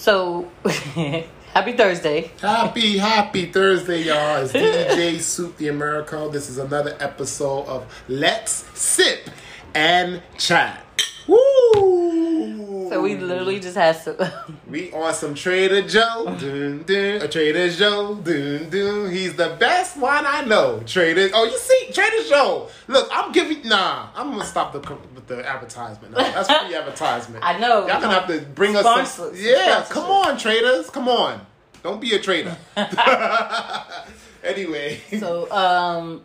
So, 0.00 0.48
happy 1.52 1.72
Thursday. 1.76 2.30
Happy, 2.40 2.96
happy 2.96 3.52
Thursday, 3.52 4.04
y'all. 4.04 4.42
It's 4.42 4.50
DJ 4.54 5.20
Soup 5.20 5.54
the 5.58 5.68
America. 5.68 6.26
This 6.32 6.48
is 6.48 6.56
another 6.56 6.96
episode 7.00 7.66
of 7.66 8.04
Let's 8.08 8.64
Sip 8.72 9.28
and 9.74 10.22
Chat. 10.38 10.82
Woo! 11.28 11.49
So 12.90 13.00
we 13.00 13.14
literally 13.14 13.60
just 13.60 13.76
had 13.76 13.92
some. 13.92 14.16
We 14.66 14.92
on 14.92 15.14
some 15.14 15.34
Trader 15.34 15.82
Joe, 15.82 16.24
dun, 16.40 16.82
dun, 16.82 17.22
a 17.22 17.28
Trader 17.28 17.70
Joe, 17.70 18.16
dun, 18.16 18.68
dun. 18.68 19.10
He's 19.12 19.34
the 19.34 19.56
best 19.60 19.96
one 19.96 20.24
I 20.26 20.44
know. 20.44 20.80
Trader, 20.86 21.30
oh, 21.32 21.44
you 21.44 21.56
see, 21.56 21.92
Trader 21.92 22.28
Joe. 22.28 22.68
Look, 22.88 23.08
I'm 23.12 23.30
giving. 23.30 23.68
Nah, 23.68 24.08
I'm 24.16 24.30
gonna 24.32 24.44
stop 24.44 24.72
the 24.72 24.80
with 25.14 25.28
the 25.28 25.48
advertisement. 25.48 26.14
Nah, 26.14 26.22
that's 26.22 26.48
free 26.48 26.74
advertisement. 26.82 27.44
I 27.44 27.58
know. 27.58 27.86
Y'all 27.86 28.00
gonna 28.00 28.12
have 28.12 28.26
to 28.26 28.40
bring 28.40 28.74
us 28.74 29.12
some. 29.12 29.30
Yeah, 29.36 29.86
come 29.88 30.10
on, 30.10 30.36
traders, 30.36 30.90
come 30.90 31.08
on. 31.08 31.46
Don't 31.84 32.00
be 32.00 32.14
a 32.16 32.18
trader. 32.18 32.56
anyway, 34.42 35.00
so, 35.20 35.50
um, 35.52 36.22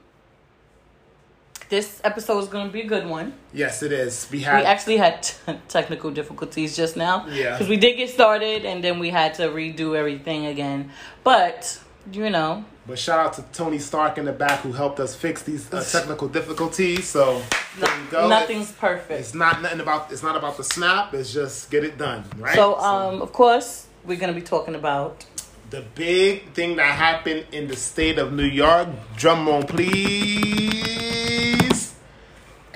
this 1.70 2.00
episode 2.04 2.40
is 2.40 2.48
going 2.48 2.68
to 2.68 2.74
be 2.74 2.82
a 2.82 2.86
good 2.88 3.08
one. 3.08 3.34
yes, 3.54 3.82
it 3.84 3.92
is. 3.92 4.28
We 4.32 4.40
We 4.40 4.46
actually 4.46 4.98
had 4.98 5.24
t- 5.24 5.34
technical 5.68 6.12
difficulties 6.12 6.76
just 6.76 6.96
now. 6.96 7.26
Yeah. 7.28 7.52
Because 7.52 7.68
we 7.70 7.78
did 7.78 7.98
get 7.98 8.10
started 8.10 8.66
and 8.66 8.84
then 8.84 9.00
we 9.00 9.10
had 9.10 9.34
to 9.36 9.44
redo 9.50 9.96
everything 9.96 10.46
again. 10.46 10.92
But, 11.24 11.80
you 12.12 12.30
know, 12.30 12.64
but 12.88 13.00
shout 13.00 13.20
out 13.20 13.34
to 13.34 13.42
Tony 13.52 13.80
Stark 13.80 14.20
in 14.20 14.26
the 14.26 14.32
back 14.32 14.60
who 14.60 14.72
helped 14.72 15.00
us 15.00 15.16
fix 15.16 15.42
these 15.42 15.74
uh, 15.74 15.84
technical 15.84 16.28
difficulties. 16.28 17.08
So 17.08 17.42
there 17.80 17.90
you 17.98 18.06
go. 18.12 18.28
nothing's 18.30 18.72
perfect. 18.72 19.20
It's 19.20 19.34
not 19.34 19.60
nothing 19.64 19.80
about. 19.80 20.12
It's 20.12 20.22
not 20.22 20.36
about 20.36 20.58
the 20.58 20.64
snap. 20.64 21.12
It's 21.16 21.34
just 21.34 21.72
get 21.72 21.84
it 21.84 21.98
done, 21.98 22.24
right? 22.38 22.54
So, 22.56 22.76
um, 22.78 23.24
of 23.24 23.34
course, 23.34 23.88
we're 24.06 24.20
going 24.20 24.32
to 24.32 24.40
be 24.40 24.46
talking 24.46 24.76
about. 24.76 25.26
the 25.72 25.82
big 25.96 26.54
thing 26.54 26.76
that 26.76 26.94
happened 26.94 27.44
in 27.52 27.68
the 27.68 27.76
state 27.76 28.20
of 28.20 28.32
New 28.32 28.46
York. 28.64 28.88
Drum 29.18 29.48
roll, 29.48 29.64
please. 29.64 30.85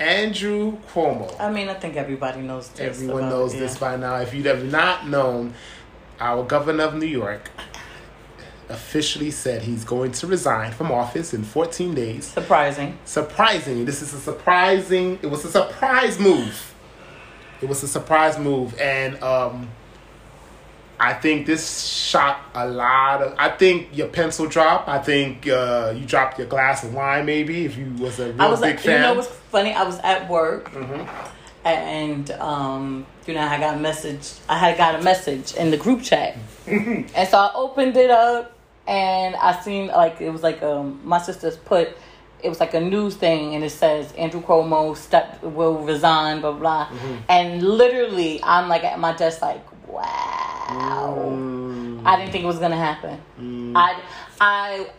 Andrew 0.00 0.78
Cuomo. 0.92 1.38
I 1.38 1.52
mean, 1.52 1.68
I 1.68 1.74
think 1.74 1.96
everybody 1.96 2.40
knows 2.40 2.68
this. 2.70 2.80
Everyone 2.80 3.24
about- 3.24 3.30
knows 3.30 3.54
yeah. 3.54 3.60
this 3.60 3.78
by 3.78 3.96
now. 3.96 4.16
If 4.16 4.34
you 4.34 4.42
have 4.44 4.64
not 4.64 5.06
known, 5.08 5.54
our 6.18 6.42
governor 6.42 6.84
of 6.84 6.94
New 6.94 7.06
York 7.06 7.50
officially 8.70 9.30
said 9.30 9.62
he's 9.62 9.84
going 9.84 10.12
to 10.12 10.26
resign 10.26 10.72
from 10.72 10.90
office 10.90 11.34
in 11.34 11.44
14 11.44 11.94
days. 11.94 12.26
Surprising. 12.26 12.96
Surprising. 13.04 13.84
This 13.84 14.00
is 14.00 14.14
a 14.14 14.18
surprising. 14.18 15.18
It 15.22 15.26
was 15.26 15.44
a 15.44 15.50
surprise 15.50 16.18
move. 16.18 16.74
It 17.60 17.68
was 17.68 17.82
a 17.82 17.88
surprise 17.88 18.38
move, 18.38 18.78
and 18.80 19.22
um, 19.22 19.68
I 21.00 21.14
think 21.14 21.46
this 21.46 21.80
shot 21.82 22.42
a 22.54 22.68
lot 22.68 23.22
of. 23.22 23.34
I 23.38 23.48
think 23.48 23.96
your 23.96 24.08
pencil 24.08 24.46
dropped. 24.46 24.86
I 24.88 24.98
think 24.98 25.48
uh, 25.48 25.94
you 25.96 26.04
dropped 26.04 26.38
your 26.38 26.46
glass 26.46 26.84
of 26.84 26.92
wine, 26.94 27.24
maybe 27.24 27.64
if 27.64 27.76
you 27.78 27.90
was 27.98 28.20
a 28.20 28.32
real 28.32 28.42
I 28.42 28.46
was 28.48 28.60
big 28.60 28.76
like, 28.76 28.80
fan. 28.80 28.94
you 28.96 29.00
know 29.08 29.14
what's 29.14 29.28
funny? 29.28 29.72
I 29.72 29.82
was 29.82 29.98
at 30.00 30.28
work, 30.28 30.70
Mm-hmm. 30.72 31.66
and 31.66 32.30
um, 32.32 33.06
you 33.26 33.34
know, 33.34 33.40
I 33.40 33.58
got 33.58 33.76
a 33.76 33.80
message. 33.80 34.32
I 34.48 34.58
had 34.58 34.76
got 34.76 34.94
a 34.94 35.02
message 35.02 35.54
in 35.54 35.70
the 35.70 35.76
group 35.76 36.02
chat, 36.02 36.36
and 36.66 37.08
so 37.28 37.38
I 37.38 37.50
opened 37.54 37.96
it 37.96 38.10
up, 38.10 38.52
and 38.86 39.34
I 39.36 39.58
seen 39.62 39.88
like 39.88 40.20
it 40.20 40.30
was 40.30 40.42
like 40.42 40.62
um, 40.62 41.00
my 41.04 41.18
sisters 41.20 41.56
put. 41.56 41.96
It 42.42 42.48
was 42.48 42.58
like 42.60 42.72
a 42.72 42.80
news 42.80 43.16
thing, 43.16 43.54
and 43.54 43.62
it 43.62 43.70
says 43.70 44.12
Andrew 44.12 44.40
Cuomo 44.42 44.96
step 44.96 45.42
will 45.42 45.78
resign, 45.84 46.40
blah 46.40 46.52
blah. 46.52 46.86
Mm-hmm. 46.86 47.14
And 47.28 47.62
literally, 47.62 48.40
I'm 48.42 48.68
like 48.68 48.82
at 48.84 48.98
my 48.98 49.12
desk, 49.14 49.42
like, 49.42 49.62
wow. 49.92 51.16
Mm. 51.28 52.02
I 52.04 52.16
didn't 52.16 52.32
think 52.32 52.44
it 52.44 52.46
was 52.46 52.58
gonna 52.58 52.76
happen. 52.76 53.76
I, 53.76 54.00
I, 54.40 54.90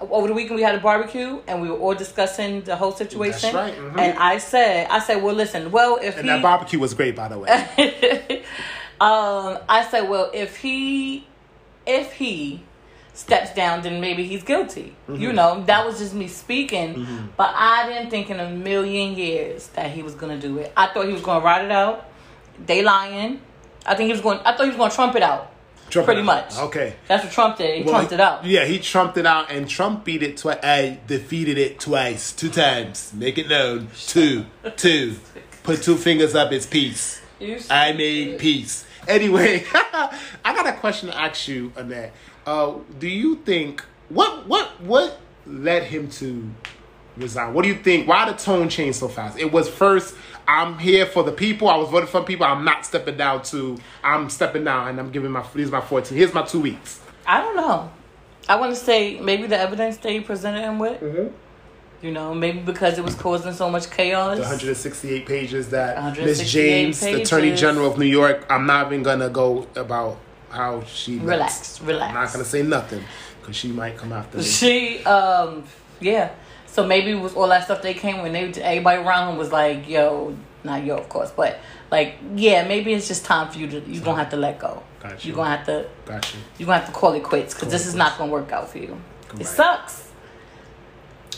over 0.00 0.28
the 0.28 0.34
weekend 0.34 0.56
we 0.56 0.62
had 0.62 0.74
a 0.74 0.80
barbecue 0.80 1.40
and 1.46 1.62
we 1.62 1.70
were 1.70 1.78
all 1.78 1.94
discussing 1.94 2.62
the 2.62 2.76
whole 2.76 2.92
situation. 2.92 3.54
right, 3.54 3.74
mhm. 3.74 3.98
And 3.98 4.18
I 4.18 4.38
said, 4.38 4.88
I 4.90 5.00
said, 5.00 5.22
well, 5.22 5.34
listen, 5.34 5.70
well, 5.70 5.98
if 6.02 6.16
and 6.16 6.24
he, 6.24 6.28
that 6.28 6.42
barbecue 6.42 6.78
was 6.78 6.94
great, 6.94 7.16
by 7.16 7.28
the 7.28 7.38
way. 7.38 7.50
um, 9.00 9.58
I 9.68 9.86
said, 9.90 10.08
well, 10.08 10.30
if 10.34 10.56
he, 10.58 11.26
if 11.86 12.12
he 12.12 12.62
steps 13.14 13.54
down, 13.54 13.82
then 13.82 14.00
maybe 14.00 14.24
he's 14.24 14.42
guilty. 14.42 14.94
Mm-hmm. 15.08 15.22
You 15.22 15.32
know, 15.32 15.64
that 15.64 15.86
was 15.86 15.98
just 15.98 16.14
me 16.14 16.28
speaking. 16.28 17.30
But 17.36 17.54
I 17.56 17.88
didn't 17.88 18.10
think 18.10 18.30
in 18.30 18.38
a 18.38 18.50
million 18.50 19.14
years 19.14 19.68
that 19.68 19.90
he 19.90 20.02
was 20.02 20.14
gonna 20.14 20.38
do 20.38 20.58
it. 20.58 20.72
I 20.76 20.88
thought 20.88 21.06
he 21.06 21.12
was 21.12 21.22
gonna 21.22 21.44
ride 21.44 21.64
it 21.64 21.70
out. 21.70 22.08
They 22.64 22.82
lying. 22.82 23.40
I 23.86 23.94
think 23.94 24.06
he 24.08 24.12
was 24.12 24.20
going. 24.20 24.38
I 24.40 24.52
thought 24.56 24.64
he 24.64 24.68
was 24.70 24.76
gonna 24.76 24.94
trump 24.94 25.14
it 25.16 25.22
out. 25.22 25.52
Trump 25.88 26.06
Pretty 26.06 26.22
much. 26.22 26.56
Okay. 26.58 26.96
That's 27.06 27.22
what 27.22 27.32
Trump 27.32 27.58
did. 27.58 27.76
He 27.78 27.82
Well, 27.84 27.94
trumped 27.94 28.12
it 28.12 28.20
out. 28.20 28.44
Yeah, 28.44 28.64
he 28.64 28.80
trumped 28.80 29.16
it 29.18 29.24
out, 29.26 29.52
and 29.52 29.68
Trump 29.68 30.04
beat 30.04 30.22
it 30.22 30.36
twice. 30.36 30.58
I 30.62 30.98
defeated 31.06 31.58
it 31.58 31.78
twice, 31.78 32.32
two 32.32 32.48
times. 32.50 33.12
Make 33.14 33.38
it 33.38 33.48
known. 33.48 33.88
Two, 33.96 34.46
two. 34.76 35.14
Put 35.62 35.82
two 35.82 35.96
fingers 35.96 36.34
up. 36.34 36.50
It's 36.50 36.66
peace. 36.66 37.20
I 37.70 37.92
made 37.92 38.38
peace. 38.40 38.84
Anyway, 39.06 39.64
I 39.72 40.10
got 40.44 40.66
a 40.66 40.72
question 40.72 41.08
to 41.10 41.16
ask 41.16 41.46
you, 41.46 41.72
Annette. 41.76 42.12
Uh, 42.44 42.74
do 42.98 43.06
you 43.08 43.36
think 43.36 43.84
what 44.08 44.46
what 44.48 44.80
what 44.80 45.20
led 45.46 45.84
him 45.84 46.08
to 46.10 46.50
resign? 47.16 47.54
What 47.54 47.62
do 47.62 47.68
you 47.68 47.76
think? 47.76 48.08
Why 48.08 48.28
the 48.28 48.36
tone 48.36 48.68
changed 48.68 48.98
so 48.98 49.06
fast? 49.08 49.38
It 49.38 49.52
was 49.52 49.68
first, 49.68 50.16
I'm 50.48 50.78
here 50.78 51.06
for 51.06 51.22
the 51.22 51.32
people. 51.32 51.68
I 51.68 51.76
was 51.76 51.90
voting 51.90 52.08
for 52.08 52.22
people. 52.22 52.46
I'm 52.46 52.64
not 52.64 52.86
stepping 52.86 53.16
down 53.16 53.42
to. 53.44 53.78
I'm 54.04 54.30
stepping 54.30 54.64
down, 54.64 54.88
and 54.88 55.00
I'm 55.00 55.10
giving 55.10 55.30
my. 55.30 55.44
These 55.54 55.70
my 55.70 55.80
14. 55.80 56.16
Here's 56.16 56.32
my 56.32 56.42
two 56.42 56.60
weeks. 56.60 57.00
I 57.26 57.40
don't 57.40 57.56
know. 57.56 57.90
I 58.48 58.56
want 58.56 58.72
to 58.72 58.80
say 58.80 59.18
maybe 59.20 59.46
the 59.46 59.58
evidence 59.58 59.96
they 59.96 60.20
presented 60.20 60.60
him 60.60 60.78
with. 60.78 61.00
Mm-hmm. 61.00 61.34
You 62.02 62.12
know, 62.12 62.34
maybe 62.34 62.60
because 62.60 62.98
it 62.98 63.04
was 63.04 63.14
causing 63.14 63.52
so 63.52 63.70
much 63.70 63.90
chaos. 63.90 64.36
The 64.36 64.42
168 64.42 65.26
pages 65.26 65.70
that 65.70 65.96
168 65.96 66.26
Miss 66.26 66.52
James, 66.52 67.00
the 67.00 67.22
Attorney. 67.22 67.56
General 67.56 67.90
of 67.90 67.98
New 67.98 68.06
York. 68.06 68.46
I'm 68.50 68.66
not 68.66 68.86
even 68.86 69.02
gonna 69.02 69.30
go 69.30 69.66
about 69.74 70.18
how 70.50 70.84
she. 70.84 71.14
looks. 71.14 71.26
Relax, 71.26 71.80
relax. 71.80 72.08
I'm 72.08 72.14
not 72.14 72.32
gonna 72.32 72.44
say 72.44 72.62
nothing 72.62 73.02
because 73.40 73.56
she 73.56 73.68
might 73.68 73.96
come 73.96 74.12
after 74.12 74.38
me. 74.38 74.44
She, 74.44 75.04
um, 75.04 75.64
yeah. 76.00 76.32
So 76.76 76.86
maybe 76.86 77.12
it 77.12 77.18
was 77.18 77.32
all 77.34 77.48
that 77.48 77.64
stuff 77.64 77.80
they 77.80 77.94
came 77.94 78.20
when 78.22 78.32
they 78.34 78.44
everybody 78.60 78.98
around 79.02 79.32
him 79.32 79.38
was 79.38 79.50
like, 79.50 79.88
"Yo, 79.88 80.36
not 80.62 80.84
yo, 80.84 80.96
of 80.98 81.08
course, 81.08 81.30
but 81.30 81.58
like, 81.90 82.16
yeah, 82.34 82.68
maybe 82.68 82.92
it's 82.92 83.08
just 83.08 83.24
time 83.24 83.50
for 83.50 83.58
you 83.58 83.66
to. 83.68 83.80
You 83.80 84.00
gonna 84.00 84.18
have 84.22 84.28
to 84.30 84.36
let 84.36 84.58
go. 84.58 84.82
Got 85.00 85.24
you. 85.24 85.28
You're 85.30 85.36
gonna 85.36 85.56
have 85.56 85.64
to. 85.66 85.86
Got 86.04 86.34
you. 86.34 86.40
You're 86.58 86.66
gonna 86.66 86.80
have 86.80 86.88
to 86.88 86.92
call 86.92 87.14
it 87.14 87.22
quits 87.22 87.54
because 87.54 87.70
this 87.70 87.86
is 87.86 87.94
quits. 87.94 87.98
not 87.98 88.18
gonna 88.18 88.30
work 88.30 88.52
out 88.52 88.68
for 88.68 88.76
you. 88.76 89.00
Right. 89.32 89.40
It 89.40 89.46
sucks. 89.46 90.02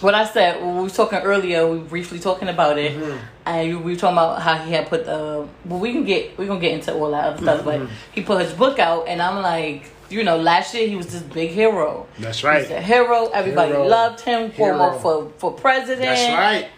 What 0.01 0.15
I 0.15 0.25
said, 0.27 0.61
we 0.61 0.83
were 0.83 0.91
talking 0.91 1.19
earlier, 1.21 1.67
we 1.69 1.79
were 1.79 1.85
briefly 1.85 2.19
talking 2.19 2.49
about 2.49 2.77
it, 2.79 2.93
Mm-hmm. 2.97 3.19
and 3.47 3.85
we 3.85 3.93
were 3.93 3.99
talking 3.99 4.17
about 4.19 4.43
how 4.43 4.57
he 4.59 4.73
had 4.73 4.89
put 4.89 5.05
the. 5.05 5.47
Well, 5.67 5.79
we 5.79 5.93
can 5.93 6.05
get 6.05 6.37
we 6.37 6.47
gonna 6.47 6.59
get 6.61 6.73
into 6.73 6.93
all 6.95 7.13
that 7.13 7.25
other 7.35 7.43
stuff, 7.43 7.61
Mm-hmm. 7.65 7.85
but 7.87 7.91
he 8.13 8.23
put 8.23 8.41
his 8.43 8.53
book 8.55 8.81
out, 8.81 9.07
and 9.07 9.23
I'm 9.23 9.41
like, 9.41 9.91
you 10.11 10.25
know, 10.25 10.37
last 10.39 10.75
year 10.75 10.89
he 10.89 10.97
was 10.97 11.07
this 11.13 11.23
big 11.23 11.51
hero. 11.51 12.07
That's 12.19 12.43
right. 12.45 12.63
He's 12.63 12.71
right. 12.71 12.79
a 12.79 12.83
hero. 12.83 13.27
Everybody 13.29 13.73
Hero. 13.73 13.87
loved 13.87 14.21
him. 14.21 14.51
Cuomo 14.51 15.01
for 15.03 15.31
for 15.39 15.53
president. 15.53 16.03
That's 16.03 16.33
right. 16.35 16.69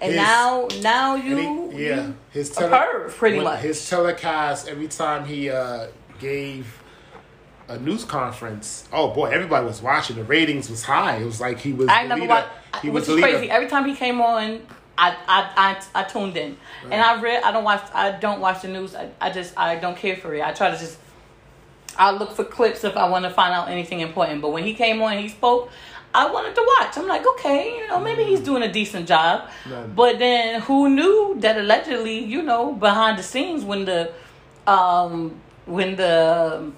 And 0.00 0.12
His- 0.12 0.20
now 0.20 0.68
now 0.82 1.14
you 1.16 1.36
he- 1.70 1.86
yeah, 1.86 2.06
you 2.06 2.16
his 2.30 2.50
perv, 2.50 3.10
pretty 3.10 3.40
much. 3.40 3.60
His 3.60 3.88
telecast 3.88 4.68
every 4.68 4.88
time 4.88 5.24
he 5.24 5.50
uh, 5.50 5.86
gave 6.20 6.82
a 7.68 7.78
news 7.78 8.04
conference. 8.04 8.86
Oh 8.92 9.08
boy, 9.12 9.26
everybody 9.30 9.66
was 9.66 9.80
watching. 9.82 10.16
The 10.16 10.24
ratings 10.24 10.68
was 10.70 10.84
high. 10.84 11.16
It 11.16 11.24
was 11.24 11.40
like 11.40 11.58
he 11.58 11.72
was. 11.72 11.88
I 11.88 12.02
the 12.02 12.08
never 12.10 12.20
leader. 12.20 12.28
watched. 12.34 12.82
He 12.82 12.90
was 12.90 13.02
is 13.02 13.08
the 13.08 13.14
leader. 13.14 13.28
crazy. 13.28 13.50
Every 13.50 13.68
time 13.68 13.86
he 13.88 13.94
came 13.96 14.20
on, 14.20 14.60
I 14.98 15.10
I 15.26 15.52
I, 15.94 16.00
I 16.00 16.04
tuned 16.04 16.36
in, 16.36 16.56
and 16.84 16.94
I 17.00 17.20
read. 17.20 17.42
I 17.42 17.50
don't 17.50 17.64
watch. 17.64 17.88
I 17.94 18.12
don't 18.12 18.40
watch 18.40 18.62
the 18.62 18.68
news. 18.68 18.94
I, 18.94 19.08
I 19.20 19.30
just 19.30 19.56
I 19.58 19.76
don't 19.76 19.96
care 19.96 20.14
for 20.16 20.34
it. 20.34 20.42
I 20.42 20.52
try 20.52 20.70
to 20.70 20.78
just. 20.78 20.98
I 21.98 22.10
look 22.12 22.32
for 22.32 22.44
clips 22.44 22.84
if 22.84 22.96
I 22.96 23.08
want 23.08 23.24
to 23.24 23.30
find 23.30 23.54
out 23.54 23.68
anything 23.68 24.00
important. 24.00 24.42
But 24.42 24.50
when 24.50 24.64
he 24.64 24.74
came 24.74 25.00
on, 25.02 25.18
he 25.18 25.28
spoke. 25.28 25.70
I 26.14 26.30
wanted 26.30 26.54
to 26.54 26.64
watch. 26.78 26.96
I'm 26.96 27.06
like, 27.06 27.26
okay, 27.26 27.76
you 27.76 27.88
know, 27.88 28.00
maybe 28.00 28.24
he's 28.24 28.40
doing 28.40 28.62
a 28.62 28.72
decent 28.72 29.06
job. 29.06 29.50
Right. 29.70 29.94
But 29.94 30.18
then, 30.18 30.62
who 30.62 30.88
knew 30.88 31.36
that 31.40 31.58
allegedly, 31.58 32.24
you 32.24 32.42
know, 32.42 32.72
behind 32.72 33.18
the 33.18 33.22
scenes 33.22 33.64
when 33.64 33.84
the, 33.84 34.12
um, 34.66 35.38
when 35.66 35.96
the 35.96 36.72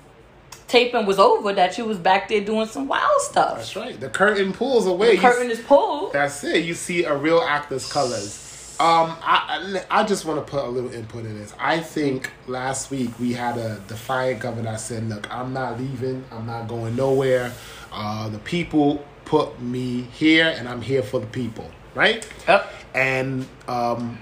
taping 0.66 1.06
was 1.06 1.20
over, 1.20 1.52
that 1.52 1.78
you 1.78 1.84
was 1.84 1.98
back 1.98 2.28
there 2.28 2.44
doing 2.44 2.66
some 2.66 2.88
wild 2.88 3.20
stuff. 3.20 3.58
That's 3.58 3.76
right. 3.76 3.98
The 3.98 4.08
curtain 4.08 4.52
pulls 4.52 4.86
away. 4.86 5.14
The 5.14 5.22
curtain 5.22 5.50
is 5.50 5.60
pulled. 5.60 6.12
That's 6.12 6.42
it. 6.42 6.64
You 6.64 6.74
see 6.74 7.04
a 7.04 7.16
real 7.16 7.40
actor's 7.40 7.90
colors. 7.90 8.47
Um, 8.80 9.16
I, 9.22 9.82
I 9.90 10.04
just 10.04 10.24
want 10.24 10.44
to 10.44 10.48
put 10.48 10.64
a 10.64 10.68
little 10.68 10.92
input 10.92 11.24
in 11.24 11.36
this. 11.36 11.52
I 11.58 11.80
think 11.80 12.30
last 12.46 12.92
week 12.92 13.10
we 13.18 13.32
had 13.32 13.58
a 13.58 13.80
defiant 13.88 14.38
governor 14.40 14.78
said, 14.78 15.08
"Look, 15.08 15.28
I'm 15.34 15.52
not 15.52 15.80
leaving. 15.80 16.24
I'm 16.30 16.46
not 16.46 16.68
going 16.68 16.94
nowhere. 16.94 17.52
Uh, 17.92 18.28
the 18.28 18.38
people 18.38 19.04
put 19.24 19.60
me 19.60 20.02
here, 20.02 20.54
and 20.56 20.68
I'm 20.68 20.80
here 20.80 21.02
for 21.02 21.18
the 21.18 21.26
people." 21.26 21.68
Right? 21.96 22.28
Yep. 22.46 22.72
And 22.94 23.48
um, 23.66 24.18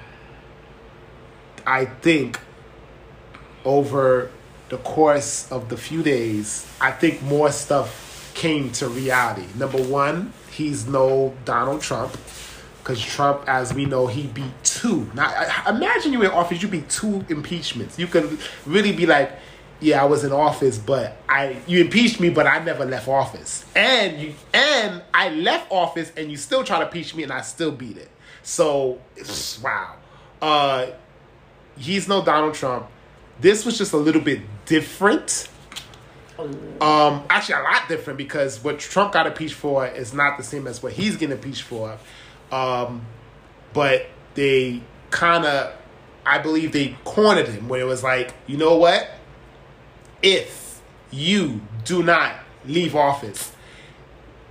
I 1.67 1.85
think 1.85 2.41
over 3.67 4.31
the 4.71 4.79
course 4.79 5.53
of 5.53 5.69
the 5.69 5.77
few 5.77 6.03
days, 6.03 6.67
I 6.81 6.93
think 6.93 7.21
more 7.23 7.53
stuff 7.53 8.33
came 8.35 8.71
to 8.73 8.89
reality. 8.89 9.47
Number 9.57 9.83
one, 9.83 10.33
he's 10.51 10.87
no 10.87 11.35
Donald 11.45 11.83
Trump. 11.83 12.17
Because 12.87 13.05
Trump, 13.05 13.43
as 13.49 13.75
we 13.75 13.85
know, 13.85 14.07
he 14.07 14.29
beat 14.29 14.53
two. 14.63 15.11
Now, 15.13 15.29
imagine 15.67 16.13
you 16.13 16.23
in 16.23 16.31
office, 16.31 16.63
you 16.63 16.69
beat 16.69 16.89
two 16.89 17.25
impeachments. 17.29 17.99
You 17.99 18.07
can 18.07 18.39
really 18.65 18.93
be 18.93 19.07
like, 19.07 19.33
yeah, 19.81 20.01
I 20.01 20.05
was 20.05 20.23
in 20.23 20.31
office, 20.31 20.79
but 20.79 21.17
I 21.29 21.57
you 21.67 21.81
impeached 21.81 22.21
me, 22.21 22.31
but 22.31 22.47
I 22.47 22.63
never 22.63 22.85
left 22.85 23.09
office. 23.09 23.65
And 23.75 24.21
you 24.21 24.35
and 24.55 25.03
I 25.13 25.31
left 25.31 25.73
office, 25.73 26.13
and 26.17 26.31
you 26.31 26.37
still 26.37 26.63
try 26.63 26.79
to 26.79 26.85
impeach 26.85 27.13
me, 27.13 27.25
and 27.25 27.33
I 27.33 27.41
still 27.41 27.73
beat 27.73 27.97
it. 27.97 28.09
So, 28.45 29.01
wow. 29.65 29.97
Uh, 30.41 30.87
he's 31.77 32.07
no 32.07 32.25
Donald 32.25 32.55
Trump. 32.55 32.87
This 33.41 33.67
was 33.67 33.77
just 33.77 33.95
a 33.95 33.99
little 33.99 34.23
bit 34.23 34.43
different. 34.65 35.49
Um, 36.39 37.25
actually, 37.31 37.57
a 37.57 37.63
lot 37.63 37.89
different 37.89 38.17
because 38.17 38.63
what 38.63 38.79
Trump 38.79 39.13
got 39.13 39.27
impeached 39.27 39.55
for 39.55 39.89
is 39.89 40.15
not 40.15 40.37
the 40.37 40.45
same 40.45 40.69
as 40.69 40.85
what 40.85 40.93
he's 40.93 41.17
getting 41.17 41.37
impeached 41.37 41.63
for. 41.63 41.99
Um, 42.51 43.07
but 43.73 44.07
they 44.35 44.83
kind 45.11 45.45
of, 45.45 45.75
I 46.25 46.39
believe 46.39 46.73
they 46.73 46.97
cornered 47.05 47.49
him 47.49 47.69
where 47.69 47.81
it 47.81 47.85
was 47.85 48.03
like, 48.03 48.35
you 48.47 48.57
know 48.57 48.77
what? 48.77 49.09
If 50.23 50.81
you 51.11 51.61
do 51.85 52.03
not 52.03 52.35
leave 52.65 52.97
office, 52.97 53.53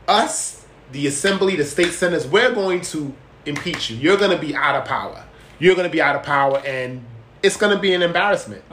us, 0.08 0.66
the 0.92 1.08
assembly, 1.08 1.56
the 1.56 1.66
state 1.66 1.92
senators, 1.92 2.28
we're 2.28 2.54
going 2.54 2.82
to 2.82 3.14
impeach 3.46 3.90
you. 3.90 3.98
You're 3.98 4.18
going 4.18 4.32
to 4.32 4.38
be 4.38 4.56
out 4.56 4.76
of 4.76 4.86
power. 4.86 5.26
You're 5.60 5.76
going 5.76 5.88
to 5.88 5.92
be 5.92 6.02
out 6.02 6.16
of 6.16 6.24
power, 6.24 6.62
and 6.66 7.04
it's 7.42 7.58
going 7.58 7.76
to 7.76 7.82
be 7.82 7.94
an 7.94 8.02
embarrassment. 8.02 8.64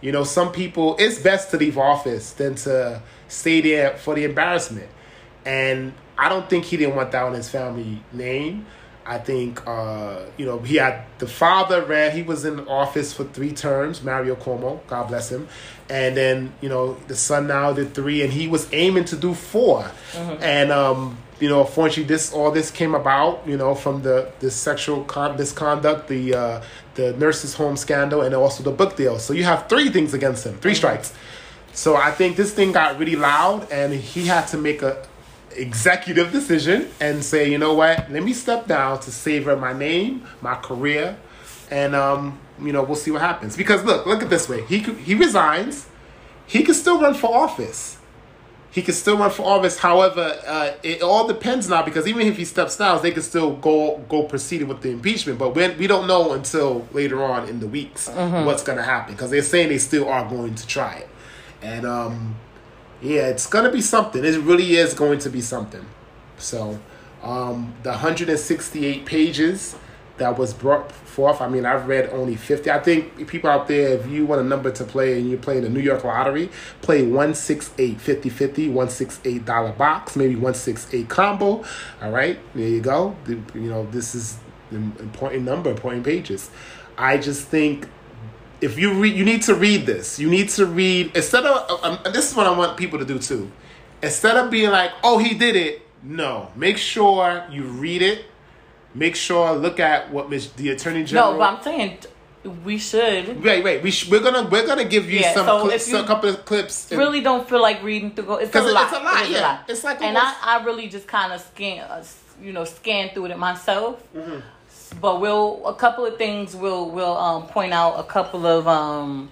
You 0.00 0.12
know, 0.12 0.24
some 0.24 0.52
people, 0.52 0.96
it's 0.98 1.18
best 1.18 1.50
to 1.52 1.56
leave 1.56 1.78
office 1.78 2.32
than 2.32 2.54
to 2.56 3.02
stay 3.28 3.60
there 3.60 3.96
for 3.96 4.14
the 4.14 4.24
embarrassment. 4.24 4.88
And 5.46 5.94
I 6.16 6.28
don't 6.28 6.48
think 6.48 6.64
he 6.64 6.76
didn't 6.76 6.96
want 6.96 7.12
that 7.12 7.24
on 7.24 7.34
his 7.34 7.48
family 7.48 8.02
name. 8.12 8.66
I 9.06 9.18
think, 9.18 9.66
uh, 9.66 10.20
you 10.38 10.46
know, 10.46 10.60
he 10.60 10.76
had 10.76 11.04
the 11.18 11.26
father 11.26 11.84
ran, 11.84 12.12
he 12.12 12.22
was 12.22 12.44
in 12.44 12.60
office 12.66 13.12
for 13.12 13.24
three 13.24 13.52
terms, 13.52 14.02
Mario 14.02 14.34
Cuomo, 14.34 14.80
God 14.86 15.08
bless 15.08 15.30
him. 15.30 15.46
And 15.90 16.16
then, 16.16 16.54
you 16.62 16.70
know, 16.70 16.94
the 17.08 17.16
son 17.16 17.46
now 17.46 17.72
did 17.74 17.92
three, 17.92 18.22
and 18.22 18.32
he 18.32 18.48
was 18.48 18.66
aiming 18.72 19.04
to 19.06 19.16
do 19.16 19.34
4 19.34 19.90
And, 20.40 20.72
um, 20.72 21.18
you 21.38 21.48
know, 21.48 21.60
unfortunately, 21.60 22.04
this 22.04 22.32
all 22.32 22.50
this 22.50 22.70
came 22.70 22.94
about, 22.94 23.46
you 23.46 23.56
know, 23.56 23.74
from 23.74 24.02
the 24.02 24.30
the 24.38 24.50
sexual 24.50 25.04
con- 25.04 25.36
misconduct, 25.36 26.08
the 26.08 26.34
uh, 26.34 26.62
the 26.94 27.12
nurses' 27.14 27.54
home 27.54 27.76
scandal, 27.76 28.22
and 28.22 28.34
also 28.34 28.62
the 28.62 28.70
book 28.70 28.96
deal. 28.96 29.18
So 29.18 29.32
you 29.34 29.44
have 29.44 29.68
three 29.68 29.90
things 29.90 30.14
against 30.14 30.46
him, 30.46 30.56
3 30.58 30.74
strikes. 30.74 31.12
So 31.72 31.96
I 31.96 32.12
think 32.12 32.36
this 32.36 32.54
thing 32.54 32.72
got 32.72 32.98
really 32.98 33.16
loud, 33.16 33.70
and 33.70 33.92
he 33.92 34.26
had 34.28 34.46
to 34.48 34.56
make 34.56 34.80
a 34.80 35.04
executive 35.56 36.32
decision 36.32 36.88
and 37.00 37.24
say, 37.24 37.50
you 37.50 37.58
know 37.58 37.74
what, 37.74 38.10
let 38.10 38.22
me 38.22 38.32
step 38.32 38.66
down 38.66 39.00
to 39.00 39.10
savor 39.10 39.56
my 39.56 39.72
name, 39.72 40.26
my 40.40 40.54
career, 40.54 41.16
and 41.70 41.94
um, 41.94 42.38
you 42.60 42.72
know, 42.72 42.82
we'll 42.82 42.96
see 42.96 43.10
what 43.10 43.20
happens. 43.20 43.56
Because 43.56 43.84
look, 43.84 44.06
look 44.06 44.22
at 44.22 44.30
this 44.30 44.48
way. 44.48 44.64
He 44.66 44.80
could, 44.80 44.96
he 44.98 45.14
resigns. 45.14 45.86
He 46.46 46.62
could 46.62 46.76
still 46.76 47.00
run 47.00 47.14
for 47.14 47.34
office. 47.34 47.98
He 48.70 48.82
could 48.82 48.94
still 48.94 49.16
run 49.16 49.30
for 49.30 49.44
office. 49.44 49.78
However, 49.78 50.36
uh, 50.46 50.72
it 50.82 51.00
all 51.00 51.28
depends 51.28 51.68
now 51.68 51.82
because 51.82 52.08
even 52.08 52.26
if 52.26 52.36
he 52.36 52.44
steps 52.44 52.76
down, 52.76 53.00
they 53.02 53.12
could 53.12 53.22
still 53.22 53.54
go 53.54 53.98
go 54.08 54.24
proceeding 54.24 54.66
with 54.66 54.82
the 54.82 54.90
impeachment. 54.90 55.38
But 55.38 55.54
we 55.54 55.68
we 55.74 55.86
don't 55.86 56.08
know 56.08 56.32
until 56.32 56.86
later 56.92 57.22
on 57.22 57.48
in 57.48 57.60
the 57.60 57.68
weeks 57.68 58.08
what's 58.44 58.64
going 58.64 58.78
to 58.78 58.84
happen 58.84 59.14
because 59.14 59.30
they're 59.30 59.42
saying 59.42 59.68
they 59.68 59.78
still 59.78 60.08
are 60.08 60.28
going 60.28 60.56
to 60.56 60.66
try 60.66 60.94
it. 60.96 61.08
And 61.62 61.86
um, 61.86 62.34
yeah, 63.04 63.28
it's 63.28 63.46
to 63.46 63.70
be 63.70 63.82
something. 63.82 64.24
It 64.24 64.38
really 64.40 64.76
is 64.76 64.94
going 64.94 65.18
to 65.20 65.30
be 65.30 65.42
something. 65.42 65.84
So 66.38 66.80
um, 67.22 67.74
the 67.82 67.90
168 67.90 69.04
pages 69.04 69.76
that 70.16 70.38
was 70.38 70.54
brought 70.54 70.90
forth. 70.92 71.40
I 71.40 71.48
mean, 71.48 71.66
I've 71.66 71.86
read 71.86 72.08
only 72.10 72.36
50. 72.36 72.70
I 72.70 72.78
think 72.78 73.26
people 73.26 73.50
out 73.50 73.68
there, 73.68 73.88
if 73.98 74.06
you 74.06 74.24
want 74.24 74.40
a 74.40 74.44
number 74.44 74.70
to 74.70 74.84
play 74.84 75.18
and 75.18 75.28
you're 75.28 75.38
playing 75.38 75.62
the 75.62 75.68
New 75.68 75.80
York 75.80 76.04
lottery, 76.04 76.50
play 76.82 77.02
168 77.02 78.00
50 78.00 78.28
50, 78.28 78.68
168 78.68 79.44
dollar 79.44 79.72
box, 79.72 80.16
maybe 80.16 80.34
168 80.34 81.08
combo. 81.08 81.64
All 82.00 82.10
right, 82.10 82.38
there 82.54 82.68
you 82.68 82.80
go. 82.80 83.16
You 83.26 83.42
know, 83.54 83.86
this 83.90 84.14
is 84.14 84.38
an 84.70 84.94
important 85.00 85.42
number, 85.44 85.70
important 85.70 86.04
pages. 86.04 86.50
I 86.96 87.18
just 87.18 87.48
think 87.48 87.88
if 88.64 88.78
you 88.78 88.94
read, 88.94 89.14
you 89.14 89.24
need 89.24 89.42
to 89.42 89.54
read 89.54 89.84
this. 89.86 90.18
You 90.18 90.28
need 90.30 90.48
to 90.58 90.64
read 90.66 91.12
instead 91.14 91.44
of. 91.44 91.84
Um, 91.84 91.98
and 92.04 92.14
this 92.14 92.30
is 92.30 92.34
what 92.36 92.46
I 92.46 92.56
want 92.56 92.76
people 92.76 92.98
to 92.98 93.04
do 93.04 93.18
too. 93.18 93.50
Instead 94.02 94.36
of 94.36 94.50
being 94.50 94.70
like, 94.70 94.90
"Oh, 95.02 95.18
he 95.18 95.34
did 95.34 95.54
it," 95.56 95.82
no. 96.02 96.48
Make 96.56 96.78
sure 96.78 97.44
you 97.50 97.62
read 97.64 98.02
it. 98.02 98.24
Make 98.94 99.16
sure 99.16 99.52
look 99.66 99.78
at 99.80 100.10
what 100.12 100.30
Miss 100.30 100.50
the 100.52 100.70
Attorney 100.70 101.04
General. 101.04 101.32
No, 101.32 101.38
but 101.38 101.54
I'm 101.54 101.62
saying 101.62 101.98
we 102.64 102.76
should. 102.78 103.42
Wait, 103.42 103.64
wait. 103.64 103.82
We 103.82 103.90
sh- 103.90 104.08
we're 104.10 104.20
gonna 104.20 104.44
we're 104.48 104.66
gonna 104.66 104.84
give 104.84 105.10
you 105.10 105.20
Yeah, 105.20 105.34
some 105.34 105.46
so 105.46 105.60
clips, 105.62 105.88
you 105.88 105.98
a 105.98 106.04
couple 106.04 106.28
of 106.30 106.44
clips. 106.44 106.90
and- 106.90 106.98
Really 106.98 107.20
don't 107.20 107.48
feel 107.48 107.60
like 107.60 107.82
reading 107.82 108.10
through. 108.12 108.26
Go. 108.26 108.34
It's 108.36 108.54
a 108.54 108.58
it- 108.66 108.72
lot. 108.72 108.84
it's 108.92 109.00
a 109.00 109.02
lot, 109.04 109.22
It 109.22 109.30
is 109.30 109.30
yeah. 109.32 109.58
It's 109.68 109.84
like 109.84 110.00
and 110.02 110.16
almost- 110.16 110.36
I, 110.46 110.58
I 110.60 110.64
really 110.64 110.88
just 110.88 111.06
kind 111.06 111.32
of 111.32 111.40
scan, 111.40 111.80
uh, 111.90 112.04
you 112.42 112.52
know, 112.52 112.64
scan 112.64 113.10
through 113.14 113.26
it 113.26 113.38
myself. 113.38 114.02
Mm-hmm. 114.16 114.40
But 115.00 115.20
we'll 115.20 115.66
a 115.66 115.74
couple 115.74 116.04
of 116.06 116.16
things. 116.16 116.54
We'll 116.54 116.90
we'll 116.90 117.16
um, 117.16 117.46
point 117.46 117.72
out 117.72 117.98
a 117.98 118.04
couple 118.04 118.46
of 118.46 118.66
um, 118.68 119.30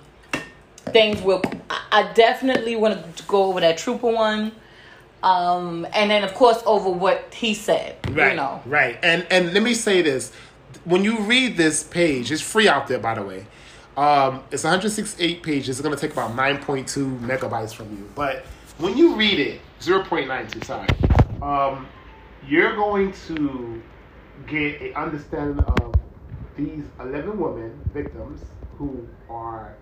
things. 0.87 1.21
We'll 1.23 1.43
I, 1.71 1.81
I 1.93 2.13
definitely 2.13 2.77
want 2.77 3.17
to 3.17 3.23
go 3.25 3.45
over 3.45 3.61
that 3.61 3.79
trooper 3.79 4.11
one. 4.11 4.53
Um, 5.23 5.87
and 5.95 6.11
then 6.11 6.25
of 6.25 6.35
course 6.35 6.63
over 6.67 6.91
what 6.91 7.33
he 7.33 7.55
said. 7.55 7.97
Right, 8.11 8.31
You 8.31 8.37
know. 8.37 8.61
right. 8.67 8.99
And 9.03 9.27
and 9.31 9.53
let 9.55 9.63
me 9.63 9.75
say 9.75 10.03
this: 10.03 10.33
when 10.85 11.05
you 11.05 11.19
read 11.21 11.57
this 11.57 11.83
page, 11.85 12.33
it's 12.33 12.43
free 12.43 12.69
out 12.69 12.89
there, 12.89 12.99
by 12.99 13.15
the 13.15 13.23
way. 13.23 13.47
Um, 13.97 14.43
it's 14.51 14.65
168 14.65 15.43
pages. 15.43 15.69
It's 15.69 15.81
going 15.81 15.95
to 15.95 16.01
take 16.01 16.13
about 16.13 16.35
9.2 16.35 17.21
megabytes 17.21 17.75
from 17.75 17.91
you. 17.95 18.09
But 18.15 18.45
when 18.79 18.97
you 18.97 19.15
read 19.17 19.39
it, 19.39 19.61
0.92, 19.81 20.65
sorry, 20.65 20.89
um, 21.43 21.87
you're 22.49 22.75
going 22.75 23.13
to 23.27 23.83
get 24.47 24.81
an 24.83 24.95
understanding 24.95 25.65
of 25.65 25.95
these 26.57 26.85
11 27.01 27.39
women 27.39 27.79
victims 27.95 28.41
who 28.79 29.09
are 29.31 29.75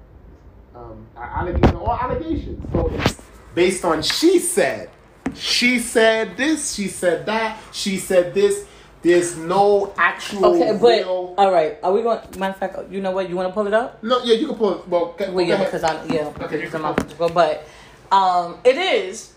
um, 0.75 1.07
allegations 1.17 1.75
or 1.75 2.01
allegations. 2.03 2.65
So 2.73 2.89
it's 2.95 3.21
based 3.55 3.85
on 3.85 4.03
she 4.03 4.39
said. 4.39 4.91
She 5.35 5.79
said 5.79 6.37
this, 6.37 6.75
she 6.75 6.89
said 6.89 7.27
that, 7.27 7.59
she 7.73 7.99
said 7.99 8.35
this. 8.35 8.67
There's 9.03 9.37
no 9.39 9.95
actual 9.97 10.45
Okay, 10.57 10.73
but 10.79 10.87
real. 10.99 11.35
all 11.39 11.51
right. 11.51 11.79
Are 11.83 11.91
we 11.93 12.03
going? 12.03 12.19
Matter 12.39 12.53
of 12.53 12.57
fact, 12.59 12.91
you 12.93 13.01
know 13.01 13.13
what? 13.13 13.31
You 13.31 13.37
want 13.37 13.49
to 13.49 13.55
pull 13.55 13.67
it 13.67 13.73
up? 13.73 14.03
no, 14.03 14.23
yeah, 14.25 14.35
you 14.35 14.47
can 14.49 14.57
pull 14.57 14.79
it. 14.81 14.89
Well, 14.89 15.15
go, 15.17 15.33
Well, 15.33 15.45
yeah, 15.47 15.55
ahead. 15.55 15.67
because 15.69 15.85
I'm 15.85 16.11
yeah, 16.11 16.27
Okay, 16.41 16.43
you 16.43 16.49
because 16.67 16.71
can 16.73 16.85
I'm 16.85 16.95
pull- 16.95 17.05
out 17.05 17.09
to 17.09 17.17
go. 17.17 17.29
But 17.31 17.67
um, 18.13 18.59
it 18.65 18.77
is. 18.77 19.33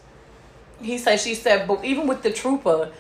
He 0.82 0.98
said, 0.98 1.18
she 1.22 1.34
said, 1.36 1.66
but 1.66 1.86
even 1.86 2.08
with 2.08 2.24
the 2.24 2.32
trooper, 2.32 2.92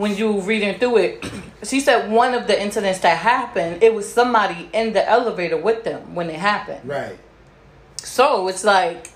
when 0.00 0.16
you 0.16 0.40
reading 0.40 0.78
through 0.78 0.96
it, 0.96 1.24
she 1.62 1.78
said 1.80 2.10
one 2.10 2.32
of 2.34 2.46
the 2.46 2.60
incidents 2.60 3.00
that 3.00 3.18
happened, 3.18 3.82
it 3.82 3.92
was 3.94 4.10
somebody 4.10 4.68
in 4.72 4.92
the 4.94 5.06
elevator 5.08 5.58
with 5.58 5.84
them 5.84 6.14
when 6.14 6.30
it 6.30 6.38
happened. 6.40 6.80
right. 6.88 7.18
So 8.02 8.48
it's 8.48 8.64
like 8.64 9.10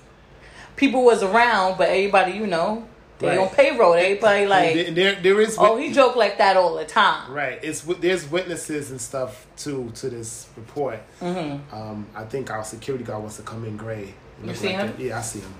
people 0.75 1.03
was 1.03 1.23
around, 1.23 1.79
but 1.79 1.89
everybody, 1.89 2.33
you 2.33 2.45
know, 2.45 2.85
they 3.17 3.29
Right. 3.29 3.39
on 3.39 3.49
payroll. 3.49 3.93
Everybody 3.95 4.45
like, 4.45 4.73
there, 4.75 4.91
there, 4.91 5.15
there 5.15 5.41
is. 5.41 5.57
oh, 5.57 5.77
he 5.77 5.91
joked 5.91 6.17
like 6.17 6.37
that 6.37 6.55
all 6.55 6.75
the 6.75 6.85
time. 6.85 7.31
Right. 7.33 7.59
It's 7.63 7.81
there's 7.81 8.29
witnesses 8.29 8.91
and 8.91 9.01
stuff 9.01 9.47
too 9.57 9.91
to 9.95 10.09
this 10.09 10.47
report. 10.55 10.99
Mm-hmm. 11.19 11.75
Um, 11.75 12.05
I 12.15 12.25
think 12.25 12.51
our 12.51 12.63
security 12.63 13.03
guard 13.03 13.21
wants 13.21 13.37
to 13.37 13.43
come 13.43 13.65
in 13.65 13.75
gray. 13.75 14.13
You 14.43 14.53
see 14.53 14.67
him? 14.67 14.87
that. 14.87 14.99
Yeah, 14.99 15.17
I 15.17 15.21
see 15.21 15.39
him. 15.39 15.53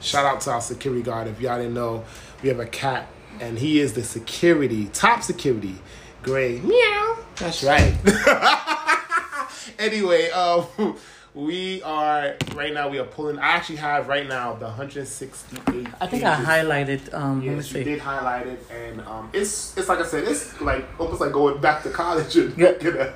Shout 0.00 0.26
out 0.26 0.40
to 0.42 0.50
our 0.50 0.60
security 0.60 1.02
guard. 1.02 1.28
If 1.28 1.40
y'all 1.40 1.56
didn't 1.56 1.74
know, 1.74 2.04
we 2.42 2.48
have 2.50 2.60
a 2.60 2.66
cat, 2.66 3.06
and 3.42 3.58
he 3.58 3.80
is 3.80 3.92
the 3.94 4.04
security 4.04 4.86
top 4.92 5.22
security. 5.22 5.74
Gray. 6.22 6.60
Meow. 6.60 7.18
That's 7.36 7.64
right. 7.64 7.92
anyway, 9.78 10.30
um, 10.30 10.96
we 11.34 11.82
are 11.82 12.36
right 12.54 12.72
now. 12.72 12.88
We 12.88 13.00
are 13.00 13.04
pulling. 13.04 13.40
I 13.40 13.48
actually 13.48 13.76
have 13.76 14.06
right 14.06 14.28
now 14.28 14.54
the 14.54 14.66
168. 14.66 15.88
I 16.00 16.06
think 16.06 16.22
I 16.22 16.36
highlighted. 16.36 17.12
Um, 17.12 17.40
let 17.40 17.48
me 17.48 17.56
Yes, 17.56 17.72
you 17.72 17.82
did 17.82 17.98
highlight 17.98 18.46
it, 18.46 18.64
and 18.70 19.00
um, 19.00 19.30
it's 19.32 19.76
it's 19.76 19.88
like 19.88 19.98
I 19.98 20.04
said, 20.06 20.24
it's 20.28 20.60
like 20.60 20.86
almost 21.00 21.20
like 21.20 21.32
going 21.32 21.60
back 21.60 21.82
to 21.82 21.90
college 21.90 22.36
and 22.36 22.56
Yeah. 22.56 22.68
a 22.68 23.12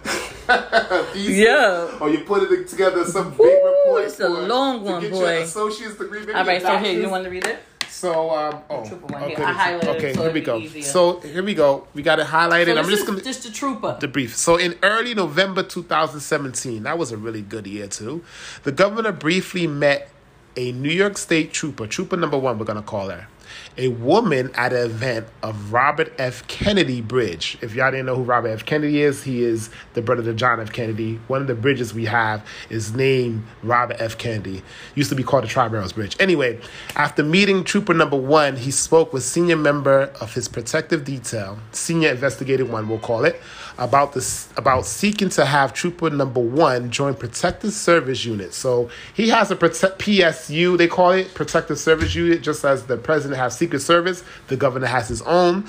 thesis, 1.12 1.36
Yeah. 1.38 1.98
or 2.00 2.10
you 2.10 2.18
put 2.24 2.50
it 2.50 2.66
together 2.66 3.04
some 3.04 3.30
big 3.30 3.40
Ooh, 3.40 3.66
report. 3.86 4.04
it's 4.04 4.18
a 4.18 4.28
long 4.28 4.82
one, 4.82 5.08
boy. 5.10 5.42
Associate's 5.42 5.94
degree. 5.96 6.20
maybe 6.20 6.32
All 6.32 6.44
right, 6.44 6.60
so 6.62 6.76
here, 6.78 7.00
you 7.00 7.08
want 7.08 7.22
to 7.24 7.30
read 7.30 7.46
it? 7.46 7.58
So 7.96 8.30
um 8.30 8.62
oh 8.68 8.86
Trooper 8.86 9.06
one 9.06 9.22
okay, 9.22 9.36
here. 9.36 9.44
I 9.46 9.52
highlighted 9.54 9.96
okay 9.96 10.12
so 10.12 10.22
here 10.22 10.32
we 10.32 10.40
go. 10.42 10.58
easier. 10.58 10.82
So 10.82 11.20
here 11.20 11.42
we 11.42 11.54
go. 11.54 11.88
We 11.94 12.02
got 12.02 12.18
it 12.18 12.26
highlighted. 12.26 12.74
So 12.74 12.78
I'm 12.78 12.90
just 12.90 13.06
gonna 13.06 13.22
just 13.22 13.42
the 13.42 13.50
trooper. 13.50 13.96
the 13.98 14.06
brief. 14.06 14.36
So 14.36 14.56
in 14.56 14.74
early 14.82 15.14
November 15.14 15.62
2017, 15.62 16.82
that 16.82 16.98
was 16.98 17.10
a 17.10 17.16
really 17.16 17.40
good 17.40 17.66
year 17.66 17.86
too. 17.86 18.22
The 18.64 18.72
governor 18.72 19.12
briefly 19.12 19.66
met 19.66 20.10
a 20.58 20.72
New 20.72 20.90
York 20.90 21.16
State 21.16 21.54
trooper, 21.54 21.86
trooper 21.86 22.18
number 22.18 22.36
one, 22.36 22.58
we're 22.58 22.66
gonna 22.66 22.82
call 22.82 23.08
her, 23.08 23.28
a 23.78 23.88
woman 23.88 24.50
at 24.54 24.72
an 24.72 24.84
event 24.84 25.26
of 25.42 25.72
Robert 25.72 26.12
F. 26.18 26.46
Kennedy 26.48 27.00
Bridge. 27.00 27.58
If 27.60 27.74
y'all 27.74 27.90
didn't 27.90 28.06
know 28.06 28.16
who 28.16 28.22
Robert 28.22 28.48
F. 28.48 28.64
Kennedy 28.64 29.02
is, 29.02 29.22
he 29.22 29.42
is 29.42 29.70
the 29.94 30.02
brother 30.02 30.22
to 30.22 30.34
John 30.34 30.60
F. 30.60 30.72
Kennedy. 30.72 31.20
One 31.28 31.40
of 31.42 31.46
the 31.46 31.54
bridges 31.54 31.92
we 31.92 32.06
have 32.06 32.46
is 32.70 32.94
named 32.94 33.44
Robert 33.62 33.96
F. 34.00 34.16
Kennedy. 34.18 34.62
Used 34.94 35.10
to 35.10 35.16
be 35.16 35.22
called 35.22 35.44
the 35.44 35.48
Triborough 35.48 35.94
Bridge. 35.94 36.16
Anyway, 36.18 36.60
after 36.94 37.22
meeting 37.22 37.64
trooper 37.64 37.94
number 37.94 38.16
one, 38.16 38.56
he 38.56 38.70
spoke 38.70 39.12
with 39.12 39.22
senior 39.22 39.56
member 39.56 40.10
of 40.20 40.34
his 40.34 40.48
protective 40.48 41.04
detail, 41.04 41.58
senior 41.72 42.10
investigator 42.10 42.64
one, 42.64 42.88
we'll 42.88 42.98
call 42.98 43.24
it, 43.24 43.40
about 43.78 44.12
this 44.12 44.48
about 44.56 44.86
seeking 44.86 45.28
to 45.28 45.44
have 45.44 45.72
trooper 45.72 46.08
number 46.10 46.40
one 46.40 46.90
join 46.90 47.14
protective 47.14 47.72
service 47.72 48.24
unit. 48.24 48.54
So 48.54 48.90
he 49.14 49.28
has 49.28 49.50
a 49.50 49.56
PSU, 49.56 50.78
they 50.78 50.88
call 50.88 51.10
it 51.12 51.34
protective 51.34 51.78
service 51.78 52.14
unit, 52.14 52.42
just 52.42 52.64
as 52.64 52.86
the 52.86 52.96
president 52.96 53.38
has 53.38 53.56
Secret 53.56 53.80
Service, 53.80 54.24
the 54.48 54.56
governor 54.56 54.86
has 54.86 55.08
his 55.08 55.22
own 55.22 55.66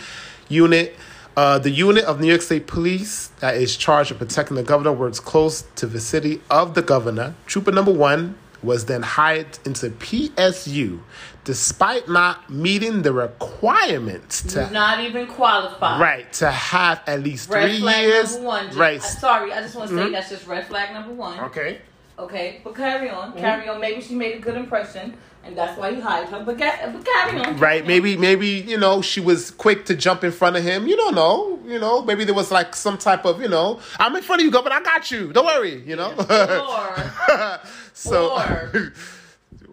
unit. 0.49 0.95
Uh, 1.35 1.59
the 1.59 1.69
unit 1.69 2.03
of 2.05 2.19
New 2.19 2.27
York 2.27 2.41
State 2.41 2.65
Police 2.65 3.27
that 3.41 3.57
is 3.57 3.77
charged 3.77 4.09
with 4.09 4.17
protecting 4.17 4.55
the 4.55 4.63
governor 4.63 4.91
works 4.91 5.19
close 5.19 5.63
to 5.75 5.85
the 5.85 5.99
city 5.99 6.41
of 6.49 6.73
the 6.73 6.81
governor. 6.81 7.35
Trooper 7.45 7.71
number 7.71 7.93
one 7.93 8.35
was 8.63 8.85
then 8.85 9.03
hired 9.03 9.59
into 9.65 9.89
PSU 9.91 10.99
despite 11.47 12.09
not 12.09 12.49
meeting 12.49 13.03
the 13.03 13.13
requirements 13.13 14.41
to 14.53 14.69
Not 14.71 14.99
even 14.99 15.27
qualified. 15.27 16.01
right 16.01 16.31
to 16.33 16.51
have 16.51 17.01
at 17.07 17.23
least 17.23 17.49
Red 17.49 17.69
three 17.69 17.79
flag 17.79 18.01
years 18.05 18.33
number 18.33 18.47
one. 18.47 18.65
Just, 18.67 18.77
right 18.77 18.99
uh, 18.99 19.03
sorry, 19.03 19.53
I 19.53 19.61
just 19.61 19.75
want 19.75 19.89
to 19.89 19.95
say 19.97 20.11
that's 20.11 20.29
just 20.29 20.45
red 20.45 20.67
flag 20.67 20.93
number 20.93 21.13
one. 21.13 21.39
okay 21.39 21.79
Okay, 22.19 22.61
but 22.63 22.75
carry 22.75 23.09
on, 23.11 23.29
Mm-hmm. 23.29 23.39
carry 23.39 23.69
on. 23.69 23.79
Maybe 23.79 24.01
she 24.01 24.15
made 24.15 24.35
a 24.37 24.39
good 24.39 24.55
impression, 24.55 25.13
and 25.43 25.55
that's 25.55 25.77
why 25.77 25.93
he 25.93 26.01
hired 26.01 26.27
her. 26.29 26.43
But, 26.43 26.57
but 26.57 27.05
carry 27.05 27.39
on. 27.39 27.57
right 27.57 27.85
maybe 27.87 28.17
maybe 28.17 28.47
you 28.47 28.77
know 28.77 29.01
she 29.01 29.21
was 29.21 29.51
quick 29.51 29.85
to 29.85 29.95
jump 29.95 30.23
in 30.25 30.31
front 30.31 30.55
of 30.57 30.63
him 30.63 30.87
you 30.87 30.97
don't 30.97 31.13
know 31.15 31.59
you 31.65 31.79
know 31.79 32.01
maybe 32.01 32.25
there 32.25 32.33
was 32.35 32.49
like 32.51 32.75
some 32.75 32.97
type 32.97 33.23
of 33.25 33.39
you 33.41 33.47
know 33.47 33.79
i'm 33.99 34.15
in 34.15 34.23
front 34.23 34.41
of 34.41 34.45
you 34.45 34.51
governor 34.51 34.75
i 34.75 34.81
got 34.81 35.11
you 35.11 35.31
don't 35.31 35.45
worry 35.45 35.75
you 35.85 35.95
know 35.95 36.11
Or 36.17 37.61
so 37.93 38.31
Or- 38.35 38.93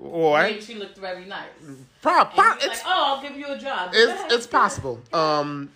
or 0.05 0.43
maybe 0.43 0.61
she 0.61 0.75
looked 0.75 0.99
very 0.99 1.25
nice. 1.25 1.49
prob- 2.03 2.31
he's 2.33 2.65
it's 2.65 2.67
like, 2.67 2.81
oh, 2.87 3.17
I'll 3.17 3.23
give 3.23 3.37
you 3.37 3.47
a 3.53 3.59
job. 3.59 3.91
It's 3.95 4.35
it's 4.35 4.47
possible. 4.47 5.01
Um, 5.13 5.71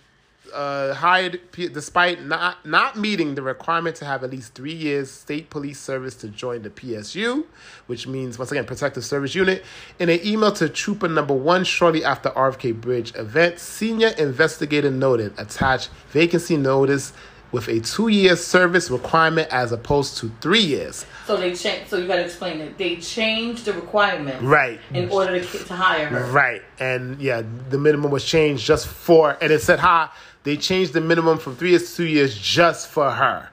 uh, 0.53 0.93
hired 0.93 1.39
P- 1.51 1.67
despite 1.67 2.25
not 2.25 2.65
not 2.65 2.95
meeting 2.97 3.35
the 3.35 3.41
requirement 3.41 3.95
to 3.97 4.05
have 4.05 4.23
at 4.23 4.31
least 4.31 4.53
three 4.55 4.73
years 4.73 5.09
state 5.11 5.49
police 5.49 5.79
service 5.79 6.15
to 6.15 6.27
join 6.27 6.61
the 6.61 6.69
PSU, 6.69 7.45
which 7.87 8.07
means 8.07 8.37
once 8.39 8.51
again 8.51 8.65
protective 8.65 9.05
service 9.05 9.35
unit. 9.35 9.63
In 9.99 10.09
an 10.09 10.19
email 10.25 10.51
to 10.53 10.69
Trooper 10.69 11.07
Number 11.07 11.33
One 11.33 11.63
shortly 11.63 12.03
after 12.03 12.29
RFK 12.29 12.79
Bridge 12.79 13.15
event, 13.15 13.59
senior 13.59 14.09
investigator 14.17 14.91
noted 14.91 15.33
attached 15.37 15.89
vacancy 16.09 16.57
notice 16.57 17.13
with 17.51 17.67
a 17.67 17.79
two 17.79 18.07
year 18.09 18.35
service 18.35 18.89
requirement 18.91 19.47
as 19.51 19.71
opposed 19.71 20.17
to 20.17 20.31
three 20.41 20.61
years. 20.61 21.05
So 21.25 21.37
they 21.37 21.53
changed. 21.55 21.89
So 21.89 21.97
you 21.97 22.07
got 22.07 22.17
to 22.17 22.25
explain 22.25 22.59
it. 22.61 22.77
They 22.77 22.97
changed 22.97 23.65
the 23.65 23.73
requirement, 23.73 24.41
Right. 24.41 24.79
in 24.93 25.09
order 25.09 25.39
to 25.43 25.57
to 25.65 25.73
hire 25.73 26.05
her. 26.07 26.31
Right. 26.31 26.61
And 26.79 27.19
yeah, 27.21 27.41
the 27.69 27.77
minimum 27.77 28.11
was 28.11 28.23
changed 28.23 28.65
just 28.65 28.87
for, 28.87 29.37
and 29.41 29.51
it 29.51 29.61
said, 29.61 29.79
ha, 29.79 30.13
they 30.43 30.57
changed 30.57 30.93
the 30.93 31.01
minimum 31.01 31.37
from 31.37 31.55
three 31.55 31.71
years 31.71 31.89
to 31.91 31.97
two 31.97 32.05
years 32.07 32.37
just 32.37 32.87
for 32.87 33.11
her. 33.11 33.49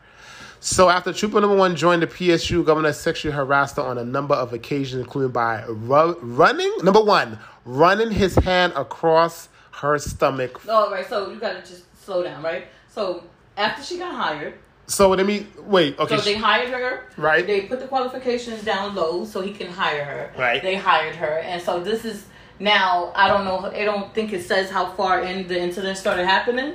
So 0.61 0.89
after 0.89 1.13
Trooper 1.13 1.41
Number 1.41 1.57
One 1.57 1.77
joined 1.77 2.03
the 2.03 2.07
PSU, 2.07 2.65
Governor 2.65 2.93
sexually 2.93 3.35
harassed 3.35 3.77
her 3.77 3.83
on 3.83 3.99
a 3.99 4.05
number 4.05 4.35
of 4.35 4.53
occasions, 4.53 5.01
including 5.01 5.31
by 5.31 5.65
ru- 5.69 6.19
running, 6.21 6.73
number 6.83 7.01
one, 7.03 7.39
running 7.65 8.11
his 8.11 8.35
hand 8.37 8.73
across 8.75 9.49
her 9.73 9.99
stomach. 9.99 10.67
All 10.69 10.91
right. 10.91 11.07
So 11.09 11.31
you 11.31 11.39
got 11.39 11.63
to 11.65 11.71
just 11.71 11.85
slow 12.05 12.23
down, 12.25 12.43
right? 12.43 12.67
So 12.89 13.25
after 13.57 13.83
she 13.83 13.99
got 13.99 14.15
hired, 14.15 14.55
So 14.87 15.09
let 15.11 15.27
me, 15.27 15.47
wait, 15.59 15.99
okay. 15.99 16.17
so 16.17 16.23
they 16.23 16.35
hired 16.37 16.69
her. 16.71 17.07
Right. 17.17 17.47
They 17.47 17.63
put 17.63 17.81
the 17.81 17.89
qualifications 17.89 18.63
down 18.65 18.95
low 18.95 19.25
so 19.25 19.41
he 19.41 19.53
can 19.53 19.69
hire 19.69 20.05
her. 20.05 20.33
Right. 20.39 20.63
They 20.63 20.77
hired 20.77 21.17
her, 21.17 21.39
and 21.41 21.61
so 21.63 21.81
this 21.81 22.05
is 22.05 22.27
now. 22.61 23.13
I 23.17 23.29
don't 23.29 23.45
know. 23.45 23.67
I 23.67 23.85
don't 23.85 24.15
think 24.15 24.33
it 24.33 24.43
says 24.45 24.71
how 24.71 24.93
far 24.93 25.23
in 25.23 25.47
the 25.49 25.61
incident 25.61 25.99
started 25.99 26.27
happening. 26.27 26.75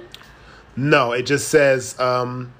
no, 0.75 1.11
it 1.13 1.23
just 1.23 1.47
says, 1.49 1.99
um, 1.99 2.51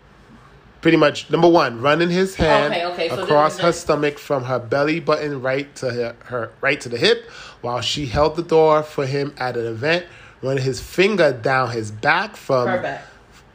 pretty 0.81 0.97
much, 0.97 1.29
number 1.29 1.47
one, 1.49 1.81
running 1.81 2.09
his 2.09 2.35
hand 2.35 2.73
Okay, 2.73 2.85
okay, 2.85 3.09
so 3.09 3.23
across 3.23 3.57
her 3.59 3.71
stomach 3.71 4.17
from 4.19 4.43
her 4.45 4.59
belly 4.59 4.99
button 4.99 5.41
right 5.41 5.73
to 5.75 5.91
her, 5.91 6.15
her 6.25 6.51
right 6.61 6.79
to 6.81 6.89
the 6.89 6.97
hip 6.97 7.29
while 7.61 7.81
she 7.81 8.05
held 8.07 8.35
the 8.35 8.43
door 8.43 8.83
for 8.83 9.05
him 9.05 9.33
at 9.37 9.55
an 9.57 9.65
event, 9.65 10.05
running 10.41 10.63
his 10.63 10.81
finger 10.81 11.31
down 11.31 11.71
his 11.71 11.91
back 11.91 12.35
from 12.35 12.67
Her 12.67 12.81
back. 12.81 13.05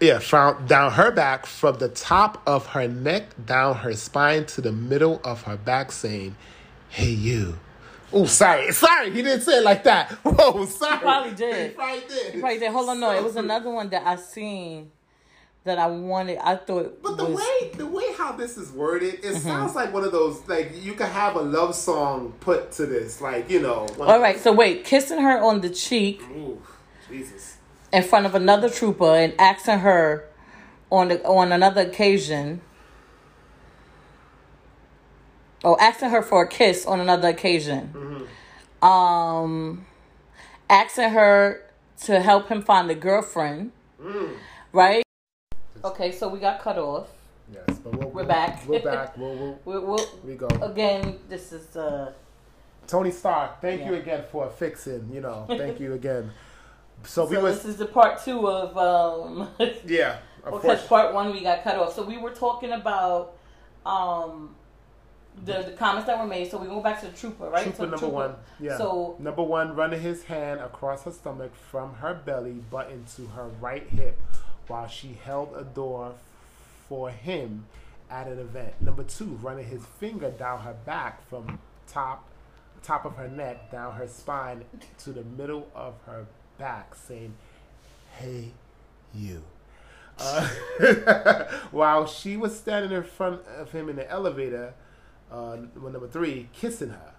Yeah, 0.00 0.18
from 0.18 0.66
down 0.66 0.92
her 0.92 1.10
back 1.10 1.46
from 1.46 1.78
the 1.78 1.88
top 1.88 2.42
of 2.46 2.66
her 2.68 2.86
neck 2.88 3.24
down 3.46 3.76
her 3.76 3.94
spine 3.94 4.44
to 4.46 4.60
the 4.60 4.72
middle 4.72 5.20
of 5.24 5.42
her 5.42 5.56
back, 5.56 5.92
saying, 5.92 6.36
"Hey, 6.88 7.10
you." 7.10 7.58
Oh, 8.12 8.26
sorry, 8.26 8.72
sorry, 8.86 9.10
he 9.10 9.22
didn't 9.22 9.40
say 9.42 9.58
it 9.58 9.64
like 9.64 9.84
that. 9.84 10.12
Whoa, 10.22 10.64
sorry. 10.66 10.98
probably 11.00 11.32
did. 11.34 11.70
He 11.70 11.74
probably 11.76 12.02
did. 12.08 12.42
Right 12.42 12.60
there. 12.60 12.70
Hold 12.72 12.88
on. 12.90 13.00
No, 13.00 13.10
it 13.10 13.22
was 13.22 13.36
another 13.36 13.70
one 13.70 13.88
that 13.90 14.06
I 14.06 14.16
seen 14.16 14.90
that 15.64 15.78
I 15.78 15.86
wanted. 15.88 16.38
I 16.38 16.56
thought 16.56 17.02
But 17.02 17.16
the 17.16 17.24
was 17.24 17.36
way 17.38 17.70
the 17.76 17.86
way 17.86 18.12
how 18.16 18.32
this 18.32 18.56
is 18.56 18.70
worded, 18.70 19.14
it 19.14 19.22
Mm-hmm. 19.24 19.38
sounds 19.38 19.74
like 19.74 19.92
one 19.92 20.04
of 20.04 20.12
those 20.12 20.46
like 20.48 20.72
you 20.82 20.92
could 20.92 21.08
have 21.08 21.34
a 21.36 21.40
love 21.42 21.74
song 21.74 22.32
put 22.40 22.70
to 22.72 22.86
this, 22.86 23.20
like 23.20 23.50
you 23.50 23.60
know. 23.60 23.86
All 23.98 24.20
right. 24.20 24.38
So 24.38 24.52
wait, 24.52 24.84
kissing 24.84 25.20
her 25.20 25.40
on 25.40 25.60
the 25.62 25.70
cheek 25.70 26.22
Ooh, 26.36 26.62
Jesus. 27.08 27.45
In 27.92 28.02
front 28.02 28.26
of 28.26 28.34
another 28.34 28.68
trooper 28.68 29.14
and 29.16 29.34
asking 29.38 29.78
her 29.80 30.28
on 30.90 31.08
the 31.08 31.24
on 31.24 31.52
another 31.52 31.82
occasion. 31.82 32.60
Oh, 35.64 35.76
asking 35.80 36.10
her 36.10 36.22
for 36.22 36.42
a 36.44 36.48
kiss 36.48 36.86
on 36.86 37.00
another 37.00 37.28
occasion. 37.28 38.26
Um, 38.82 39.86
asking 40.70 41.10
her 41.10 41.62
to 42.02 42.20
help 42.20 42.48
him 42.48 42.62
find 42.62 42.90
a 42.90 42.94
girlfriend. 42.94 43.72
Right. 44.72 45.02
Okay, 45.84 46.12
so 46.12 46.28
we 46.28 46.38
got 46.38 46.60
cut 46.60 46.78
off. 46.78 47.08
Yes, 47.52 47.78
but 47.82 47.96
we'll, 47.96 48.10
We're 48.10 48.24
back. 48.24 48.66
We're 48.66 48.82
back. 48.82 49.16
We'll, 49.16 49.34
we'll, 49.36 49.58
We 49.64 49.78
we'll, 49.78 50.08
we 50.24 50.34
go. 50.34 50.48
again. 50.60 51.18
This 51.28 51.52
is 51.52 51.76
uh. 51.76 52.12
Tony 52.86 53.10
Stark, 53.10 53.60
thank 53.60 53.84
you 53.84 53.94
again 53.94 54.24
for 54.30 54.48
fixing. 54.48 55.10
You 55.12 55.20
know, 55.20 55.44
thank 55.48 55.80
you 55.80 55.94
again. 55.94 56.30
So, 57.06 57.24
we 57.26 57.36
So 57.36 57.42
was 57.42 57.56
this 57.56 57.64
is 57.72 57.76
the 57.76 57.86
part 57.86 58.22
two 58.22 58.48
of 58.48 58.76
um. 58.76 59.48
yeah. 59.86 60.18
Of 60.44 60.52
because 60.52 60.78
course. 60.78 60.86
part 60.86 61.14
one 61.14 61.32
we 61.32 61.42
got 61.42 61.64
cut 61.64 61.76
off. 61.76 61.94
So 61.94 62.04
we 62.04 62.18
were 62.18 62.30
talking 62.30 62.72
about 62.72 63.36
um 63.84 64.54
the, 65.44 65.62
the 65.62 65.72
comments 65.72 66.06
that 66.06 66.18
were 66.18 66.26
made. 66.26 66.50
So 66.50 66.58
we 66.58 66.66
go 66.66 66.80
back 66.80 67.00
to 67.00 67.06
the 67.06 67.16
trooper, 67.16 67.48
right? 67.50 67.62
Trooper 67.62 67.78
so 67.78 67.86
number 67.86 68.08
one. 68.08 68.34
Yeah. 68.60 68.78
So 68.78 69.16
number 69.18 69.42
one, 69.42 69.74
running 69.74 70.00
his 70.00 70.24
hand 70.24 70.60
across 70.60 71.04
her 71.04 71.12
stomach 71.12 71.54
from 71.54 71.94
her 71.94 72.14
belly 72.14 72.62
button 72.70 73.04
to 73.16 73.26
her 73.28 73.48
right 73.60 73.86
hip 73.88 74.18
while 74.66 74.88
she 74.88 75.18
held 75.24 75.54
a 75.56 75.64
door 75.64 76.14
for 76.88 77.10
him 77.10 77.66
at 78.10 78.26
an 78.26 78.38
event. 78.38 78.80
Number 78.80 79.02
two, 79.02 79.38
running 79.42 79.66
his 79.66 79.84
finger 79.84 80.30
down 80.30 80.60
her 80.60 80.74
back 80.84 81.28
from 81.28 81.58
top 81.86 82.28
top 82.82 83.04
of 83.04 83.16
her 83.16 83.28
neck 83.28 83.70
down 83.72 83.94
her 83.94 84.06
spine 84.06 84.64
to 84.98 85.10
the 85.10 85.24
middle 85.24 85.68
of 85.74 85.94
her 86.06 86.24
back, 86.58 86.94
saying, 86.94 87.34
"Hey, 88.18 88.52
you." 89.14 89.42
Uh, 90.18 90.48
while 91.72 92.06
she 92.06 92.38
was 92.38 92.58
standing 92.58 92.90
in 92.90 93.02
front 93.02 93.42
of 93.48 93.70
him 93.72 93.90
in 93.90 93.96
the 93.96 94.10
elevator, 94.10 94.72
uh, 95.30 95.58
number 95.78 96.08
three, 96.08 96.48
kissing 96.54 96.88
her 96.88 97.12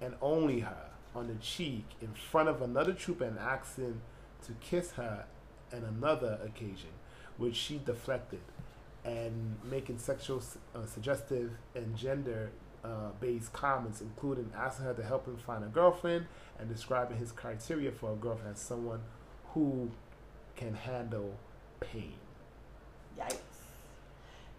and 0.00 0.14
only 0.20 0.58
her 0.58 0.90
on 1.14 1.28
the 1.28 1.34
cheek 1.34 1.84
in 2.00 2.08
front 2.08 2.48
of 2.48 2.60
another 2.62 2.92
trooper 2.92 3.24
and 3.24 3.38
asking 3.38 4.00
to 4.44 4.52
kiss 4.54 4.92
her 4.92 5.26
on 5.72 5.84
another 5.84 6.38
occasion, 6.44 6.90
which 7.36 7.56
she 7.56 7.80
deflected, 7.84 8.40
and 9.04 9.56
making 9.64 9.98
sexual 9.98 10.42
uh, 10.74 10.84
suggestive 10.86 11.52
and 11.74 11.96
gender 11.96 12.50
uh, 12.84 13.10
based 13.20 13.52
comments, 13.52 14.00
including 14.00 14.50
asking 14.56 14.86
her 14.86 14.94
to 14.94 15.02
help 15.02 15.26
him 15.26 15.36
find 15.36 15.62
a 15.64 15.68
girlfriend 15.68 16.26
and 16.58 16.68
describing 16.68 17.16
his 17.18 17.32
criteria 17.32 17.90
for 17.92 18.12
a 18.12 18.16
girlfriend 18.16 18.54
as 18.54 18.60
someone 18.60 19.00
who 19.54 19.90
can 20.56 20.74
handle 20.74 21.34
pain. 21.80 22.14
yikes. 23.18 23.36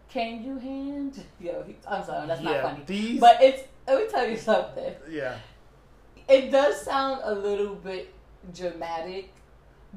Can 0.10 0.44
you 0.44 0.58
hand? 0.58 1.24
Yo, 1.40 1.64
he- 1.64 1.78
I'm 1.88 2.04
sorry, 2.04 2.28
that's 2.28 2.42
Yeah, 2.42 2.52
not 2.52 2.62
funny. 2.64 2.84
these- 2.86 3.20
But 3.20 3.42
it's 3.42 3.64
let 3.88 4.04
me 4.06 4.10
tell 4.10 4.28
you 4.30 4.38
something. 4.38 4.94
Yeah. 5.10 5.38
it 6.28 6.52
does 6.52 6.82
sound 6.82 7.22
a 7.24 7.34
little 7.34 7.76
bit 7.76 8.14
dramatic, 8.54 9.32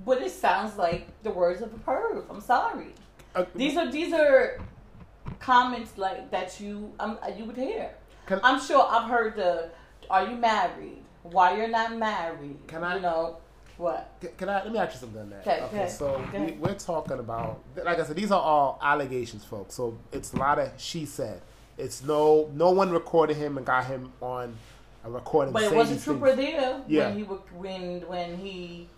but 0.05 0.21
it 0.23 0.31
sounds 0.31 0.77
like 0.77 1.07
the 1.23 1.31
words 1.31 1.61
of 1.63 1.73
a 1.75 1.79
perv. 1.79 2.25
I'm 2.31 2.41
sorry. 2.41 2.95
Uh, 3.35 3.45
These 3.55 3.77
are 3.77 3.91
these 3.91 4.13
are 4.13 4.59
comments 5.41 5.99
like 5.99 6.31
that 6.31 6.61
you 6.61 6.93
um 7.01 7.19
you 7.37 7.45
would 7.45 7.57
hear. 7.57 7.91
Can- 8.27 8.41
I'm 8.43 8.61
sure 8.61 8.87
I've 8.89 9.09
heard 9.09 9.37
the 9.37 9.71
"Are 10.11 10.27
you 10.29 10.37
married? 10.37 11.03
Why 11.23 11.57
you're 11.57 11.69
not 11.69 11.97
married?" 11.97 12.59
Can 12.67 12.83
I- 12.85 12.97
You 12.97 13.03
know 13.03 13.37
what? 13.77 14.11
Can- 14.21 14.31
Can 14.37 14.49
I 14.49 14.63
let 14.65 14.73
me 14.73 14.79
ask 14.79 14.95
you 14.95 15.01
something 15.01 15.21
on 15.21 15.31
that? 15.31 15.41
Okay, 15.47 15.63
okay, 15.65 15.89
so 15.89 16.07
okay. 16.29 16.47
We, 16.47 16.53
we're 16.53 16.75
talking 16.75 17.19
about, 17.19 17.61
like 17.85 17.99
I 17.99 18.05
said, 18.05 18.17
these 18.17 18.31
are 18.31 18.41
all 18.41 18.79
allegations, 18.83 19.45
folks. 19.45 19.75
So 19.75 19.99
it's 20.13 20.33
a 20.33 20.37
lot 20.37 20.59
of 20.59 20.71
she 20.77 21.07
said. 21.07 21.41
It's 21.77 22.03
no 22.05 22.49
no 22.55 22.71
one 22.71 22.91
recorded 22.91 23.37
him 23.37 23.57
and 23.57 23.67
got 23.67 23.87
him 23.87 24.13
on 24.21 24.57
a 25.05 25.11
recording. 25.11 25.53
But 25.53 25.65
it 25.65 25.75
was 25.75 25.91
a 25.91 26.01
trooper 26.01 26.35
things. 26.35 26.53
there 26.57 26.83
Yeah. 26.87 27.09
when 27.09 27.17
he 27.17 27.23
would, 27.25 27.41
when 27.57 28.01
when 28.09 28.37
he 28.39 28.89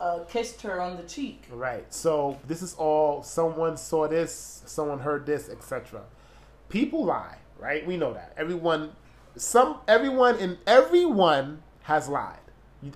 uh, 0.00 0.24
kissed 0.24 0.62
her 0.62 0.80
on 0.80 0.96
the 0.96 1.02
cheek. 1.04 1.44
Right. 1.50 1.84
So 1.92 2.38
this 2.48 2.60
is 2.62 2.74
all 2.74 3.22
someone 3.22 3.76
saw 3.76 4.08
this, 4.08 4.62
someone 4.66 4.98
heard 5.00 5.26
this, 5.26 5.48
etc. 5.48 6.00
People 6.70 7.04
lie, 7.04 7.36
right? 7.62 7.86
We 7.86 7.96
know 7.96 8.12
that. 8.12 8.34
Everyone 8.36 8.92
some 9.36 9.78
everyone 9.88 10.36
and 10.36 10.58
everyone 10.66 11.62
has 11.82 12.08
lied. 12.08 12.38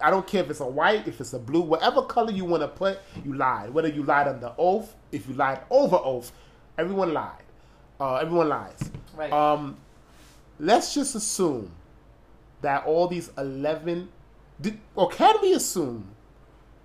I 0.01 0.11
don't 0.11 0.27
care 0.27 0.43
if 0.43 0.51
it's 0.51 0.61
a 0.61 0.67
white, 0.67 1.07
if 1.07 1.21
it's 1.21 1.33
a 1.33 1.39
blue, 1.39 1.61
whatever 1.61 2.03
color 2.03 2.33
you 2.33 2.45
want 2.45 2.63
to 2.63 2.69
put, 2.69 2.99
you 3.25 3.35
lied. 3.35 3.73
Whether 3.73 3.89
you 3.89 4.03
lied 4.03 4.27
under 4.27 4.53
oath, 4.59 4.95
if 5.13 5.29
you 5.29 5.35
lied 5.35 5.61
over 5.71 5.97
oath, 5.97 6.33
everyone 6.77 7.15
lied. 7.15 7.45
Uh, 8.01 8.17
everyone 8.17 8.49
lies. 8.49 8.79
Right. 9.15 9.33
Um, 9.33 9.77
let's 10.59 10.93
just 10.93 11.15
assume 11.15 11.71
that 12.63 12.85
all 12.85 13.07
these 13.07 13.31
11, 13.39 14.09
did, 14.61 14.81
or 14.97 15.09
can 15.09 15.37
we 15.41 15.53
assume 15.53 16.09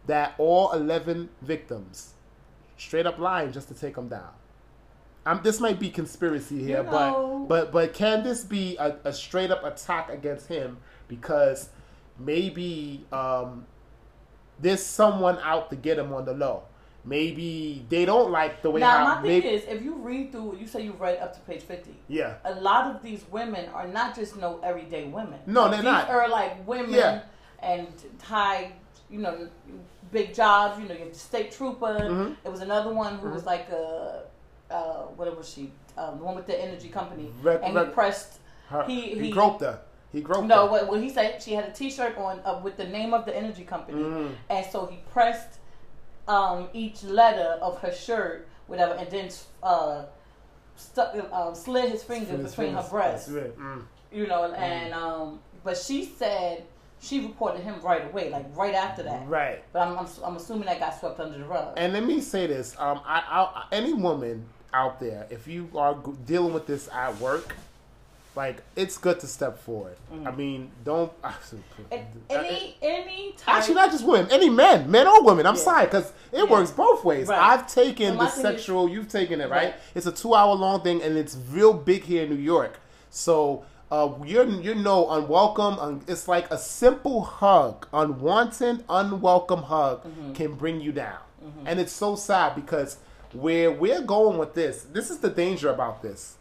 that 0.06 0.36
all 0.38 0.72
11 0.72 1.30
victims 1.42 2.14
straight 2.78 3.08
up 3.08 3.18
lying 3.18 3.52
just 3.52 3.68
to 3.70 3.74
take 3.74 3.96
them 3.96 4.10
down? 4.10 4.30
Um, 5.26 5.40
this 5.44 5.60
might 5.60 5.80
be 5.80 5.90
conspiracy 5.90 6.60
here, 6.64 6.78
You 6.80 6.84
know- 6.84 7.46
but 7.48 7.48
but 7.48 7.72
but 7.72 7.94
can 7.94 8.24
this 8.24 8.44
be 8.44 8.76
a, 8.78 8.96
a 9.04 9.14
straight 9.14 9.52
up 9.52 9.64
attack 9.64 10.10
against 10.10 10.48
him 10.48 10.78
because 11.08 11.70
maybe 12.18 13.06
um, 13.12 13.66
there's 14.60 14.84
someone 14.84 15.38
out 15.44 15.70
to 15.70 15.76
get 15.76 15.98
him 16.00 16.14
on 16.14 16.26
the 16.26 16.34
low? 16.34 16.64
Maybe 17.04 17.84
they 17.90 18.06
don't 18.06 18.30
like 18.32 18.62
the 18.62 18.70
way 18.70 18.80
now 18.80 18.98
how 18.98 19.06
my 19.16 19.22
thing 19.24 19.32
maybe, 19.32 19.48
is, 19.48 19.64
if 19.68 19.82
you 19.82 19.96
read 19.96 20.32
through, 20.32 20.58
you 20.60 20.68
say 20.68 20.84
you 20.84 20.92
read 20.94 21.18
up 21.18 21.34
to 21.34 21.40
page 21.42 21.62
fifty. 21.64 21.96
yeah 22.08 22.36
A 22.46 22.54
lot 22.62 22.96
of 22.96 23.02
these 23.02 23.26
women 23.32 23.70
are 23.74 23.88
not 23.88 24.16
just 24.16 24.38
no 24.38 24.60
everyday 24.64 25.06
women. 25.06 25.40
No, 25.48 25.68
they're 25.68 25.78
these 25.78 25.86
not. 25.86 26.10
Are 26.10 26.30
like 26.30 26.66
women 26.68 26.94
Yeah. 26.94 27.22
and 27.60 27.88
high, 28.22 28.74
you 29.10 29.18
know, 29.18 29.50
big 30.12 30.34
jobs. 30.36 30.80
You 30.80 30.88
know, 30.88 30.94
you 30.94 31.00
have 31.06 31.14
the 31.14 31.18
state 31.20 31.52
trooper. 31.52 31.98
Mhm. 32.02 32.36
There 32.44 32.52
was 32.52 32.62
another 32.62 32.94
one 32.94 33.18
who 33.18 33.30
was 33.30 33.46
like 33.48 33.70
a, 33.70 34.22
uh, 34.72 35.04
what 35.16 35.36
was 35.38 35.50
she? 35.50 35.72
Um, 35.98 36.20
the 36.20 36.24
one 36.24 36.36
with 36.36 36.48
the 36.48 36.60
energy 36.60 36.88
company, 36.90 37.32
Rec- 37.44 37.62
and 37.64 37.76
rec- 37.76 37.88
he 37.88 37.94
pressed. 37.94 38.40
Her, 38.70 38.84
He- 38.86 39.02
he, 39.14 39.20
he- 39.26 39.32
groped 39.32 39.62
her. 39.62 39.82
He 40.14 40.22
groped 40.22 40.48
No, 40.48 40.66
her. 40.66 40.72
what, 40.72 40.88
what 40.88 41.02
he 41.02 41.10
said, 41.10 41.42
she 41.42 41.54
had 41.54 41.66
a 41.66 41.72
T-shirt 41.72 42.18
on 42.18 42.40
uh, 42.46 42.60
with 42.64 42.76
the 42.78 42.86
name 42.86 43.14
of 43.14 43.26
the 43.26 43.36
energy 43.36 43.64
company, 43.64 44.02
Mhm. 44.04 44.32
and 44.50 44.66
so 44.72 44.86
he 44.86 44.98
pressed 45.12 45.60
um, 46.28 46.68
each 46.74 47.04
letter 47.04 47.58
of 47.62 47.80
her 47.80 47.92
shirt, 47.94 48.48
whatever, 48.68 48.94
and 48.94 49.10
then 49.10 49.30
uh, 49.64 50.04
stuck, 50.76 51.16
um, 51.34 51.56
slid 51.56 51.90
his 51.92 52.04
fingers 52.04 52.30
His 52.42 52.52
between 52.52 52.68
fingers. 52.70 52.86
her 52.86 52.90
breasts. 52.92 53.30
Right. 53.30 53.58
Mm. 53.58 53.84
You 54.12 54.28
know, 54.28 54.52
and 54.54 54.94
um, 54.94 55.40
but 55.64 55.78
she 55.78 56.06
said 56.06 56.64
she 57.00 57.22
reported 57.22 57.62
him 57.64 57.80
right 57.82 58.06
away, 58.06 58.30
like 58.30 58.46
right 58.56 58.74
after 58.76 59.04
that. 59.04 59.28
Right. 59.28 59.64
But 59.74 59.88
I'm, 59.88 59.98
I'm, 59.98 60.08
I'm 60.24 60.36
assuming 60.36 60.66
that 60.66 60.80
got 60.80 61.00
swept 61.00 61.20
under 61.20 61.38
the 61.38 61.46
rug. 61.46 61.74
And 61.78 61.94
let 61.94 62.04
me 62.06 62.20
say 62.22 62.48
this: 62.48 62.76
um, 62.78 63.00
I, 63.06 63.24
I, 63.30 63.66
any 63.76 63.94
woman 63.94 64.46
out 64.74 65.00
there, 65.00 65.28
if 65.30 65.48
you 65.48 65.70
are 65.76 65.96
dealing 66.26 66.54
with 66.54 66.66
this 66.68 66.88
at 66.94 67.20
work, 67.20 67.56
like 68.36 68.62
it's 68.78 68.98
good 68.98 69.20
to 69.20 69.28
step 69.28 69.60
forward. 69.60 69.98
I 70.26 70.32
mean, 70.32 70.72
don't. 70.86 71.12
Any 72.30 72.76
any 72.82 73.34
type, 73.38 73.56
Actually, 73.58 73.76
not 73.76 73.92
just 73.92 74.06
women, 74.06 74.32
any 74.32 74.50
men, 74.50 74.90
men 74.90 75.08
or 75.08 75.22
women. 75.24 75.46
I'm 75.46 75.56
Yeah. 75.56 75.62
sorry, 75.62 75.86
because 75.86 76.14
it 76.32 76.38
Yeah. 76.40 76.44
works 76.46 76.72
both 76.72 77.04
ways. 77.04 77.28
Right. 77.28 77.40
I've 77.42 77.68
taken 77.68 78.18
the 78.18 78.30
sexual, 78.30 78.88
you've 78.88 79.10
taken 79.10 79.42
it, 79.42 79.50
right? 79.50 79.66
Right. 79.66 79.76
It's 79.96 80.06
a 80.06 80.12
two 80.12 80.34
hour 80.34 80.54
long 80.56 80.82
thing, 80.82 81.02
and 81.02 81.18
it's 81.18 81.38
real 81.52 81.74
big 81.74 82.04
here 82.04 82.24
in 82.24 82.30
New 82.30 82.36
York. 82.36 82.80
So 83.10 83.64
uh, 83.92 84.10
you're 84.26 84.46
you 84.48 84.76
know 84.76 85.10
unwelcome. 85.10 85.78
Un, 85.80 86.02
it's 86.08 86.30
like 86.30 86.50
a 86.50 86.58
simple 86.58 87.24
hug, 87.24 87.88
unwanted, 87.94 88.86
unwelcome 88.88 89.64
hug, 89.64 90.04
Mm-hmm. 90.06 90.34
can 90.34 90.54
bring 90.54 90.80
you 90.80 90.94
down, 90.94 91.18
and 91.66 91.80
it's 91.82 91.92
so 91.92 92.16
sad 92.16 92.56
because 92.56 92.98
where 93.34 93.72
we're 93.72 94.02
going 94.02 94.38
with 94.38 94.54
this, 94.54 94.84
this 94.92 95.10
is 95.10 95.20
the 95.20 95.30
danger 95.30 95.70
about 95.70 96.02
this 96.02 96.38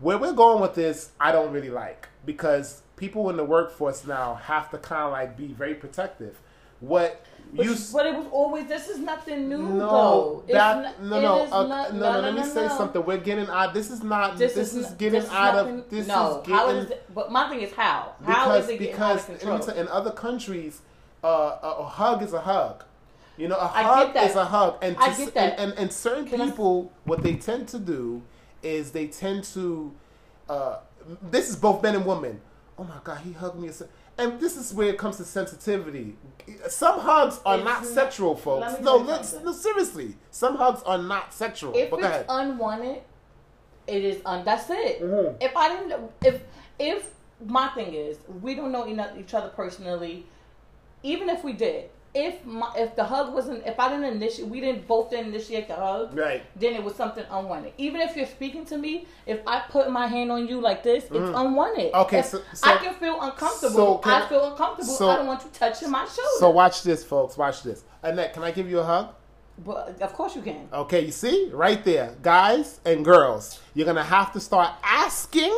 where 0.00 0.16
we're 0.16 0.32
going 0.32 0.60
with 0.62 0.74
this, 0.74 1.10
I 1.20 1.30
don't 1.30 1.52
really 1.52 1.68
like 1.70 2.08
because 2.24 2.82
people 2.96 3.28
in 3.30 3.36
the 3.36 3.44
workforce 3.44 4.06
now 4.06 4.34
have 4.36 4.70
to 4.70 4.78
kind 4.78 5.02
of 5.02 5.12
like 5.12 5.36
be 5.36 5.48
very 5.48 5.74
protective. 5.74 6.40
What 6.80 7.22
but, 7.52 7.66
you 7.66 7.76
but 7.92 8.06
it 8.06 8.14
was 8.14 8.26
always 8.32 8.66
this 8.66 8.88
is 8.88 8.98
nothing 8.98 9.48
new 9.50 9.58
no 9.58 9.78
though. 9.78 10.42
It's 10.46 10.52
that 10.54 10.82
not- 10.82 11.02
no 11.02 11.18
it 11.18 11.22
no 11.22 11.44
is 11.44 11.52
uh, 11.52 11.66
not- 11.66 11.94
no, 11.94 12.12
no, 12.14 12.20
let 12.20 12.34
me 12.34 12.42
say 12.44 12.66
no. 12.66 12.76
something. 12.78 13.04
We're 13.04 13.18
getting 13.18 13.48
out. 13.48 13.74
This 13.74 13.90
is 13.90 14.02
not. 14.02 14.38
This, 14.38 14.54
This, 14.54 14.74
is, 14.74 14.86
n- 14.86 14.96
getting 14.96 15.20
this 15.20 15.24
is 15.28 15.30
out 15.30 15.54
nothing- 15.56 15.78
of. 15.80 15.90
This 15.90 16.06
no, 16.06 16.40
is 16.40 16.46
how 16.48 16.66
getting 16.66 16.82
is 16.84 16.90
it? 16.92 17.04
But 17.14 17.30
my 17.30 17.48
thing 17.50 17.60
is 17.60 17.72
how? 17.74 18.14
How 18.24 18.44
because 18.46 18.64
is 18.64 18.70
it 18.70 18.78
getting 18.78 18.92
because 18.94 19.18
out 19.28 19.34
of 19.34 19.40
control? 19.40 19.76
in 19.78 19.88
other 19.88 20.10
countries, 20.12 20.80
uh, 21.22 21.26
a, 21.62 21.68
a 21.80 21.84
hug 21.84 22.22
is 22.22 22.32
a 22.32 22.40
hug. 22.40 22.84
You 23.36 23.48
know, 23.48 23.56
a 23.56 23.66
hug 23.66 24.16
is 24.16 24.34
a 24.34 24.44
hug, 24.44 24.78
and 24.82 24.96
I 24.98 25.16
get 25.16 25.34
that. 25.34 25.58
And, 25.58 25.70
and, 25.70 25.78
and 25.80 25.92
certain 25.92 26.26
Can 26.26 26.40
I- 26.40 26.46
people, 26.50 26.92
what 27.04 27.22
they 27.22 27.36
tend 27.36 27.68
to 27.68 27.78
do 27.78 28.22
is 28.62 28.90
they 28.92 29.06
tend 29.06 29.44
to. 29.54 29.92
Uh, 30.48 30.78
this 31.30 31.48
is 31.48 31.56
both 31.56 31.82
men 31.82 31.94
and 31.96 32.04
women. 32.04 32.40
Oh 32.78 32.84
my 32.84 32.96
god, 33.04 33.18
he 33.18 33.32
hugged 33.32 33.58
me, 33.58 33.70
and 34.18 34.38
this 34.40 34.56
is 34.56 34.74
where 34.74 34.88
it 34.88 34.98
comes 34.98 35.16
to 35.18 35.24
sensitivity. 35.24 36.16
Some 36.68 37.00
hugs 37.00 37.40
are 37.46 37.56
not 37.58 37.64
not- 37.64 37.86
sexual, 37.86 38.34
folks. 38.36 38.80
No, 38.80 39.02
no, 39.02 39.52
seriously, 39.52 40.16
some 40.30 40.56
hugs 40.56 40.82
are 40.84 40.98
not 40.98 41.32
sexual. 41.32 41.74
if 41.74 41.90
but 41.90 42.00
it's 42.00 42.24
unwanted, 42.28 43.02
it 43.86 44.04
is 44.04 44.20
un. 44.26 44.44
That's 44.44 44.68
it. 44.70 45.02
Mhm. 45.02 45.36
If 45.40 45.56
I 45.56 45.68
didn't, 45.68 46.10
if 46.24 46.42
if 46.78 47.10
my 47.46 47.68
thing 47.68 47.94
is, 47.94 48.18
we 48.42 48.54
don't 48.54 48.72
know 48.72 48.84
enough 48.84 49.16
each 49.18 49.32
other 49.34 49.48
personally. 49.48 50.26
Even 51.02 51.30
if 51.30 51.42
we 51.42 51.54
did, 51.54 51.88
if 52.14 52.44
my 52.44 52.72
if 52.76 52.96
the 52.96 53.04
hug 53.04 53.32
wasn't, 53.32 53.64
if 53.66 53.78
I 53.78 53.88
didn't 53.88 54.04
initiate, 54.16 54.48
we 54.48 54.60
didn't 54.60 54.86
both 54.88 55.10
didn't 55.10 55.28
initiate 55.28 55.68
the 55.68 55.76
hug. 55.76 56.16
right. 56.16 56.42
Then 56.56 56.74
it 56.74 56.82
was 56.82 56.94
something 56.96 57.24
unwanted. 57.30 57.72
Even 57.78 58.00
if 58.00 58.16
you're 58.16 58.26
speaking 58.26 58.64
to 58.66 58.78
me, 58.78 59.06
if 59.26 59.40
I 59.46 59.60
put 59.68 59.90
my 59.90 60.06
hand 60.08 60.32
on 60.32 60.48
you 60.48 60.60
like 60.60 60.82
this, 60.82 61.04
it's 61.04 61.14
unwanted. 61.14 61.92
Mm. 61.92 62.02
Okay, 62.06 62.22
so- 62.22 62.42
so- 62.52 62.68
I 62.70 62.76
can 62.78 62.94
feel 62.94 63.20
uncomfortable. 63.20 63.74
so 63.74 63.98
can 63.98 64.22
I 64.22 64.26
feel 64.28 64.44
uncomfortable. 64.50 64.92
so- 64.94 65.08
I 65.08 65.16
don't 65.16 65.26
want 65.28 65.44
you 65.44 65.50
touching 65.52 65.90
my 65.90 66.04
shoulder. 66.04 66.38
So 66.38 66.50
watch 66.50 66.82
this, 66.82 67.04
folks. 67.04 67.36
Watch 67.38 67.62
this. 67.62 67.84
Annette, 68.02 68.32
can 68.34 68.42
I 68.42 68.50
give 68.50 68.68
you 68.70 68.80
a 68.80 68.84
hug? 68.84 69.08
but 69.62 70.00
of 70.00 70.12
course 70.14 70.34
you 70.34 70.40
can. 70.40 70.68
Okay, 70.72 71.04
you 71.04 71.12
see? 71.12 71.50
Right 71.52 71.84
there. 71.84 72.14
Guys 72.22 72.80
and 72.86 73.04
girls, 73.04 73.60
you're 73.74 73.84
going 73.84 73.96
to 73.98 74.02
have 74.02 74.32
to 74.32 74.40
start 74.40 74.72
asking 74.82 75.54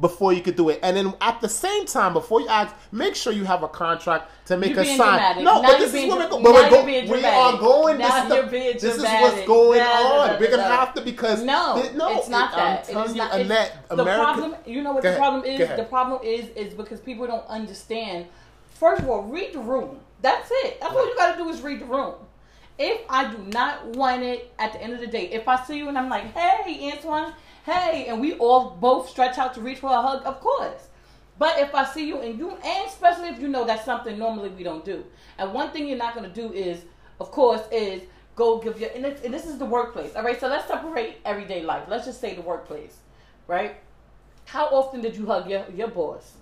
before 0.00 0.32
you 0.32 0.40
could 0.40 0.56
do 0.56 0.68
it. 0.70 0.80
And 0.82 0.96
then 0.96 1.14
at 1.20 1.40
the 1.40 1.48
same 1.48 1.86
time, 1.86 2.12
before 2.12 2.40
you 2.40 2.48
ask, 2.48 2.74
make 2.90 3.14
sure 3.14 3.32
you 3.32 3.44
have 3.44 3.62
a 3.62 3.68
contract 3.68 4.30
to 4.46 4.56
make 4.56 4.70
You're 4.70 4.80
a 4.80 4.84
sign. 4.86 4.96
dramatic. 4.96 5.44
No, 5.44 5.60
Now 5.62 5.68
but 5.68 5.78
this 5.78 5.94
is 5.94 6.08
what 6.08 6.18
we're, 6.18 6.28
dra- 6.28 6.30
go- 6.30 6.42
but 6.42 6.52
we're 6.52 6.62
now 6.62 6.70
go- 6.70 6.76
you're 6.76 6.86
being 6.86 7.10
we 7.10 7.24
are 7.24 7.58
going. 7.58 7.98
Now 7.98 8.28
this 8.28 8.50
the- 8.50 8.78
this 8.88 8.96
is 8.96 9.02
what's 9.02 9.46
going 9.46 9.80
on. 9.80 10.30
we're 10.40 10.46
going 10.48 10.58
no. 10.58 10.62
have 10.64 10.94
to 10.94 11.00
because 11.02 11.42
No, 11.42 11.80
th- 11.80 11.94
no, 11.94 12.18
it's 12.18 12.28
not 12.28 12.52
it- 12.52 12.56
that. 12.56 12.78
I'm 12.80 12.86
telling 12.94 13.08
is 13.10 13.14
you, 13.16 13.18
not, 13.22 13.34
it's- 13.34 13.46
Annette, 13.46 13.88
the 13.88 14.02
America. 14.02 14.22
problem, 14.22 14.54
you 14.66 14.82
know 14.82 14.92
what 14.92 15.02
the 15.02 15.14
problem 15.16 15.44
is? 15.44 15.58
The 15.76 15.84
problem 15.84 16.20
is, 16.24 16.48
is 16.56 16.74
because 16.74 17.00
people 17.00 17.26
don't 17.26 17.46
understand. 17.46 18.26
First 18.74 19.02
of 19.02 19.08
all, 19.08 19.22
read 19.22 19.52
the 19.52 19.60
room. 19.60 20.00
That's 20.22 20.48
it. 20.50 20.80
That's 20.80 20.92
all 20.94 21.06
you 21.06 21.16
got 21.16 21.36
to 21.36 21.42
do 21.42 21.48
is 21.48 21.60
read 21.60 21.80
the 21.80 21.84
room. 21.84 22.14
If 22.78 23.02
I 23.08 23.30
do 23.30 23.38
not 23.38 23.84
want 23.96 24.22
it 24.22 24.52
at 24.58 24.72
the 24.72 24.82
end 24.82 24.92
of 24.94 25.00
the 25.00 25.06
day, 25.06 25.26
if 25.28 25.46
I 25.46 25.62
see 25.64 25.76
you 25.78 25.88
and 25.88 25.96
I'm 25.98 26.08
like, 26.08 26.32
hey, 26.34 26.90
Antoine, 26.90 27.32
hey, 27.64 28.06
and 28.08 28.20
we 28.20 28.34
all 28.34 28.70
both 28.70 29.08
stretch 29.08 29.38
out 29.38 29.54
to 29.54 29.60
reach 29.60 29.78
for 29.78 29.90
a 29.90 30.00
hug, 30.00 30.22
of 30.24 30.40
course. 30.40 30.88
But 31.38 31.58
if 31.58 31.74
I 31.74 31.84
see 31.84 32.06
you 32.06 32.18
and 32.18 32.38
you, 32.38 32.50
and 32.50 32.86
especially 32.86 33.28
if 33.28 33.40
you 33.40 33.48
know 33.48 33.64
that's 33.64 33.84
something 33.84 34.18
normally 34.18 34.50
we 34.50 34.62
don't 34.62 34.84
do, 34.84 35.04
and 35.38 35.52
one 35.52 35.70
thing 35.70 35.88
you're 35.88 35.98
not 35.98 36.14
going 36.14 36.28
to 36.28 36.34
do 36.34 36.52
is, 36.52 36.82
of 37.20 37.30
course, 37.30 37.62
is 37.72 38.02
go 38.36 38.58
give 38.58 38.80
your, 38.80 38.90
and, 38.90 39.04
it's, 39.04 39.22
and 39.24 39.32
this 39.32 39.46
is 39.46 39.58
the 39.58 39.64
workplace. 39.64 40.14
All 40.14 40.22
right, 40.22 40.38
so 40.38 40.48
let's 40.48 40.68
separate 40.68 41.16
everyday 41.24 41.62
life. 41.62 41.84
Let's 41.88 42.06
just 42.06 42.20
say 42.20 42.34
the 42.34 42.42
workplace, 42.42 42.96
right? 43.46 43.76
How 44.44 44.66
often 44.66 45.00
did 45.00 45.16
you 45.16 45.26
hug 45.26 45.48
your, 45.48 45.64
your 45.74 45.88
boss? 45.88 46.34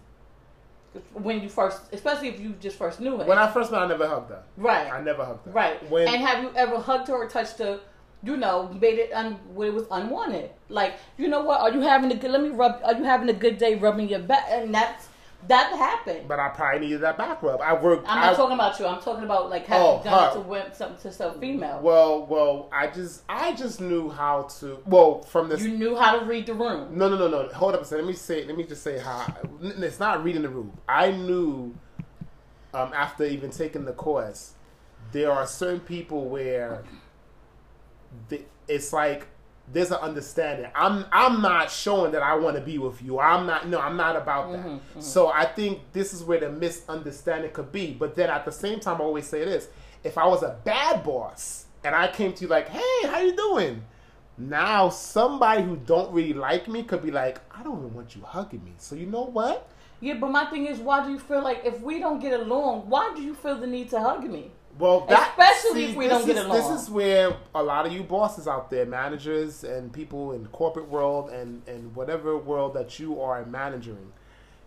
When 1.12 1.40
you 1.40 1.48
first, 1.48 1.82
especially 1.92 2.28
if 2.28 2.40
you 2.40 2.54
just 2.60 2.76
first 2.76 2.98
knew 3.00 3.16
her. 3.16 3.24
When 3.24 3.38
I 3.38 3.48
first 3.52 3.70
met, 3.70 3.80
I 3.80 3.86
never 3.86 4.08
hugged 4.08 4.30
her. 4.30 4.42
right. 4.56 4.92
I 4.92 5.00
never 5.00 5.24
hugged 5.24 5.46
her. 5.46 5.52
Right. 5.52 5.88
When 5.88 6.08
and 6.08 6.20
have 6.20 6.42
you 6.42 6.50
ever 6.56 6.78
hugged 6.78 7.06
her 7.08 7.14
or 7.14 7.28
touched 7.28 7.58
her? 7.58 7.78
You 8.22 8.36
know, 8.36 8.68
made 8.80 8.98
it 8.98 9.12
un 9.12 9.34
when 9.54 9.68
it 9.68 9.74
was 9.74 9.86
unwanted. 9.90 10.50
Like, 10.68 10.94
you 11.16 11.26
know 11.28 11.42
what? 11.42 11.60
Are 11.60 11.70
you 11.70 11.80
having 11.80 12.12
a 12.12 12.16
good? 12.16 12.30
Let 12.30 12.42
me 12.42 12.50
rub. 12.50 12.80
Are 12.84 12.94
you 12.94 13.04
having 13.04 13.28
a 13.28 13.32
good 13.32 13.56
day? 13.58 13.76
Rubbing 13.76 14.08
your 14.08 14.20
back, 14.20 14.46
and 14.50 14.74
that's 14.74 15.08
That 15.48 15.72
happened. 15.72 16.28
But 16.28 16.38
I 16.38 16.50
probably 16.50 16.80
needed 16.80 17.00
that 17.00 17.16
back 17.16 17.42
rub. 17.42 17.62
I 17.62 17.72
worked. 17.72 18.06
I'm 18.06 18.20
not 18.20 18.34
I, 18.34 18.36
talking 18.36 18.54
about 18.56 18.78
you. 18.78 18.84
I'm 18.84 19.00
talking 19.00 19.24
about 19.24 19.48
like 19.48 19.64
having 19.66 19.86
Oh, 19.86 20.00
done 20.04 20.30
it 20.30 20.34
to 20.34 20.40
women, 20.40 20.74
something 20.74 20.98
to 21.00 21.10
some 21.10 21.40
female. 21.40 21.80
Well, 21.82 22.26
well, 22.26 22.68
I 22.70 22.88
just, 22.88 23.22
I 23.26 23.54
just 23.54 23.80
knew 23.80 24.10
how 24.10 24.42
to. 24.60 24.80
Well, 24.84 25.22
from 25.22 25.48
this. 25.48 25.62
you 25.62 25.70
knew 25.78 25.96
how 25.96 26.18
to 26.18 26.26
read 26.26 26.44
the 26.44 26.52
room. 26.52 26.88
no, 26.98 27.08
no, 27.08 27.16
no, 27.16 27.26
no. 27.28 27.48
Hold 27.54 27.74
up 27.74 27.80
a 27.80 27.84
second. 27.86 28.04
Let 28.04 28.10
me 28.12 28.16
say. 28.18 28.44
Let 28.44 28.54
me 28.54 28.64
just 28.64 28.82
say 28.82 28.98
how. 28.98 29.34
It's 29.62 29.98
not 29.98 30.22
reading 30.22 30.42
the 30.42 30.50
room. 30.50 30.76
I 30.86 31.10
knew. 31.10 31.74
Um, 32.74 32.92
after 32.94 33.24
even 33.24 33.50
taking 33.50 33.84
the 33.86 33.92
course, 33.94 34.52
there 35.12 35.32
are 35.32 35.46
certain 35.46 35.80
people 35.80 36.28
where. 36.28 36.84
The, 38.28 38.42
it's 38.68 38.92
like 38.92 39.26
there's 39.72 39.90
an 39.90 39.98
understanding. 39.98 40.70
I'm 40.74 41.04
I'm 41.12 41.40
not 41.42 41.70
showing 41.70 42.12
that 42.12 42.22
I 42.22 42.34
want 42.34 42.56
to 42.56 42.62
be 42.62 42.78
with 42.78 43.02
you. 43.02 43.18
I'm 43.20 43.46
not. 43.46 43.68
No, 43.68 43.80
I'm 43.80 43.96
not 43.96 44.16
about 44.16 44.52
that. 44.52 44.60
Mm-hmm, 44.60 44.68
mm-hmm. 44.68 45.00
So 45.00 45.28
I 45.28 45.44
think 45.44 45.80
this 45.92 46.12
is 46.12 46.24
where 46.24 46.40
the 46.40 46.50
misunderstanding 46.50 47.52
could 47.52 47.70
be. 47.70 47.92
But 47.92 48.14
then 48.14 48.30
at 48.30 48.44
the 48.44 48.52
same 48.52 48.80
time, 48.80 49.00
I 49.00 49.04
always 49.04 49.26
say 49.26 49.44
this: 49.44 49.68
if 50.02 50.18
I 50.18 50.26
was 50.26 50.42
a 50.42 50.58
bad 50.64 51.04
boss 51.04 51.66
and 51.84 51.94
I 51.94 52.08
came 52.08 52.32
to 52.34 52.42
you 52.42 52.48
like, 52.48 52.68
"Hey, 52.68 53.08
how 53.08 53.20
you 53.20 53.36
doing?" 53.36 53.84
Now 54.36 54.88
somebody 54.88 55.62
who 55.62 55.76
don't 55.76 56.12
really 56.12 56.32
like 56.32 56.66
me 56.66 56.82
could 56.82 57.02
be 57.02 57.10
like, 57.10 57.40
"I 57.54 57.62
don't 57.62 57.78
even 57.78 57.94
want 57.94 58.16
you 58.16 58.22
hugging 58.22 58.64
me." 58.64 58.72
So 58.78 58.94
you 58.96 59.06
know 59.06 59.24
what? 59.24 59.68
Yeah, 60.00 60.14
but 60.14 60.30
my 60.30 60.46
thing 60.46 60.66
is, 60.66 60.78
why 60.78 61.04
do 61.04 61.12
you 61.12 61.18
feel 61.18 61.42
like 61.42 61.60
if 61.64 61.80
we 61.82 62.00
don't 62.00 62.20
get 62.20 62.40
along, 62.40 62.88
why 62.88 63.12
do 63.14 63.22
you 63.22 63.34
feel 63.34 63.60
the 63.60 63.66
need 63.66 63.90
to 63.90 64.00
hug 64.00 64.24
me? 64.24 64.50
Well, 64.78 65.00
that, 65.06 65.30
Especially 65.30 65.86
see, 65.86 65.90
if 65.90 65.96
we 65.96 66.08
don't 66.08 66.24
get 66.26 66.36
is- 66.36 66.44
along. 66.44 66.56
This 66.56 66.82
is 66.82 66.90
where 66.90 67.36
a 67.54 67.62
lot 67.62 67.86
of 67.86 67.92
you 67.92 68.02
bosses 68.02 68.48
out 68.48 68.70
there, 68.70 68.86
managers 68.86 69.64
and 69.64 69.92
people 69.92 70.32
in 70.32 70.42
the 70.44 70.48
corporate 70.50 70.88
world 70.88 71.30
and, 71.30 71.62
and 71.68 71.94
whatever 71.94 72.36
world 72.38 72.74
that 72.74 72.98
you 72.98 73.20
are 73.20 73.44
managing, 73.44 74.12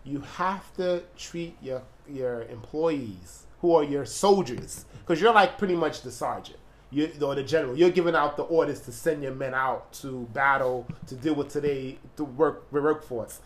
you 0.04 0.20
have 0.36 0.72
to 0.76 1.02
treat 1.16 1.56
your 1.62 1.82
your 2.08 2.42
employees 2.44 3.44
who 3.60 3.74
are 3.74 3.82
your 3.82 4.04
soldiers 4.04 4.84
because 5.00 5.20
you're 5.20 5.32
like 5.32 5.56
pretty 5.56 5.74
much 5.74 6.02
the 6.02 6.10
sergeant. 6.10 6.58
You, 6.90 7.10
or 7.22 7.34
the 7.34 7.42
general, 7.42 7.76
you're 7.76 7.90
giving 7.90 8.14
out 8.14 8.36
the 8.36 8.44
orders 8.44 8.78
to 8.82 8.92
send 8.92 9.20
your 9.22 9.34
men 9.34 9.52
out 9.52 9.92
to 9.94 10.28
battle 10.32 10.86
to 11.08 11.16
deal 11.16 11.34
with 11.34 11.48
today 11.48 11.98
the 12.14 12.22
work 12.24 12.70
the 12.70 12.80
workforce. 12.80 13.40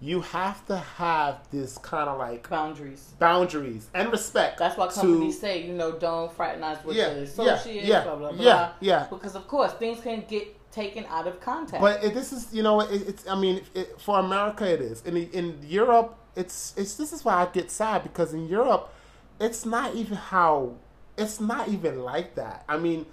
You 0.00 0.20
have 0.20 0.64
to 0.66 0.76
have 0.76 1.38
this 1.50 1.76
kind 1.78 2.08
of 2.08 2.18
like 2.18 2.48
Boundaries. 2.48 3.14
boundaries 3.18 3.88
and 3.94 4.12
respect. 4.12 4.58
That's 4.58 4.76
why 4.78 4.86
to- 4.86 4.94
companies 4.94 5.40
say, 5.40 5.66
you 5.66 5.72
know, 5.74 5.92
don't 5.98 6.32
fraternize 6.32 6.84
with 6.84 6.96
Yeah, 6.96 7.08
yeah, 7.08 7.14
associates, 7.22 7.86
yeah, 7.86 8.04
blah, 8.04 8.14
blah, 8.16 8.30
blah. 8.32 8.44
yeah, 8.44 8.72
yeah. 8.80 9.06
Because, 9.10 9.34
of 9.34 9.48
course, 9.48 9.72
things 9.72 10.00
can 10.00 10.24
get 10.28 10.54
taken 10.70 11.04
out 11.06 11.26
of 11.26 11.40
context. 11.40 11.80
But 11.80 12.04
it, 12.04 12.14
this 12.14 12.32
is, 12.32 12.54
you 12.54 12.62
know, 12.62 12.80
it, 12.80 13.08
it's. 13.08 13.26
I 13.26 13.34
mean, 13.34 13.62
it, 13.74 14.00
for 14.00 14.20
America, 14.20 14.70
it 14.72 14.80
is. 14.80 15.02
In 15.02 15.16
in 15.16 15.58
Europe, 15.66 16.16
it's 16.36 16.74
it's. 16.76 16.94
This 16.94 17.12
is 17.12 17.24
why 17.24 17.34
I 17.42 17.46
get 17.46 17.68
sad 17.70 18.04
because 18.04 18.32
in 18.34 18.46
Europe, 18.48 18.92
it's 19.40 19.66
not 19.66 19.96
even 19.96 20.16
how. 20.16 20.74
It's 21.16 21.40
not 21.40 21.66
even 21.68 22.04
like 22.04 22.36
that. 22.36 22.62
I 22.68 22.76
mean, 22.76 23.04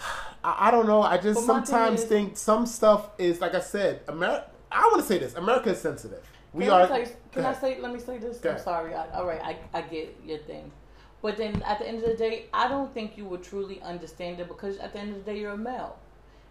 I, 0.42 0.68
I 0.68 0.70
don't 0.72 0.86
know. 0.88 1.02
I 1.02 1.16
just 1.18 1.46
But 1.46 1.66
sometimes 1.66 2.02
is- 2.02 2.08
think 2.08 2.36
some 2.36 2.66
stuff 2.66 3.10
is 3.18 3.40
like 3.40 3.54
I 3.54 3.60
said. 3.60 4.00
America. 4.08 4.50
I 4.76 4.82
want 4.88 5.00
to 5.00 5.06
say 5.06 5.18
this. 5.18 5.34
America 5.34 5.70
is 5.70 5.80
sensitive. 5.80 6.22
We 6.52 6.64
can 6.64 6.72
are. 6.74 6.98
You- 6.98 7.06
can 7.32 7.44
I 7.44 7.54
say? 7.54 7.80
Let 7.80 7.92
me 7.92 8.00
say 8.00 8.18
this. 8.18 8.44
I'm 8.44 8.58
sorry. 8.58 8.94
I, 8.94 9.08
all 9.10 9.26
right, 9.26 9.40
I, 9.42 9.78
I 9.78 9.82
get 9.82 10.16
your 10.24 10.38
thing, 10.38 10.70
but 11.22 11.36
then 11.36 11.62
at 11.62 11.78
the 11.78 11.88
end 11.88 11.98
of 12.02 12.04
the 12.04 12.16
day, 12.16 12.46
I 12.52 12.68
don't 12.68 12.92
think 12.94 13.16
you 13.16 13.24
would 13.26 13.42
truly 13.42 13.80
understand 13.82 14.40
it 14.40 14.48
because 14.48 14.76
at 14.78 14.92
the 14.92 14.98
end 14.98 15.10
of 15.16 15.24
the 15.24 15.32
day, 15.32 15.38
you're 15.40 15.52
a 15.52 15.58
male. 15.58 15.98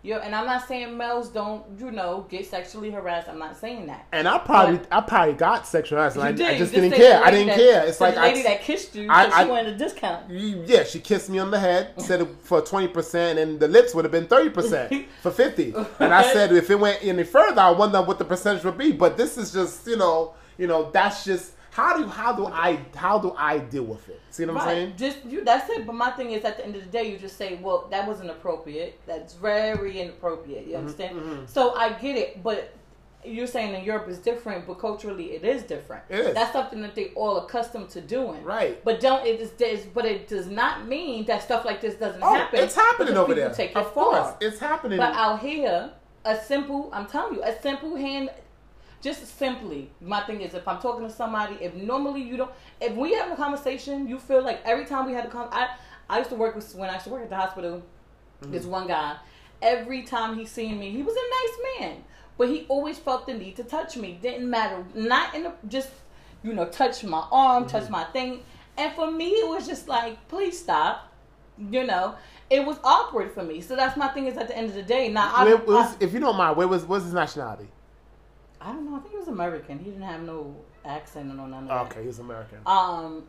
You're, 0.06 0.20
and 0.22 0.36
I'm 0.36 0.46
not 0.46 0.68
saying 0.68 0.96
males 0.96 1.30
don't, 1.30 1.64
you 1.80 1.90
know, 1.90 2.28
get 2.30 2.46
sexually 2.46 2.92
harassed. 2.92 3.28
I'm 3.28 3.40
not 3.40 3.58
saying 3.58 3.88
that. 3.88 4.06
And 4.12 4.28
I 4.28 4.38
probably, 4.38 4.78
But- 4.78 4.88
I 4.92 5.02
probably 5.02 5.34
got 5.34 5.66
sexual 5.66 5.98
harassment. 5.98 6.38
You 6.38 6.46
I, 6.46 6.48
I 6.48 6.52
did. 6.52 6.58
just 6.60 6.74
didn't 6.74 6.92
care. 6.92 7.24
I 7.24 7.32
didn't 7.32 7.48
that- 7.48 7.58
care. 7.58 7.86
It's 7.88 8.00
like 8.00 8.14
the 8.14 8.22
lady 8.22 8.42
I, 8.42 8.44
that 8.44 8.62
kissed 8.62 8.94
you, 8.94 9.10
I- 9.10 9.26
I- 9.32 9.44
she 9.44 9.50
wanted 9.50 9.74
a 9.74 9.78
discount. 9.78 10.30
Yeah, 10.30 10.84
she 10.84 11.00
kissed 11.00 11.28
me 11.32 11.40
on 11.40 11.50
the 11.50 11.60
head, 11.60 11.94
said 11.98 12.22
it 12.22 12.28
for 12.44 12.62
twenty 12.62 12.88
percent, 12.88 13.40
and 13.40 13.60
the 13.60 13.68
lips 13.68 13.96
would 13.96 14.06
have 14.06 14.12
been 14.12 14.28
thirty 14.28 14.52
percent 14.52 14.94
for 15.24 15.32
fifty. 15.32 15.74
And 16.00 16.14
I 16.14 16.22
said 16.32 16.52
if 16.52 16.70
it 16.70 16.80
went 16.80 17.00
any 17.04 17.24
further, 17.24 17.62
I 17.62 17.72
wonder 17.72 18.00
what 18.04 18.20
the 18.20 18.26
percentage 18.26 18.64
would 18.64 18.78
be. 18.78 18.92
But 18.92 19.18
this 19.18 19.40
is 19.40 19.52
just, 19.52 19.88
you 19.88 19.98
know, 19.98 20.36
you 20.60 20.68
know, 20.68 20.92
that's 20.92 21.26
just 21.26 21.54
how 21.76 21.98
do 21.98 22.08
how 22.08 22.32
do 22.34 22.46
I 22.48 22.80
how 22.96 23.20
do 23.20 23.34
I 23.38 23.58
deal 23.58 23.84
with 23.84 24.08
it? 24.08 24.22
See 24.32 24.46
what 24.46 24.56
I'm 24.58 24.68
saying? 24.70 24.94
Just 24.98 25.18
you. 25.26 25.44
That's 25.44 25.70
it. 25.70 25.86
But 25.86 25.96
my 25.96 26.12
thing 26.12 26.32
is, 26.32 26.46
at 26.46 26.56
the 26.58 26.66
end 26.66 26.76
of 26.78 26.84
the 26.86 26.90
day, 26.90 27.12
you 27.12 27.18
just 27.18 27.36
say, 27.38 27.60
"Well, 27.62 27.88
that 27.92 28.08
wasn't 28.08 28.30
appropriate. 28.30 29.00
That's 29.06 29.34
very 29.34 30.00
inappropriate." 30.00 30.62
Mm-hmm, 30.62 30.72
You 30.72 30.78
understand? 30.78 31.50
So 31.50 31.76
I 31.76 31.92
get 31.94 32.16
it, 32.18 32.42
but 32.42 32.74
you're 33.26 33.48
saying 33.48 33.74
in 33.74 33.84
Europe 33.84 34.08
is 34.08 34.20
different, 34.20 34.66
but 34.68 34.76
culturally 34.76 35.28
it 35.38 35.44
is 35.44 35.64
different. 35.64 36.04
It 36.10 36.20
is. 36.28 36.34
That's 36.34 36.54
something 36.54 36.80
that 36.82 36.96
they 36.96 37.08
all 37.22 37.38
accustomed 37.44 37.90
to 37.90 38.00
doing. 38.02 38.42
Right. 38.44 38.82
But 38.86 39.00
don't 39.02 39.26
it 39.26 39.42
is 39.42 39.82
but 39.98 40.06
it 40.06 40.28
does 40.30 40.48
not 40.48 40.88
mean 40.88 41.26
that 41.26 41.42
stuff 41.44 41.66
like 41.66 41.82
this 41.82 41.96
doesn't 41.96 42.22
Oh, 42.24 42.34
happen. 42.36 42.60
it's 42.60 42.76
happening 42.76 43.18
over 43.18 43.34
there. 43.34 43.50
Take 43.54 43.72
it 43.72 43.78
of 43.78 43.88
course, 43.94 44.18
far. 44.18 44.38
it's 44.40 44.60
happening. 44.60 44.98
But 44.98 45.14
out 45.16 45.40
here, 45.42 45.92
a 46.24 46.36
simple, 46.40 46.90
I'm 46.94 47.06
telling 47.08 47.36
you, 47.36 47.44
a 47.44 47.54
simple 47.62 47.96
hand, 47.96 48.30
just 49.06 49.38
simply, 49.40 49.82
my 50.02 50.22
thing 50.28 50.42
is 50.42 50.54
if 50.56 50.68
I'm 50.68 50.82
talking 50.82 51.08
to 51.08 51.14
somebody, 51.14 51.56
if 51.62 51.74
normally 51.76 52.22
you 52.30 52.36
don't, 52.38 52.52
if 52.82 52.94
we 52.96 53.14
have 53.14 53.32
a 53.32 53.36
conversation, 53.36 54.08
you 54.12 54.18
feel 54.20 54.42
like 54.50 54.60
every 54.66 54.86
time 54.86 55.06
we 55.06 55.14
had 55.14 55.26
a 55.26 55.30
con, 55.30 55.48
I, 55.52 55.64
I 56.10 56.18
used 56.18 56.32
to 56.32 56.36
work 56.36 56.56
with, 56.56 56.74
when 56.76 56.90
I 56.90 56.94
used 56.94 57.06
to 57.06 57.12
work 57.12 57.24
at 57.24 57.30
the 57.30 57.36
hospital, 57.38 57.84
Mm-hmm. 58.42 58.52
this 58.52 58.66
one 58.66 58.86
guy, 58.88 59.16
every 59.62 60.02
time 60.04 60.38
he 60.38 60.46
seen 60.46 60.78
me, 60.78 60.92
he 60.92 61.02
was 61.04 61.16
a 61.16 61.28
nice 61.40 61.56
man, 61.80 62.04
but 62.38 62.50
he 62.50 62.66
always 62.68 62.98
felt 62.98 63.26
the 63.26 63.34
need 63.34 63.56
to 63.56 63.64
touch 63.64 63.96
me. 63.96 64.20
Didn't 64.22 64.50
matter, 64.50 64.84
not 64.94 65.34
in 65.36 65.44
the, 65.44 65.54
just, 65.70 65.90
you 66.44 66.52
know, 66.52 66.66
touch 66.66 67.04
my 67.06 67.24
arm, 67.32 67.64
Mm-hmm. 67.64 67.78
touch 67.78 67.90
my 67.90 68.04
thing. 68.16 68.44
And 68.78 68.92
for 68.94 69.10
me, 69.10 69.30
it 69.30 69.48
was 69.48 69.66
just 69.66 69.88
like, 69.88 70.28
please 70.28 70.60
stop. 70.60 71.14
You 71.58 71.86
know, 71.86 72.16
it 72.50 72.66
was 72.66 72.78
awkward 72.84 73.32
for 73.32 73.42
me. 73.42 73.62
So 73.62 73.78
that's 73.78 73.96
my 73.96 74.10
thing. 74.10 74.26
Is 74.28 74.36
at 74.38 74.50
the 74.50 74.58
end 74.58 74.68
of 74.68 74.76
the 74.76 74.84
day, 74.84 75.08
now 75.08 75.32
I, 75.34 75.46
Where 75.46 75.58
was, 75.58 75.94
I, 75.94 75.96
if 76.02 76.12
you 76.14 76.20
don't 76.20 76.36
mind, 76.36 76.58
where 76.58 76.68
was 76.68 76.84
what's 76.86 77.06
his 77.06 77.14
nationality? 77.14 77.70
I 78.66 78.74
don't 78.74 78.90
know. 78.90 78.98
I 78.98 79.00
think 79.00 79.12
he 79.12 79.18
was 79.18 79.28
American. 79.28 79.78
He 79.78 79.86
didn't 79.92 80.02
have 80.02 80.24
no 80.24 80.56
accent 80.84 81.32
or 81.32 81.36
no 81.36 81.46
none 81.46 81.64
of 81.64 81.70
that. 81.70 81.92
Okay, 81.92 82.02
he 82.02 82.08
was 82.08 82.20
American. 82.20 82.58
Um, 82.66 83.24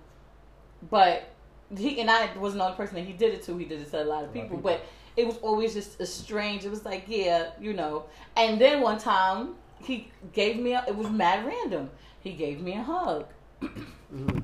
but 0.90 1.28
he 1.76 2.00
and 2.00 2.10
I 2.10 2.34
was 2.38 2.54
another 2.54 2.74
person 2.74 2.94
that 2.94 3.04
he 3.04 3.12
did 3.12 3.34
it 3.34 3.42
to. 3.44 3.56
He 3.58 3.66
did 3.66 3.80
it 3.82 3.90
to 3.90 4.02
a 4.02 4.04
lot 4.04 4.24
of 4.24 4.32
people, 4.32 4.56
people. 4.56 4.62
but 4.62 4.86
it 5.16 5.26
was 5.26 5.36
always 5.38 5.74
just 5.74 6.00
a 6.00 6.06
strange. 6.06 6.64
It 6.64 6.70
was 6.70 6.84
like, 6.86 7.04
yeah, 7.06 7.50
you 7.60 7.74
know. 7.74 8.04
And 8.36 8.58
then 8.58 8.80
one 8.80 8.98
time 8.98 9.56
he 9.78 10.10
gave 10.32 10.58
me 10.58 10.72
a. 10.72 10.84
It 10.88 10.96
was 10.96 11.10
mad 11.10 11.44
random. 11.46 11.90
He 12.20 12.32
gave 12.32 12.60
me 12.60 12.72
a 12.74 12.82
hug. 12.82 13.26
Mm-hmm. 14.14 14.38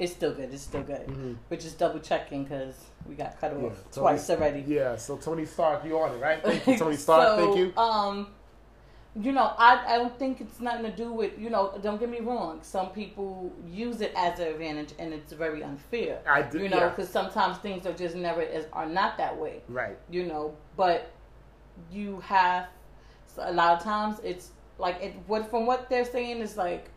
It's 0.00 0.12
still 0.12 0.34
good. 0.34 0.52
It's 0.52 0.64
still 0.64 0.82
good. 0.82 1.38
We're 1.48 1.56
just 1.56 1.78
double 1.78 2.00
checking 2.00 2.42
because 2.42 2.74
we 3.06 3.14
got 3.14 3.40
cut 3.40 3.52
off 3.52 3.62
Yeah, 3.62 3.70
twice 3.92 4.26
Tony- 4.26 4.40
already. 4.40 4.64
Yeah, 4.66 4.96
so 4.96 5.16
Tony 5.16 5.46
Stark, 5.46 5.84
you 5.84 5.96
on 6.00 6.16
it, 6.16 6.18
right? 6.20 6.42
Thank 6.42 6.66
you, 6.66 6.76
Tony 6.78 6.96
Stark. 6.96 7.38
So, 7.38 7.44
thank 7.44 7.56
you. 7.56 7.80
Um, 7.80 8.26
you 9.20 9.30
know, 9.32 9.52
I, 9.56 9.94
I 9.94 9.98
don't 9.98 10.18
think 10.18 10.40
it's 10.40 10.58
nothing 10.60 10.82
to 10.84 10.90
do 10.96 11.12
with 11.12 11.38
you 11.38 11.48
know. 11.50 11.72
Don't 11.82 12.00
get 12.00 12.08
me 12.10 12.20
wrong. 12.20 12.60
Some 12.62 12.90
people 12.90 13.52
use 13.66 14.00
it 14.00 14.12
as 14.16 14.40
an 14.40 14.48
advantage, 14.48 14.92
and 14.98 15.14
it's 15.14 15.32
very 15.32 15.62
unfair. 15.62 16.20
I 16.28 16.42
do- 16.42 16.58
You 16.58 16.68
know, 16.68 16.78
yeah. 16.78 16.88
because 16.88 17.08
sometimes 17.10 17.58
things 17.58 17.86
are 17.86 17.92
just 17.92 18.16
never 18.16 18.42
as 18.42 18.66
are 18.72 18.86
not 18.86 19.16
that 19.18 19.36
way. 19.38 19.62
Right. 19.68 19.96
You 20.10 20.24
know, 20.24 20.56
but 20.76 21.10
you 21.92 22.20
have 22.20 22.66
a 23.38 23.52
lot 23.52 23.76
of 23.76 23.82
times 23.84 24.20
it's 24.24 24.50
like 24.78 25.00
it. 25.00 25.14
What 25.26 25.48
from 25.48 25.66
what 25.66 25.88
they're 25.88 26.04
saying 26.04 26.38
is 26.40 26.56
like 26.56 26.90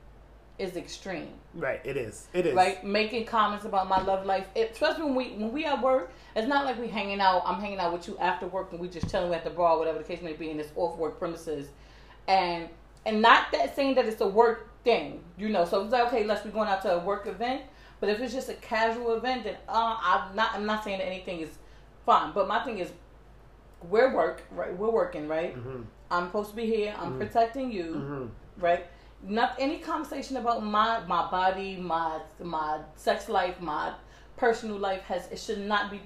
is 0.60 0.76
extreme 0.76 1.30
Right. 1.54 1.80
It 1.84 1.98
is. 1.98 2.28
It 2.34 2.48
is. 2.48 2.56
right? 2.56 2.84
Making 2.84 3.26
comments 3.26 3.66
about 3.66 3.88
my 3.88 4.02
love 4.02 4.26
life, 4.26 4.48
it, 4.56 4.72
especially 4.72 5.04
when 5.06 5.16
we 5.16 5.26
when 5.34 5.52
we 5.52 5.66
at 5.66 5.82
work. 5.84 6.12
It's 6.36 6.48
not 6.48 6.66
like 6.66 6.80
we 6.80 6.88
hanging 6.88 7.20
out. 7.20 7.44
I'm 7.46 7.60
hanging 7.62 7.78
out 7.80 7.94
with 7.94 8.08
you 8.08 8.18
after 8.20 8.48
work, 8.48 8.72
and 8.72 8.80
we 8.80 8.88
just 8.90 9.10
chilling 9.12 9.34
at 9.36 9.44
the 9.44 9.50
bar, 9.52 9.78
whatever 9.78 10.00
the 10.00 10.04
case 10.04 10.22
may 10.24 10.34
be, 10.34 10.50
in 10.50 10.58
this 10.58 10.70
off 10.76 10.98
work 10.98 11.18
premises, 11.20 11.70
and 12.28 12.70
and 13.06 13.22
not 13.22 13.52
that 13.52 13.76
saying 13.76 13.96
that 13.96 14.06
it's 14.06 14.22
a 14.22 14.28
work 14.28 14.70
thing, 14.84 15.22
you 15.38 15.50
know. 15.50 15.66
So 15.66 15.84
it's 15.84 15.92
like 15.92 16.08
okay, 16.08 16.24
let's 16.26 16.42
be 16.42 16.50
going 16.50 16.68
out 16.70 16.82
to 16.84 16.96
a 16.96 17.00
work 17.00 17.28
event, 17.28 17.62
but 18.00 18.10
if 18.10 18.20
it's 18.20 18.34
just 18.34 18.50
a 18.50 18.54
casual 18.56 19.14
event, 19.16 19.44
then 19.46 19.56
uh, 19.70 19.98
I'm 20.02 20.36
not. 20.36 20.54
I'm 20.54 20.66
not 20.66 20.84
saying 20.84 21.00
that 21.00 21.06
anything 21.08 21.42
is 21.42 21.50
fine, 22.06 22.34
but 22.34 22.48
my 22.48 22.64
thing 22.64 22.80
is, 22.80 22.92
we're 23.90 24.14
work, 24.14 24.42
right? 24.52 24.76
We're 24.78 24.92
working, 24.92 25.28
right? 25.28 25.56
Mm-hmm. 25.56 25.82
I'm 26.10 26.28
supposed 26.28 26.52
to 26.52 26.56
be 26.56 26.66
here. 26.66 26.96
I'm 26.98 27.18
protecting 27.18 27.72
you 27.72 27.84
Mhm. 27.96 28.30
right? 28.62 28.86
Not 29.24 29.56
any 29.60 29.80
conversation 29.80 30.38
about 30.38 30.64
my 30.64 31.00
my 31.08 31.30
body, 31.30 31.76
my 31.78 32.20
my 32.40 32.80
sex 32.96 33.30
life, 33.30 33.60
my 33.60 33.94
personal 34.38 34.78
life 34.78 35.02
has 35.04 35.28
it 35.32 35.40
should 35.40 35.60
not 35.60 35.92
be. 35.92 36.02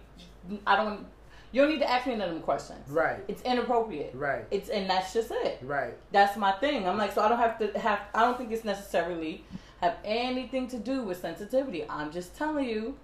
I 0.65 0.75
don't. 0.75 1.05
You 1.51 1.61
don't 1.61 1.69
need 1.71 1.79
to 1.79 1.89
ask 1.89 2.07
me 2.07 2.15
none 2.15 2.29
of 2.29 2.33
them 2.35 2.43
questions. 2.43 2.89
Right. 2.89 3.19
It's 3.27 3.41
inappropriate. 3.41 4.13
Right. 4.15 4.45
It's 4.51 4.69
and 4.69 4.89
that's 4.89 5.13
just 5.13 5.31
it. 5.31 5.59
Right. 5.61 5.93
That's 6.11 6.37
my 6.37 6.53
thing. 6.53 6.87
I'm 6.87 6.97
like, 6.97 7.11
so 7.11 7.21
I 7.21 7.27
don't 7.29 7.39
have 7.39 7.57
to 7.59 7.77
have. 7.79 7.99
I 8.15 8.21
don't 8.21 8.37
think 8.37 8.51
it's 8.51 8.63
necessarily 8.63 9.43
have 9.81 9.95
anything 10.05 10.67
to 10.69 10.77
do 10.77 11.03
with 11.03 11.19
sensitivity. 11.19 11.83
I'm 11.89 12.11
just 12.11 12.35
telling 12.37 12.69
you. 12.69 12.97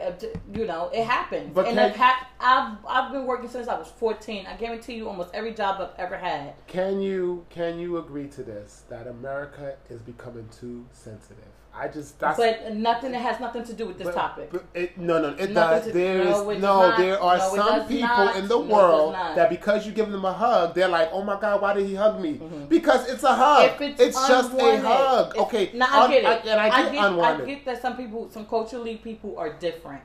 uh, 0.00 0.12
You 0.52 0.66
know, 0.66 0.90
it 0.92 1.04
happens, 1.04 1.52
But 1.54 1.66
and 1.68 1.78
hap- 1.78 2.26
I've 2.38 2.76
I've 2.86 3.12
been 3.12 3.24
working 3.24 3.48
since 3.48 3.66
I 3.68 3.78
was 3.78 3.88
14. 3.88 4.46
I 4.46 4.54
guarantee 4.56 4.94
you, 4.94 5.08
almost 5.08 5.30
every 5.34 5.54
job 5.54 5.80
I've 5.80 5.98
ever 5.98 6.16
had. 6.18 6.52
Can 6.66 7.00
you 7.00 7.46
can 7.48 7.78
you 7.78 7.96
agree 7.98 8.28
to 8.28 8.42
this 8.42 8.82
that 8.90 9.06
America 9.06 9.76
is 9.88 10.02
becoming 10.02 10.48
too 10.60 10.84
sensitive? 10.92 11.44
I 11.80 11.88
just 11.88 12.18
that's 12.18 12.36
but 12.38 12.74
nothing 12.74 13.12
that 13.12 13.20
has 13.22 13.38
nothing 13.40 13.62
to 13.64 13.72
do 13.72 13.86
with 13.86 13.98
this 13.98 14.06
but- 14.06 14.14
topic. 14.14 14.50
but 14.50 14.64
it, 14.74 14.98
no, 14.98 15.20
no, 15.20 15.28
it 15.28 15.50
Nothing 15.50 15.52
does. 15.54 15.86
to- 15.86 15.92
There 15.92 16.20
is 16.22 16.36
no, 16.36 16.90
no, 16.90 16.96
there 16.96 17.20
are 17.22 17.38
No, 17.38 17.54
some 17.54 17.86
people 17.86 18.08
not. 18.08 18.36
in 18.36 18.48
the 18.48 18.58
No, 18.58 18.60
world 18.74 19.14
that 19.14 19.48
because 19.48 19.86
you 19.86 19.92
give 19.92 20.10
them 20.10 20.24
a 20.24 20.32
hug, 20.32 20.74
they're 20.74 20.88
like, 20.88 21.10
"Oh 21.12 21.22
my 21.22 21.38
God, 21.40 21.60
why 21.62 21.74
did 21.74 21.86
he 21.86 21.94
hug 21.94 22.20
me?" 22.20 22.40
Because 22.68 23.08
it's 23.08 23.22
a 23.22 23.32
hug. 23.34 23.70
Mm-hmm. 23.70 23.82
If 23.84 24.00
it's, 24.00 24.28
just 24.28 24.52
a 24.54 24.80
hug. 24.80 25.34
if- 25.36 25.42
okay, 25.42 25.70
Now 25.74 25.86
I 26.02 26.08
get 26.08 26.24
it. 26.24 26.46
and 26.50 26.60
I 26.60 26.92
get, 26.92 27.04
unwanted. 27.04 27.46
I 27.48 27.54
get 27.54 27.64
that 27.66 27.80
some 27.80 27.96
people, 27.96 28.28
some 28.30 28.46
culturally 28.46 28.96
people 28.96 29.38
are 29.38 29.52
different. 29.52 30.02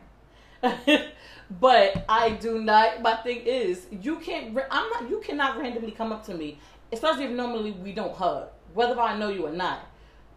but 1.59 2.05
I 2.07 2.31
do 2.39 2.59
not. 2.61 3.01
My 3.01 3.15
thing 3.17 3.41
is, 3.45 3.87
you 3.91 4.17
can't. 4.17 4.57
I'm 4.71 4.89
not. 4.91 5.09
You 5.09 5.19
cannot 5.21 5.57
randomly 5.59 5.91
come 5.91 6.11
up 6.11 6.25
to 6.27 6.33
me, 6.33 6.59
especially 6.91 7.25
if 7.25 7.31
normally 7.31 7.71
we 7.71 7.93
don't 7.93 8.15
hug, 8.15 8.47
whether 8.73 8.99
I 8.99 9.17
know 9.17 9.29
you 9.29 9.45
or 9.45 9.51
not. 9.51 9.79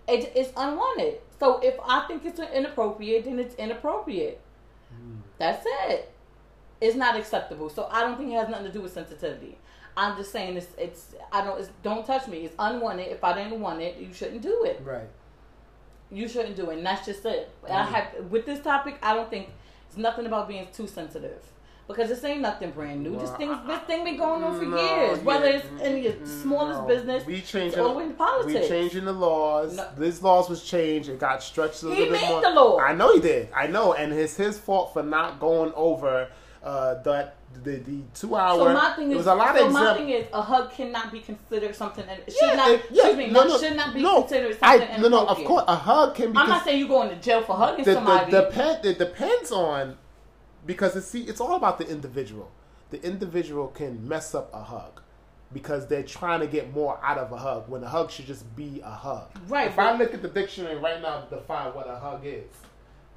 It, 0.09 0.33
it's 0.37 0.53
unwanted. 0.57 1.21
So 1.39 1.59
if 1.61 1.75
I 1.87 2.07
think 2.07 2.25
it's 2.25 2.39
inappropriate, 2.41 3.25
then 3.25 3.39
it's 3.39 3.55
inappropriate. 3.57 4.41
Hmm. 4.91 5.17
That's 5.39 5.65
it. 5.89 6.13
It's 6.81 6.97
not 6.97 7.17
acceptable. 7.17 7.69
So 7.69 7.89
I 7.91 8.03
don't 8.03 8.17
think 8.17 8.31
it 8.33 8.35
has 8.37 8.49
nothing 8.49 8.67
to 8.67 8.73
do 8.73 8.81
with 8.83 8.93
sensitivity. 8.93 9.59
I'm 9.97 10.17
just 10.17 10.31
saying 10.33 10.57
it's. 10.57 10.69
It's. 10.79 11.15
I 11.33 11.43
don't. 11.45 11.59
It's, 11.59 11.71
don't 11.83 12.07
touch 12.07 12.29
me. 12.29 12.39
It's 12.45 12.55
unwanted. 12.59 13.09
If 13.09 13.25
I 13.25 13.33
didn't 13.33 13.61
want 13.61 13.81
it, 13.81 13.97
you 13.99 14.13
shouldn't 14.13 14.43
do 14.43 14.65
it 14.65 14.81
right. 14.85 15.09
you 16.11 16.29
shouldn't 16.29 16.55
do 16.57 16.71
it. 16.71 16.77
And 16.79 16.87
that's 16.87 17.07
just 17.07 17.25
it. 17.25 17.51
I 17.65 17.69
Mm. 17.71 17.87
have 17.89 18.31
with 18.31 18.45
this 18.47 18.61
topic. 18.61 18.99
I 19.03 19.15
don't 19.15 19.31
think 19.31 19.49
it's 19.89 19.97
nothing 19.97 20.27
about 20.27 20.49
being 20.49 20.69
too 20.73 20.87
sensitive 20.87 21.43
because 21.89 22.09
this 22.09 22.23
ain't 22.25 22.41
nothing 22.41 22.71
brand 22.73 23.03
new. 23.03 23.13
this 23.13 23.29
Well, 23.31 23.37
thing, 23.39 23.59
this 23.67 23.79
thing 23.83 24.05
been 24.05 24.17
going 24.17 24.43
on 24.43 24.59
for 24.59 24.65
No, 24.65 24.77
years. 24.77 25.19
Whether 25.21 25.47
it's 25.47 25.83
in 25.83 26.03
your 26.03 26.13
mm, 26.15 26.43
smallest 26.43 26.87
business, 26.87 27.25
we 27.25 27.41
changing. 27.41 27.79
all 27.81 27.99
the 27.99 28.13
politics. 28.15 28.61
We 28.63 28.69
changing 28.69 29.05
the 29.05 29.13
laws. 29.13 29.77
No. 29.77 29.89
These 29.97 30.23
laws 30.23 30.49
was 30.49 30.65
changed. 30.65 31.09
It 31.09 31.21
got 31.21 31.43
stretched 31.43 31.83
a 31.83 31.87
He 31.87 31.91
little 31.93 32.05
bit 32.07 32.21
made 32.23 32.29
more. 32.29 32.41
the 32.43 32.51
law. 32.51 32.79
I 32.79 32.95
know 32.95 33.15
he 33.15 33.21
did. 33.21 33.49
I 33.55 33.67
know, 33.69 33.95
and 33.95 34.13
it's 34.13 34.37
his 34.37 34.59
fault 34.59 34.93
for 34.93 35.03
not 35.03 35.39
going 35.39 35.73
over 35.77 36.29
uh, 36.63 36.95
that 37.05 37.37
the 37.63 37.77
the 37.77 38.01
two 38.15 38.35
hour. 38.35 38.59
So 38.59 38.75
my 38.75 38.93
thing 38.97 39.13
is, 39.13 39.19
was 39.19 39.27
a 39.29 39.35
lot 39.35 39.57
so 39.57 39.67
of 39.69 39.73
my 39.73 39.95
thing 39.95 40.09
is, 40.11 40.27
a 40.33 40.43
hug 40.43 40.73
cannot 40.73 41.13
be 41.13 41.21
considered 41.21 41.75
something. 41.77 42.05
That 42.05 42.25
should 42.31 42.37
Yeah, 42.43 42.55
not. 42.57 42.71
it- 42.73 42.83
yeah, 42.91 43.03
excuse 43.07 43.17
me, 43.17 43.27
no, 43.33 43.41
not, 43.45 43.49
no, 43.49 43.59
should 43.61 43.77
not 43.77 43.95
be 43.95 44.03
no. 44.03 44.21
considered 44.23 44.59
something. 44.59 44.89
I, 44.91 44.97
no, 44.97 45.09
no, 45.09 45.27
of 45.27 45.39
course, 45.45 45.65
a 45.69 45.77
hug 45.77 46.17
can 46.17 46.33
be. 46.33 46.39
I'm 46.39 46.49
not 46.49 46.65
saying 46.65 46.81
you 46.81 46.89
going 46.89 47.11
to 47.11 47.17
jail 47.17 47.43
for 47.43 47.55
hugging 47.55 47.85
the, 47.85 47.95
somebody. 47.95 48.31
the, 48.33 48.41
depend, 48.43 48.85
it 48.85 48.99
depends 48.99 49.53
on 49.53 49.97
because 50.67 50.97
it's 50.97 51.07
see 51.07 51.23
it's 51.23 51.41
all 51.41 51.55
about 51.57 51.79
the 51.79 51.89
individual. 51.89 52.51
The 52.91 53.03
individual 53.03 53.69
can 53.69 54.07
mess 54.07 54.35
up 54.35 54.53
a 54.55 54.63
hug 54.63 55.01
because 55.53 55.87
they're 55.87 56.03
trying 56.03 56.41
to 56.41 56.47
get 56.47 56.73
more 56.75 56.99
out 57.03 57.19
of 57.19 57.33
a 57.33 57.37
hug 57.37 57.69
when 57.69 57.83
a 57.83 57.89
hug 57.89 58.11
should 58.11 58.27
just 58.27 58.55
be 58.57 58.81
a 58.85 58.91
hug. 58.91 59.29
Right, 59.49 59.69
If 59.69 59.79
I 59.79 59.97
look 59.97 60.13
at 60.13 60.23
the 60.23 60.29
dictionary 60.29 60.77
right 60.77 61.01
now 61.01 61.21
to 61.21 61.37
define 61.37 61.73
what 61.75 61.89
a 61.89 61.97
hug 61.97 62.23
is, 62.25 62.45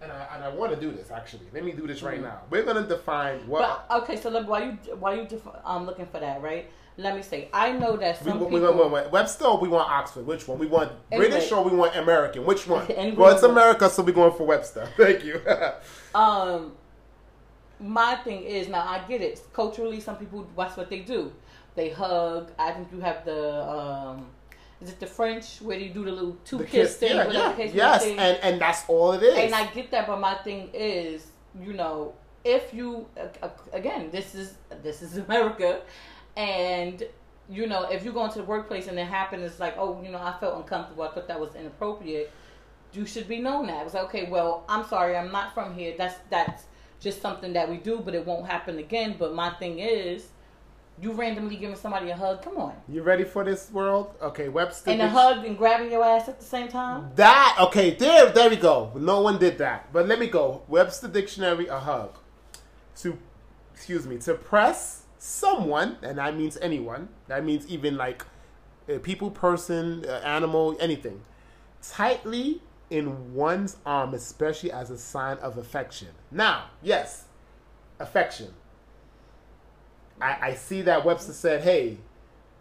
and 0.01 0.11
I 0.11 0.27
and 0.35 0.43
I 0.43 0.49
want 0.49 0.73
to 0.73 0.79
do 0.79 0.91
this 0.91 1.11
actually. 1.11 1.47
Let 1.53 1.65
me 1.65 1.71
do 1.71 1.85
this 1.87 2.01
right 2.01 2.21
now. 2.21 2.41
We're 2.49 2.63
gonna 2.63 2.87
define 2.87 3.39
what. 3.47 3.63
Mm-hmm. 3.63 3.87
But 3.89 4.03
okay, 4.03 4.15
so 4.21 4.29
look, 4.29 4.47
while 4.47 4.63
you 4.63 4.71
while 4.95 5.15
you 5.15 5.25
def- 5.25 5.47
um 5.65 5.85
looking 5.85 6.05
for 6.05 6.19
that, 6.19 6.41
right? 6.41 6.69
Let 6.97 7.15
me 7.15 7.21
say, 7.21 7.47
I 7.53 7.71
know 7.71 7.95
that 7.95 8.21
we, 8.21 8.29
some 8.29 8.39
we, 8.39 8.45
people. 8.45 8.59
we, 8.59 8.77
want- 8.77 8.91
want 8.91 9.11
Webster 9.11 9.45
or 9.45 9.57
we 9.57 9.69
want 9.69 9.89
Oxford? 9.89 10.25
Which 10.27 10.49
one? 10.49 10.59
We 10.59 10.67
want 10.67 10.91
Anyway. 11.11 11.29
British 11.29 11.49
or 11.49 11.63
we 11.63 11.73
want 11.73 11.95
American? 11.95 12.43
Which 12.45 12.67
one? 12.67 12.85
Well, 13.15 13.33
it's 13.33 13.43
America, 13.43 13.89
so 13.89 14.03
we're 14.03 14.11
going 14.11 14.35
for 14.35 14.45
Webster. 14.45 14.85
Thank 14.97 15.23
you. 15.23 15.41
um 16.15 16.73
my 17.79 18.15
thing 18.15 18.43
is 18.43 18.67
now 18.67 18.85
I 18.85 19.03
get 19.07 19.21
it. 19.21 19.41
Culturally 19.53 19.99
some 19.99 20.17
people 20.17 20.47
that's 20.57 20.77
what 20.77 20.89
they 20.89 20.99
do. 20.99 21.31
They 21.75 21.89
hug. 21.89 22.51
I 22.59 22.71
think 22.71 22.91
you 22.91 22.99
have 22.99 23.25
the 23.25 23.63
um 23.63 24.27
is 24.81 24.89
it 24.89 24.99
the 24.99 25.07
French 25.07 25.61
where 25.61 25.77
you 25.77 25.93
do 25.93 26.05
the 26.05 26.11
little 26.11 26.37
two 26.45 26.57
the 26.57 26.63
kiss, 26.63 26.91
kiss, 26.91 26.97
thing, 26.97 27.15
yeah, 27.15 27.31
yeah, 27.31 27.53
case 27.53 27.73
yes, 27.73 28.05
be. 28.05 28.11
and 28.11 28.37
and 28.41 28.61
that's 28.61 28.83
all 28.87 29.11
it 29.13 29.23
is. 29.23 29.37
And 29.37 29.53
I 29.53 29.67
get 29.67 29.91
that, 29.91 30.07
but 30.07 30.19
my 30.19 30.35
thing 30.35 30.69
is, 30.73 31.27
you 31.59 31.73
know, 31.73 32.13
if 32.43 32.73
you 32.73 33.07
again, 33.73 34.09
this 34.11 34.35
is 34.35 34.55
this 34.81 35.01
is 35.01 35.17
America, 35.27 35.81
and 36.37 37.03
you 37.49 37.67
know, 37.67 37.89
if 37.89 38.05
you 38.05 38.13
go 38.13 38.25
into 38.25 38.39
the 38.39 38.45
workplace 38.45 38.87
and 38.87 38.97
it 38.99 39.07
happens, 39.07 39.43
it's 39.43 39.59
like, 39.59 39.75
oh, 39.77 40.01
you 40.03 40.11
know, 40.11 40.19
I 40.19 40.35
felt 40.39 40.55
uncomfortable. 40.57 41.03
I 41.03 41.09
thought 41.09 41.27
that 41.27 41.39
was 41.39 41.55
inappropriate. 41.55 42.31
You 42.93 43.05
should 43.05 43.27
be 43.27 43.39
known 43.39 43.67
that. 43.67 43.85
It's 43.85 43.93
like, 43.95 44.05
okay, 44.05 44.29
well, 44.29 44.63
I'm 44.69 44.85
sorry, 44.85 45.17
I'm 45.17 45.31
not 45.31 45.53
from 45.53 45.75
here. 45.75 45.95
That's 45.97 46.15
that's 46.29 46.63
just 46.99 47.21
something 47.21 47.53
that 47.53 47.69
we 47.69 47.77
do, 47.77 47.99
but 48.03 48.13
it 48.13 48.25
won't 48.25 48.47
happen 48.47 48.77
again. 48.77 49.15
But 49.17 49.33
my 49.33 49.51
thing 49.51 49.79
is, 49.79 50.29
you 51.01 51.13
randomly 51.13 51.55
giving 51.55 51.75
somebody 51.75 52.09
a 52.09 52.15
hug. 52.15 52.41
Come 52.41 52.57
on, 52.57 52.75
You 52.89 53.03
ready 53.03 53.23
for 53.23 53.43
this 53.43 53.71
world? 53.71 54.15
Okay, 54.21 54.49
Webster. 54.49 54.91
and 54.91 55.01
a 55.01 55.09
hug 55.09 55.45
and 55.45 55.57
grabbing 55.57 55.91
your 55.91 56.03
ass 56.03 56.27
at 56.27 56.39
the 56.39 56.45
same 56.45 56.67
time. 56.67 57.11
That 57.15 57.57
okay? 57.61 57.95
There, 57.95 58.31
there 58.31 58.49
we 58.49 58.57
go. 58.57 58.91
No 58.95 59.21
one 59.21 59.39
did 59.39 59.57
that, 59.59 59.91
but 59.93 60.07
let 60.07 60.19
me 60.19 60.27
go. 60.27 60.63
Webster 60.67 61.07
Dictionary: 61.07 61.67
a 61.67 61.79
hug. 61.79 62.17
To, 62.97 63.17
excuse 63.73 64.05
me, 64.05 64.17
to 64.19 64.33
press 64.33 65.03
someone, 65.19 65.97
and 66.01 66.17
that 66.17 66.35
means 66.35 66.57
anyone. 66.61 67.07
That 67.27 67.45
means 67.45 67.65
even 67.67 67.95
like 67.95 68.25
a 68.89 68.99
people, 68.99 69.31
person, 69.31 70.03
animal, 70.05 70.75
anything. 70.81 71.21
Tightly 71.81 72.61
in 72.89 73.33
one's 73.33 73.77
arm, 73.85 74.13
especially 74.13 74.71
as 74.71 74.89
a 74.89 74.97
sign 74.97 75.37
of 75.37 75.57
affection. 75.57 76.09
Now, 76.31 76.65
yes, 76.81 77.25
affection. 77.99 78.53
I, 80.21 80.37
I 80.41 80.53
see 80.55 80.81
that 80.81 81.05
Webster 81.05 81.33
said, 81.33 81.61
hey, 81.61 81.97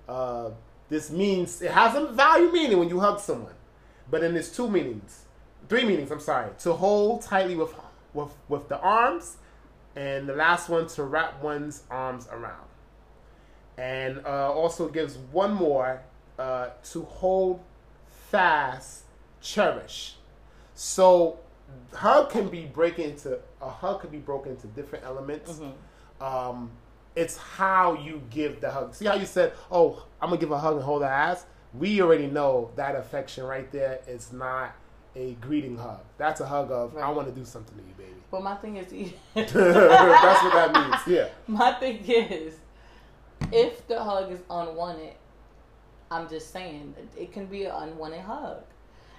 uh, 0.09 0.51
this 0.89 1.11
means 1.11 1.61
it 1.61 1.71
has 1.71 1.95
a 1.95 2.07
value 2.07 2.51
meaning 2.53 2.79
when 2.79 2.89
you 2.89 3.01
hug 3.01 3.21
someone, 3.21 3.55
but 4.11 4.21
then 4.21 4.33
there's 4.33 4.55
two 4.55 4.69
meanings, 4.69 5.25
three 5.69 5.85
meanings. 5.85 6.11
I'm 6.11 6.21
sorry, 6.21 6.51
to 6.61 6.73
hold 6.73 7.23
tightly 7.23 7.57
with 7.57 7.75
with 8.15 8.35
with 8.49 8.69
the 8.69 8.79
arms, 8.81 9.37
and 9.95 10.29
the 10.29 10.35
last 10.35 10.69
one 10.69 10.87
to 10.89 11.03
wrap 11.05 11.43
one's 11.43 11.83
arms 11.91 12.27
around, 12.33 12.69
and 13.77 14.25
uh, 14.25 14.51
also 14.51 14.89
gives 14.89 15.19
one 15.31 15.53
more 15.53 16.03
uh, 16.39 16.71
to 16.85 17.03
hold 17.03 17.61
fast, 18.31 19.05
cherish. 19.43 20.18
So 20.79 21.41
hug 21.93 22.31
can 22.31 22.49
be 22.49 22.67
break 22.67 23.01
into 23.01 23.41
a 23.61 23.69
hug 23.69 24.01
can 24.03 24.11
be 24.11 24.19
broken 24.19 24.53
into 24.53 24.69
different 24.69 25.05
elements. 25.05 25.61
Um, 26.21 26.71
it's 27.17 27.37
how 27.37 27.95
you 27.95 28.23
give 28.31 28.61
the 28.61 28.71
hug. 28.71 28.95
See 28.95 29.07
how 29.07 29.17
you 29.17 29.27
said, 29.27 29.55
"Oh, 29.73 30.05
I'm 30.23 30.29
gonna 30.29 30.41
give 30.41 30.53
a 30.53 30.59
hug 30.59 30.77
and 30.77 30.85
hold 30.85 31.03
her 31.03 31.09
ass." 31.09 31.47
We 31.75 32.01
already 32.01 32.29
know 32.29 32.71
that 32.77 32.95
affection 32.95 33.43
right 33.43 33.69
there 33.73 33.99
is 34.07 34.33
not 34.33 34.73
a 35.17 35.33
greeting 35.41 35.77
hug. 35.77 35.99
That's 36.17 36.41
a 36.41 36.47
hug 36.47 36.71
of 36.71 36.97
"I 36.97 37.11
want 37.11 37.27
to 37.27 37.35
do 37.35 37.45
something 37.45 37.77
to 37.77 37.83
you, 37.83 37.95
baby." 37.95 38.23
But 38.31 38.45
my 38.45 38.55
thing 38.55 38.77
is, 38.77 38.87
That's 39.35 39.53
what 39.53 40.53
that 40.53 40.73
means. 40.73 41.03
Yeah. 41.09 41.29
My 41.49 41.73
thing 41.73 42.05
is, 42.07 42.55
if 43.51 43.85
the 43.89 44.01
hug 44.01 44.31
is 44.31 44.43
unwanted, 44.49 45.15
I'm 46.09 46.29
just 46.29 46.53
saying 46.53 46.95
it 47.17 47.33
can 47.33 47.47
be 47.47 47.65
an 47.65 47.73
unwanted 47.75 48.21
hug. 48.21 48.63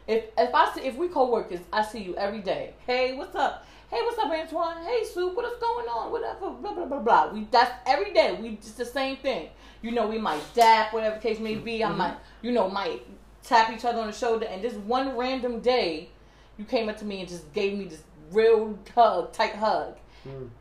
If 0.10 0.24
if 0.40 0.56
I 0.56 0.74
see 0.74 0.82
if 0.82 0.96
we 0.96 1.08
co-workers, 1.08 1.60
I 1.72 1.84
see 1.84 2.00
you 2.00 2.16
every 2.16 2.40
day. 2.40 2.74
Hey, 2.88 3.16
what's 3.16 3.36
up? 3.36 3.64
Hey, 3.92 4.00
what's 4.02 4.18
up, 4.18 4.32
Antoine? 4.32 4.84
Hey, 4.84 5.04
Sue, 5.04 5.30
what 5.36 5.46
is 5.46 5.60
going 5.62 5.86
on? 5.88 6.12
Whatever, 6.12 6.50
blah 6.50 6.74
blah 6.74 6.86
blah 6.86 7.00
blah. 7.00 7.32
We 7.32 7.48
that's 7.52 7.72
every 7.86 8.12
day. 8.12 8.36
We 8.42 8.56
just 8.56 8.80
the 8.80 8.86
same 8.86 9.18
thing. 9.18 9.50
You 9.84 9.92
know, 9.92 10.08
we 10.08 10.18
might 10.18 10.42
dap, 10.56 10.94
whatever 10.94 11.18
the 11.18 11.22
case 11.22 11.40
may 11.40 11.54
be. 11.54 11.84
I 11.84 11.92
might, 11.92 12.18
you 12.42 12.52
know, 12.52 12.68
might 12.68 13.06
tap 13.44 13.72
each 13.72 13.86
other 13.86 14.00
on 14.00 14.08
the 14.08 14.14
shoulder. 14.14 14.48
And 14.48 14.64
this 14.64 14.74
one 14.74 15.16
random 15.16 15.60
day, 15.60 16.10
you 16.58 16.66
came 16.66 16.90
up 16.90 16.98
to 16.98 17.06
me 17.06 17.20
and 17.20 17.30
just 17.30 17.54
gave 17.54 17.78
me 17.78 17.86
this 17.86 18.02
real 18.32 18.80
hug, 18.96 19.32
tight 19.32 19.54
hug. 19.54 19.96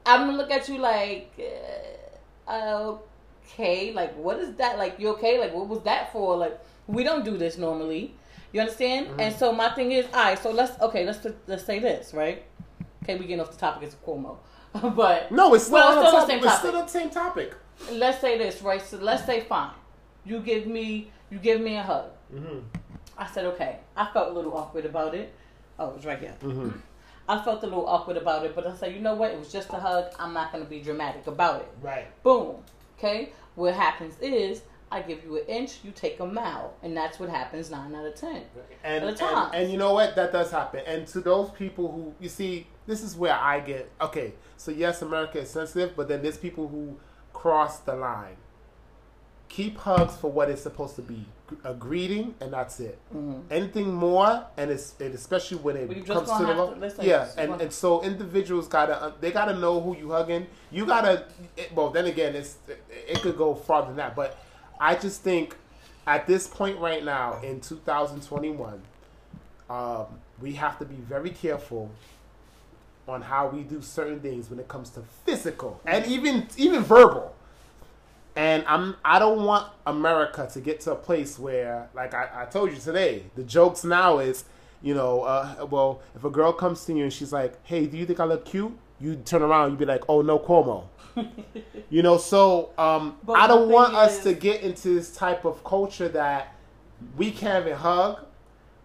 I'm 0.04 0.26
gonna 0.26 0.36
look 0.36 0.50
at 0.50 0.68
you 0.68 0.76
like, 0.76 1.32
uh, 2.46 2.96
okay, 3.46 3.94
like 3.94 4.14
what 4.16 4.38
is 4.40 4.54
that? 4.56 4.76
Like 4.76 5.00
you 5.00 5.08
okay? 5.14 5.40
Like 5.40 5.54
what 5.54 5.68
was 5.68 5.80
that 5.84 6.12
for? 6.12 6.36
Like 6.36 6.60
we 6.86 7.02
don't 7.02 7.24
do 7.24 7.38
this 7.38 7.56
normally. 7.56 8.14
You 8.52 8.60
understand? 8.60 9.20
And 9.20 9.34
so 9.34 9.52
my 9.52 9.70
thing 9.70 9.92
is, 9.92 10.06
all 10.06 10.12
right. 10.24 10.38
So 10.42 10.50
let's 10.50 10.80
okay. 10.80 11.04
Let's 11.04 11.26
let's 11.46 11.64
say 11.64 11.78
this, 11.78 12.14
right? 12.14 12.44
Okay, 13.02 13.16
we 13.16 13.26
getting 13.26 13.40
off 13.40 13.50
the 13.52 13.58
topic. 13.58 13.84
It's 13.84 13.96
Cuomo, 14.06 14.38
but 14.94 15.30
No, 15.32 15.54
it's 15.54 15.64
still, 15.64 15.74
Well, 15.74 15.98
on 15.98 16.04
it's 16.04 16.12
the 16.12 16.20
still 16.20 16.20
the 16.20 16.26
topic. 16.26 16.30
same 16.30 16.38
It's 16.38 16.46
topic. 16.46 16.68
still 16.70 16.82
the 16.82 16.86
same 16.88 17.10
topic. 17.10 17.54
let's 17.98 18.20
say 18.20 18.38
this, 18.38 18.62
right? 18.62 18.80
So 18.82 18.96
let's 18.98 19.24
say 19.24 19.40
fine. 19.42 19.70
You 20.24 20.40
give 20.40 20.66
me 20.66 21.10
you 21.30 21.38
give 21.38 21.60
me 21.60 21.76
a 21.76 21.82
hug. 21.82 22.10
Mm-hmm. 22.34 22.58
I 23.16 23.26
said 23.26 23.44
okay. 23.46 23.78
I 23.96 24.06
felt 24.12 24.30
a 24.30 24.32
little 24.32 24.56
awkward 24.56 24.84
about 24.86 25.14
it. 25.14 25.32
Oh, 25.78 25.90
it 25.90 25.96
was 25.96 26.04
right 26.06 26.18
here. 26.18 26.34
Mm-hmm. 26.42 26.70
I 27.28 27.38
felt 27.42 27.62
a 27.62 27.66
little 27.66 27.86
awkward 27.86 28.16
about 28.16 28.44
it, 28.46 28.54
but 28.54 28.66
I 28.66 28.74
said, 28.74 28.94
you 28.94 29.00
know 29.00 29.14
what? 29.14 29.30
It 29.32 29.38
was 29.38 29.52
just 29.52 29.68
a 29.70 29.76
hug. 29.76 30.06
I'm 30.18 30.32
not 30.32 30.50
gonna 30.52 30.64
be 30.64 30.80
dramatic 30.80 31.26
about 31.26 31.60
it. 31.60 31.68
Right. 31.82 32.06
Boom. 32.22 32.56
Okay. 32.98 33.32
What 33.54 33.74
happens 33.74 34.14
is 34.20 34.62
I 34.90 35.02
give 35.02 35.22
you 35.24 35.36
an 35.38 35.44
inch, 35.46 35.78
you 35.84 35.90
take 35.90 36.18
a 36.20 36.26
mile, 36.26 36.74
and 36.82 36.96
that's 36.96 37.18
what 37.20 37.28
happens 37.28 37.70
nine 37.70 37.94
out 37.94 38.06
of 38.06 38.14
ten. 38.14 38.42
And, 38.82 39.02
At 39.02 39.02
a 39.02 39.06
and 39.08 39.16
time. 39.16 39.50
and 39.54 39.70
you 39.70 39.76
know 39.78 39.92
what? 39.92 40.16
That 40.16 40.32
does 40.32 40.50
happen. 40.50 40.82
And 40.86 41.06
to 41.08 41.20
those 41.20 41.50
people 41.50 41.90
who 41.92 42.14
you 42.20 42.28
see, 42.28 42.66
this 42.86 43.02
is 43.02 43.16
where 43.16 43.34
I 43.34 43.60
get 43.60 43.90
okay. 44.00 44.32
So 44.56 44.70
yes, 44.70 45.02
America 45.02 45.38
is 45.40 45.50
sensitive, 45.50 45.94
but 45.96 46.08
then 46.08 46.22
there's 46.22 46.38
people 46.38 46.68
who 46.68 46.96
cross 47.32 47.80
the 47.80 47.94
line. 47.94 48.36
Keep 49.48 49.78
hugs 49.78 50.14
for 50.16 50.30
what 50.30 50.50
it's 50.50 50.60
supposed 50.62 50.94
to 50.96 51.02
be, 51.02 51.24
a 51.64 51.72
greeting, 51.72 52.34
and 52.38 52.52
that's 52.52 52.80
it. 52.80 52.98
Anything 53.50 53.94
more, 53.94 54.44
and 54.58 54.70
it's 54.70 54.94
and 55.00 55.14
especially 55.14 55.56
when 55.56 55.76
it 55.76 55.88
Well, 55.88 56.24
comes 56.24 56.38
to 56.38 56.46
the 56.46 56.54
to 56.54 56.64
listen, 56.78 57.04
yeah, 57.06 57.28
and, 57.38 57.58
and 57.60 57.72
so 57.72 58.02
individuals 58.02 58.68
gotta 58.68 59.02
uh, 59.02 59.12
they 59.20 59.30
gotta 59.32 59.54
know 59.56 59.80
who 59.80 59.96
you 59.96 60.10
hugging. 60.10 60.46
You 60.70 60.84
gotta 60.84 61.24
it, 61.56 61.74
well 61.74 61.88
then 61.88 62.04
again 62.06 62.34
it's 62.34 62.58
it, 62.68 62.84
it 63.08 63.22
could 63.22 63.38
go 63.38 63.54
farther 63.54 63.86
than 63.88 63.96
that, 63.96 64.14
but 64.14 64.38
I 64.80 64.94
just 64.94 65.22
think 65.22 65.56
at 66.06 66.26
this 66.26 66.46
point 66.46 66.78
right 66.78 67.04
now 67.04 67.40
in 67.42 67.60
2021, 67.60 68.80
um, 69.68 70.06
we 70.40 70.52
have 70.52 70.78
to 70.78 70.84
be 70.84 70.94
very 70.94 71.30
careful 71.30 71.90
on 73.06 73.22
how 73.22 73.48
we 73.48 73.62
do 73.62 73.80
certain 73.80 74.20
things 74.20 74.50
when 74.50 74.58
it 74.58 74.68
comes 74.68 74.90
to 74.90 75.02
physical 75.24 75.80
and 75.86 76.06
even 76.06 76.46
even 76.56 76.82
verbal. 76.82 77.34
And 78.36 78.64
I'm 78.66 78.96
I 79.04 79.18
don't 79.18 79.44
want 79.44 79.70
America 79.86 80.48
to 80.52 80.60
get 80.60 80.80
to 80.82 80.92
a 80.92 80.96
place 80.96 81.38
where, 81.38 81.88
like 81.94 82.14
I, 82.14 82.28
I 82.34 82.44
told 82.44 82.70
you 82.70 82.78
today, 82.78 83.24
the 83.34 83.42
jokes 83.42 83.82
now 83.82 84.18
is, 84.18 84.44
you 84.82 84.94
know, 84.94 85.22
uh, 85.22 85.66
well, 85.68 86.00
if 86.14 86.24
a 86.24 86.30
girl 86.30 86.52
comes 86.52 86.84
to 86.84 86.94
you 86.94 87.04
and 87.04 87.12
she's 87.12 87.32
like, 87.32 87.54
"Hey, 87.66 87.86
do 87.86 87.96
you 87.96 88.06
think 88.06 88.20
I 88.20 88.24
look 88.24 88.44
cute?" 88.44 88.76
You 89.00 89.16
turn 89.16 89.42
around, 89.42 89.70
you'd 89.70 89.78
be 89.78 89.84
like, 89.84 90.04
"Oh 90.08 90.22
no, 90.22 90.38
Cuomo." 90.38 90.84
you 91.90 92.02
know, 92.02 92.18
so 92.18 92.70
um, 92.78 93.16
I 93.32 93.46
don't 93.46 93.68
want 93.70 93.94
us 93.94 94.18
is- 94.18 94.24
to 94.24 94.34
get 94.34 94.62
into 94.62 94.94
this 94.94 95.14
type 95.14 95.44
of 95.44 95.62
culture 95.64 96.08
that 96.08 96.54
we 97.16 97.30
can't 97.30 97.66
even 97.66 97.78
hug, 97.78 98.20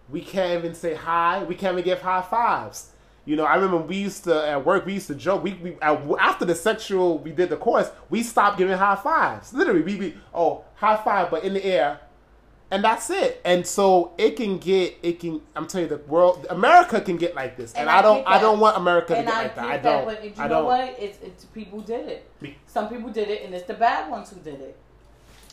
we 0.08 0.20
can't 0.20 0.58
even 0.58 0.74
say 0.74 0.94
hi, 0.94 1.42
we 1.44 1.54
can't 1.54 1.74
even 1.74 1.84
give 1.84 2.00
high 2.00 2.22
fives. 2.22 2.90
You 3.26 3.36
know, 3.36 3.44
I 3.44 3.54
remember 3.54 3.78
we 3.78 3.96
used 3.96 4.24
to 4.24 4.46
at 4.46 4.64
work. 4.66 4.84
We 4.84 4.94
used 4.94 5.06
to 5.06 5.14
joke. 5.14 5.42
We, 5.42 5.54
we 5.54 5.76
after 5.80 6.44
the 6.44 6.54
sexual, 6.54 7.18
we 7.18 7.32
did 7.32 7.48
the 7.48 7.56
course. 7.56 7.90
We 8.10 8.22
stopped 8.22 8.58
giving 8.58 8.76
high 8.76 8.96
fives. 8.96 9.54
Literally, 9.54 9.80
we 9.80 9.96
be 9.96 10.14
oh 10.34 10.64
high 10.74 10.96
five, 11.02 11.30
but 11.30 11.42
in 11.42 11.54
the 11.54 11.64
air, 11.64 12.00
and 12.70 12.82
that's 12.82 13.10
it. 13.10 13.40
And 13.44 13.66
so 13.66 14.12
it 14.18 14.36
can 14.36 14.58
get 14.58 14.98
it 15.02 15.20
can. 15.20 15.40
I'm 15.54 15.66
telling 15.66 15.88
you, 15.90 15.96
the 15.96 16.02
world, 16.04 16.46
America 16.50 17.00
can 17.00 17.16
get 17.16 17.34
like 17.34 17.56
this, 17.56 17.72
and, 17.72 17.82
And 17.82 17.90
I, 17.90 17.98
I 17.98 18.02
don't. 18.02 18.26
I 18.26 18.40
don't 18.40 18.60
want 18.60 18.76
America 18.76 19.16
and 19.16 19.26
to 19.26 19.32
get 19.32 19.38
I 19.38 19.42
like 19.44 19.54
that. 19.56 19.64
I 19.64 19.76
don't. 19.78 20.04
but 20.06 20.24
you 20.24 20.32
I 20.38 20.42
know 20.48 20.54
don't. 20.56 20.64
what? 20.66 20.96
It's, 20.98 21.18
it's 21.22 21.44
people 21.46 21.80
did 21.80 22.08
it. 22.08 22.30
Some 22.66 22.88
people 22.88 23.10
did 23.10 23.28
it, 23.28 23.44
and 23.44 23.54
it's 23.54 23.66
the 23.66 23.74
bad 23.74 24.10
ones 24.10 24.30
who 24.30 24.36
did 24.40 24.60
it. 24.60 24.76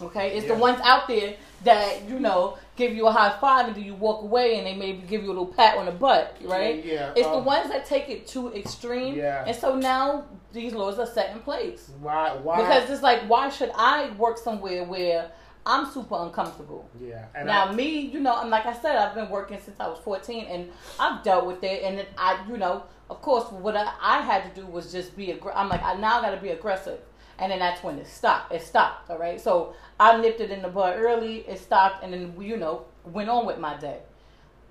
Okay, 0.02 0.36
it's 0.36 0.48
Yeah. 0.48 0.56
the 0.56 0.60
ones 0.60 0.80
out 0.84 1.08
there 1.08 1.36
that 1.64 2.10
you 2.10 2.20
know 2.20 2.58
give 2.76 2.92
you 2.96 3.06
a 3.06 3.12
high 3.12 3.38
five 3.40 3.68
and 3.68 3.76
then 3.76 3.84
you 3.84 3.94
walk 3.94 4.24
away, 4.24 4.58
and 4.58 4.66
they 4.66 4.74
maybe 4.74 5.04
give 5.08 5.22
you 5.22 5.28
a 5.28 5.34
little 5.34 5.46
pat 5.46 5.78
on 5.78 5.86
the 5.86 5.92
butt, 5.92 6.38
right? 6.44 6.84
Yeah, 6.84 7.12
It's 7.16 7.28
the 7.28 7.36
um, 7.36 7.46
ones 7.46 7.70
that 7.70 7.86
take 7.86 8.10
it 8.10 8.26
too 8.26 8.52
extreme, 8.56 9.14
Yeah. 9.16 9.44
and 9.46 9.56
so 9.56 9.76
now 9.76 10.24
these 10.54 10.74
laws 10.74 10.98
are 10.98 11.06
set 11.06 11.32
in 11.34 11.40
place 11.42 11.92
Why? 12.02 12.32
Why? 12.42 12.58
because 12.58 12.90
it's 12.90 13.04
like, 13.04 13.22
why 13.30 13.50
should 13.50 13.72
I 13.76 14.10
work 14.18 14.40
somewhere 14.40 14.84
where 14.86 15.30
I'm 15.66 15.92
super 15.92 16.16
uncomfortable? 16.18 16.90
yeah. 17.00 17.26
Now 17.46 17.66
I, 17.66 17.74
me, 17.76 18.00
you 18.00 18.20
know, 18.20 18.36
I'm 18.36 18.50
like 18.50 18.66
I 18.66 18.74
said, 18.74 18.96
I've 18.96 19.14
been 19.14 19.30
working 19.30 19.60
since 19.64 19.80
I 19.80 19.88
was 19.88 20.00
14, 20.00 20.46
and 20.46 20.70
I've 21.00 21.24
dealt 21.24 21.46
with 21.46 21.64
it. 21.64 21.84
And 21.84 22.06
I, 22.18 22.44
you 22.50 22.58
know, 22.58 22.84
of 23.10 23.22
course, 23.22 23.52
what 23.52 23.76
I, 23.76 23.94
I 24.02 24.22
had 24.22 24.54
to 24.54 24.62
do 24.62 24.66
was 24.66 24.92
just 24.92 25.16
be. 25.16 25.28
Aggr- 25.28 25.54
I'm 25.56 25.70
like, 25.70 25.84
I 25.84 25.96
now 25.96 26.22
got 26.22 26.32
to 26.32 26.42
be 26.42 26.50
aggressive, 26.50 27.00
and 27.38 27.52
then 27.52 27.60
that's 27.60 27.84
when 27.84 28.00
it 28.00 28.08
stopped. 28.08 28.52
It 28.52 28.64
stopped. 28.64 29.10
All 29.10 29.20
right, 29.20 29.40
so 29.40 29.76
I 30.00 30.20
nipped 30.20 30.40
it 30.40 30.50
in 30.50 30.62
the 30.64 30.70
bud 30.70 30.98
early. 30.98 31.40
It 31.48 31.60
stopped, 31.60 32.04
and 32.04 32.12
then 32.12 32.34
you 32.40 32.58
know, 32.58 32.86
went 33.06 33.30
on 33.30 33.46
with 33.46 33.60
my 33.60 33.78
day. 33.78 34.00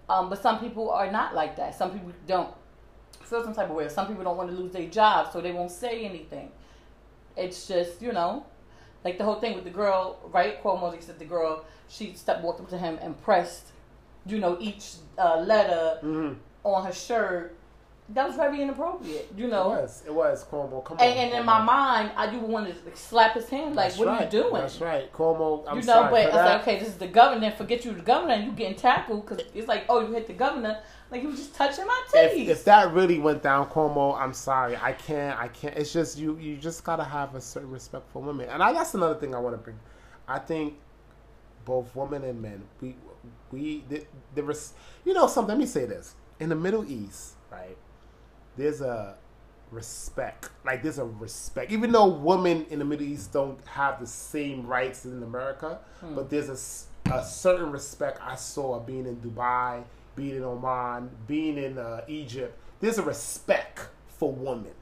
Um, 0.09 0.29
but 0.29 0.43
some 0.43 0.59
people 0.59 0.91
are 0.91 1.11
not 1.11 1.37
like 1.37 1.57
that. 1.57 1.77
Some 1.77 1.93
people 1.93 2.11
don't 2.27 2.53
feel 3.23 3.45
some 3.45 3.55
type 3.55 3.71
of 3.71 3.77
way. 3.77 3.89
Some 3.89 4.09
people 4.09 4.25
don't 4.25 4.37
want 4.37 4.51
to 4.51 4.57
lose 4.57 4.73
their 4.73 4.89
job, 4.89 5.33
so 5.33 5.41
they 5.41 5.53
won't 5.53 5.71
say 5.71 6.05
anything. 6.05 6.51
It's 7.37 7.69
just, 7.69 8.03
you 8.03 8.13
know, 8.13 8.45
like 9.05 9.19
the 9.19 9.25
whole 9.25 9.37
thing 9.37 9.55
with 9.55 9.65
the 9.65 9.71
girl, 9.71 10.19
right? 10.33 10.63
Cuomo 10.63 11.01
said 11.03 11.19
the 11.19 11.25
girl, 11.25 11.65
she 11.89 12.13
stepped 12.15 12.43
walked 12.43 12.61
up 12.61 12.69
to 12.71 12.79
him 12.79 12.99
and 13.01 13.21
pressed, 13.23 13.69
you 14.27 14.39
know, 14.39 14.57
each 14.61 14.95
uh, 15.19 15.39
letter 15.41 15.99
Mhm. 16.03 16.37
on 16.65 16.85
her 16.85 16.93
shirt. 16.93 17.57
That 18.13 18.27
was 18.27 18.35
very 18.35 18.61
inappropriate, 18.61 19.29
you 19.37 19.47
know. 19.47 19.73
It 19.73 19.83
was. 19.83 20.03
It 20.07 20.13
was 20.15 20.45
Cuomo. 20.45 20.85
Come 20.85 20.97
on. 20.99 21.05
And, 21.05 21.17
and 21.17 21.33
in 21.41 21.47
my 21.47 21.63
mind, 21.63 22.11
I 22.17 22.29
do 22.29 22.41
want 22.41 22.67
to 22.67 22.75
like, 22.85 22.97
slap 22.97 23.35
his 23.35 23.49
hand, 23.49 23.77
like, 23.77 23.91
That's 23.91 23.99
"What 23.99 24.09
right. 24.09 24.21
are 24.21 24.25
you 24.25 24.31
doing?" 24.31 24.55
That's 24.55 24.81
right, 24.81 25.13
Cuomo. 25.13 25.65
I'm 25.69 25.79
you 25.79 25.85
know, 25.87 26.09
but 26.11 26.11
for 26.11 26.17
I 26.17 26.43
was 26.43 26.51
like, 26.51 26.61
okay, 26.63 26.79
this 26.81 26.89
is 26.89 26.97
the 26.97 27.07
governor. 27.07 27.53
Forget 27.53 27.85
you, 27.85 27.93
the 27.93 28.01
governor, 28.03 28.35
and 28.35 28.45
you 28.47 28.51
getting 28.53 28.75
tackled 28.77 29.27
because 29.27 29.45
it's 29.55 29.69
like, 29.69 29.85
oh, 29.89 30.01
you 30.01 30.13
hit 30.13 30.27
the 30.27 30.33
governor. 30.33 30.81
Like 31.11 31.23
he 31.23 31.27
was 31.27 31.39
just 31.39 31.55
touching 31.55 31.87
my 31.87 32.03
if, 32.15 32.33
titties. 32.33 32.49
if 32.49 32.65
that 32.65 32.93
really 32.93 33.19
went 33.19 33.43
down, 33.43 33.67
Cuomo, 33.69 34.17
I'm 34.19 34.33
sorry. 34.33 34.77
I 34.77 34.93
can't. 34.93 35.39
I 35.39 35.49
can't. 35.49 35.77
It's 35.77 35.93
just 35.93 36.19
you. 36.19 36.39
You 36.39 36.57
just 36.57 36.85
gotta 36.85 37.03
have 37.05 37.35
a 37.35 37.41
certain 37.41 37.71
respect 37.71 38.11
for 38.13 38.23
women, 38.23 38.49
and 38.49 38.63
I, 38.63 38.73
that's 38.73 38.95
another 38.95 39.17
thing 39.17 39.35
I 39.35 39.39
want 39.39 39.55
to 39.55 39.59
bring. 39.59 39.79
I 40.29 40.39
think 40.39 40.75
both 41.65 41.95
women 41.97 42.23
and 42.25 42.41
men, 42.41 42.63
we 42.81 42.95
we 43.51 43.85
the, 43.89 44.05
the 44.37 44.43
res, 44.45 44.75
you 45.05 45.13
know 45.13 45.27
something. 45.27 45.51
Let 45.51 45.59
me 45.59 45.67
say 45.67 45.85
this: 45.85 46.15
in 46.39 46.49
the 46.49 46.55
Middle 46.55 46.89
East, 46.89 47.35
right? 47.51 47.77
There's 48.57 48.81
a 48.81 49.17
respect. 49.73 50.51
Like 50.65 50.85
there's 50.85 50.99
a 50.99 51.05
respect, 51.05 51.73
even 51.73 51.91
though 51.91 52.07
women 52.07 52.67
in 52.71 52.79
the 52.79 52.85
Middle 52.85 53.07
East 53.07 53.33
don't 53.33 53.59
have 53.67 53.99
the 53.99 54.07
same 54.07 54.65
rights 54.65 55.05
as 55.05 55.13
in 55.13 55.25
America, 55.25 55.81
hmm. 56.01 56.15
but 56.15 56.31
there's 56.31 56.49
a 56.49 56.57
a 57.13 57.25
certain 57.25 57.73
respect 57.73 58.21
I 58.23 58.37
saw 58.37 58.79
being 58.79 59.07
in 59.07 59.17
Dubai, 59.17 59.83
being 60.21 60.37
in 60.37 60.45
Oman, 60.45 61.11
being 61.27 61.57
in 61.57 61.79
uh, 61.79 62.03
Egypt. 62.07 62.59
There's 62.81 62.99
a 62.99 63.03
respect 63.03 63.89
for 64.09 64.31
women, 64.31 64.73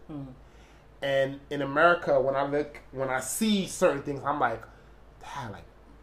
and 1.01 1.38
in 1.51 1.62
America, 1.62 2.20
when 2.20 2.35
I 2.35 2.44
look, 2.44 2.81
when 2.90 3.09
I 3.09 3.20
see 3.20 3.66
certain 3.66 4.03
things, 4.03 4.20
I'm 4.24 4.40
like, 4.40 4.62
"Damn, 5.22 5.53
like 5.53 5.62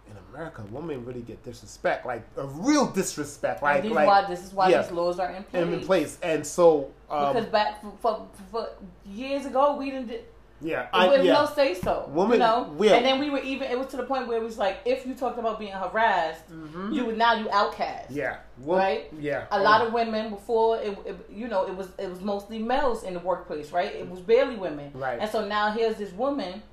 in 0.10 0.16
America, 0.34 0.64
women 0.72 1.04
really 1.06 1.22
get 1.22 1.44
disrespect, 1.44 2.06
like 2.06 2.24
a 2.38 2.48
real 2.48 2.88
disrespect, 2.88 3.62
like 3.62 3.84
like 3.84 4.08
why, 4.08 4.26
this 4.28 4.44
is 4.44 4.54
why 4.54 4.70
yeah, 4.70 4.82
these 4.82 4.92
laws 4.92 5.20
are 5.20 5.32
in 5.32 5.44
place. 5.44 5.64
and 5.64 5.74
in 5.74 5.80
place, 5.82 6.18
and 6.24 6.48
so 6.48 6.92
um, 7.10 7.34
because 7.34 7.50
back 7.50 7.82
for, 7.82 7.92
for, 8.02 8.28
for 8.52 8.70
years 9.06 9.46
ago, 9.46 9.76
we 9.76 9.92
didn't. 9.92 10.22
Yeah, 10.62 10.88
I, 10.94 11.08
was 11.08 11.26
yeah. 11.26 11.34
no 11.34 11.46
say 11.46 11.74
so. 11.74 12.10
Woman- 12.14 12.34
you 12.34 12.40
know, 12.40 12.76
yeah. 12.80 12.96
and 12.96 13.06
then 13.06 13.20
we 13.20 13.30
were 13.30 13.40
even. 13.40 13.70
It 13.70 13.78
was 13.78 13.88
to 13.88 13.98
the 13.98 14.04
point 14.04 14.28
where 14.28 14.38
it 14.38 14.44
was 14.44 14.58
like, 14.58 14.80
if 14.86 15.06
you 15.06 15.14
talked 15.14 15.38
about 15.38 15.60
being 15.60 15.74
harassed, 15.74 16.44
you 16.92 17.06
would 17.06 17.18
now 17.18 17.34
you 17.34 17.50
outcast. 17.52 18.10
Mm-hmm. 18.10 18.18
Yeah. 18.18 18.38
Well, 18.60 18.80
Right? 18.80 19.14
Yeah. 19.20 19.46
A 19.52 19.60
lot 19.60 19.86
of 19.86 19.92
women 19.92 20.30
before 20.30 20.78
it, 20.78 20.98
it, 21.06 21.30
you 21.30 21.48
know, 21.50 21.68
it 21.68 21.76
was 21.76 21.90
it 22.00 22.10
was 22.10 22.22
mostly 22.22 22.60
males 22.60 23.04
in 23.04 23.14
the 23.14 23.20
workplace, 23.20 23.72
right? 23.72 23.94
It 23.94 24.10
was 24.10 24.22
barely 24.22 24.56
women, 24.56 24.92
Right. 24.94 25.20
And 25.20 25.30
so 25.30 25.46
now 25.46 25.72
here's 25.72 25.98
this 25.98 26.14
woman, 26.14 26.64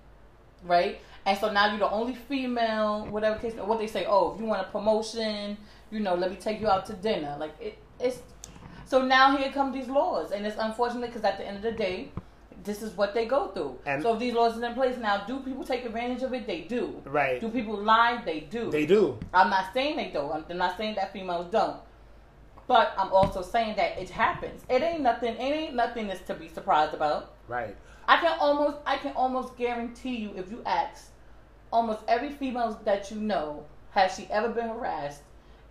right? 0.64 1.01
And 1.27 1.38
so 1.38 1.53
now 1.53 1.68
you're 1.71 1.79
the 1.79 1.90
only 1.90 2.14
female, 2.14 3.07
whatever 3.07 3.38
case. 3.38 3.55
What 3.55 3.79
they 3.79 3.87
say, 3.87 4.07
oh, 4.07 4.33
if 4.35 4.40
you 4.40 4.47
want 4.47 4.61
a 4.61 4.71
promotion, 4.71 5.57
you 5.90 6.01
know, 6.01 6.14
let 6.14 6.31
me 6.31 6.37
take 6.37 6.61
you 6.61 6.68
out 6.68 6.87
to 6.87 6.95
dinner. 6.95 7.37
Like 7.38 7.55
it, 7.61 7.79
it's. 7.99 8.21
So 8.85 9.03
now 9.03 9.37
here 9.37 9.51
come 9.51 9.73
these 9.73 9.88
laws, 9.88 10.33
and 10.33 10.47
it's 10.47 10.57
unfortunate 10.59 11.07
because 11.07 11.25
at 11.25 11.38
the 11.38 11.47
end 11.47 11.57
of 11.57 11.62
the 11.62 11.73
day, 11.73 12.12
this 12.64 12.83
is 12.83 12.96
what 12.96 13.14
they 13.14 13.27
go 13.27 13.48
through. 13.48 13.79
And- 13.87 14.03
so 14.03 14.14
if 14.14 14.20
these 14.20 14.35
laws 14.35 14.59
are 14.59 14.64
in 14.64 14.75
place 14.75 14.96
now, 14.96 15.25
do 15.27 15.40
people 15.40 15.64
take 15.64 15.85
advantage 15.85 16.22
of 16.22 16.33
it? 16.33 16.46
They 16.46 16.62
do. 16.62 17.03
Right. 17.05 17.40
Do 17.40 17.48
people 17.48 17.77
lie? 17.77 18.22
They 18.25 18.40
do. 18.40 18.70
They 18.70 18.87
do. 18.87 19.18
I'm 19.35 19.51
not 19.51 19.72
saying 19.72 19.96
they 19.96 20.11
don't. 20.11 20.44
I'm 20.48 20.59
not 20.59 20.77
saying 20.77 20.94
that 20.96 21.12
females 21.12 21.46
don't. 21.51 21.77
But 22.68 22.94
I'm 22.96 23.12
also 23.12 23.42
saying 23.42 23.77
that 23.77 23.98
it 23.98 24.11
happens. 24.11 24.62
It 24.68 24.83
ain't 24.83 25.03
nothing. 25.03 25.35
It 25.35 25.40
ain't 25.40 25.75
nothing 25.75 26.07
that's 26.07 26.22
to 26.22 26.35
be 26.35 26.48
surprised 26.48 26.94
about. 26.94 27.35
Right. 27.48 27.77
I 28.07 28.16
can 28.18 28.38
almost, 28.40 28.79
I 28.87 28.96
can 28.96 29.12
almost 29.14 29.57
guarantee 29.57 30.16
you, 30.16 30.33
if 30.37 30.51
you 30.51 30.62
ask 30.64 31.11
almost 31.72 32.01
every 32.09 32.31
female 32.31 32.81
that 32.85 33.11
you 33.11 33.18
know, 33.18 33.64
has 33.90 34.14
she 34.14 34.27
ever 34.31 34.48
been 34.48 34.68
harassed 34.68 35.22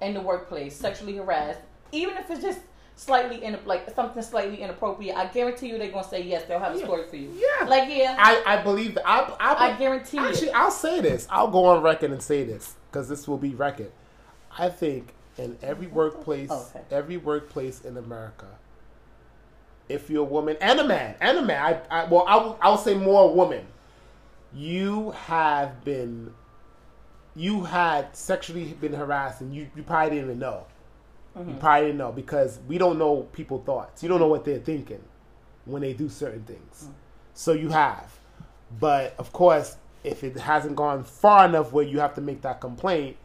in 0.01 0.13
the 0.13 0.21
workplace, 0.21 0.75
sexually 0.75 1.15
harassed, 1.15 1.59
even 1.91 2.17
if 2.17 2.29
it's 2.29 2.41
just 2.41 2.59
slightly 3.01 3.43
in 3.43 3.57
like 3.65 3.89
something 3.95 4.21
slightly 4.21 4.61
inappropriate, 4.61 5.17
I 5.17 5.25
guarantee 5.25 5.69
you 5.69 5.79
they're 5.79 5.91
gonna 5.91 6.07
say 6.07 6.21
yes. 6.21 6.43
They'll 6.47 6.59
have 6.59 6.75
a 6.75 6.77
Yeah. 6.77 6.85
story 6.85 7.07
for 7.07 7.15
you. 7.15 7.33
Yeah. 7.35 7.65
Like 7.65 7.89
yeah, 7.89 8.15
I, 8.19 8.43
I 8.45 8.61
believe 8.61 8.93
that. 8.95 9.07
I, 9.07 9.21
I, 9.39 9.71
I 9.71 9.75
guarantee 9.77 10.17
it. 10.17 10.23
Actually, 10.23 10.51
I'll 10.51 10.69
say 10.69 11.01
this. 11.01 11.27
I'll 11.31 11.47
go 11.47 11.65
on 11.65 11.81
record 11.81 12.11
and 12.11 12.21
say 12.21 12.43
this 12.43 12.75
because 12.91 13.09
this 13.09 13.27
will 13.27 13.39
be 13.39 13.55
record. 13.55 13.91
I 14.55 14.69
think 14.69 15.13
in 15.37 15.57
every 15.63 15.87
workplace, 15.87 16.51
Okay. 16.51 16.81
every 16.91 17.17
workplace 17.17 17.81
in 17.83 17.97
America, 17.97 18.45
if 19.89 20.09
you're 20.09 20.21
a 20.21 20.29
woman 20.29 20.55
and 20.61 20.79
a 20.79 20.83
man 20.87 21.15
and 21.19 21.39
a 21.39 21.41
man, 21.41 21.81
I, 21.89 22.01
I 22.01 22.05
well, 22.05 22.23
I 22.27 22.35
will, 22.35 22.59
I 22.61 22.69
will 22.69 22.77
say 22.77 22.93
more 22.93 23.33
woman. 23.33 23.65
You 24.53 25.11
have 25.11 25.83
been, 25.83 26.33
you 27.35 27.63
had 27.63 28.15
sexually 28.15 28.65
been 28.73 28.93
harassed, 28.93 29.41
and 29.41 29.55
you, 29.55 29.69
you 29.75 29.81
probably 29.81 30.11
didn't 30.17 30.25
even 30.25 30.39
know. 30.39 30.65
Mm-hmm. 31.37 31.49
You 31.49 31.55
probably 31.55 31.87
didn't 31.87 31.97
know 31.97 32.11
because 32.11 32.59
we 32.67 32.77
don't 32.77 32.97
know 32.97 33.27
people 33.33 33.59
thoughts. 33.59 34.03
You 34.03 34.09
don't 34.09 34.19
know 34.19 34.27
what 34.27 34.43
they're 34.43 34.59
thinking 34.59 35.01
when 35.65 35.81
they 35.81 35.93
do 35.93 36.09
certain 36.09 36.43
things. 36.43 36.85
Mm. 36.85 36.93
So 37.33 37.53
you 37.53 37.69
have. 37.69 38.11
But 38.79 39.15
of 39.17 39.31
course, 39.31 39.77
if 40.03 40.23
it 40.23 40.37
hasn't 40.37 40.75
gone 40.75 41.03
far 41.03 41.45
enough 41.45 41.71
where 41.71 41.85
you 41.85 41.99
have 41.99 42.15
to 42.15 42.21
make 42.21 42.41
that 42.41 42.59
complaint, 42.59 43.17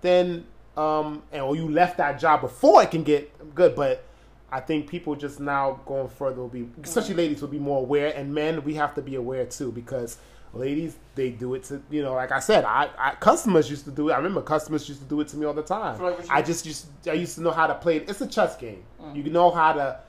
then 0.00 0.46
um 0.76 1.22
and 1.32 1.42
or 1.42 1.54
you 1.56 1.68
left 1.68 1.98
that 1.98 2.18
job 2.18 2.40
before 2.40 2.82
it 2.82 2.90
can 2.90 3.02
get 3.02 3.54
good. 3.54 3.74
But 3.74 4.04
I 4.52 4.60
think 4.60 4.88
people 4.88 5.16
just 5.16 5.40
now 5.40 5.80
going 5.86 6.08
further 6.08 6.40
will 6.40 6.48
be, 6.48 6.68
especially 6.82 7.14
mm. 7.14 7.18
ladies, 7.18 7.40
will 7.40 7.48
be 7.48 7.58
more 7.58 7.80
aware, 7.80 8.14
and 8.14 8.34
men 8.34 8.62
we 8.64 8.74
have 8.74 8.94
to 8.94 9.02
be 9.02 9.14
aware 9.14 9.46
too 9.46 9.72
because 9.72 10.18
ladies 10.54 10.96
they 11.14 11.30
do 11.30 11.54
it 11.54 11.64
to 11.64 11.82
you 11.90 12.02
know 12.02 12.14
like 12.14 12.32
I 12.32 12.40
said 12.40 12.64
I, 12.64 12.88
I 12.98 13.14
customers 13.14 13.70
used 13.70 13.84
to 13.84 13.90
do 13.90 14.08
it. 14.08 14.12
I 14.12 14.16
remember 14.16 14.42
customers 14.42 14.88
used 14.88 15.00
to 15.02 15.08
do 15.08 15.20
it 15.20 15.28
to 15.28 15.36
me 15.36 15.46
all 15.46 15.54
the 15.54 15.62
time. 15.62 16.00
Like 16.00 16.30
I 16.30 16.42
just 16.42 16.66
used 16.66 16.86
I 17.08 17.12
used 17.12 17.34
to 17.36 17.42
know 17.42 17.50
how 17.50 17.66
to 17.66 17.74
play 17.74 17.96
it. 17.96 18.08
It's 18.08 18.20
a 18.20 18.26
chess 18.26 18.56
game. 18.56 18.82
Mm. 19.00 19.16
You 19.16 19.30
know 19.30 19.50
how 19.50 19.72
to 19.72 20.00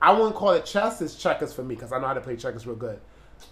I 0.00 0.12
wouldn't 0.12 0.34
call 0.34 0.50
it 0.50 0.64
chess 0.64 1.00
it's 1.00 1.14
checkers 1.14 1.52
for 1.52 1.62
me 1.62 1.74
because 1.74 1.92
I 1.92 1.98
know 1.98 2.06
how 2.06 2.14
to 2.14 2.20
play 2.20 2.36
checkers 2.36 2.66
real 2.66 2.76
good. 2.76 3.00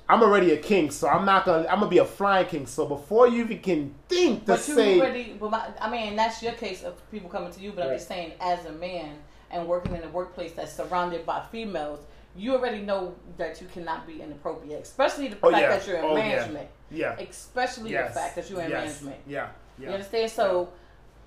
I'm 0.09 0.23
already 0.23 0.53
a 0.53 0.57
king 0.57 0.91
so 0.91 1.09
I'm 1.09 1.25
not 1.25 1.45
gonna 1.45 1.67
I'm 1.69 1.81
gonna 1.81 1.89
be 1.91 1.99
a 1.99 2.05
flying 2.05 2.47
king. 2.47 2.67
So 2.67 2.87
before 2.87 3.29
you 3.29 3.45
even 3.45 3.59
can 3.61 3.95
think 4.09 4.41
to 4.41 4.47
But 4.47 4.69
you 4.69 4.75
say 4.75 5.01
already, 5.01 5.37
but 5.39 5.51
my, 5.51 5.69
I 5.81 5.91
mean, 5.91 6.17
that's 6.17 6.43
your 6.43 6.53
case 6.53 6.83
of 6.83 7.11
people 7.11 7.29
coming 7.29 7.53
to 7.53 7.61
you. 7.61 7.73
But 7.73 7.87
I'm 7.87 7.95
just 7.97 8.09
saying, 8.09 8.33
as 8.41 8.65
a 8.65 8.73
man 8.73 9.17
and 9.51 9.67
working 9.69 9.95
in 9.95 10.03
a 10.03 10.09
workplace 10.09 10.53
that's 10.53 10.73
surrounded 10.73 11.27
by 11.27 11.43
females, 11.53 12.01
you 12.37 12.55
already 12.55 12.81
know 12.83 13.15
that 13.37 13.61
you 13.61 13.67
cannot 13.69 14.07
be 14.07 14.21
inappropriate, 14.23 14.83
especially 14.83 15.29
the 15.29 15.37
Oh, 15.43 15.51
fact 15.51 15.63
yeah. 15.63 15.69
that 15.77 15.87
you're 15.87 15.97
in 15.99 16.05
Oh, 16.05 16.15
management. 16.15 16.69
yeah 16.91 17.19
Especially 17.19 17.91
Yes. 17.93 18.15
the 18.15 18.21
fact 18.21 18.37
that 18.37 18.49
you're 18.51 18.61
in 18.63 18.71
Yes. 18.71 18.85
management. 19.03 19.17
yeah 19.27 19.49
yeah 19.79 19.89
You 19.89 19.95
understand? 19.95 20.31
So. 20.31 20.69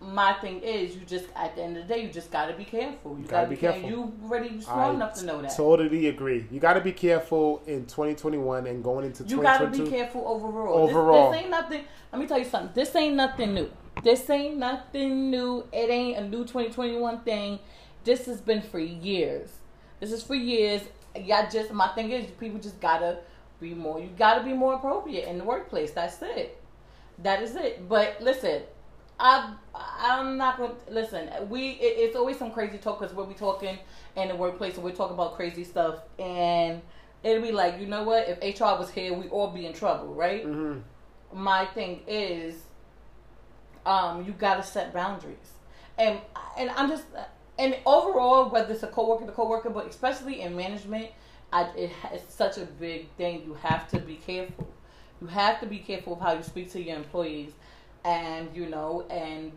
My 0.01 0.33
thing 0.33 0.59
is, 0.59 0.93
you 0.93 1.01
just 1.05 1.25
at 1.37 1.55
the 1.55 1.63
end 1.63 1.77
of 1.77 1.87
the 1.87 1.93
day, 1.93 2.01
you 2.01 2.09
just 2.09 2.29
gotta 2.29 2.51
be 2.53 2.65
careful. 2.65 3.17
You, 3.17 3.25
gotta 3.25 3.47
be 3.47 3.55
care- 3.55 3.71
careful. 3.71 3.89
You 3.89 4.13
already 4.25 4.59
smart 4.59 4.91
I 4.91 4.93
enough 4.93 5.13
to 5.15 5.25
know 5.25 5.41
that. 5.41 5.55
Totally 5.55 6.07
agree. 6.09 6.45
You 6.51 6.59
got 6.59 6.73
to 6.73 6.81
be 6.81 6.91
careful 6.91 7.63
in 7.65 7.85
2021 7.85 8.67
and 8.67 8.83
going 8.83 9.05
into 9.05 9.23
You 9.23 9.41
gotta 9.41 9.65
2022. 9.67 9.83
be 9.85 9.89
careful 9.97 10.27
overall. 10.27 10.85
This- 10.85 10.95
Overall. 10.95 11.31
This, 11.31 11.41
ain't 11.41 11.49
nothing. 11.49 11.83
Let 12.11 12.21
me 12.21 12.27
tell 12.27 12.37
you 12.37 12.43
something. 12.43 12.71
This 12.75 12.93
ain't 12.93 13.15
nothing 13.15 13.53
new. 13.53 13.71
This 14.03 14.29
ain't 14.29 14.57
nothing 14.57 15.31
new. 15.31 15.65
It 15.71 15.89
ain't 15.89 16.17
a 16.17 16.27
new 16.27 16.43
2021 16.43 17.21
thing. 17.21 17.59
This 18.03 18.25
has 18.25 18.41
been 18.41 18.61
for 18.61 18.79
years. 18.79 19.49
This 19.99 20.11
is 20.11 20.23
for 20.23 20.35
years. 20.35 20.81
Y'all 21.15 21.49
just, 21.49 21.71
my 21.71 21.87
thing 21.89 22.11
is, 22.11 22.25
people 22.31 22.59
just 22.59 22.79
gotta 22.79 23.19
be 23.59 23.73
more, 23.73 23.99
you 23.99 24.09
gotta 24.17 24.43
be 24.43 24.53
more 24.53 24.73
appropriate 24.73 25.27
in 25.27 25.37
the 25.37 25.43
workplace. 25.43 25.91
That's 25.91 26.21
it. 26.21 26.61
That 27.19 27.41
is 27.41 27.55
it. 27.55 27.87
But 27.87 28.17
listen, 28.21 28.63
I, 29.19 29.53
I'm 29.73 30.37
not 30.37 30.57
gonna, 30.57 30.73
listen, 30.89 31.29
we, 31.49 31.69
it, 31.71 31.95
it's 31.99 32.15
always 32.15 32.37
some 32.37 32.51
crazy 32.51 32.77
talk 32.77 32.99
because 32.99 33.15
we'll 33.15 33.25
be 33.25 33.33
talking 33.33 33.79
in 34.17 34.27
the 34.27 34.35
workplace 34.35 34.75
and 34.75 34.83
we're 34.83 34.91
talking 34.91 35.13
about 35.13 35.35
crazy 35.35 35.63
stuff 35.63 35.99
and 36.19 36.81
it'll 37.23 37.41
be 37.41 37.51
like, 37.51 37.79
you 37.79 37.87
know 37.87 38.03
what? 38.03 38.27
If 38.27 38.59
HR 38.59 38.77
was 38.77 38.91
here, 38.91 39.13
we 39.13 39.27
all 39.29 39.47
be 39.49 39.65
in 39.65 39.73
trouble, 39.73 40.13
right? 40.13 40.45
Mhm. 40.45 40.81
My 41.33 41.65
thing 41.65 42.01
is, 42.07 42.63
um, 43.85 44.25
you 44.25 44.31
gotta 44.33 44.63
set 44.63 44.93
boundaries, 44.93 45.53
and 45.97 46.19
and 46.57 46.69
I'm 46.71 46.89
just 46.89 47.03
and 47.57 47.77
overall, 47.85 48.49
whether 48.49 48.73
it's 48.73 48.83
a 48.83 48.87
coworker 48.87 49.25
to 49.25 49.31
coworker, 49.31 49.69
but 49.69 49.87
especially 49.87 50.41
in 50.41 50.55
management, 50.55 51.09
I, 51.53 51.63
it, 51.75 51.91
it's 52.11 52.33
such 52.33 52.57
a 52.57 52.65
big 52.65 53.09
thing. 53.17 53.43
You 53.45 53.53
have 53.55 53.87
to 53.89 53.99
be 53.99 54.15
careful. 54.15 54.67
You 55.21 55.27
have 55.27 55.59
to 55.61 55.65
be 55.65 55.79
careful 55.79 56.13
of 56.13 56.19
how 56.19 56.33
you 56.33 56.43
speak 56.43 56.71
to 56.71 56.81
your 56.81 56.97
employees, 56.97 57.51
and 58.03 58.49
you 58.53 58.67
know, 58.67 59.05
and 59.09 59.51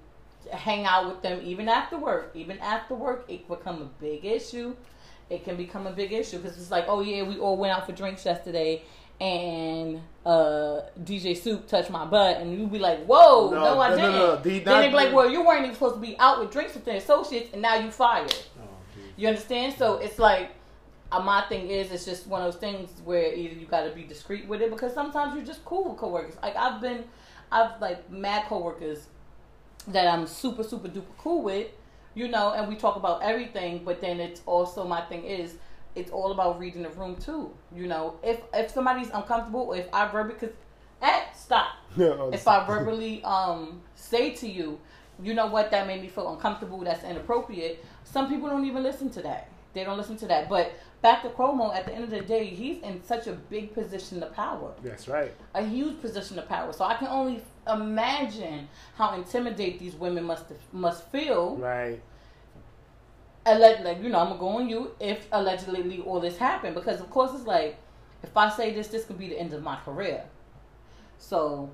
hang 0.53 0.85
out 0.85 1.09
with 1.09 1.23
them 1.23 1.41
even 1.43 1.69
after 1.69 1.99
work. 1.99 2.31
Even 2.35 2.59
after 2.61 2.95
work, 2.95 3.25
it 3.29 3.49
become 3.49 3.83
a 3.83 4.03
big 4.03 4.25
issue. 4.25 4.77
It 5.31 5.45
can 5.45 5.57
become 5.57 5.87
a 5.87 5.93
big 5.93 6.13
issue 6.13 6.39
because 6.39 6.57
it's 6.57 6.71
like, 6.71 6.87
oh 6.89 7.01
yeah, 7.01 7.23
we 7.23 7.39
all 7.39 7.57
went 7.57 7.77
out 7.77 7.85
for 7.85 7.93
drinks 7.93 8.25
yesterday, 8.25 8.83
and 9.21 10.01
uh, 10.25 10.83
DJ 11.03 11.37
Soup 11.37 11.67
touched 11.67 11.91
my 11.91 12.05
butt, 12.05 12.37
and 12.39 12.57
you'd 12.57 12.71
be 12.71 12.79
like, 12.79 13.05
whoa, 13.07 13.51
no, 13.51 13.57
No, 13.75 13.81
I 13.81 13.91
no, 13.91 13.97
didn't. 13.97 14.13
no, 14.13 14.19
no, 14.19 14.37
the- 14.37 14.59
then 14.61 14.81
they'd 14.83 14.89
be 14.91 14.95
like, 14.95 15.13
well, 15.13 15.29
you 15.29 15.45
weren't 15.45 15.63
even 15.63 15.75
supposed 15.75 15.97
to 15.97 16.01
be 16.01 16.19
out 16.19 16.41
with 16.41 16.51
drinks 16.53 16.75
with 16.75 16.85
the 16.85 16.97
associates, 16.97 17.51
and 17.53 17.63
now 17.63 17.75
you 17.77 17.91
fired. 17.91 18.35
You 19.17 19.27
understand? 19.29 19.75
So 19.77 19.95
it's 19.97 20.19
like 20.21 20.51
uh, 21.11 21.21
my 21.21 21.41
thing 21.49 21.69
is, 21.71 21.91
it's 21.91 22.05
just 22.05 22.27
one 22.29 22.43
of 22.43 22.53
those 22.53 22.61
things 22.61 22.91
where 23.05 23.35
either 23.35 23.55
you 23.55 23.67
got 23.67 23.83
to 23.85 23.91
be 23.91 24.03
discreet 24.05 24.47
with 24.47 24.61
it 24.63 24.71
because 24.71 24.95
sometimes 24.95 25.35
you're 25.35 25.45
just 25.45 25.65
cool 25.65 25.89
with 25.89 25.99
coworkers. 25.99 26.37
Like 26.41 26.55
I've 26.55 26.81
been, 26.81 27.03
I've 27.51 27.81
like 27.81 28.09
mad 28.11 28.45
coworkers 28.47 29.09
that 29.89 30.07
I'm 30.07 30.27
super 30.29 30.63
super 30.63 30.87
duper 30.89 31.17
cool 31.17 31.43
with, 31.43 31.67
you 32.15 32.29
know, 32.29 32.53
and 32.53 32.69
we 32.69 32.77
talk 32.77 32.95
about 32.95 33.23
everything. 33.23 33.83
But 33.85 34.01
then 34.01 34.21
it's 34.21 34.43
also 34.47 34.87
my 34.87 35.01
thing 35.03 35.25
is. 35.25 35.55
It's 35.99 36.11
all 36.11 36.33
about 36.33 36.59
reading 36.59 36.83
the 36.83 36.91
room 36.91 37.17
too, 37.17 37.53
you 37.75 37.87
know. 37.87 38.15
If 38.23 38.41
if 38.55 38.71
somebody's 38.71 39.11
uncomfortable, 39.11 39.63
or 39.63 39.77
if 39.77 39.87
I 39.93 40.09
verbally, 40.09 40.39
cause, 40.39 40.51
eh, 41.03 41.23
stop 41.35 41.75
if 41.97 42.47
I 42.47 42.65
verbally 42.67 43.23
um 43.25 43.81
say 43.95 44.31
to 44.37 44.49
you, 44.49 44.79
you 45.23 45.35
know 45.35 45.47
what, 45.47 45.71
that 45.71 45.87
made 45.87 46.01
me 46.03 46.09
feel 46.09 46.33
uncomfortable, 46.33 46.79
that's 46.81 47.05
inappropriate. 47.05 47.85
Some 48.05 48.29
people 48.29 48.49
don't 48.49 48.65
even 48.65 48.83
listen 48.83 49.11
to 49.11 49.23
that. 49.23 49.49
They 49.75 49.85
don't 49.85 49.99
listen 49.99 50.17
to 50.19 50.27
that. 50.29 50.49
But 50.49 50.73
back 51.03 51.23
to 51.23 51.29
Cuomo, 51.29 51.75
at 51.75 51.85
the 51.87 51.93
end 51.95 52.05
of 52.05 52.11
the 52.11 52.21
day, 52.21 52.47
he's 52.47 52.83
in 52.83 53.03
such 53.05 53.27
a 53.27 53.33
big 53.33 53.75
position 53.75 54.23
of 54.23 54.33
power, 54.33 54.73
That's 54.83 55.09
right. 55.09 55.33
a 55.55 55.63
huge 55.63 56.01
position 56.01 56.39
of 56.39 56.49
power. 56.49 56.73
So 56.73 56.85
I 56.85 56.95
can 56.95 57.09
only 57.09 57.43
imagine 57.71 58.69
how 58.97 59.15
intimidated 59.15 59.79
these 59.81 59.95
women 59.95 60.25
must 60.25 60.45
must 60.73 61.07
feel. 61.13 61.57
Right. 61.57 62.01
Alleg- 63.53 63.85
like 63.85 64.03
you 64.03 64.09
know, 64.11 64.19
I'm 64.21 64.29
gonna 64.29 64.41
go 64.41 64.49
on 64.59 64.69
you 64.69 64.81
if 65.01 65.27
allegedly 65.33 66.01
all 66.07 66.21
this 66.21 66.37
happened 66.39 66.75
because 66.75 67.01
of 67.01 67.09
course 67.11 67.33
it's 67.35 67.47
like 67.47 67.77
if 68.23 68.37
I 68.37 68.49
say 68.51 68.73
this, 68.75 68.89
this 68.89 69.05
could 69.05 69.19
be 69.19 69.29
the 69.29 69.39
end 69.39 69.53
of 69.55 69.63
my 69.63 69.77
career. 69.85 70.25
So 71.19 71.71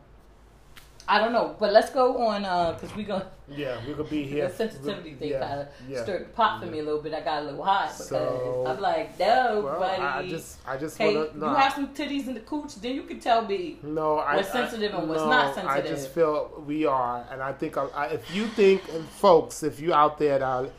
I 1.06 1.18
don't 1.18 1.32
know, 1.32 1.54
but 1.58 1.70
let's 1.72 1.90
go 1.90 2.16
on 2.28 2.46
uh, 2.46 2.72
because 2.72 2.94
we 2.96 3.04
gonna 3.04 3.26
Yeah, 3.48 3.76
we 3.86 3.92
could 3.92 4.08
be 4.08 4.22
here. 4.32 4.48
the 4.48 4.54
sensitivity 4.54 5.12
thing 5.14 5.30
yeah, 5.32 5.46
kind 5.46 5.60
of 5.60 5.68
yeah. 5.86 6.02
stirred 6.02 6.22
the 6.26 6.28
pot 6.30 6.60
for 6.60 6.66
me 6.66 6.78
a 6.78 6.82
little 6.82 7.02
bit. 7.02 7.12
I 7.12 7.20
got 7.20 7.42
a 7.42 7.44
little 7.44 7.62
hot 7.62 7.88
because 7.92 8.08
So- 8.08 8.64
I'm 8.66 8.80
like, 8.80 9.18
no, 9.18 9.60
Well, 9.64 9.80
buddy. 9.80 10.02
I 10.02 10.26
just, 10.28 10.58
I 10.66 10.78
just 10.78 10.96
hey, 10.96 11.14
want 11.14 11.32
to. 11.32 11.38
No, 11.38 11.50
you 11.50 11.56
have 11.56 11.74
some 11.74 11.88
titties 11.88 12.26
in 12.26 12.32
the 12.34 12.40
cooch, 12.40 12.76
then 12.76 12.94
you 12.94 13.02
can 13.02 13.20
tell 13.20 13.44
me. 13.46 13.78
no, 13.82 14.16
I, 14.18 14.36
what's 14.36 14.50
sensitive 14.50 14.94
I, 14.94 14.98
and 14.98 15.08
what's 15.10 15.20
no, 15.20 15.28
not 15.28 15.54
sensitive. 15.54 15.84
I 15.84 15.88
just 15.94 16.08
feel 16.10 16.64
we 16.66 16.86
are, 16.86 17.26
and 17.30 17.42
I 17.42 17.52
think 17.52 17.76
I, 17.76 17.84
I, 17.94 18.06
if 18.06 18.34
you 18.34 18.46
think, 18.46 18.80
and 18.94 19.04
folks, 19.06 19.62
if 19.62 19.80
you 19.80 19.92
out 19.92 20.18
there, 20.18 20.38
that, 20.38 20.70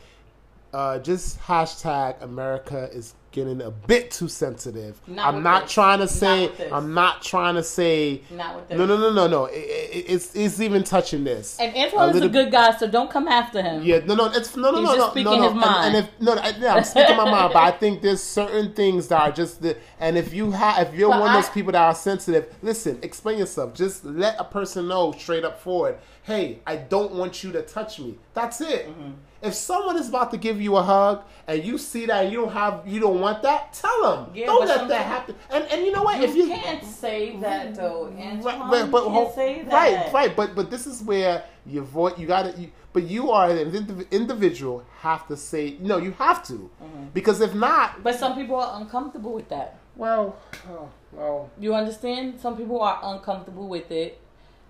uh, 0.76 1.00
just 1.00 1.40
hashtag 1.40 2.22
America 2.22 2.90
is 2.92 3.14
getting 3.32 3.62
a 3.62 3.72
bit 3.72 4.12
too 4.12 4.28
sensitive. 4.28 5.00
Not 5.08 5.34
I'm 5.34 5.42
not 5.42 5.64
this. 5.64 5.74
trying 5.74 6.00
to 6.00 6.08
say. 6.08 6.48
this. 6.48 6.70
I'm 6.70 6.94
not 6.94 7.22
trying 7.22 7.56
to 7.56 7.64
say. 7.64 8.22
Not. 8.30 8.70
No, 8.70 8.86
no, 8.86 8.98
no, 8.98 9.14
no, 9.14 9.26
no. 9.28 9.46
It, 9.46 9.56
it, 9.56 10.06
it's 10.10 10.36
it's 10.36 10.60
even 10.60 10.84
touching 10.84 11.24
this. 11.24 11.58
And 11.62 11.74
Antoine 11.78 12.14
is 12.14 12.22
a 12.24 12.28
good 12.28 12.52
guy, 12.52 12.76
so 12.76 12.88
don't 12.90 13.10
come 13.10 13.30
after 13.30 13.62
him. 13.62 13.84
Yeah, 13.84 14.00
no, 14.00 14.16
no, 14.16 14.26
it's 14.26 14.54
no, 14.58 14.72
no, 14.72 14.80
He's 14.80 14.90
no, 14.90 14.96
just 14.96 14.98
no, 14.98 15.12
speaking 15.12 15.32
no, 15.32 15.38
no. 15.38 15.54
his 15.54 15.54
mind. 15.54 15.86
And, 15.86 15.96
and 15.96 16.06
if 16.06 16.22
no, 16.22 16.34
I, 16.34 16.50
yeah, 16.60 16.76
I'm 16.76 16.84
speaking 16.84 17.16
my 17.16 17.32
mind, 17.32 17.54
but 17.54 17.64
I 17.64 17.72
think 17.72 18.02
there's 18.02 18.22
certain 18.22 18.74
things 18.74 19.08
that 19.08 19.22
are 19.22 19.32
just 19.32 19.62
the. 19.62 19.78
And 20.02 20.18
if 20.18 20.34
you 20.34 20.52
have, 20.52 20.90
if 20.90 20.94
you're 20.94 21.10
But 21.10 21.22
one 21.22 21.36
of 21.36 21.42
those 21.42 21.52
people 21.52 21.72
that 21.72 21.82
are 21.82 21.96
sensitive, 21.96 22.54
listen, 22.62 23.00
explain 23.02 23.38
yourself. 23.38 23.74
Just 23.74 24.04
let 24.04 24.36
a 24.40 24.44
person 24.44 24.90
know 24.90 25.14
straight 25.14 25.46
up 25.46 25.62
forward. 25.62 26.00
Hey, 26.24 26.60
I 26.68 26.76
don't 26.76 27.14
want 27.14 27.44
you 27.44 27.54
to 27.54 27.62
touch 27.62 28.00
me. 28.00 28.18
That's 28.34 28.60
it. 28.60 28.90
Mm-hmm. 28.90 29.12
If 29.46 29.54
someone 29.54 29.98
is 29.98 30.10
about 30.10 30.32
to 30.32 30.38
give 30.38 30.60
you 30.60 30.76
a 30.78 30.82
hug 30.84 31.24
and 31.48 31.64
you 31.64 31.78
see 31.78 32.06
that 32.08 32.32
you 32.32 32.42
don't 32.42 32.52
have, 32.52 32.88
you 32.88 33.00
don't 33.00 33.20
want 33.22 33.44
that, 33.44 33.74
tell 33.74 34.00
them. 34.04 34.32
Yeah, 34.34 34.48
don't 34.48 34.68
let 34.68 34.88
that 34.88 35.06
happen. 35.06 35.36
And 35.52 35.64
and 35.72 35.86
you 35.86 35.92
know 35.92 36.04
what? 36.04 36.18
You 36.18 36.24
if 36.28 36.36
you 36.36 36.48
can't 36.48 36.84
say 36.84 37.36
that 37.38 37.76
though, 37.76 38.08
Antoine. 38.18 38.42
Right, 38.44 38.70
but, 38.70 38.92
but 38.92 39.06
can't 39.08 39.36
say 39.36 39.62
that. 39.64 39.74
right, 39.74 40.14
right. 40.14 40.36
But 40.36 40.56
but 40.56 40.70
this 40.72 40.88
is 40.88 41.02
where 41.04 41.44
your 41.66 41.84
voice. 41.84 42.14
You 42.18 42.28
got 42.28 42.44
to. 42.54 42.60
You, 42.62 42.72
but 42.94 43.04
you 43.04 43.30
are 43.32 43.50
an 43.50 43.58
indiv- 43.72 44.10
individual. 44.12 44.84
Have 45.02 45.28
to 45.28 45.36
say 45.38 45.76
no. 45.82 45.98
You 45.98 46.12
have 46.14 46.42
to 46.48 46.54
Mm-hmm. 46.54 47.06
because 47.14 47.42
if 47.42 47.54
not, 47.54 48.02
But 48.04 48.16
some 48.16 48.36
people 48.36 48.56
are 48.56 48.80
uncomfortable 48.82 49.34
with 49.34 49.50
that. 49.50 49.78
well, 49.96 50.38
oh, 50.70 50.90
well, 51.12 51.50
You 51.60 51.76
understand? 51.76 52.40
Some 52.40 52.56
people 52.58 52.82
are 52.82 53.00
uncomfortable 53.04 53.68
with 53.68 53.92
it. 53.92 54.20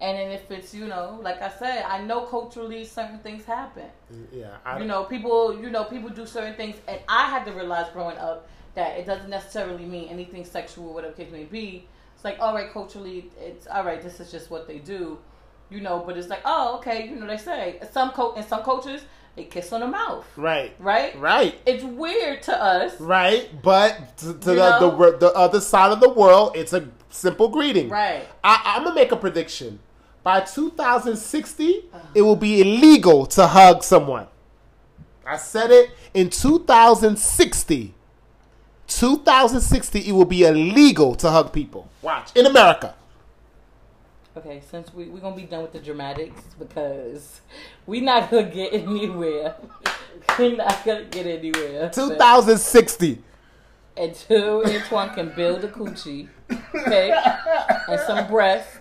And 0.05 0.13
then 0.17 0.29
if 0.39 0.45
it's, 0.51 0.71
you 0.79 0.85
know, 0.93 1.19
like 1.27 1.41
I 1.41 1.49
said, 1.61 1.79
I 1.95 1.97
know 2.09 2.19
culturally 2.35 2.81
certain 2.85 3.19
things 3.25 3.43
happen. 3.57 3.89
Mm, 4.13 4.27
yeah. 4.41 4.57
I, 4.63 4.79
You 4.79 4.85
know, 4.91 5.01
people, 5.13 5.39
you 5.63 5.69
know, 5.75 5.83
people 5.93 6.09
do 6.21 6.25
certain 6.37 6.55
things, 6.61 6.75
and 6.87 6.99
I 7.19 7.23
had 7.33 7.43
to 7.47 7.51
realize 7.59 7.87
growing 7.91 8.17
up 8.29 8.47
that 8.75 8.89
it 8.99 9.05
doesn't 9.11 9.31
necessarily 9.39 9.85
mean 9.95 10.07
anything 10.09 10.43
sexual, 10.57 10.93
whatever 10.93 11.13
case 11.19 11.31
may 11.31 11.45
be. 11.45 11.67
It's 12.15 12.23
like, 12.29 12.37
all 12.39 12.53
right, 12.57 12.69
culturally, 12.71 13.19
it's 13.49 13.65
all 13.73 13.83
right. 13.89 14.01
This 14.07 14.19
is 14.19 14.29
just 14.35 14.51
what 14.51 14.63
they 14.67 14.79
do, 14.95 15.17
you 15.73 15.81
know. 15.85 16.03
But 16.05 16.17
it's 16.19 16.29
like, 16.33 16.41
oh, 16.45 16.75
okay, 16.77 16.99
you 17.09 17.15
know, 17.15 17.27
they 17.33 17.37
say 17.51 17.79
some 17.91 18.09
co- 18.11 18.33
in 18.39 18.43
some 18.51 18.61
cultures 18.71 19.01
they 19.35 19.45
kiss 19.55 19.73
on 19.73 19.81
the 19.81 19.87
mouth, 19.87 20.25
right, 20.37 20.71
right? 20.79 21.11
right, 21.19 21.53
It's 21.65 21.83
weird 21.83 22.41
to 22.43 22.53
us, 22.73 22.91
right. 23.01 23.49
But 23.61 24.17
to, 24.19 24.27
to 24.27 24.49
the, 24.61 24.69
the 24.83 25.17
the 25.25 25.31
other 25.45 25.59
side 25.59 25.91
of 25.91 25.99
the 25.99 26.09
world, 26.21 26.47
it's 26.55 26.73
a 26.73 26.81
simple 27.09 27.49
greeting. 27.49 27.89
right? 27.89 28.23
I, 28.43 28.53
I'm 28.75 28.83
gonna 28.83 28.95
make 28.95 29.11
a 29.11 29.17
prediction. 29.17 29.79
By 30.25 30.41
2060, 30.41 31.83
uh-huh. 31.93 31.99
it 32.15 32.23
will 32.23 32.35
be 32.35 32.59
illegal 32.59 33.27
to 33.27 33.45
hug 33.45 33.83
someone. 33.83 34.25
I 35.23 35.37
said 35.37 35.69
it 35.69 35.91
in 36.15 36.31
2060. 36.31 37.93
2060, 38.87 39.99
it 39.99 40.11
will 40.11 40.25
be 40.25 40.41
illegal 40.41 41.13
to 41.13 41.29
hug 41.29 41.53
people. 41.53 41.87
Watch 42.01 42.35
in 42.35 42.47
America. 42.47 42.95
Okay, 44.35 44.63
since 44.67 44.91
we 44.95 45.05
we're 45.09 45.19
gonna 45.19 45.35
be 45.35 45.43
done 45.43 45.61
with 45.61 45.73
the 45.73 45.79
dramatics 45.79 46.41
because 46.57 47.41
we 47.85 48.01
not 48.01 48.31
gonna 48.31 48.49
get 48.49 48.73
anywhere. 48.73 49.53
we're 50.39 50.55
not 50.55 50.83
gonna 50.83 51.03
get 51.03 51.27
anywhere. 51.27 51.91
2060. 51.91 53.21
Until 53.95 54.65
Antoine 54.65 55.13
can 55.13 55.35
build 55.35 55.63
a 55.63 55.67
coochie, 55.67 56.29
okay, 56.51 57.11
and 57.87 57.99
some 58.01 58.27
breasts, 58.27 58.77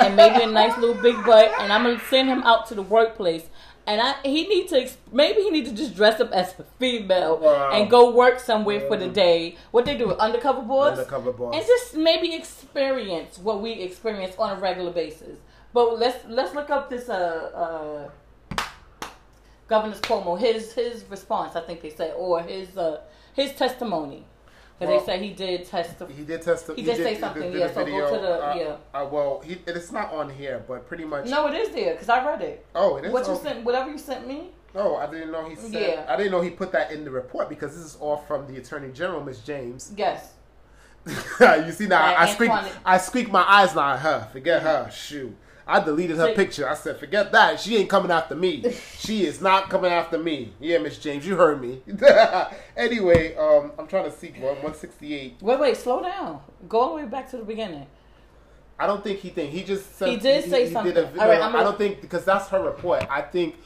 and 0.00 0.16
maybe 0.16 0.42
a 0.42 0.46
nice 0.46 0.76
little 0.78 1.00
big 1.02 1.16
butt, 1.24 1.52
and 1.60 1.72
I'm 1.72 1.84
gonna 1.84 2.00
send 2.10 2.28
him 2.28 2.42
out 2.42 2.66
to 2.68 2.74
the 2.74 2.82
workplace. 2.82 3.44
And 3.84 4.00
I, 4.00 4.14
he 4.22 4.46
need 4.46 4.68
to 4.68 4.88
maybe 5.10 5.42
he 5.42 5.50
need 5.50 5.64
to 5.66 5.72
just 5.72 5.96
dress 5.96 6.20
up 6.20 6.30
as 6.30 6.54
a 6.58 6.62
female 6.78 7.38
Wow. 7.38 7.72
and 7.72 7.90
go 7.90 8.14
work 8.14 8.38
somewhere 8.38 8.78
for 8.86 8.96
the 8.96 9.08
day. 9.08 9.56
What 9.72 9.86
they 9.86 9.96
do, 9.98 10.12
undercover 10.12 10.62
boys, 10.62 10.92
Undercover 10.92 11.32
boys, 11.32 11.56
and 11.56 11.66
just 11.66 11.96
maybe 11.96 12.32
experience 12.32 13.38
what 13.38 13.60
we 13.60 13.72
experience 13.72 14.36
on 14.38 14.56
a 14.56 14.60
regular 14.60 14.92
basis. 14.92 15.36
But 15.72 15.98
let's 15.98 16.24
let's 16.28 16.54
look 16.54 16.70
up 16.70 16.90
this 16.90 17.08
uh 17.08 18.08
uh 18.54 18.62
Governor 19.68 19.96
Cuomo 19.96 20.38
his 20.38 20.72
his 20.74 21.04
response 21.08 21.56
I 21.56 21.62
think 21.62 21.80
they 21.82 21.90
say 21.90 22.12
or 22.12 22.40
his 22.42 22.76
uh 22.76 23.00
his 23.34 23.52
testimony 23.54 24.24
because 24.82 25.06
Well, 25.06 25.06
they 25.06 25.12
said 25.12 25.22
he 25.22 25.32
did 25.32 25.66
testify. 25.66 26.12
He 26.12 26.24
did 26.24 26.42
test. 26.42 26.70
He 26.74 26.82
did 26.82 26.96
say 26.96 27.18
something, 27.18 27.52
yeah, 27.52 27.72
so 27.72 27.84
go 27.84 28.14
to 28.14 28.20
the- 28.20 28.44
uh, 28.44 28.54
yeah. 28.54 29.00
Uh, 29.00 29.06
well, 29.06 29.42
he, 29.44 29.58
it's 29.66 29.92
not 29.92 30.12
on 30.12 30.30
here, 30.30 30.64
but 30.66 30.86
pretty 30.86 31.04
much. 31.04 31.26
No, 31.26 31.46
it 31.46 31.54
is 31.54 31.70
there 31.70 31.94
because 31.94 32.08
I 32.08 32.24
read 32.24 32.42
it. 32.42 32.66
Oh, 32.74 32.96
it 32.96 33.04
is. 33.04 33.12
What 33.12 33.26
you 33.26 33.32
oh, 33.32 33.38
sent, 33.38 33.64
whatever 33.64 33.90
you 33.90 33.98
sent 33.98 34.26
me. 34.26 34.50
Oh, 34.74 34.96
I 34.96 35.06
didn't 35.10 35.30
know 35.30 35.48
he 35.48 35.54
said. 35.54 35.72
Yeah. 35.72 36.06
I 36.08 36.16
didn't 36.16 36.32
know 36.32 36.40
he 36.40 36.50
put 36.50 36.72
that 36.72 36.90
in 36.90 37.04
the 37.04 37.10
report 37.10 37.48
because 37.48 37.76
this 37.76 37.84
is 37.84 37.96
all 37.96 38.16
from 38.16 38.52
the 38.52 38.58
Attorney 38.58 38.90
General, 38.92 39.22
Miss 39.22 39.40
James. 39.40 39.92
Yes. 39.96 40.32
you 41.06 41.72
see 41.72 41.86
now, 41.86 42.02
I 42.16 42.32
squeak. 42.32 42.50
Antoine- 42.50 42.72
I 42.84 42.98
squeak 42.98 43.30
my 43.30 43.44
eyes 43.46 43.74
now 43.74 43.92
at 43.92 44.00
her. 44.00 44.28
Forget 44.32 44.62
her. 44.62 44.90
Shoot. 44.90 45.36
I 45.66 45.80
deleted 45.80 46.16
her 46.16 46.34
picture. 46.34 46.68
I 46.68 46.74
said, 46.74 46.98
forget 46.98 47.32
that. 47.32 47.60
She 47.60 47.76
ain't 47.76 47.88
coming 47.88 48.10
after 48.10 48.34
me. 48.34 48.64
she 48.98 49.24
is 49.24 49.40
not 49.40 49.70
coming 49.70 49.92
after 49.92 50.18
me. 50.18 50.52
Yeah, 50.60 50.78
Miss 50.78 50.98
James, 50.98 51.26
you 51.26 51.36
heard 51.36 51.60
me. 51.60 51.82
anyway, 52.76 53.36
um, 53.36 53.72
I'm 53.78 53.86
trying 53.86 54.10
to 54.10 54.16
see 54.16 54.28
one 54.30 54.56
168. 54.56 55.36
Wait, 55.40 55.60
wait, 55.60 55.76
slow 55.76 56.02
down. 56.02 56.40
Go 56.68 56.80
all 56.80 56.88
the 56.90 57.02
way 57.02 57.08
back 57.08 57.30
to 57.30 57.36
the 57.36 57.44
beginning. 57.44 57.86
I 58.78 58.86
don't 58.86 59.04
think 59.04 59.20
he 59.20 59.28
think 59.30 59.52
he 59.52 59.62
just 59.62 59.96
said 59.96 60.08
He 60.08 60.16
did 60.16 60.50
say 60.50 60.72
something. 60.72 60.92
Did 60.92 61.04
a, 61.04 61.20
All 61.20 61.28
right, 61.28 61.38
no, 61.38 61.52
gonna- 61.52 61.64
don't 61.64 61.78
think 61.78 62.00
because 62.00 62.24
that's 62.24 62.48
her 62.48 62.60
report. 62.60 63.06
I 63.08 63.22
think 63.22 63.56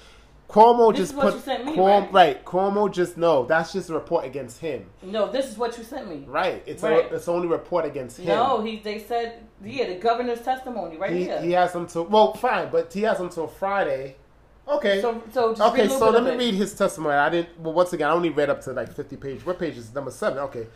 Cuomo 0.49 0.93
This 0.95 1.11
just 1.11 1.19
put 1.19 1.65
me, 1.65 1.75
Cuomo, 1.75 2.13
right? 2.13 2.45
Cuomo 2.45 2.91
just 2.91 3.17
no. 3.17 3.45
That's 3.47 3.73
just 3.73 3.91
a 3.91 3.95
report 3.95 4.25
against 4.25 4.61
him. 4.61 4.87
No, 5.03 5.31
this 5.31 5.47
is 5.47 5.59
what 5.59 5.77
you 5.77 5.83
sent 5.83 6.09
me. 6.09 6.25
Right. 6.27 6.63
It's 6.67 6.83
Right. 6.83 7.11
A, 7.11 7.17
it's 7.17 7.29
only 7.29 7.49
report 7.49 7.85
against 7.85 8.19
him. 8.19 8.29
No, 8.29 8.63
he 8.63 8.77
they 8.79 9.01
said 9.01 9.45
yeah 9.65 9.89
the 9.89 9.97
governor's 9.97 10.43
testimony 10.43 10.97
right 10.97 11.11
he, 11.11 11.25
here. 11.25 11.41
he 11.41 11.53
has 11.53 11.75
until 11.75 12.05
well 12.05 12.33
fine, 12.35 12.71
but 12.71 12.93
he 12.93 13.03
has 13.03 13.19
until 13.19 13.49
Friday. 13.49 14.17
Okay. 14.69 15.01
So 15.01 15.23
so 15.33 15.51
just 15.51 15.73
okay, 15.73 15.89
so 15.89 16.11
let 16.11 16.23
me 16.23 16.37
read 16.37 16.55
his 16.55 16.75
testimony. 16.75 17.15
I 17.15 17.29
didn't. 17.29 17.61
Well, 17.61 17.73
once 17.73 17.93
again, 17.93 18.09
I 18.09 18.13
only 18.13 18.31
read 18.31 18.51
up 18.51 18.61
to 18.63 18.73
like 18.73 18.93
fifty 18.93 19.17
pages. 19.17 19.45
What 19.45 19.59
page 19.59 19.77
is 19.77 19.93
number 19.95 20.11
seven? 20.11 20.39
Okay. 20.39 20.67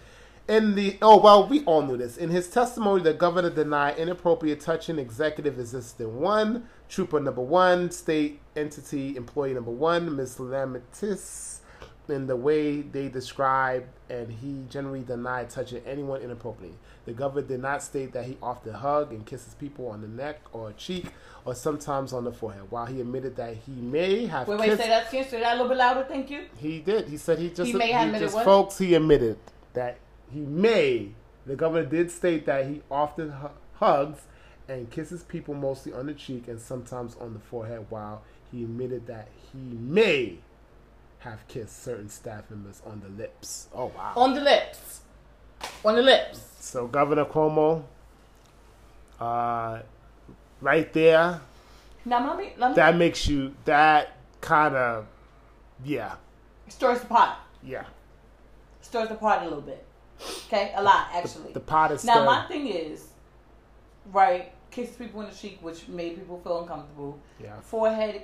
In 0.48 0.74
the 0.74 0.98
oh 1.00 1.18
well, 1.18 1.46
we 1.46 1.64
all 1.64 1.82
knew 1.82 1.96
this. 1.96 2.16
In 2.16 2.28
his 2.30 2.48
testimony, 2.48 3.02
the 3.02 3.14
governor 3.14 3.50
denied 3.50 3.98
inappropriate 3.98 4.60
touching 4.60 4.98
executive 4.98 5.58
assistant 5.60 6.10
one, 6.10 6.66
trooper 6.90 7.20
number 7.20 7.40
one, 7.40 7.90
state 7.90 8.40
entity 8.56 9.16
employee 9.16 9.54
number 9.54 9.70
one, 9.70 10.16
Miss 10.16 10.36
Limmiatis, 10.36 11.58
in 12.08 12.26
the 12.26 12.34
way 12.34 12.82
they 12.82 13.08
described, 13.08 13.86
and 14.10 14.30
he 14.30 14.64
generally 14.68 15.02
denied 15.02 15.48
touching 15.48 15.80
anyone 15.86 16.20
inappropriately. 16.20 16.76
The 17.06 17.12
governor 17.12 17.46
did 17.46 17.60
not 17.60 17.82
state 17.84 18.12
that 18.12 18.24
he 18.24 18.36
often 18.42 18.74
hugged 18.74 19.12
and 19.12 19.24
kisses 19.24 19.54
people 19.54 19.88
on 19.88 20.00
the 20.02 20.08
neck 20.08 20.40
or 20.52 20.72
cheek 20.72 21.06
or 21.44 21.54
sometimes 21.54 22.12
on 22.12 22.24
the 22.24 22.32
forehead. 22.32 22.64
While 22.70 22.86
he 22.86 23.00
admitted 23.00 23.36
that 23.36 23.56
he 23.56 23.72
may 23.72 24.26
have 24.26 24.48
Wait, 24.48 24.58
wait, 24.58 24.76
say 24.76 24.88
that 24.88 25.08
again. 25.08 25.28
Say 25.28 25.40
that 25.40 25.52
a 25.52 25.54
little 25.54 25.68
bit 25.68 25.78
louder. 25.78 26.04
Thank 26.06 26.30
you. 26.30 26.46
he 26.56 26.80
did. 26.80 27.08
He 27.08 27.16
said 27.16 27.38
he 27.38 27.48
just 27.50 27.62
He 27.62 27.72
may 27.72 27.92
have 27.92 28.18
just 28.18 28.34
what? 28.34 28.44
folks. 28.44 28.78
He 28.78 28.94
admitted 28.94 29.38
that 29.74 29.98
he 30.30 30.40
may. 30.40 31.12
The 31.46 31.56
governor 31.56 31.86
did 31.86 32.10
state 32.10 32.44
that 32.46 32.66
he 32.66 32.82
often 32.90 33.32
hugs 33.74 34.20
and 34.70 34.90
kisses 34.90 35.22
people 35.24 35.54
mostly 35.54 35.92
on 35.92 36.06
the 36.06 36.14
cheek 36.14 36.48
and 36.48 36.60
sometimes 36.60 37.16
on 37.20 37.32
the 37.34 37.40
forehead. 37.40 37.86
While 37.88 38.22
he 38.50 38.62
admitted 38.64 39.06
that 39.08 39.28
he 39.52 39.58
may 39.58 40.38
have 41.20 41.46
kissed 41.48 41.82
certain 41.82 42.08
staff 42.08 42.48
members 42.50 42.80
on 42.86 43.00
the 43.00 43.08
lips. 43.08 43.68
Oh 43.74 43.92
wow! 43.96 44.12
On 44.16 44.34
the 44.34 44.40
lips. 44.40 45.00
On 45.84 45.94
the 45.94 46.02
lips. 46.02 46.40
So 46.60 46.86
Governor 46.86 47.24
Cuomo, 47.24 47.82
uh, 49.20 49.80
right 50.60 50.92
there, 50.92 51.40
Now 52.04 52.26
let 52.28 52.38
me 52.38 52.52
let 52.56 52.70
me 52.70 52.74
that 52.76 52.96
makes 52.96 53.26
you 53.26 53.54
that 53.64 54.16
kind 54.40 54.74
of 54.74 55.06
yeah 55.84 56.14
stirs 56.68 57.00
the 57.00 57.06
pot. 57.06 57.40
yeah. 57.62 57.84
Stirs 58.82 59.08
the 59.08 59.14
pot 59.16 59.42
a 59.42 59.44
little 59.44 59.60
bit. 59.60 59.84
Okay, 60.46 60.72
a 60.74 60.82
lot 60.82 61.08
actually. 61.12 61.52
The 61.52 61.60
pot 61.60 61.92
is 61.92 62.04
now 62.04 62.12
stirred. 62.14 62.24
my 62.26 62.46
thing 62.48 62.66
is, 62.68 63.08
right? 64.12 64.52
Kiss 64.70 64.90
people 64.90 65.20
in 65.22 65.28
the 65.30 65.34
cheek, 65.34 65.58
which 65.62 65.88
made 65.88 66.16
people 66.16 66.40
feel 66.44 66.60
uncomfortable. 66.62 67.18
yeah. 67.42 67.58
Forehead. 67.60 68.22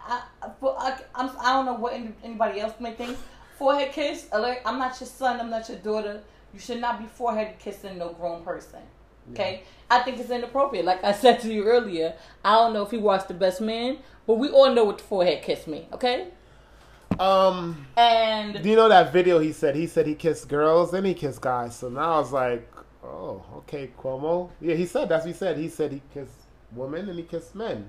I, 0.00 0.22
I, 0.42 0.50
I, 0.62 0.98
I'm, 1.14 1.30
I 1.40 1.52
don't 1.54 1.66
know 1.66 1.74
what 1.74 1.94
anybody 2.22 2.60
else 2.60 2.74
may 2.80 2.92
think. 2.92 3.16
Forehead 3.58 3.92
kiss. 3.92 4.28
Alert, 4.32 4.58
I'm 4.64 4.78
not 4.78 4.98
your 5.00 5.08
son. 5.08 5.40
I'm 5.40 5.50
not 5.50 5.68
your 5.68 5.78
daughter. 5.78 6.22
You 6.54 6.60
should 6.60 6.80
not 6.80 6.98
be 7.00 7.06
forehead 7.06 7.58
kissing 7.58 7.98
no 7.98 8.10
grown 8.12 8.42
person. 8.44 8.80
Okay, 9.32 9.62
I 9.90 9.98
think 10.04 10.18
it's 10.18 10.30
inappropriate. 10.30 10.86
Like 10.86 11.04
I 11.04 11.12
said 11.12 11.40
to 11.40 11.52
you 11.52 11.64
earlier, 11.64 12.14
I 12.42 12.54
don't 12.54 12.72
know 12.72 12.82
if 12.82 12.90
he 12.90 12.96
watched 12.96 13.28
The 13.28 13.34
Best 13.34 13.60
Man, 13.60 13.98
but 14.26 14.34
we 14.38 14.48
all 14.48 14.72
know 14.74 14.84
what 14.84 14.96
the 14.98 15.04
forehead 15.04 15.42
kiss 15.42 15.66
mean. 15.66 15.84
Okay, 15.92 16.28
Um. 17.18 17.86
and 17.96 18.62
Do 18.62 18.68
you 18.70 18.76
know 18.76 18.88
that 18.88 19.12
video 19.12 19.38
he 19.38 19.52
said? 19.52 19.76
He 19.76 19.86
said 19.86 20.06
he 20.06 20.14
kissed 20.14 20.48
girls 20.48 20.94
and 20.94 21.06
he 21.06 21.12
kissed 21.12 21.42
guys. 21.42 21.76
So 21.76 21.90
now 21.90 22.14
I 22.14 22.18
was 22.20 22.32
like, 22.32 22.70
oh, 23.08 23.42
okay, 23.58 23.90
Cuomo. 23.98 24.50
Yeah, 24.60 24.74
he 24.74 24.86
said 24.86 25.08
that's 25.08 25.24
what 25.24 25.32
he 25.32 25.38
said. 25.38 25.56
He 25.58 25.68
said 25.68 25.92
he 25.92 26.02
kissed 26.12 26.32
women 26.72 27.08
and 27.08 27.18
he 27.18 27.24
kissed 27.24 27.54
men. 27.54 27.86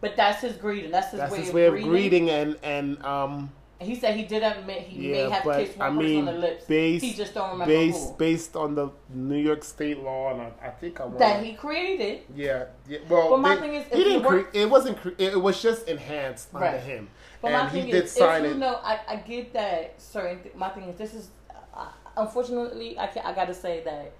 but 0.00 0.16
that's 0.16 0.42
his 0.42 0.56
greeting. 0.56 0.90
That's 0.90 1.10
his 1.10 1.20
That's 1.20 1.32
way 1.32 1.38
his 1.40 1.48
of 1.48 1.54
way 1.54 1.66
of 1.66 1.74
greeting. 1.82 2.30
and 2.30 2.56
and 2.62 3.02
um 3.04 3.50
He 3.80 3.94
said 3.94 4.14
he 4.16 4.24
did 4.24 4.42
admit 4.42 4.82
he 4.82 5.08
yeah, 5.08 5.12
may 5.24 5.30
have 5.30 5.44
but 5.44 5.58
kissed 5.64 5.80
I 5.80 5.88
one 5.88 5.98
mean 5.98 6.24
person 6.24 6.28
on 6.28 6.34
the 6.34 6.40
lips. 6.48 6.64
based 6.66 7.04
he 7.04 7.12
just 7.14 7.32
don't 7.34 7.50
remember 7.52 7.72
based 7.74 8.10
who. 8.10 8.16
based 8.16 8.54
on 8.56 8.74
the 8.74 8.90
New 9.14 9.36
York 9.48 9.64
State 9.64 9.98
law 10.00 10.32
and 10.32 10.42
I, 10.42 10.50
I 10.68 10.70
think 10.70 11.00
I 11.00 11.04
want 11.06 11.18
that 11.18 11.42
he 11.42 11.54
created. 11.54 12.22
yeah, 12.34 12.66
yeah. 12.88 12.98
Well, 13.08 13.30
But 13.30 13.38
my 13.40 13.54
they- 13.54 13.60
thing 13.62 13.74
is, 13.74 13.84
he 13.92 14.04
didn't. 14.04 14.24
Cre- 14.24 14.50
it 14.52 14.68
wasn't. 14.70 14.96
Cre- 15.00 15.16
it 15.18 15.40
was 15.40 15.60
just 15.62 15.88
enhanced 15.88 16.54
under 16.54 16.78
him, 16.78 17.08
But 17.40 17.52
and 17.52 17.56
my 17.64 17.68
he 17.70 17.80
thing 17.82 17.90
did 17.90 18.04
is, 18.04 18.12
sign 18.12 18.44
if 18.44 18.50
you 18.50 18.56
it. 18.56 18.58
know, 18.58 18.74
I, 18.82 19.00
I 19.08 19.16
get 19.16 19.52
that 19.54 20.00
certain. 20.00 20.42
Th- 20.42 20.54
my 20.54 20.68
thing 20.70 20.84
is, 20.90 20.96
this 20.98 21.14
is 21.14 21.28
uh, 21.74 21.88
unfortunately, 22.16 22.98
I 22.98 23.06
can, 23.08 23.24
I 23.24 23.32
got 23.34 23.46
to 23.46 23.54
say 23.54 23.82
that 23.84 24.12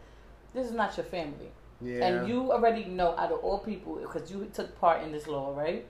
this 0.54 0.66
is 0.66 0.72
not 0.72 0.96
your 0.96 1.04
family, 1.06 1.50
yeah, 1.80 2.06
and 2.06 2.28
you 2.28 2.52
already 2.52 2.84
know 2.84 3.14
out 3.18 3.32
of 3.32 3.40
all 3.40 3.58
people 3.58 3.96
because 3.96 4.30
you 4.30 4.48
took 4.54 4.78
part 4.80 5.02
in 5.02 5.12
this 5.12 5.26
law, 5.26 5.54
right? 5.56 5.84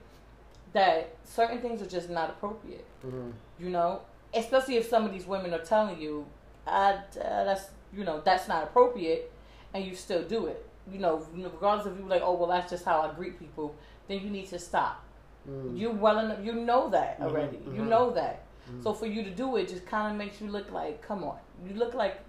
That 0.73 1.15
certain 1.23 1.59
things 1.61 1.81
are 1.81 1.85
just 1.97 2.09
not 2.09 2.29
appropriate. 2.29 2.85
Mhm. 3.05 3.31
You 3.59 3.69
know, 3.69 4.01
especially 4.33 4.75
if 4.77 4.87
some 4.87 5.05
of 5.05 5.11
these 5.13 5.25
women 5.25 5.53
are 5.53 5.63
telling 5.63 5.99
you, 6.01 6.25
uh, 6.67 6.97
that's 7.15 7.69
you 7.93 8.03
know 8.03 8.21
that's 8.21 8.47
not 8.47 8.63
appropriate, 8.63 9.31
and 9.73 9.85
you 9.85 9.95
still 9.95 10.23
do 10.23 10.47
it. 10.47 10.65
You 10.91 10.99
know, 10.99 11.25
regardless 11.33 11.87
of 11.87 11.97
you 11.99 12.05
like, 12.07 12.21
oh 12.23 12.33
well, 12.35 12.49
that's 12.49 12.69
just 12.69 12.85
how 12.85 13.01
I 13.01 13.13
greet 13.13 13.39
people. 13.39 13.75
Then 14.07 14.19
you 14.21 14.29
need 14.29 14.47
to 14.49 14.59
stop. 14.59 15.01
Mm. 15.49 15.77
You 15.77 15.91
well 15.91 16.19
enough. 16.19 16.39
You 16.43 16.53
know 16.53 16.89
that 16.89 17.19
Mhm, 17.19 17.25
already. 17.25 17.57
You 17.57 17.81
mhm. 17.81 17.89
know 17.89 18.11
that. 18.11 18.41
So 18.81 18.93
for 18.93 19.05
you 19.05 19.23
to 19.23 19.29
do 19.29 19.57
it, 19.57 19.69
just 19.69 19.85
kind 19.85 20.11
of 20.11 20.17
makes 20.17 20.41
you 20.41 20.47
look 20.49 20.71
like, 20.71 20.99
come 21.03 21.23
on, 21.23 21.37
you 21.67 21.75
look 21.75 21.93
like, 21.93 22.19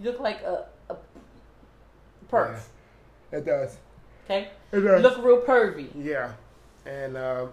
you 0.00 0.10
look 0.10 0.18
like 0.20 0.42
a, 0.42 0.66
a 0.90 0.96
perv. 2.30 2.58
It 3.32 3.44
does. 3.44 3.76
Okay, 4.24 4.48
It 4.72 4.78
you 4.78 4.82
does. 4.82 5.02
look 5.02 5.24
real 5.24 5.40
pervy. 5.40 5.88
Yeah, 5.96 6.32
and 6.86 7.16
uh, 7.16 7.46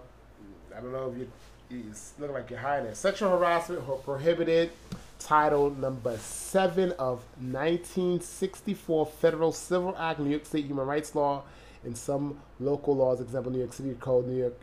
I 0.76 0.80
don't 0.80 0.92
know 0.92 1.10
if 1.12 1.18
you, 1.18 1.30
you 1.70 1.92
look 2.18 2.32
like 2.32 2.50
you're 2.50 2.58
hiding 2.58 2.86
it. 2.86 2.96
Sexual 2.96 3.30
harassment 3.30 3.82
prohibited. 4.04 4.70
Title 5.18 5.70
number 5.70 6.16
seven 6.18 6.92
of 6.92 7.20
1964 7.40 9.06
Federal 9.06 9.50
Civil 9.50 9.96
Act, 9.98 10.20
New 10.20 10.28
York 10.30 10.44
State 10.44 10.66
Human 10.66 10.86
Rights 10.86 11.14
Law, 11.14 11.42
and 11.84 11.96
some 11.96 12.38
local 12.60 12.94
laws, 12.94 13.20
example 13.22 13.50
New 13.50 13.58
York 13.60 13.72
City 13.72 13.96
Code, 13.98 14.26
New 14.28 14.36
York 14.38 14.54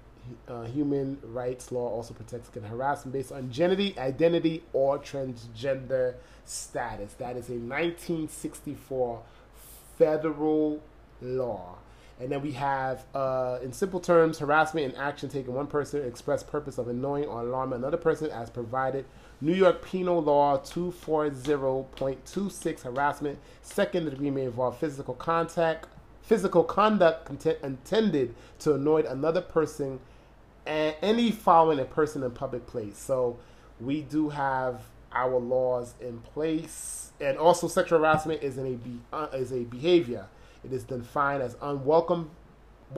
uh, 0.48 0.64
Human 0.66 1.18
Rights 1.24 1.72
Law 1.72 1.90
also 1.90 2.14
protects 2.14 2.50
against 2.50 2.70
harassment 2.70 3.14
based 3.14 3.32
on 3.32 3.52
gender, 3.52 3.76
identity, 4.00 4.64
or 4.74 5.00
transgender 5.00 6.14
status. 6.46 7.14
That 7.14 7.36
is 7.36 7.50
a 7.50 7.54
1964 7.54 9.22
federal 9.98 10.82
law. 11.22 11.76
And 12.20 12.32
then 12.32 12.42
we 12.42 12.54
have, 12.54 13.06
uh, 13.14 13.60
in 13.64 13.72
simple 13.74 14.00
terms, 14.00 14.40
harassment 14.40 14.86
and 14.86 14.96
action 14.96 15.28
taken 15.30 15.54
one 15.54 15.68
person 15.68 16.08
express 16.08 16.42
purpose 16.44 16.78
of 16.78 16.88
annoying 16.88 17.26
or 17.26 17.42
alarming 17.42 17.80
another 17.80 17.98
person 17.98 18.30
as 18.30 18.50
provided. 18.50 19.04
New 19.42 19.54
York 19.54 19.84
Penal 19.84 20.22
Law 20.22 20.60
240.26 20.60 22.84
harassment. 22.84 23.40
Second 23.62 24.10
degree 24.10 24.30
may 24.30 24.46
involve 24.46 24.78
physical 24.78 25.16
contact, 25.16 25.88
physical 26.22 26.64
conduct 26.64 27.26
content, 27.26 27.58
intended 27.64 28.34
to 28.60 28.76
annoy 28.76 29.04
another 29.04 29.42
person 29.42 30.00
and 30.66 30.96
any 31.02 31.30
following 31.30 31.80
a 31.80 31.86
person 31.86 32.24
in 32.24 32.32
public 32.32 32.66
place. 32.68 32.98
So 32.98 33.38
we 33.82 34.02
do 34.02 34.30
have 34.30 34.80
our 35.14 35.40
laws 35.40 35.96
in 36.02 36.20
place, 36.20 37.12
and 37.20 37.38
also 37.38 37.68
sexual 37.68 38.00
harassment 38.00 38.42
is 38.44 38.58
in 38.58 38.68
a 38.68 38.76
be, 38.78 39.00
uh, 39.12 39.28
is 39.34 39.52
a 39.52 39.64
behavior. 39.64 40.28
It 40.64 40.74
is 40.74 40.84
defined 40.84 41.44
as 41.44 41.56
unwelcome 41.62 42.32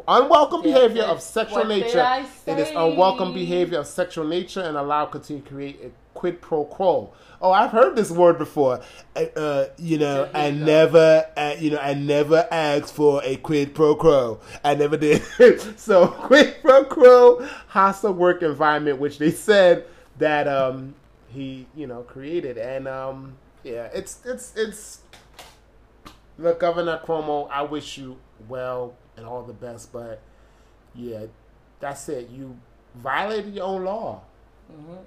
unwelcome 0.08 0.64
Yeah, 0.64 0.74
behavior 0.74 1.04
of 1.04 1.22
sexual 1.22 1.66
nature. 1.66 2.26
It 2.46 2.60
is 2.60 2.70
unwelcome 2.70 3.34
behavior 3.34 3.80
of 3.80 3.88
sexual 3.88 4.26
nature 4.26 4.62
and 4.62 4.78
allow 4.78 5.06
continue 5.06 5.42
to 5.42 5.50
create 5.50 5.80
a 5.84 5.92
quid 6.14 6.42
pro 6.42 6.66
quo. 6.66 7.14
Oh, 7.42 7.52
I've 7.52 7.72
heard 7.72 7.96
this 7.96 8.10
word 8.10 8.38
before. 8.38 8.82
Uh, 9.16 9.20
uh, 9.36 9.68
you 9.78 9.98
know, 9.98 10.30
I 10.34 10.44
here 10.44 10.54
you 10.54 10.60
go. 10.60 10.66
never, 10.66 11.26
uh, 11.38 11.56
you 11.60 11.72
know, 11.72 11.78
I 11.78 11.94
never 11.94 12.48
asked 12.50 12.96
for 12.96 13.22
a 13.24 13.36
quid 13.36 13.76
pro 13.76 13.96
quo. 13.96 14.40
I 14.64 14.76
never 14.76 14.98
did. 14.98 15.22
so 15.80 16.08
quid 16.28 16.56
pro 16.62 16.86
quo, 16.86 17.48
hostile 17.68 18.14
work 18.14 18.42
environment, 18.42 19.00
which 19.00 19.20
they 19.20 19.32
said 19.32 19.86
that 20.18 20.48
um, 20.48 20.96
he, 21.36 21.68
you 21.76 21.86
know, 21.86 22.02
created, 22.02 22.58
and 22.58 22.88
um, 22.88 23.38
yeah, 23.64 23.90
it's 23.94 24.20
it's 24.26 24.56
it's. 24.56 25.02
Look, 26.38 26.60
Governor 26.60 27.00
Cuomo, 27.06 27.50
I 27.50 27.62
wish 27.62 27.98
you 27.98 28.18
well 28.50 28.96
and 29.16 29.26
all 29.26 29.44
the 29.44 29.54
best, 29.54 29.94
but 29.94 30.22
yeah, 30.94 31.26
that's 31.80 32.10
it. 32.10 32.30
You 32.30 32.58
violated 32.96 33.54
your 33.54 33.66
own 33.66 33.86
law, 33.86 34.22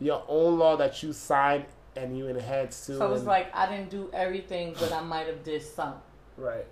your 0.00 0.22
own 0.28 0.58
law 0.58 0.76
that 0.76 1.02
you 1.02 1.12
signed 1.12 1.66
and 1.96 2.16
you 2.16 2.28
enhanced 2.28 2.86
to. 2.86 2.92
Mm-hmm. 2.92 3.00
So 3.00 3.12
it's 3.14 3.24
like 3.24 3.54
I 3.54 3.68
didn't 3.68 3.90
do 3.90 4.10
everything, 4.12 4.74
but 4.78 4.92
I 4.92 5.00
might 5.02 5.26
have 5.26 5.42
did 5.42 5.62
some, 5.62 5.94
right. 6.36 6.66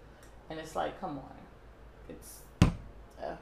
and 0.49 0.59
it's 0.59 0.77
like, 0.77 1.01
come 1.01 1.19
on, 1.19 1.35
it's. 2.09 2.41
Uh, 3.23 3.35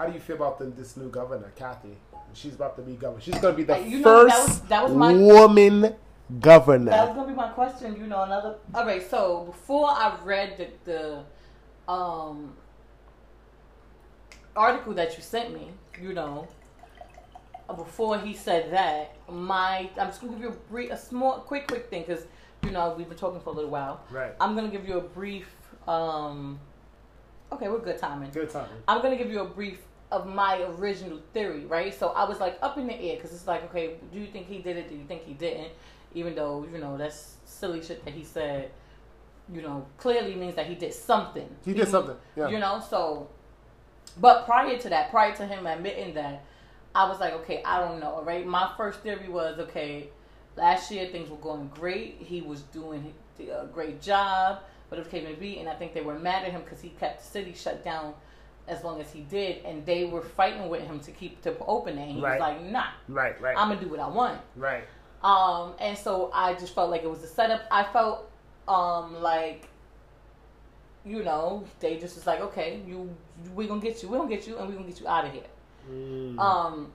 How 0.00 0.06
do 0.06 0.14
you 0.14 0.20
feel 0.20 0.36
about 0.36 0.58
the, 0.58 0.64
this 0.64 0.96
new 0.96 1.10
governor, 1.10 1.52
Kathy? 1.56 1.94
She's 2.32 2.54
about 2.54 2.74
to 2.76 2.82
be 2.82 2.94
governor. 2.94 3.20
She's 3.20 3.36
going 3.36 3.52
to 3.52 3.56
be 3.58 3.64
the 3.64 3.78
you 3.80 3.98
know, 3.98 4.24
that 4.24 4.32
first 4.32 4.48
was- 4.48 4.60
that 4.62 4.84
was 4.84 4.94
my- 4.94 5.12
woman 5.12 5.94
governor. 6.40 6.90
that 6.90 7.08
was 7.08 7.16
gonna 7.16 7.28
be 7.28 7.34
my 7.34 7.48
question. 7.48 7.96
You 8.00 8.06
know, 8.06 8.22
another. 8.22 8.54
All 8.74 8.86
right, 8.86 9.02
so 9.10 9.44
before 9.44 9.90
I 9.90 10.16
read 10.24 10.56
the 10.56 10.68
the 10.90 11.92
um 11.92 12.54
article 14.56 14.94
that 14.94 15.18
you 15.18 15.22
sent 15.22 15.52
me, 15.52 15.68
you 16.00 16.14
know, 16.14 16.48
before 17.76 18.18
he 18.20 18.32
said 18.32 18.72
that, 18.72 19.14
my 19.28 19.90
I'm 19.98 20.06
just 20.08 20.22
gonna 20.22 20.32
give 20.32 20.40
you 20.40 20.48
a 20.48 20.70
brief, 20.72 20.92
a 20.92 20.96
small, 20.96 21.40
quick, 21.40 21.66
quick 21.68 21.90
thing 21.90 22.04
because 22.06 22.24
you 22.62 22.70
know 22.70 22.94
we've 22.96 23.08
been 23.08 23.18
talking 23.18 23.40
for 23.40 23.50
a 23.50 23.52
little 23.52 23.70
while. 23.70 24.00
Right. 24.10 24.32
I'm 24.40 24.54
gonna 24.54 24.70
give 24.70 24.88
you 24.88 24.96
a 24.96 25.02
brief. 25.02 25.48
um 25.86 26.58
Okay, 27.52 27.68
we're 27.68 27.80
good 27.80 27.98
timing. 27.98 28.30
Good 28.30 28.48
timing. 28.50 28.70
I'm 28.86 29.02
gonna 29.02 29.16
give 29.16 29.30
you 29.30 29.40
a 29.40 29.44
brief 29.44 29.78
of 30.10 30.26
my 30.26 30.62
original 30.62 31.20
theory, 31.32 31.64
right? 31.66 31.96
So 31.96 32.08
I 32.08 32.24
was 32.28 32.40
like 32.40 32.58
up 32.62 32.78
in 32.78 32.86
the 32.86 32.94
air 32.94 33.16
because 33.16 33.32
it's 33.32 33.46
like, 33.46 33.64
okay, 33.64 33.94
do 34.12 34.18
you 34.18 34.26
think 34.26 34.46
he 34.48 34.58
did 34.58 34.76
it? 34.76 34.88
Do 34.88 34.94
you 34.96 35.04
think 35.04 35.24
he 35.24 35.34
didn't? 35.34 35.72
Even 36.14 36.34
though 36.34 36.66
you 36.72 36.78
know 36.78 36.96
that's 36.96 37.36
silly 37.44 37.82
shit 37.82 38.04
that 38.04 38.14
he 38.14 38.24
said, 38.24 38.70
you 39.52 39.62
know, 39.62 39.86
clearly 39.96 40.34
means 40.34 40.56
that 40.56 40.66
he 40.66 40.74
did 40.74 40.92
something. 40.92 41.48
He 41.64 41.72
did 41.72 41.88
something, 41.88 42.16
yeah. 42.36 42.48
You 42.48 42.58
know, 42.58 42.82
so. 42.88 43.28
But 44.20 44.44
prior 44.44 44.76
to 44.76 44.88
that, 44.88 45.10
prior 45.10 45.34
to 45.36 45.46
him 45.46 45.66
admitting 45.66 46.14
that, 46.14 46.44
I 46.94 47.08
was 47.08 47.20
like, 47.20 47.32
okay, 47.34 47.62
I 47.64 47.78
don't 47.80 48.00
know, 48.00 48.22
right? 48.24 48.44
My 48.44 48.72
first 48.76 49.00
theory 49.00 49.28
was, 49.28 49.60
okay, 49.60 50.08
last 50.56 50.90
year 50.90 51.06
things 51.06 51.30
were 51.30 51.36
going 51.36 51.70
great. 51.72 52.16
He 52.18 52.40
was 52.40 52.62
doing 52.62 53.14
a 53.38 53.66
great 53.66 54.02
job, 54.02 54.60
but 54.88 54.98
it 54.98 55.08
came 55.10 55.26
to 55.26 55.40
be, 55.40 55.58
and 55.60 55.68
I 55.68 55.74
think 55.74 55.94
they 55.94 56.00
were 56.00 56.18
mad 56.18 56.44
at 56.44 56.50
him 56.50 56.62
because 56.62 56.80
he 56.80 56.88
kept 56.88 57.22
the 57.22 57.30
city 57.30 57.54
shut 57.54 57.84
down 57.84 58.14
as 58.68 58.84
long 58.84 59.00
as 59.00 59.10
he 59.12 59.20
did, 59.22 59.64
and 59.64 59.84
they 59.84 60.04
were 60.04 60.22
fighting 60.22 60.68
with 60.68 60.82
him 60.82 61.00
to 61.00 61.10
keep 61.10 61.40
to 61.42 61.56
open 61.66 61.98
it. 61.98 62.02
And 62.02 62.10
he 62.12 62.20
Right. 62.20 62.40
was 62.40 62.40
like, 62.40 62.62
nah, 62.64 62.86
Right, 63.08 63.40
right, 63.40 63.56
I'm 63.56 63.68
gonna 63.68 63.80
do 63.80 63.88
what 63.88 64.00
I 64.00 64.08
want. 64.08 64.40
right. 64.56 64.84
Um, 65.22 65.74
and 65.78 65.96
so 65.98 66.30
I 66.32 66.54
just 66.54 66.74
felt 66.74 66.90
like 66.90 67.02
it 67.02 67.10
was 67.10 67.22
a 67.22 67.26
setup. 67.26 67.62
I 67.70 67.84
felt 67.84 68.30
um 68.68 69.20
like 69.22 69.66
you 71.04 71.24
know, 71.24 71.64
they 71.80 71.96
just 71.96 72.14
was 72.16 72.26
like, 72.26 72.40
okay, 72.40 72.80
you 72.86 73.14
we 73.54 73.66
gonna 73.66 73.80
get 73.80 74.02
you, 74.02 74.08
we 74.08 74.18
gonna 74.18 74.28
get 74.28 74.46
you, 74.46 74.58
and 74.58 74.68
we 74.68 74.74
gonna 74.74 74.86
get 74.88 75.00
you 75.00 75.08
out 75.08 75.24
of 75.24 75.32
here. 75.32 75.42
Mm. 75.90 76.38
Um, 76.38 76.92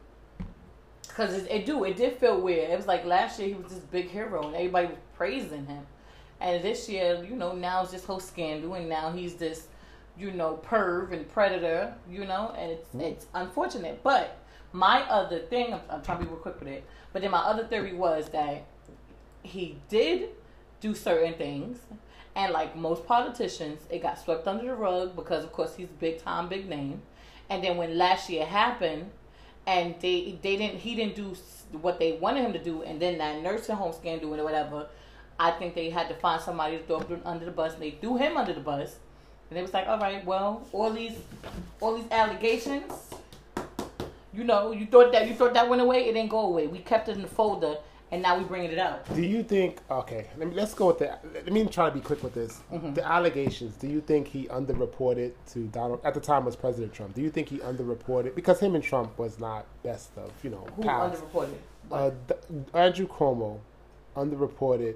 because 1.07 1.33
it, 1.33 1.49
it 1.51 1.65
do 1.65 1.83
it 1.85 1.95
did 1.95 2.17
feel 2.17 2.39
weird. 2.41 2.69
It 2.69 2.75
was 2.77 2.87
like 2.87 3.05
last 3.05 3.39
year 3.39 3.47
he 3.49 3.53
was 3.55 3.71
this 3.71 3.79
big 3.79 4.09
hero 4.09 4.45
and 4.47 4.55
everybody 4.55 4.87
was 4.87 4.97
praising 5.15 5.65
him, 5.65 5.85
and 6.39 6.63
this 6.63 6.87
year, 6.89 7.23
you 7.23 7.35
know, 7.35 7.53
now 7.53 7.81
it's 7.83 7.91
just 7.91 8.05
whole 8.05 8.19
scandal, 8.19 8.73
and 8.75 8.87
now 8.89 9.11
he's 9.11 9.35
this, 9.35 9.67
you 10.17 10.31
know, 10.31 10.59
perv 10.65 11.11
and 11.11 11.27
predator, 11.29 11.93
you 12.09 12.25
know, 12.25 12.53
and 12.57 12.71
it's 12.71 12.89
mm. 12.89 13.01
it's 13.01 13.27
unfortunate. 13.33 14.01
But 14.03 14.37
my 14.71 15.01
other 15.09 15.39
thing, 15.39 15.73
I'm, 15.73 15.81
I'm 15.89 16.01
trying 16.01 16.19
to 16.19 16.25
be 16.25 16.29
real 16.29 16.39
quick 16.39 16.59
with 16.59 16.69
it, 16.69 16.83
but 17.13 17.21
then 17.21 17.31
my 17.31 17.39
other 17.39 17.65
theory 17.65 17.93
was 17.93 18.29
that 18.29 18.65
he 19.43 19.77
did 19.89 20.29
do 20.81 20.93
certain 20.93 21.33
things. 21.35 21.79
And 22.35 22.51
like 22.51 22.75
most 22.75 23.05
politicians, 23.05 23.81
it 23.89 24.01
got 24.01 24.19
swept 24.19 24.45
under 24.45 24.65
the 24.65 24.75
rug 24.75 25.15
because, 25.15 25.45
of 25.45 25.53
course, 25.53 25.75
he's 25.75 25.87
big 25.87 26.21
time, 26.21 26.49
big 26.49 26.67
name. 26.67 27.01
And 27.49 27.63
then 27.63 27.77
when 27.77 27.97
last 27.97 28.29
year 28.29 28.45
happened, 28.45 29.09
and 29.67 29.95
they 30.01 30.37
they 30.41 30.57
didn't 30.57 30.79
he 30.79 30.95
didn't 30.95 31.15
do 31.15 31.35
what 31.81 31.97
they 31.97 32.13
wanted 32.13 32.41
him 32.45 32.53
to 32.53 32.63
do, 32.63 32.83
and 32.83 33.01
then 33.01 33.17
that 33.19 33.41
nursing 33.41 33.75
home 33.75 33.93
scandal 33.93 34.33
and 34.33 34.43
whatever, 34.43 34.87
I 35.39 35.51
think 35.51 35.75
they 35.75 35.89
had 35.89 36.09
to 36.09 36.15
find 36.15 36.41
somebody 36.41 36.77
to 36.77 36.83
throw 36.83 36.99
him 36.99 37.21
under 37.25 37.45
the 37.45 37.51
bus. 37.51 37.73
And 37.73 37.81
they 37.81 37.91
threw 37.91 38.17
him 38.17 38.35
under 38.37 38.53
the 38.53 38.59
bus, 38.59 38.97
and 39.49 39.59
it 39.59 39.61
was 39.61 39.73
like, 39.73 39.87
all 39.87 39.99
right, 39.99 40.25
well, 40.25 40.65
all 40.71 40.91
these 40.91 41.13
all 41.81 41.95
these 41.95 42.09
allegations, 42.11 42.91
you 44.33 44.43
know, 44.43 44.71
you 44.71 44.85
thought 44.85 45.11
that 45.11 45.27
you 45.27 45.35
thought 45.35 45.53
that 45.53 45.69
went 45.69 45.81
away, 45.81 46.09
it 46.09 46.13
didn't 46.13 46.29
go 46.29 46.39
away. 46.39 46.67
We 46.67 46.79
kept 46.79 47.09
it 47.09 47.15
in 47.15 47.21
the 47.21 47.27
folder, 47.27 47.77
and 48.11 48.21
now 48.21 48.37
we're 48.37 48.45
bringing 48.45 48.71
it 48.71 48.79
out. 48.79 49.13
Do 49.13 49.21
you 49.21 49.43
think? 49.43 49.79
Okay, 49.89 50.27
let 50.37 50.47
me 50.49 50.55
let's 50.55 50.73
go 50.73 50.87
with 50.87 50.99
the. 50.99 51.17
Let 51.33 51.51
me 51.51 51.65
try 51.67 51.89
to 51.89 51.93
be 51.95 52.01
quick 52.01 52.23
with 52.23 52.33
this. 52.33 52.61
Mm-hmm. 52.71 52.93
The 52.95 53.05
allegations. 53.05 53.75
Do 53.75 53.87
you 53.87 54.01
think 54.01 54.27
he 54.27 54.45
underreported 54.45 55.33
to 55.53 55.59
Donald 55.67 56.01
at 56.03 56.13
the 56.13 56.19
time 56.19 56.45
was 56.45 56.55
President 56.55 56.93
Trump? 56.93 57.13
Do 57.13 57.21
you 57.21 57.29
think 57.29 57.49
he 57.49 57.59
underreported 57.59 58.35
because 58.35 58.59
him 58.59 58.75
and 58.75 58.83
Trump 58.83 59.17
was 59.17 59.39
not 59.39 59.65
best 59.83 60.09
of 60.17 60.31
you 60.43 60.49
know 60.49 60.67
Who 60.75 60.83
pals. 60.83 61.21
underreported? 61.21 61.53
Uh, 61.91 62.11
Andrew 62.73 63.07
Cuomo 63.07 63.59
underreported 64.15 64.95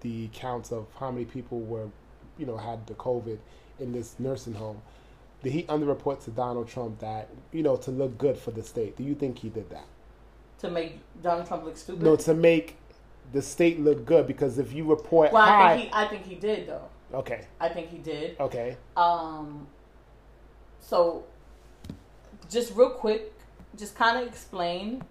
the 0.00 0.28
counts 0.32 0.72
of 0.72 0.86
how 0.98 1.10
many 1.10 1.24
people 1.24 1.60
were, 1.60 1.88
you 2.38 2.44
know, 2.44 2.56
had 2.56 2.86
the 2.86 2.94
COVID 2.94 3.38
in 3.78 3.92
this 3.92 4.14
nursing 4.18 4.54
home. 4.54 4.80
Did 5.42 5.52
he 5.52 5.64
underreport 5.64 6.24
to 6.24 6.30
Donald 6.30 6.68
Trump 6.68 7.00
that 7.00 7.28
you 7.52 7.62
know 7.62 7.76
to 7.76 7.90
look 7.90 8.16
good 8.18 8.38
for 8.38 8.50
the 8.50 8.62
state? 8.62 8.96
Do 8.96 9.02
you 9.04 9.14
think 9.14 9.38
he 9.38 9.48
did 9.48 9.70
that? 9.70 9.86
to 10.60 10.70
make 10.70 10.98
Donald 11.22 11.46
Trump 11.46 11.64
look 11.64 11.76
stupid. 11.76 12.02
No, 12.02 12.16
to 12.16 12.32
make 12.32 12.76
the 13.32 13.42
state 13.42 13.80
look 13.80 14.06
good 14.06 14.26
because 14.26 14.58
if 14.58 14.72
you 14.72 14.84
report 14.88 15.30
well, 15.32 15.42
I 15.42 15.46
high, 15.48 15.76
think 15.76 15.88
he, 15.88 15.94
I 15.94 16.08
think 16.08 16.24
he 16.24 16.34
did 16.36 16.66
though. 16.68 16.88
okay, 17.12 17.46
I 17.60 17.68
think 17.68 17.88
he 17.90 17.98
did. 17.98 18.38
okay, 18.40 18.76
Um, 18.96 19.66
so 20.80 21.24
just 22.50 22.74
real 22.74 22.90
quick, 22.90 23.32
just 23.76 23.94
kind 23.94 24.16
of 24.22 24.26
explain 24.28 25.02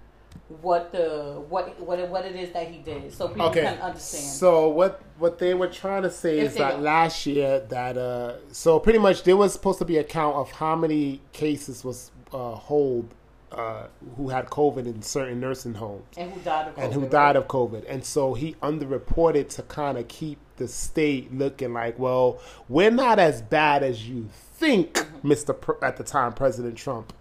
what 0.62 0.92
the 0.92 1.42
what 1.50 1.80
what 1.80 2.00
it, 2.00 2.10
what 2.10 2.26
it 2.26 2.36
is 2.36 2.52
that 2.52 2.68
he 2.70 2.78
did, 2.80 3.14
so 3.14 3.28
people 3.28 3.48
okay. 3.48 3.62
can 3.64 3.78
understand. 3.80 4.24
So 4.26 4.68
what 4.70 5.02
what 5.18 5.40
they 5.40 5.54
were 5.54 5.68
trying 5.68 6.04
to 6.04 6.12
say 6.12 6.40
If 6.40 6.52
is 6.52 6.58
that 6.58 6.72
don't. 6.72 6.84
last 6.84 7.26
year 7.26 7.60
that 7.70 7.98
uh 7.98 8.36
so 8.52 8.80
pretty 8.80 9.00
much 9.00 9.24
there 9.24 9.38
was 9.38 9.54
supposed 9.54 9.80
to 9.80 9.86
be 9.86 9.98
a 9.98 10.04
count 10.04 10.36
of 10.36 10.52
how 10.52 10.76
many 10.76 11.22
cases 11.32 11.84
was 11.84 12.12
uh 12.34 12.52
hold 12.56 13.14
uh 13.52 13.88
who 14.18 14.30
had 14.30 14.48
COVID 14.48 14.86
in 14.86 15.02
certain 15.02 15.40
nursing 15.40 15.76
homes. 15.76 16.04
and 16.18 16.32
who 16.32 16.40
died 16.42 16.68
of 16.70 16.76
COVID? 16.76 16.84
and 16.84 16.94
who 16.94 17.00
right? 17.02 17.12
died 17.12 17.36
of 17.36 17.48
COVID. 17.48 17.86
And 17.88 18.04
so 18.06 18.34
he 18.34 18.54
underreported 18.56 19.50
to 19.56 19.62
kind 19.64 19.98
of 19.98 20.08
keep 20.08 20.40
the 20.58 20.68
state 20.68 21.34
looking 21.34 21.74
like, 21.74 21.98
well, 21.98 22.40
we're 22.70 22.92
not 22.92 23.18
as 23.20 23.42
bad 23.42 23.82
as 23.84 24.08
you 24.08 24.30
think, 24.32 24.94
Mm-hmm. 24.94 25.32
Mr. 25.32 25.60
Pr- 25.60 25.84
at 25.84 25.98
the 25.98 26.04
time, 26.04 26.34
President 26.34 26.76
Trump. 26.78 27.12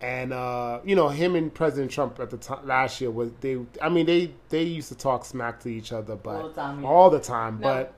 And 0.00 0.32
uh, 0.32 0.80
you 0.84 0.94
know 0.94 1.08
him 1.08 1.34
and 1.34 1.52
President 1.52 1.90
Trump 1.90 2.20
at 2.20 2.30
the 2.30 2.36
time 2.36 2.64
last 2.66 3.00
year 3.00 3.10
was 3.10 3.32
they. 3.40 3.58
I 3.82 3.88
mean 3.88 4.06
they 4.06 4.32
they 4.48 4.62
used 4.62 4.88
to 4.90 4.94
talk 4.94 5.24
smack 5.24 5.60
to 5.60 5.68
each 5.68 5.92
other, 5.92 6.14
but 6.14 6.36
All 6.40 6.48
the 6.48 6.54
time, 6.54 6.84
all 6.84 7.10
the 7.10 7.20
time. 7.20 7.60
No. 7.60 7.88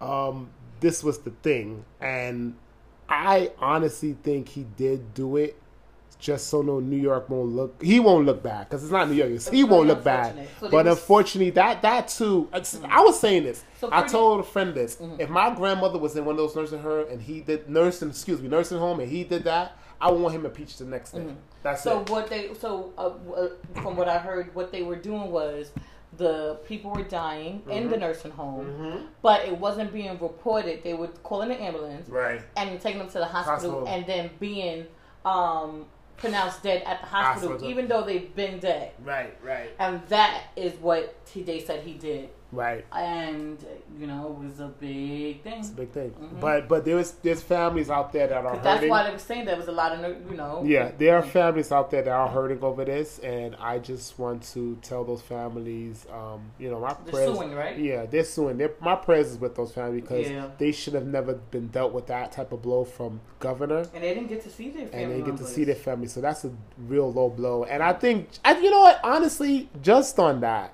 But 0.00 0.04
um, 0.04 0.50
this 0.80 1.04
was 1.04 1.18
the 1.18 1.30
thing, 1.42 1.84
and 2.00 2.56
I 3.08 3.52
honestly 3.60 4.16
think 4.24 4.48
he 4.48 4.64
did 4.76 5.14
do 5.14 5.36
it 5.36 5.56
just 6.18 6.48
so 6.48 6.62
no 6.62 6.80
New 6.80 6.96
York 6.96 7.28
won't 7.28 7.50
look. 7.50 7.80
He 7.82 8.00
won't 8.00 8.24
look 8.26 8.42
bad 8.42 8.68
because 8.68 8.82
it's 8.82 8.90
not 8.92 9.08
New 9.08 9.14
York. 9.14 9.30
It's, 9.30 9.48
he 9.48 9.64
won't 9.64 9.86
look 9.86 10.02
bad. 10.02 10.48
So 10.60 10.70
but 10.70 10.86
was- 10.86 10.98
unfortunately, 10.98 11.50
that 11.50 11.82
that 11.82 12.08
too. 12.08 12.48
it's- 12.48 12.78
I 12.88 13.00
was 13.02 13.20
saying 13.20 13.44
this. 13.44 13.64
So 13.78 13.88
I 13.92 14.02
told 14.02 14.40
a 14.40 14.42
friend 14.42 14.74
this. 14.74 14.98
If 15.18 15.28
my 15.28 15.54
grandmother 15.54 15.98
was 15.98 16.16
in 16.16 16.24
one 16.24 16.32
of 16.34 16.38
those 16.38 16.56
nursing 16.56 16.80
home 16.80 17.06
and 17.10 17.20
he 17.20 17.40
did 17.40 17.68
nursing, 17.68 18.08
excuse 18.10 18.40
me, 18.40 18.48
nursing 18.48 18.78
home, 18.78 18.98
and 19.00 19.10
he 19.10 19.24
did 19.24 19.44
that, 19.44 19.76
I 20.00 20.10
want 20.10 20.34
him 20.34 20.44
impeached 20.44 20.78
the 20.78 20.84
next 20.84 21.12
day. 21.12 21.26
That's 21.62 21.82
So 21.82 22.00
it. 22.00 22.10
what 22.10 22.28
they 22.28 22.52
so 22.54 22.92
uh, 22.98 23.10
uh, 23.32 23.48
from 23.82 23.96
what 23.96 24.08
I 24.08 24.18
heard, 24.18 24.54
what 24.54 24.70
they 24.72 24.82
were 24.82 24.96
doing 24.96 25.30
was 25.30 25.70
the 26.16 26.58
people 26.66 26.90
were 26.92 27.02
dying 27.02 27.62
in 27.68 27.82
Mm-hmm. 27.84 27.90
the 27.90 27.96
nursing 27.98 28.30
home, 28.30 29.08
but 29.22 29.44
it 29.46 29.56
wasn't 29.58 29.92
being 29.92 30.18
reported. 30.18 30.82
They 30.82 30.94
would 30.94 31.22
call 31.22 31.42
in 31.42 31.48
the 31.50 31.60
ambulance 31.60 32.08
Right. 32.08 32.40
and 32.56 32.80
taking 32.80 32.98
them 33.00 33.08
to 33.08 33.18
the 33.18 33.26
hospital, 33.26 33.80
Hospital. 33.84 33.88
and 33.88 34.06
then 34.06 34.30
being 34.40 34.86
um, 35.24 35.86
pronounced 36.16 36.62
dead 36.62 36.82
at 36.86 37.00
the 37.00 37.06
hospital, 37.06 37.50
Hospital. 37.50 37.70
even 37.70 37.88
though 37.88 38.02
they've 38.04 38.34
been 38.34 38.58
dead. 38.60 38.92
Right. 39.04 39.34
Right. 39.44 39.70
And 39.78 40.00
that 40.08 40.44
is 40.56 40.72
what 40.80 41.14
he, 41.30 41.42
they 41.42 41.60
said 41.60 41.80
he 41.84 41.94
did. 41.94 42.30
Right. 42.56 42.84
And, 42.92 43.64
you 44.00 44.06
know, 44.06 44.28
it 44.40 44.44
was 44.44 44.60
a 44.60 44.68
big 44.68 45.42
thing. 45.42 45.60
It's 45.60 45.70
a 45.70 45.72
big 45.74 45.90
thing. 45.90 46.14
But 46.40 46.68
but 46.68 46.84
there's 46.84 47.12
there's 47.22 47.42
families 47.42 47.90
out 47.90 48.12
there 48.12 48.26
that 48.26 48.44
are 48.44 48.56
that's 48.58 48.86
why 48.86 49.04
they 49.04 49.12
were 49.12 49.18
saying 49.18 49.44
there 49.44 49.56
was 49.56 49.68
a 49.68 49.72
lot 49.72 49.92
of, 49.92 50.30
you 50.30 50.36
know. 50.36 50.62
Yeah, 50.64 50.90
there 50.96 51.16
are 51.16 51.22
families 51.22 51.70
out 51.70 51.90
there 51.90 52.02
that 52.02 52.10
are 52.10 52.28
hurting 52.28 52.62
over 52.62 52.84
this, 52.84 53.18
and 53.18 53.54
I 53.56 53.78
just 53.78 54.18
want 54.18 54.42
to 54.54 54.76
tell 54.82 55.04
those 55.04 55.22
families, 55.22 56.06
um, 56.12 56.40
you 56.58 56.70
know, 56.70 56.80
my 56.80 56.94
prayers. 56.94 57.04
They're 57.04 57.12
prayers. 57.12 57.36
suing, 57.36 57.54
right? 57.54 57.78
Yeah, 57.78 58.06
they're 58.06 58.24
suing. 58.24 58.56
They're, 58.58 58.74
my 58.80 58.96
prayers 58.96 59.28
is 59.32 59.38
with 59.38 59.54
those 59.54 59.72
families 59.72 60.02
because 60.02 60.28
Yeah. 60.28 60.48
they 60.58 60.72
should 60.72 60.94
have 60.94 61.06
never 61.06 61.34
been 61.34 61.68
dealt 61.68 61.92
with 61.92 62.06
that 62.06 62.32
type 62.32 62.52
of 62.52 62.62
blow 62.62 62.84
from 62.84 63.20
governor, 63.38 63.84
And 63.94 64.02
they 64.02 64.14
didn't 64.14 64.28
get 64.28 64.42
to 64.44 64.50
see 64.50 64.70
their 64.70 64.86
family 64.86 65.04
and 65.04 65.12
they 65.12 65.30
get 65.30 65.36
to 65.38 65.44
see 65.44 65.64
their 65.64 65.74
family. 65.74 66.06
So 66.08 66.20
that's 66.20 66.44
a 66.44 66.52
real 66.78 67.12
low 67.12 67.28
blow. 67.28 67.64
And 67.64 67.82
I 67.82 67.92
think, 67.92 68.28
I, 68.44 68.58
you 68.58 68.70
know 68.70 68.80
what? 68.80 69.00
Honestly, 69.04 69.68
just 69.82 70.18
on 70.18 70.40
that, 70.40 70.72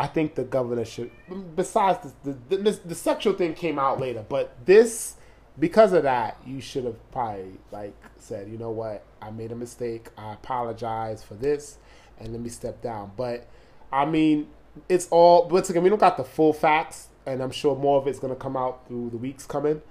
I 0.00 0.06
think 0.06 0.34
the 0.34 0.44
governor 0.44 0.86
should. 0.86 1.10
Besides 1.54 2.14
the 2.24 2.38
the, 2.48 2.56
the 2.56 2.70
the 2.86 2.94
sexual 2.94 3.34
thing 3.34 3.52
came 3.52 3.78
out 3.78 4.00
later, 4.00 4.24
but 4.26 4.56
this 4.64 5.16
because 5.58 5.92
of 5.92 6.04
that, 6.04 6.38
you 6.46 6.62
should 6.62 6.84
have 6.84 7.12
probably 7.12 7.58
like 7.70 7.92
said, 8.16 8.48
you 8.48 8.56
know 8.56 8.70
what, 8.70 9.04
I 9.20 9.30
made 9.30 9.52
a 9.52 9.54
mistake. 9.54 10.08
I 10.16 10.32
apologize 10.32 11.22
for 11.22 11.34
this, 11.34 11.76
and 12.18 12.32
let 12.32 12.40
me 12.40 12.48
step 12.48 12.80
down. 12.80 13.12
But 13.14 13.46
I 13.92 14.06
mean, 14.06 14.48
it's 14.88 15.06
all. 15.10 15.46
Once 15.48 15.68
again, 15.68 15.82
we 15.82 15.90
don't 15.90 15.98
got 15.98 16.16
the 16.16 16.24
full 16.24 16.54
facts, 16.54 17.08
and 17.26 17.42
I'm 17.42 17.50
sure 17.50 17.76
more 17.76 18.00
of 18.00 18.06
it's 18.06 18.18
gonna 18.18 18.36
come 18.36 18.56
out 18.56 18.88
through 18.88 19.10
the 19.10 19.18
weeks 19.18 19.44
coming. 19.44 19.82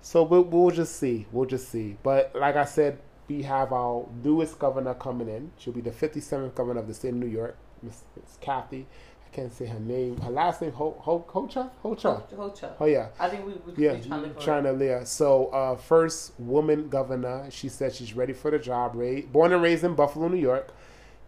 So 0.00 0.22
we'll, 0.22 0.44
we'll 0.44 0.70
just 0.70 0.96
see. 0.96 1.26
We'll 1.32 1.44
just 1.44 1.68
see. 1.68 1.98
But 2.02 2.34
like 2.34 2.56
I 2.56 2.64
said, 2.64 2.98
we 3.28 3.42
have 3.42 3.74
our 3.74 4.08
newest 4.24 4.58
governor 4.58 4.94
coming 4.94 5.28
in. 5.28 5.52
She'll 5.58 5.74
be 5.74 5.82
the 5.82 5.90
57th 5.90 6.54
governor 6.54 6.80
of 6.80 6.88
the 6.88 6.94
state 6.94 7.10
of 7.10 7.16
New 7.16 7.26
York, 7.26 7.58
Miss 7.82 8.02
Kathy. 8.40 8.86
I 9.30 9.36
can't 9.36 9.52
say 9.52 9.66
her 9.66 9.78
name. 9.78 10.16
Her 10.20 10.30
last 10.30 10.60
name, 10.60 10.72
Ho, 10.72 10.96
Ho, 11.00 11.24
Hocha? 11.28 11.70
Hocha. 11.84 12.22
Hocha. 12.34 12.72
Oh, 12.80 12.86
yeah. 12.86 13.08
I 13.18 13.28
think 13.28 13.46
we 13.46 13.52
would 13.52 13.78
Yeah, 13.78 13.94
be 13.94 14.00
trying 14.08 14.22
to 14.22 14.28
look 14.28 14.40
trying 14.40 14.64
to. 14.64 15.06
So, 15.06 15.46
uh, 15.46 15.76
first 15.76 16.32
woman 16.38 16.88
governor. 16.88 17.46
She 17.50 17.68
said 17.68 17.94
she's 17.94 18.14
ready 18.14 18.32
for 18.32 18.50
the 18.50 18.58
job. 18.58 18.92
Ra- 18.94 19.20
born 19.32 19.52
and 19.52 19.62
raised 19.62 19.84
in 19.84 19.94
Buffalo, 19.94 20.26
New 20.28 20.36
York. 20.36 20.72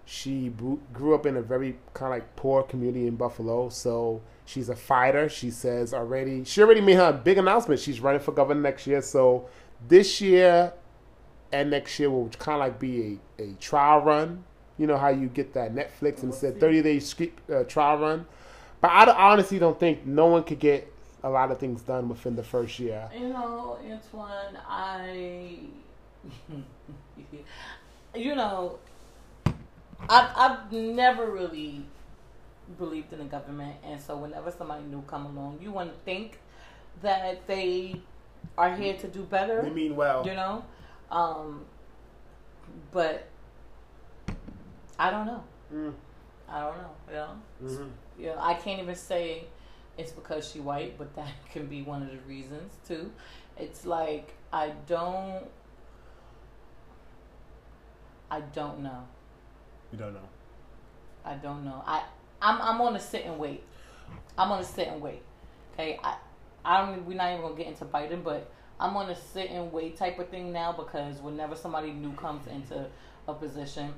She 0.04 0.52
grew 0.92 1.14
up 1.14 1.26
in 1.26 1.36
a 1.36 1.42
very 1.42 1.76
kind 1.94 2.12
of 2.12 2.18
like 2.18 2.34
poor 2.34 2.64
community 2.64 3.06
in 3.06 3.14
Buffalo. 3.14 3.68
So 3.68 4.20
she's 4.44 4.68
a 4.68 4.74
fighter. 4.76 5.28
She 5.28 5.50
says 5.50 5.94
already. 5.94 6.42
She 6.42 6.60
already 6.60 6.80
made 6.80 6.96
her 6.96 7.12
big 7.12 7.38
announcement. 7.38 7.78
She's 7.80 8.00
running 8.00 8.20
for 8.20 8.32
governor 8.32 8.60
next 8.60 8.84
year. 8.86 9.00
So 9.00 9.48
this 9.86 10.20
year 10.20 10.72
and 11.52 11.70
next 11.70 12.00
year 12.00 12.10
will 12.10 12.28
kind 12.30 12.54
of 12.60 12.60
like 12.68 12.80
be 12.80 13.20
a, 13.38 13.42
a 13.42 13.52
trial 13.60 14.00
run. 14.00 14.42
You 14.82 14.88
know 14.88 14.98
how 14.98 15.10
you 15.10 15.28
get 15.28 15.54
that 15.54 15.72
Netflix 15.72 16.24
and 16.24 16.34
said 16.34 16.58
30 16.58 16.82
day 16.82 16.98
script, 16.98 17.48
uh, 17.48 17.62
trial 17.62 17.98
run. 17.98 18.26
But 18.80 18.88
I, 18.88 19.30
honestly 19.30 19.60
don't 19.60 19.78
think 19.78 20.04
no 20.04 20.26
one 20.26 20.42
could 20.42 20.58
get 20.58 20.92
a 21.22 21.30
lot 21.30 21.52
of 21.52 21.60
things 21.60 21.82
done 21.82 22.08
within 22.08 22.34
the 22.34 22.42
first 22.42 22.80
year. 22.80 23.08
You 23.16 23.28
know, 23.28 23.78
Antoine, 23.88 24.58
I, 24.68 25.60
you 28.16 28.34
know, 28.34 28.80
I've 29.46 30.30
I've 30.34 30.72
never 30.72 31.30
really 31.30 31.84
believed 32.76 33.12
in 33.12 33.20
the 33.20 33.26
government, 33.26 33.76
and 33.84 34.00
so 34.00 34.16
whenever 34.16 34.50
somebody 34.50 34.82
new 34.82 35.02
come 35.02 35.26
along, 35.26 35.60
you 35.62 35.70
want 35.70 35.92
to 35.92 35.98
think 36.00 36.40
that 37.02 37.46
they 37.46 38.00
are 38.58 38.74
here 38.74 38.96
to 38.96 39.06
do 39.06 39.22
better. 39.22 39.62
They 39.62 39.70
mean 39.70 39.94
well. 39.94 40.26
you 40.26 40.34
know, 40.34 40.64
um, 41.12 41.66
but 42.90 43.28
I 45.02 45.10
don't 45.10 45.26
know. 45.26 45.42
Mm. 45.74 45.94
I 46.48 46.60
don't 46.60 46.76
know. 46.78 46.94
You 47.08 47.14
know. 47.14 47.34
Mhm. 47.64 47.90
you 48.16 48.26
know, 48.26 48.36
I 48.38 48.54
can't 48.54 48.80
even 48.80 48.94
say 48.94 49.46
it's 49.98 50.12
because 50.12 50.48
she 50.48 50.60
white, 50.60 50.96
but 50.96 51.12
that 51.16 51.32
can 51.50 51.66
be 51.66 51.82
one 51.82 52.02
of 52.02 52.10
the 52.12 52.18
reasons 52.18 52.72
too. 52.86 53.10
It's 53.56 53.84
like 53.84 54.32
I 54.52 54.70
don't, 54.86 55.44
I 58.30 58.40
don't 58.54 58.78
know. 58.80 59.02
You 59.90 59.98
don't 59.98 60.14
know. 60.14 60.28
I 61.24 61.34
don't 61.34 61.64
know. 61.64 61.82
I 61.84 62.04
I'm 62.40 62.62
I'm 62.62 62.80
on 62.80 62.92
to 62.92 63.00
sit 63.00 63.24
and 63.24 63.40
wait. 63.40 63.64
I'm 64.38 64.52
on 64.52 64.60
to 64.60 64.64
sit 64.64 64.86
and 64.86 65.00
wait. 65.02 65.22
Okay, 65.74 65.98
I 66.04 66.16
I 66.64 66.86
don't. 66.86 67.04
We're 67.06 67.16
not 67.16 67.30
even 67.30 67.42
gonna 67.42 67.56
get 67.56 67.66
into 67.66 67.86
Biden, 67.86 68.22
but 68.22 68.48
I'm 68.78 68.96
on 68.96 69.10
a 69.10 69.16
sit 69.16 69.50
and 69.50 69.72
wait 69.72 69.96
type 69.96 70.20
of 70.20 70.28
thing 70.28 70.52
now 70.52 70.70
because 70.72 71.20
whenever 71.20 71.56
somebody 71.56 71.90
new 71.90 72.12
comes 72.12 72.46
into 72.46 72.86
a 73.26 73.34
position, 73.34 73.94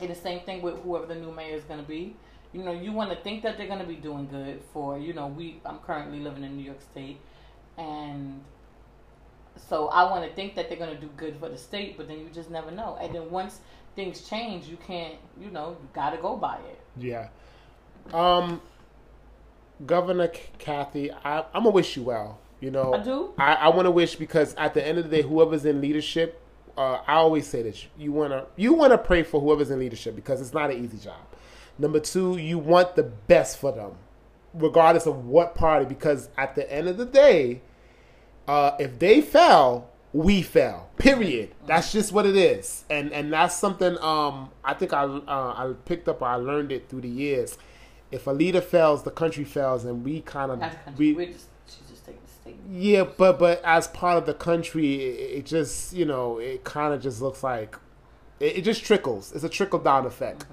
and 0.00 0.10
the 0.10 0.14
same 0.14 0.40
thing 0.40 0.62
with 0.62 0.76
whoever 0.82 1.06
the 1.06 1.14
new 1.14 1.32
mayor 1.32 1.56
is 1.56 1.64
gonna 1.64 1.82
be. 1.82 2.16
You 2.52 2.62
know, 2.62 2.72
you 2.72 2.92
want 2.92 3.10
to 3.10 3.16
think 3.16 3.42
that 3.42 3.58
they're 3.58 3.68
gonna 3.68 3.84
be 3.84 3.96
doing 3.96 4.28
good 4.28 4.60
for. 4.72 4.98
You 4.98 5.12
know, 5.12 5.26
we. 5.26 5.60
I'm 5.64 5.78
currently 5.78 6.20
living 6.20 6.44
in 6.44 6.56
New 6.56 6.64
York 6.64 6.80
State, 6.80 7.18
and 7.76 8.40
so 9.56 9.88
I 9.88 10.10
want 10.10 10.28
to 10.28 10.34
think 10.34 10.54
that 10.54 10.68
they're 10.68 10.78
gonna 10.78 11.00
do 11.00 11.10
good 11.16 11.36
for 11.38 11.48
the 11.48 11.58
state, 11.58 11.96
but 11.96 12.08
then 12.08 12.20
you 12.20 12.28
just 12.32 12.50
never 12.50 12.70
know. 12.70 12.98
And 13.00 13.14
then 13.14 13.30
once 13.30 13.60
things 13.94 14.28
change, 14.28 14.66
you 14.66 14.76
can't. 14.76 15.16
You 15.40 15.50
know, 15.50 15.76
you 15.80 15.88
gotta 15.92 16.16
go 16.18 16.36
by 16.36 16.56
it. 16.56 16.80
Yeah. 16.96 17.28
Um, 18.12 18.60
Governor 19.84 20.30
Kathy, 20.58 21.10
I, 21.12 21.40
I'm 21.52 21.64
gonna 21.64 21.70
wish 21.70 21.96
you 21.96 22.04
well. 22.04 22.38
You 22.60 22.70
know, 22.70 22.94
I 22.94 23.02
do. 23.02 23.34
I, 23.36 23.54
I 23.54 23.68
want 23.68 23.84
to 23.86 23.90
wish 23.90 24.16
because 24.16 24.54
at 24.54 24.72
the 24.72 24.86
end 24.86 24.98
of 24.98 25.10
the 25.10 25.16
day, 25.16 25.22
whoever's 25.22 25.66
in 25.66 25.80
leadership, 25.80 26.40
uh, 26.76 27.00
I 27.06 27.14
always 27.14 27.46
say 27.46 27.62
this: 27.62 27.86
you 27.96 28.12
wanna 28.12 28.46
you 28.56 28.74
wanna 28.74 28.98
pray 28.98 29.22
for 29.22 29.40
whoever's 29.40 29.70
in 29.70 29.78
leadership 29.78 30.14
because 30.14 30.40
it's 30.40 30.52
not 30.52 30.70
an 30.70 30.84
easy 30.84 30.98
job. 30.98 31.20
Number 31.78 32.00
two, 32.00 32.36
you 32.36 32.58
want 32.58 32.96
the 32.96 33.02
best 33.02 33.58
for 33.58 33.72
them, 33.72 33.92
regardless 34.54 35.06
of 35.06 35.26
what 35.26 35.54
party. 35.54 35.84
Because 35.84 36.28
at 36.38 36.54
the 36.54 36.70
end 36.72 36.88
of 36.88 36.96
the 36.96 37.04
day, 37.06 37.60
uh, 38.48 38.72
if 38.78 38.98
they 38.98 39.20
fell, 39.20 39.90
we 40.12 40.40
fell. 40.42 40.88
Period. 40.96 41.54
That's 41.66 41.92
just 41.92 42.12
what 42.12 42.24
it 42.26 42.36
is, 42.36 42.84
and 42.88 43.12
and 43.12 43.32
that's 43.32 43.54
something 43.56 43.98
um, 43.98 44.50
I 44.64 44.74
think 44.74 44.92
I 44.92 45.02
uh, 45.04 45.20
I 45.26 45.72
picked 45.84 46.08
up. 46.08 46.22
or 46.22 46.28
I 46.28 46.36
learned 46.36 46.72
it 46.72 46.88
through 46.88 47.02
the 47.02 47.08
years. 47.08 47.58
If 48.12 48.26
a 48.26 48.30
leader 48.30 48.60
fails, 48.60 49.02
the 49.02 49.10
country 49.10 49.44
fails, 49.44 49.84
and 49.84 50.04
we 50.04 50.20
kind 50.20 50.52
of 50.52 50.60
Not 50.60 50.70
the 50.70 50.76
country. 50.78 51.12
we 51.12 51.26
We're 51.26 51.32
just 51.32 51.48
she's 52.46 52.54
just 52.54 52.64
taking 52.64 52.68
the 52.68 52.72
state. 52.72 52.82
yeah, 52.82 53.04
but 53.16 53.38
but 53.38 53.60
as 53.64 53.88
part 53.88 54.18
of 54.18 54.26
the 54.26 54.34
country, 54.34 54.94
it, 55.04 55.38
it 55.38 55.46
just 55.46 55.92
you 55.92 56.04
know 56.04 56.38
it 56.38 56.64
kind 56.64 56.94
of 56.94 57.02
just 57.02 57.20
looks 57.20 57.42
like 57.42 57.76
it, 58.40 58.58
it 58.58 58.62
just 58.62 58.84
trickles. 58.84 59.32
It's 59.32 59.44
a 59.44 59.48
trickle 59.48 59.78
down 59.78 60.06
effect. 60.06 60.46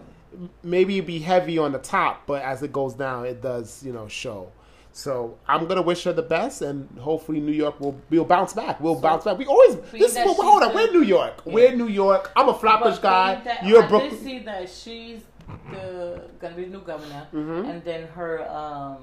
Maybe 0.63 0.95
it'd 0.97 1.05
be 1.05 1.19
heavy 1.19 1.57
on 1.59 1.71
the 1.73 1.77
top, 1.79 2.25
but 2.25 2.41
as 2.41 2.63
it 2.63 2.71
goes 2.73 2.95
down, 2.95 3.25
it 3.25 3.41
does 3.41 3.83
you 3.83 3.93
know 3.93 4.07
show. 4.07 4.51
So 4.95 5.37
I'm 5.47 5.65
gonna 5.67 5.81
wish 5.81 6.03
her 6.03 6.13
the 6.13 6.21
best, 6.21 6.61
and 6.61 6.87
hopefully 6.99 7.39
New 7.39 7.51
York 7.51 7.79
will 7.79 7.99
we'll 8.11 8.25
bounce 8.25 8.53
back. 8.53 8.79
We'll 8.79 8.99
bounce 8.99 9.23
back. 9.25 9.37
We 9.39 9.45
always 9.45 9.77
this 9.91 10.11
is 10.15 10.25
what, 10.25 10.37
hold 10.37 10.61
on. 10.63 10.73
We're 10.75 10.91
New 10.91 11.01
York. 11.03 11.41
Yeah. 11.45 11.53
We're 11.53 11.75
New 11.75 11.87
York. 11.87 12.31
I'm 12.35 12.49
a 12.49 12.53
Flatbush 12.53 12.99
guy. 12.99 13.41
that- 13.43 13.65
You're 13.65 13.83
I 13.83 13.87
Brooklyn. 13.87 14.11
did 14.11 14.23
see 14.23 14.39
that 14.39 14.69
she's 14.69 15.21
the 15.71 16.21
gonna 16.39 16.55
be 16.55 16.65
the 16.65 16.69
new 16.71 16.81
governor, 16.81 17.27
Mhm. 17.33 17.69
and 17.69 17.83
then 17.83 18.07
her 18.09 18.47
um. 18.51 18.97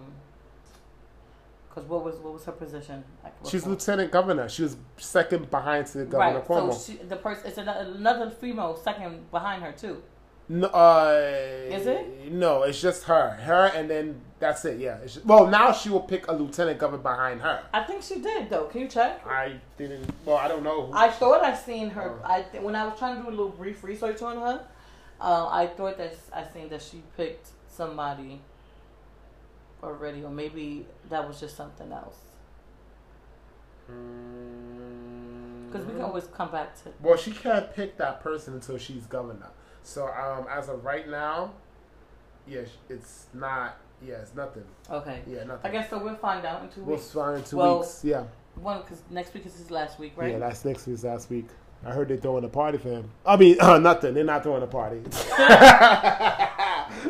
Cause 1.74 1.84
what 1.84 2.04
was 2.04 2.16
what 2.16 2.32
was 2.32 2.44
her 2.44 2.52
position? 2.52 3.04
Like, 3.22 3.32
She's 3.48 3.64
lieutenant 3.64 4.10
governor. 4.10 4.48
She 4.48 4.62
was 4.62 4.76
second 4.96 5.50
behind 5.52 5.86
to 5.88 6.04
Governor 6.04 6.40
right. 6.40 6.44
Cuomo. 6.44 6.74
So 6.74 6.92
she, 6.92 6.98
the 6.98 7.14
person 7.14 7.46
it's 7.46 7.58
another, 7.58 7.92
another 7.92 8.30
female 8.30 8.76
second 8.76 9.30
behind 9.30 9.62
her 9.62 9.70
too. 9.70 10.02
No, 10.48 10.66
uh, 10.66 11.70
Is 11.70 11.86
it? 11.86 12.32
No, 12.32 12.64
it's 12.64 12.80
just 12.80 13.04
her. 13.04 13.30
Her, 13.30 13.66
and 13.66 13.88
then 13.88 14.20
that's 14.40 14.64
it. 14.64 14.80
Yeah. 14.80 14.96
It's 14.96 15.14
just, 15.14 15.24
well, 15.26 15.46
now 15.46 15.70
she 15.70 15.90
will 15.90 16.00
pick 16.00 16.26
a 16.26 16.32
lieutenant 16.32 16.80
governor 16.80 17.04
behind 17.04 17.40
her. 17.42 17.62
I 17.72 17.84
think 17.84 18.02
she 18.02 18.20
did 18.20 18.50
though. 18.50 18.64
Can 18.64 18.80
you 18.80 18.88
check? 18.88 19.24
I 19.24 19.60
didn't. 19.78 20.12
Well, 20.24 20.38
I 20.38 20.48
don't 20.48 20.64
know. 20.64 20.86
Who, 20.86 20.92
I 20.92 21.08
thought 21.08 21.44
I 21.44 21.54
seen 21.54 21.90
her. 21.90 22.18
Oh. 22.20 22.28
I 22.28 22.42
th- 22.42 22.64
when 22.64 22.74
I 22.74 22.84
was 22.88 22.98
trying 22.98 23.18
to 23.18 23.22
do 23.22 23.28
a 23.28 23.30
little 23.30 23.50
brief 23.50 23.84
research 23.84 24.22
on 24.22 24.38
her, 24.38 24.66
uh, 25.20 25.46
I 25.46 25.68
thought 25.68 25.98
that 25.98 26.16
I 26.32 26.44
seen 26.52 26.68
that 26.70 26.82
she 26.82 27.04
picked 27.16 27.50
somebody 27.68 28.40
already, 29.82 30.22
or 30.22 30.30
maybe 30.30 30.86
that 31.08 31.26
was 31.26 31.40
just 31.40 31.56
something 31.56 31.92
else. 31.92 32.18
Because 35.70 35.86
we 35.86 35.92
can 35.92 36.02
always 36.02 36.26
come 36.26 36.50
back 36.50 36.74
to. 36.82 36.90
Well, 37.00 37.16
she 37.16 37.32
can't 37.32 37.72
pick 37.74 37.96
that 37.98 38.22
person 38.22 38.54
until 38.54 38.78
she's 38.78 39.06
governor. 39.06 39.50
So, 39.82 40.08
um, 40.08 40.46
as 40.50 40.68
of 40.68 40.84
right 40.84 41.08
now, 41.08 41.52
yeah, 42.46 42.62
it's 42.88 43.26
not. 43.34 43.76
Yeah, 44.06 44.16
it's 44.16 44.34
nothing. 44.34 44.64
Okay. 44.90 45.20
Yeah, 45.26 45.44
nothing. 45.44 45.70
I 45.70 45.72
guess 45.72 45.90
so. 45.90 46.02
We'll 46.02 46.16
find 46.16 46.46
out 46.46 46.62
in 46.62 46.68
2 46.70 46.82
we'll 46.82 46.96
weeks. 46.96 47.10
find 47.10 47.38
in 47.38 47.44
two 47.44 47.58
Well, 47.58 47.80
weeks. 47.80 48.00
Yeah. 48.02 48.24
One 48.56 48.80
because 48.80 49.02
next 49.10 49.34
week 49.34 49.46
is 49.46 49.56
his 49.56 49.70
last 49.70 49.98
week, 49.98 50.12
right? 50.16 50.32
Yeah, 50.32 50.38
that's 50.38 50.64
next 50.64 50.86
week's 50.86 51.04
last 51.04 51.30
week. 51.30 51.46
I 51.84 51.92
heard 51.92 52.08
they're 52.08 52.16
throwing 52.16 52.44
a 52.44 52.48
party 52.48 52.78
for 52.78 52.88
him. 52.88 53.10
I 53.24 53.36
mean, 53.36 53.56
uh, 53.60 53.78
nothing. 53.78 54.14
They're 54.14 54.24
not 54.24 54.42
throwing 54.42 54.62
a 54.62 54.66
party. 54.66 54.96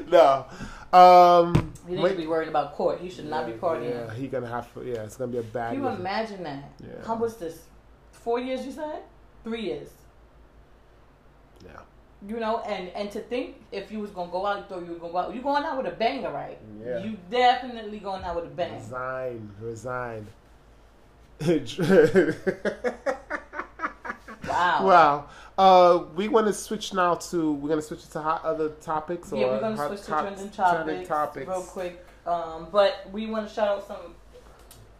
no. 0.10 0.46
Um, 0.92 1.72
He 1.86 1.94
needs 1.94 2.10
to 2.10 2.16
be 2.16 2.26
worried 2.26 2.48
about 2.48 2.74
court. 2.74 3.00
He 3.00 3.10
should 3.10 3.26
not 3.26 3.46
be 3.46 3.52
partying. 3.52 3.90
Yeah, 3.90 4.12
he 4.14 4.26
gonna 4.26 4.48
have 4.48 4.72
to. 4.74 4.84
Yeah, 4.84 5.04
it's 5.04 5.16
gonna 5.16 5.30
be 5.30 5.38
a 5.38 5.42
bad. 5.42 5.72
Can 5.72 5.82
you 5.82 5.88
year. 5.88 5.98
imagine 5.98 6.42
that? 6.42 6.72
Yeah. 6.82 7.06
How 7.06 7.14
was 7.16 7.36
this? 7.36 7.62
Four 8.12 8.40
years, 8.40 8.66
you 8.66 8.72
said? 8.72 9.02
Three 9.44 9.62
years. 9.62 9.90
Yeah. 11.64 11.80
You 12.26 12.40
know, 12.40 12.58
and 12.60 12.88
and 12.88 13.10
to 13.12 13.20
think 13.20 13.56
if 13.70 13.92
you 13.92 14.00
was 14.00 14.10
gonna 14.10 14.32
go 14.32 14.44
out, 14.44 14.58
you 14.58 14.64
thought 14.64 14.80
you 14.84 14.90
was 14.90 14.98
gonna 14.98 15.12
go 15.12 15.18
out. 15.18 15.34
You 15.34 15.42
going 15.42 15.64
out 15.64 15.76
with 15.76 15.86
a 15.92 15.96
banger, 15.96 16.32
right? 16.32 16.58
Yeah. 16.84 16.98
You 17.04 17.16
definitely 17.30 18.00
going 18.00 18.24
out 18.24 18.36
with 18.36 18.46
a 18.46 18.48
bang. 18.48 18.74
Resign. 18.74 19.50
Resign. 19.60 20.26
Wow. 24.60 24.86
wow. 24.86 25.28
Uh, 25.58 26.04
we 26.14 26.28
want 26.28 26.46
to 26.46 26.52
switch 26.52 26.92
now 26.94 27.14
to. 27.14 27.52
We're 27.54 27.68
gonna 27.68 27.82
switch 27.82 28.06
to 28.10 28.20
hot 28.20 28.44
other 28.44 28.70
topics. 28.70 29.32
yeah, 29.32 29.44
or 29.44 29.50
we're 29.52 29.60
gonna 29.60 29.88
switch 29.88 30.00
to 30.02 30.06
trending 30.06 30.50
trending 30.50 31.06
topics, 31.06 31.08
topics. 31.08 31.48
real 31.48 31.62
quick. 31.62 32.06
Um, 32.26 32.68
but 32.70 33.08
we 33.12 33.26
want 33.26 33.48
to 33.48 33.54
shout 33.54 33.68
out 33.68 33.86
some 33.86 34.14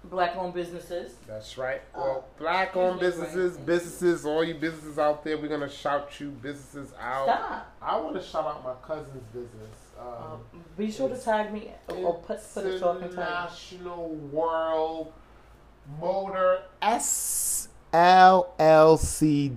black-owned 0.05 0.55
businesses. 0.55 1.13
That's 1.27 1.57
right. 1.59 1.83
Uh, 1.95 1.99
Well, 2.01 2.25
black-owned 2.39 3.01
businesses, 3.01 3.53
Frank. 3.55 3.67
businesses, 3.67 4.25
all 4.27 4.43
you 4.43 4.55
businesses 4.55 4.99
out 4.99 5.23
there, 5.25 5.37
we're 5.39 5.49
gonna 5.49 5.69
shout 5.69 6.19
you 6.21 6.31
businesses 6.31 6.93
out. 7.01 7.27
Stop. 7.27 7.73
I 7.83 7.97
want 8.01 8.17
to 8.17 8.23
shout 8.23 8.47
out 8.47 8.65
my 8.65 8.75
cousin's 8.87 9.23
business. 9.33 9.77
Uh, 9.99 10.33
Um, 10.35 10.41
be 10.77 10.91
sure 10.91 11.09
to 11.11 11.17
tag 11.19 11.53
me 11.53 11.71
or 11.89 12.15
put 12.15 12.41
put 12.55 12.67
a 12.67 12.79
talking 12.79 13.03
tag. 13.03 13.13
International 13.13 14.09
World 14.09 15.13
Motor 16.01 16.63
SLLC.com. 17.93 19.55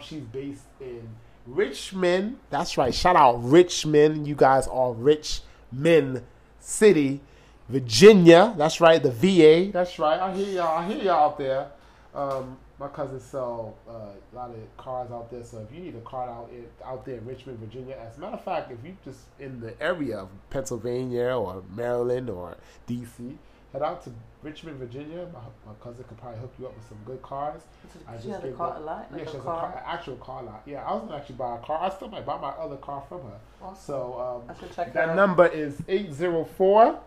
She's 0.00 0.22
based 0.22 0.64
in 0.80 1.08
Richmond. 1.46 2.38
That's 2.50 2.76
right. 2.76 2.94
Shout 2.94 3.16
out 3.16 3.42
Richmond. 3.42 4.26
You 4.26 4.34
guys 4.34 4.66
are 4.68 4.92
Richmond 4.92 6.22
City, 6.60 7.20
Virginia. 7.68 8.54
That's 8.56 8.80
right. 8.80 9.02
The 9.02 9.10
VA. 9.10 9.70
That's 9.72 9.98
right. 9.98 10.20
I 10.20 10.34
hear 10.34 10.56
y'all. 10.56 10.78
I 10.78 10.86
hear 10.86 11.02
y'all 11.02 11.30
out 11.30 11.38
there. 11.38 11.70
Um, 12.14 12.56
my 12.78 12.88
cousins 12.88 13.24
sell 13.24 13.74
uh, 13.88 13.92
a 13.92 14.34
lot 14.34 14.50
of 14.50 14.56
cars 14.76 15.10
out 15.10 15.30
there. 15.30 15.44
So 15.44 15.58
if 15.58 15.74
you 15.74 15.82
need 15.82 15.94
a 15.94 16.00
car 16.00 16.28
out 16.28 16.50
in, 16.52 16.66
out 16.84 17.06
there 17.06 17.16
in 17.16 17.24
Richmond, 17.24 17.58
Virginia, 17.58 17.96
as 18.06 18.18
a 18.18 18.20
matter 18.20 18.34
of 18.34 18.44
fact, 18.44 18.70
if 18.70 18.78
you 18.84 18.96
just 19.04 19.20
in 19.38 19.60
the 19.60 19.80
area 19.82 20.18
of 20.18 20.28
Pennsylvania 20.50 21.28
or 21.36 21.62
Maryland 21.74 22.28
or 22.28 22.56
DC, 22.88 23.36
head 23.72 23.82
out 23.82 24.04
to 24.04 24.10
Richmond, 24.46 24.78
Virginia. 24.78 25.26
My, 25.32 25.40
my 25.66 25.72
cousin 25.82 26.04
could 26.04 26.16
probably 26.18 26.38
hook 26.38 26.54
you 26.58 26.66
up 26.66 26.76
with 26.76 26.86
some 26.88 26.98
good 27.04 27.20
cars. 27.20 27.62
I 28.08 28.18
She 28.20 28.28
had 28.28 28.44
a 28.44 28.46
gave 28.48 28.56
car 28.56 28.76
a 28.76 28.80
lot, 28.80 29.08
yeah, 29.10 29.16
like 29.18 29.26
she 29.28 29.32
a 29.32 29.34
has 29.38 29.42
car. 29.42 29.68
a 29.68 29.72
car, 29.72 29.84
actual 29.86 30.16
car 30.16 30.42
lot. 30.44 30.62
Yeah, 30.66 30.84
I 30.84 30.94
was 30.94 31.02
gonna 31.02 31.16
actually 31.16 31.34
buy 31.34 31.56
a 31.56 31.58
car. 31.58 31.78
I 31.82 31.90
still 31.90 32.08
might 32.08 32.24
buy 32.24 32.40
my 32.40 32.50
other 32.50 32.76
car 32.76 33.02
from 33.08 33.22
her. 33.22 33.38
Awesome. 33.60 33.84
So 33.84 34.42
um, 34.46 34.50
I 34.56 34.58
should 34.60 34.74
check 34.74 34.92
that 34.94 35.16
number 35.16 35.46
is 35.46 35.82
804 35.88 37.00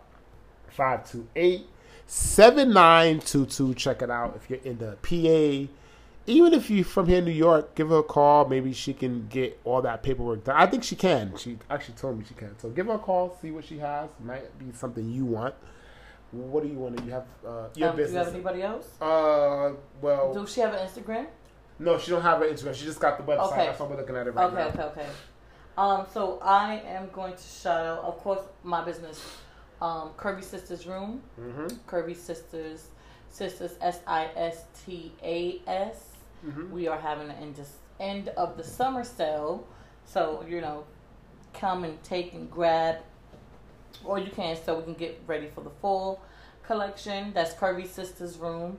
528 0.68 1.66
7922. 2.06 3.74
Check 3.74 4.02
it 4.02 4.10
out 4.10 4.36
if 4.36 4.50
you're 4.50 4.60
in 4.60 4.78
the 4.78 4.96
PA. 5.02 5.72
Even 6.26 6.52
if 6.52 6.68
you're 6.70 6.84
from 6.84 7.06
here 7.06 7.18
in 7.18 7.24
New 7.24 7.30
York, 7.32 7.74
give 7.74 7.88
her 7.88 7.98
a 7.98 8.02
call. 8.02 8.46
Maybe 8.46 8.72
she 8.74 8.92
can 8.92 9.26
get 9.28 9.58
all 9.64 9.80
that 9.82 10.02
paperwork 10.02 10.44
done. 10.44 10.56
I 10.56 10.66
think 10.66 10.84
she 10.84 10.94
can. 10.94 11.36
She 11.38 11.58
actually 11.70 11.94
told 11.94 12.18
me 12.18 12.24
she 12.28 12.34
can. 12.34 12.56
So 12.58 12.68
give 12.68 12.86
her 12.86 12.92
a 12.94 12.98
call, 12.98 13.36
see 13.40 13.50
what 13.50 13.64
she 13.64 13.78
has. 13.78 14.10
Might 14.22 14.56
be 14.58 14.66
something 14.76 15.10
you 15.10 15.24
want. 15.24 15.54
What 16.32 16.62
do 16.62 16.68
you 16.68 16.76
want? 16.78 16.96
to? 16.96 17.04
You 17.04 17.10
have 17.10 17.26
uh, 17.44 17.68
your 17.74 17.90
Um, 17.90 17.96
do 17.96 18.02
you 18.02 18.14
have 18.16 18.28
anybody 18.28 18.62
else? 18.62 18.86
uh, 19.00 19.72
well, 20.00 20.32
Does 20.32 20.52
she 20.52 20.60
have 20.60 20.74
an 20.74 20.86
Instagram? 20.86 21.26
no, 21.78 21.98
she 21.98 22.10
don't 22.10 22.22
have 22.22 22.40
an 22.42 22.48
Instagram. 22.54 22.74
She 22.74 22.84
just 22.84 23.00
got 23.00 23.18
the 23.18 23.24
website. 23.24 23.52
Okay. 23.52 23.66
That's 23.66 23.80
why 23.80 23.86
we're 23.86 23.96
looking 23.96 24.16
at 24.16 24.26
it 24.26 24.34
right 24.34 24.44
okay, 24.46 24.56
now. 24.56 24.68
okay, 24.68 24.82
okay. 24.82 25.06
Um, 25.78 26.06
so 26.12 26.38
I 26.42 26.82
am 26.86 27.08
going 27.12 27.34
to 27.34 27.42
shout 27.42 27.86
out, 27.86 28.04
of 28.04 28.18
course, 28.18 28.40
my 28.62 28.84
business, 28.84 29.18
um, 29.80 30.10
Curvy 30.16 30.44
Sisters 30.44 30.86
Room. 30.86 31.22
Mm-hmm. 31.40 31.66
Curvy 31.88 32.14
Sisters, 32.16 32.88
Sisters 33.30 33.76
S 33.80 34.00
I 34.06 34.28
S 34.36 34.64
T 34.84 35.12
A 35.22 35.62
S. 35.66 36.04
Mm-hmm. 36.46 36.70
We 36.72 36.86
are 36.86 36.98
having 36.98 37.30
an 37.30 37.36
end, 37.36 37.58
end 37.98 38.28
of 38.30 38.56
the 38.56 38.64
summer 38.64 39.04
sale, 39.04 39.66
so 40.04 40.44
you 40.48 40.60
know, 40.60 40.84
come 41.54 41.84
and 41.84 42.02
take 42.02 42.34
and 42.34 42.50
grab, 42.50 42.96
or 44.04 44.18
you 44.18 44.30
can 44.30 44.56
so 44.56 44.78
we 44.78 44.84
can 44.84 44.94
get 44.94 45.20
ready 45.26 45.48
for 45.54 45.62
the 45.62 45.70
full 45.80 46.20
collection. 46.64 47.32
That's 47.34 47.54
Curvy 47.54 47.86
Sisters 47.86 48.38
Room 48.38 48.78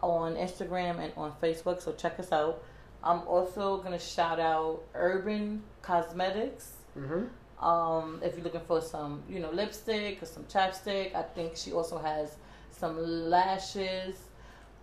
on 0.00 0.34
Instagram 0.34 0.98
and 0.98 1.12
on 1.16 1.32
Facebook. 1.42 1.80
So 1.82 1.92
check 1.92 2.18
us 2.18 2.32
out. 2.32 2.62
I'm 3.02 3.26
also 3.28 3.78
gonna 3.78 3.98
shout 3.98 4.40
out 4.40 4.82
Urban 4.94 5.62
Cosmetics. 5.82 6.72
Mm-hmm. 6.96 7.64
Um, 7.64 8.20
if 8.22 8.34
you're 8.34 8.44
looking 8.44 8.60
for 8.66 8.80
some, 8.80 9.22
you 9.28 9.40
know, 9.40 9.50
lipstick 9.50 10.22
or 10.22 10.26
some 10.26 10.44
chapstick, 10.44 11.14
I 11.14 11.22
think 11.22 11.56
she 11.56 11.72
also 11.72 11.98
has 11.98 12.36
some 12.70 12.96
lashes. 12.98 14.16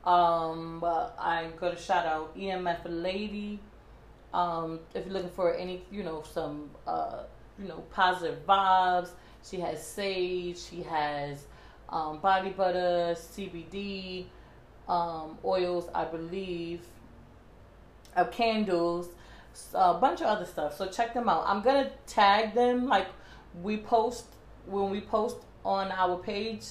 Um, 0.03 0.79
but 0.79 1.15
I'm 1.19 1.55
gonna 1.55 1.79
shout 1.79 2.05
out 2.05 2.37
EMF 2.37 2.79
Lady. 2.85 3.59
Um, 4.33 4.79
if 4.93 5.05
you're 5.05 5.13
looking 5.13 5.29
for 5.29 5.53
any, 5.53 5.83
you 5.91 6.03
know, 6.03 6.23
some, 6.29 6.69
uh, 6.85 7.23
you 7.57 7.67
know, 7.67 7.83
positive 7.91 8.45
vibes, 8.45 9.09
she 9.49 9.59
has 9.59 9.85
sage. 9.85 10.57
She 10.57 10.83
has 10.83 11.45
um, 11.89 12.19
body 12.19 12.49
butter, 12.49 13.15
CBD, 13.15 14.25
um, 14.87 15.37
oils, 15.43 15.89
I 15.93 16.05
believe, 16.05 16.81
uh, 18.15 18.25
candles 18.25 19.09
a 19.73 19.93
bunch 19.93 20.21
of 20.21 20.27
other 20.27 20.45
stuff. 20.45 20.77
So 20.77 20.87
check 20.87 21.13
them 21.13 21.29
out. 21.29 21.43
I'm 21.47 21.61
gonna 21.61 21.91
tag 22.07 22.53
them 22.53 22.87
like 22.87 23.07
we 23.61 23.77
post 23.77 24.25
when 24.65 24.89
we 24.89 25.01
post 25.01 25.37
on 25.63 25.91
our 25.91 26.17
page 26.17 26.63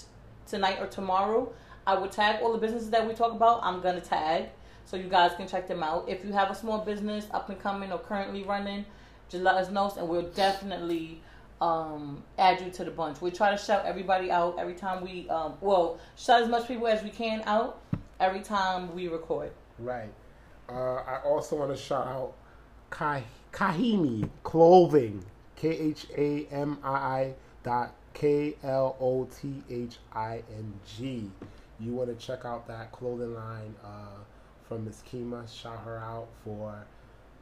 tonight 0.46 0.78
or 0.80 0.86
tomorrow. 0.86 1.52
I 1.86 1.94
will 1.94 2.08
tag 2.08 2.42
all 2.42 2.52
the 2.52 2.58
businesses 2.58 2.90
that 2.90 3.06
we 3.06 3.14
talk 3.14 3.32
about. 3.32 3.60
I'm 3.62 3.80
gonna 3.80 4.00
tag 4.00 4.48
so 4.84 4.96
you 4.96 5.08
guys 5.08 5.32
can 5.36 5.48
check 5.48 5.66
them 5.66 5.82
out. 5.82 6.08
If 6.08 6.24
you 6.24 6.32
have 6.32 6.50
a 6.50 6.54
small 6.54 6.78
business 6.78 7.26
up 7.32 7.48
and 7.48 7.58
coming 7.58 7.90
or 7.90 7.98
currently 7.98 8.42
running, 8.42 8.84
just 9.28 9.42
let 9.42 9.54
us 9.54 9.70
know 9.70 9.92
and 9.96 10.08
we'll 10.08 10.30
definitely 10.30 11.22
um, 11.64 12.22
add 12.38 12.60
you 12.62 12.70
to 12.78 12.84
the 12.84 12.90
bunch. 12.90 13.20
We 13.20 13.30
try 13.30 13.50
to 13.50 13.60
shout 13.66 13.82
everybody 13.92 14.28
out 14.30 14.52
every 14.58 14.74
time 14.84 14.98
we 15.02 15.28
um, 15.36 15.54
well 15.60 15.98
shout 16.16 16.42
as 16.42 16.48
much 16.48 16.64
people 16.68 16.86
as 16.86 17.02
we 17.02 17.10
can 17.10 17.42
out 17.46 17.80
every 18.20 18.42
time 18.54 18.94
we 18.96 19.08
record. 19.08 19.50
Right. 19.78 20.12
Uh, 20.68 20.98
I 21.12 21.16
also 21.24 21.56
want 21.56 21.70
to 21.76 21.80
shout 21.88 22.06
out 22.06 22.34
Ka- 22.90 23.28
Kahimi 23.52 24.28
Clothing. 24.42 25.24
K 25.56 25.68
H 25.68 26.06
A 26.16 26.46
M 26.50 26.78
I 26.82 26.90
I 26.90 27.34
dot 27.62 27.94
K 28.12 28.56
L 28.62 28.96
O 29.00 29.24
T 29.24 29.62
H 29.70 29.96
I 30.12 30.42
N 30.50 30.74
G. 30.86 31.30
You 31.80 31.92
want 31.92 32.10
to 32.10 32.26
check 32.26 32.44
out 32.44 32.66
that 32.68 32.92
clothing 32.92 33.34
line 33.34 33.74
uh, 33.84 34.18
from 34.68 34.84
Miss 34.84 35.02
Kima. 35.10 35.48
Shout 35.48 35.80
her 35.84 35.98
out 35.98 36.28
for, 36.44 36.86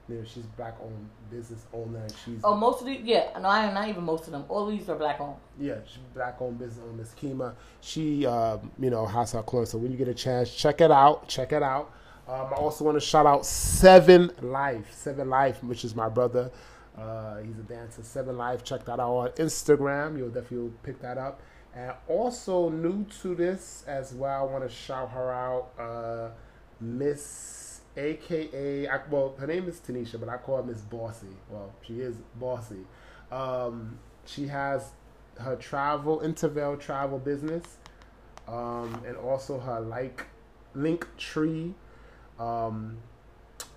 you 0.09 0.17
know, 0.17 0.25
she's 0.25 0.45
black 0.57 0.77
owned 0.83 1.09
business 1.31 1.65
owner. 1.73 1.99
and 2.01 2.15
She's 2.25 2.41
Oh, 2.45 2.57
most 2.57 2.81
of 2.81 2.87
these, 2.87 3.01
yeah, 3.03 3.29
no, 3.41 3.49
I 3.49 3.73
not 3.73 3.89
even 3.89 4.05
most 4.05 4.27
of 4.27 4.33
them. 4.33 4.45
All 4.49 4.67
these 4.67 4.89
are 4.89 4.97
black 4.97 5.21
owned. 5.21 5.37
yeah, 5.59 5.77
she's 5.87 6.03
black 6.15 6.37
owned 6.41 6.59
business 6.59 6.85
owner, 6.85 6.93
Miss 6.97 7.15
Kima. 7.15 7.55
She, 7.81 8.27
um, 8.27 8.71
you 8.79 8.91
know, 8.91 9.07
has 9.07 9.33
her 9.33 9.43
clothes. 9.43 9.71
So 9.71 9.79
when 9.79 9.91
you 9.93 9.97
get 9.99 10.09
a 10.09 10.15
chance, 10.15 10.53
check 10.55 10.81
it 10.81 10.91
out. 10.91 11.29
Check 11.29 11.53
it 11.53 11.63
out. 11.63 11.93
Um, 12.29 12.47
I 12.53 12.57
also 12.57 12.85
want 12.85 12.97
to 12.97 13.01
shout 13.01 13.27
out 13.27 13.45
Seven 13.47 14.31
Life. 14.41 14.93
Seven 14.93 15.29
Life, 15.29 15.63
which 15.65 15.85
is 15.85 15.95
my 15.95 16.09
brother. 16.09 16.51
Uh, 16.99 17.39
he's 17.39 17.59
a 17.59 17.63
dancer. 17.63 18.03
Seven 18.03 18.37
Life. 18.37 18.63
Check 18.65 18.85
that 18.85 19.01
out 19.01 19.13
on 19.17 19.29
Instagram. 19.31 20.19
You'll 20.19 20.29
definitely 20.31 20.73
pick 20.83 21.01
that 21.01 21.17
up. 21.19 21.41
And 21.75 21.93
also 22.07 22.69
new 22.69 23.05
to 23.23 23.35
this 23.35 23.83
as 23.87 24.13
well, 24.15 24.47
I 24.49 24.53
want 24.53 24.63
to 24.69 24.75
shout 24.75 25.11
her 25.11 25.33
out. 25.33 25.71
Uh, 25.79 26.31
Miss 26.81 27.23
AKA, 27.97 28.89
I, 28.89 29.01
well, 29.11 29.35
her 29.39 29.47
name 29.47 29.69
is 29.69 29.81
Tanisha, 29.81 30.19
but 30.19 30.29
I 30.29 30.37
call 30.37 30.59
her 30.59 30.63
Miss 30.63 30.81
Bossy. 30.81 31.27
Well, 31.51 31.73
she 31.87 32.01
is 32.01 32.17
Bossy. 32.37 32.87
Um, 33.31 33.99
she 34.25 34.47
has 34.49 34.93
her 35.39 35.57
travel, 35.57 36.21
Interval 36.21 36.77
travel 36.77 37.19
business, 37.19 37.79
um, 38.49 39.03
and 39.07 39.17
also 39.17 39.59
her 39.59 39.81
like 39.81 40.27
link 40.75 41.07
tree. 41.17 41.75
Um, 42.39 42.99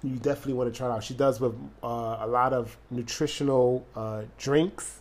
you 0.03 0.17
definitely 0.17 0.53
want 0.53 0.73
to 0.73 0.77
try 0.77 0.87
it 0.87 0.91
out. 0.91 1.03
She 1.03 1.13
does 1.13 1.39
with 1.39 1.55
uh, 1.83 2.17
a 2.19 2.27
lot 2.27 2.53
of 2.53 2.77
nutritional 2.91 3.85
uh, 3.95 4.23
drinks, 4.37 4.99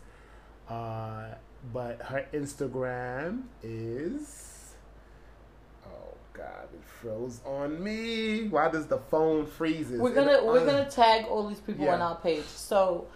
uh, 0.68 1.26
but 1.72 2.00
her 2.02 2.26
Instagram 2.32 3.42
is. 3.62 4.43
God! 6.34 6.68
It 6.74 6.82
froze 6.84 7.40
on 7.46 7.82
me. 7.82 8.48
Why 8.48 8.68
does 8.68 8.86
the 8.86 8.98
phone 8.98 9.46
freezes? 9.46 10.00
We're 10.00 10.14
gonna 10.14 10.44
we're 10.44 10.60
uh, 10.60 10.64
gonna 10.64 10.90
tag 10.90 11.26
all 11.26 11.48
these 11.48 11.60
people 11.60 11.88
on 11.88 12.02
our 12.02 12.16
page. 12.16 12.44
So, 12.44 13.06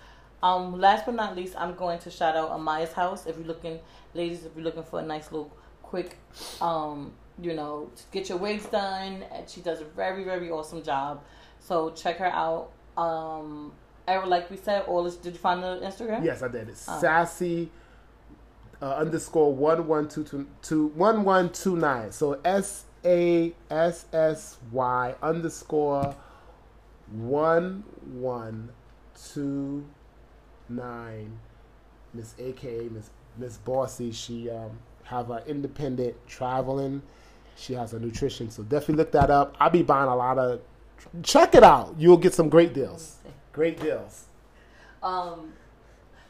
um, 0.43 0.81
last 0.81 1.05
but 1.05 1.15
not 1.17 1.35
least, 1.37 1.55
I'm 1.59 1.75
going 1.75 1.99
to 2.01 2.11
shout 2.11 2.37
out 2.37 2.51
Amaya's 2.51 2.93
house. 2.93 3.27
If 3.27 3.37
you're 3.37 3.47
looking, 3.47 3.81
ladies, 4.15 4.45
if 4.45 4.53
you're 4.55 4.65
looking 4.65 4.85
for 4.85 5.01
a 5.01 5.03
nice 5.03 5.33
little 5.33 5.53
quick, 5.83 6.17
um, 6.61 7.13
you 7.41 7.55
know, 7.55 7.91
get 8.13 8.29
your 8.29 8.39
wigs 8.39 8.67
done, 8.67 9.25
and 9.33 9.49
she 9.49 9.61
does 9.63 9.81
a 9.81 9.85
very 9.85 10.23
very 10.25 10.51
awesome 10.51 10.83
job. 10.83 11.23
So 11.59 11.91
check 11.91 12.19
her 12.19 12.27
out. 12.27 12.71
Um, 12.97 13.73
ever 14.07 14.27
like 14.27 14.49
we 14.49 14.57
said, 14.57 14.83
all. 14.83 15.11
Did 15.11 15.33
you 15.33 15.39
find 15.41 15.61
the 15.63 15.81
Instagram? 15.81 16.25
Yes, 16.25 16.43
I 16.43 16.49
did. 16.49 16.69
It's 16.69 16.89
Oh. 16.89 17.01
sassy 17.01 17.71
uh, 18.81 18.95
underscore 18.95 19.53
one 19.55 19.87
one 19.89 20.09
two 20.09 20.23
two 20.25 20.47
two 20.63 20.87
one 20.89 21.25
one 21.25 21.51
two 21.51 21.77
nine. 21.77 22.13
So 22.13 22.41
S 22.45 22.85
A 23.05 23.55
S 23.71 24.07
S 24.13 24.59
Y 24.73 25.15
underscore 25.23 26.15
one 27.13 27.85
one 28.13 28.71
two 29.33 29.85
nine. 30.69 31.39
Miss 32.15 32.35
AKA 32.39 32.89
Miss 32.89 33.11
Miss 33.37 33.57
Bossy. 33.59 34.13
She 34.13 34.51
um 34.51 34.79
have 35.05 35.31
an 35.31 35.43
independent 35.47 36.15
traveling. 36.27 37.03
She 37.57 37.75
has 37.75 37.93
a 37.95 37.99
nutrition, 37.99 38.51
so 38.51 38.63
definitely 38.63 38.97
look 38.97 39.13
that 39.13 39.31
up. 39.31 39.57
I'll 39.59 39.71
be 39.71 39.83
buying 39.83 40.09
a 40.09 40.17
lot 40.17 40.39
of. 40.39 40.61
Check 41.23 41.55
it 41.55 41.63
out. 41.63 41.95
You'll 41.99 42.17
get 42.17 42.35
some 42.35 42.49
great 42.49 42.75
deals. 42.75 43.17
Great 43.53 43.81
deals. 43.81 44.27
Um, 45.03 45.53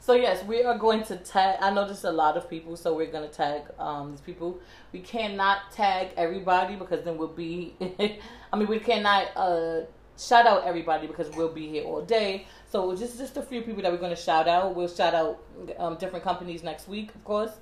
so 0.08 0.14
yes, 0.14 0.42
we 0.44 0.62
are 0.62 0.78
going 0.78 1.02
to 1.02 1.16
tag. 1.18 1.58
I 1.60 1.70
know 1.70 1.84
there's 1.84 2.04
a 2.04 2.10
lot 2.10 2.38
of 2.38 2.48
people, 2.48 2.78
so 2.78 2.94
we're 2.94 3.12
going 3.12 3.28
to 3.28 3.34
tag 3.34 3.64
um, 3.78 4.12
these 4.12 4.22
people. 4.22 4.58
We 4.90 5.00
cannot 5.00 5.70
tag 5.70 6.12
everybody 6.16 6.76
because 6.76 7.04
then 7.04 7.18
we'll 7.18 7.28
be. 7.28 7.74
I 8.50 8.56
mean, 8.56 8.68
we 8.68 8.78
cannot 8.78 9.26
uh, 9.36 9.80
shout 10.18 10.46
out 10.46 10.64
everybody 10.64 11.06
because 11.06 11.28
we'll 11.36 11.52
be 11.52 11.68
here 11.68 11.84
all 11.84 12.00
day. 12.00 12.46
So 12.72 12.96
just 12.96 13.18
just 13.18 13.36
a 13.36 13.42
few 13.42 13.60
people 13.60 13.82
that 13.82 13.92
we're 13.92 13.98
going 13.98 14.16
to 14.16 14.22
shout 14.28 14.48
out. 14.48 14.74
We'll 14.74 14.88
shout 14.88 15.12
out 15.12 15.42
um, 15.76 15.98
different 15.98 16.24
companies 16.24 16.62
next 16.62 16.88
week, 16.88 17.14
of 17.14 17.22
course. 17.24 17.52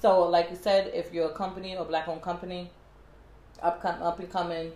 So 0.00 0.28
like 0.28 0.48
we 0.48 0.56
said, 0.56 0.92
if 0.94 1.12
you're 1.12 1.30
a 1.30 1.34
company 1.34 1.76
or 1.76 1.84
black-owned 1.84 2.22
company, 2.22 2.70
up 3.60 3.84
up 3.84 4.20
and 4.20 4.30
coming, 4.30 4.70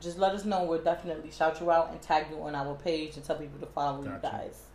just 0.00 0.18
let 0.18 0.34
us 0.34 0.44
know. 0.44 0.64
We'll 0.64 0.82
definitely 0.82 1.30
shout 1.30 1.60
you 1.60 1.70
out 1.70 1.92
and 1.92 2.02
tag 2.02 2.26
you 2.28 2.42
on 2.42 2.56
our 2.56 2.74
page 2.74 3.14
and 3.14 3.24
tell 3.24 3.36
people 3.36 3.60
to 3.60 3.66
follow 3.66 4.02
Gotcha. 4.02 4.16
you 4.16 4.30
guys. 4.32 4.71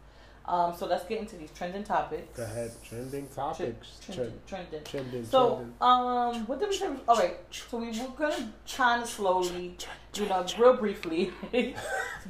Um, 0.48 0.74
so 0.78 0.86
let's 0.86 1.04
get 1.06 1.20
into 1.20 1.36
these 1.36 1.52
trending 1.52 1.84
topics. 1.84 2.38
Go 2.38 2.44
ahead. 2.44 2.72
Trending 2.82 3.28
topics. 3.28 4.00
Trending, 4.06 4.34
trending. 4.48 4.84
Trending. 4.86 5.26
So, 5.26 5.56
trending. 5.56 5.74
um, 5.82 6.48
what 6.48 6.60
did 6.60 6.70
we 6.70 6.76
say? 6.78 6.90
All 7.08 7.18
right. 7.18 7.36
So 7.52 7.78
we 7.80 7.88
were 7.88 8.08
gonna 8.18 8.54
kind 8.74 9.04
of 9.04 9.10
slowly, 9.10 9.76
you 10.16 10.26
know, 10.26 10.46
real 10.58 10.78
briefly, 10.78 11.34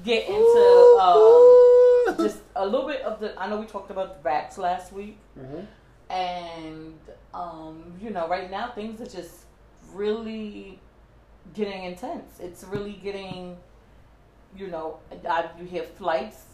get 0.04 0.28
into 0.28 0.98
um, 1.00 2.18
just 2.18 2.40
a 2.56 2.66
little 2.66 2.88
bit 2.88 3.02
of 3.04 3.20
the. 3.20 3.40
I 3.40 3.48
know 3.50 3.60
we 3.60 3.68
talked 3.68 3.92
about 3.92 4.24
vax 4.24 4.58
last 4.58 4.92
week, 4.92 5.20
Mhm. 5.40 5.68
and 6.10 7.00
um, 7.36 7.94
you 8.02 8.10
know, 8.10 8.28
right 8.28 8.50
now 8.50 8.72
things 8.72 9.00
are 9.00 9.06
just 9.22 9.42
really 9.94 10.80
getting 11.54 11.84
intense. 11.84 12.40
It's 12.40 12.64
really 12.64 12.94
getting, 12.94 13.58
you 14.56 14.68
know, 14.68 14.98
uh, 15.28 15.44
you 15.60 15.66
hear 15.66 15.84
flights. 15.84 16.46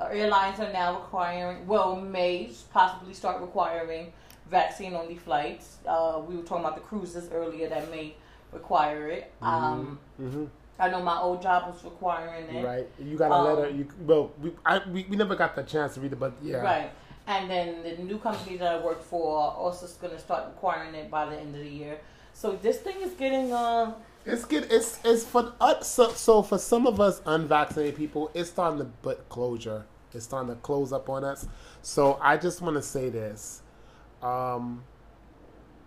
Airlines 0.00 0.60
are 0.60 0.72
now 0.72 0.94
requiring, 0.96 1.66
well, 1.66 1.96
may 1.96 2.50
possibly 2.72 3.14
start 3.14 3.40
requiring 3.40 4.12
vaccine 4.50 4.94
only 4.94 5.16
flights. 5.16 5.78
Uh, 5.86 6.20
we 6.26 6.36
were 6.36 6.42
talking 6.42 6.64
about 6.64 6.74
the 6.76 6.82
cruises 6.82 7.30
earlier 7.32 7.68
that 7.68 7.90
may 7.90 8.14
require 8.52 9.08
it. 9.08 9.32
Um, 9.42 9.98
Mhm. 10.20 10.48
I 10.78 10.88
know 10.90 11.00
my 11.02 11.18
old 11.20 11.40
job 11.40 11.72
was 11.72 11.84
requiring 11.84 12.48
it. 12.50 12.64
Right. 12.64 12.88
You 12.98 13.16
got 13.16 13.30
a 13.30 13.34
Um, 13.34 13.44
letter. 13.44 13.70
You 13.70 13.88
well, 14.00 14.32
we, 14.42 14.52
I, 14.66 14.80
we 14.90 15.06
we 15.08 15.16
never 15.16 15.36
got 15.36 15.54
the 15.54 15.62
chance 15.62 15.94
to 15.94 16.00
read 16.00 16.12
it, 16.12 16.18
but 16.18 16.32
yeah. 16.42 16.56
Right. 16.58 16.90
And 17.26 17.48
then 17.48 17.82
the 17.84 18.02
new 18.02 18.18
company 18.18 18.56
that 18.58 18.74
I 18.74 18.84
work 18.84 19.00
for 19.02 19.38
also 19.38 19.86
is 19.86 19.92
going 19.92 20.12
to 20.12 20.18
start 20.18 20.46
requiring 20.46 20.94
it 20.94 21.10
by 21.10 21.24
the 21.26 21.36
end 21.38 21.54
of 21.54 21.60
the 21.62 21.68
year. 21.70 21.98
So 22.34 22.56
this 22.56 22.78
thing 22.78 22.96
is 23.00 23.12
getting 23.14 23.52
uh 23.52 23.94
It's 24.26 24.44
good. 24.44 24.66
It's 24.70 24.98
it's 25.04 25.24
for 25.24 25.52
us. 25.60 25.88
So, 25.88 26.10
so 26.12 26.42
for 26.42 26.58
some 26.58 26.86
of 26.86 27.00
us 27.00 27.20
unvaccinated 27.26 27.96
people, 27.96 28.30
it's 28.34 28.50
starting 28.50 28.78
to 28.78 28.86
put 29.02 29.28
closure. 29.28 29.84
It's 30.12 30.24
starting 30.24 30.54
to 30.54 30.60
close 30.60 30.92
up 30.92 31.08
on 31.08 31.24
us. 31.24 31.46
So 31.82 32.18
I 32.22 32.36
just 32.36 32.62
want 32.62 32.76
to 32.76 32.82
say 32.82 33.10
this: 33.10 33.62
um, 34.22 34.82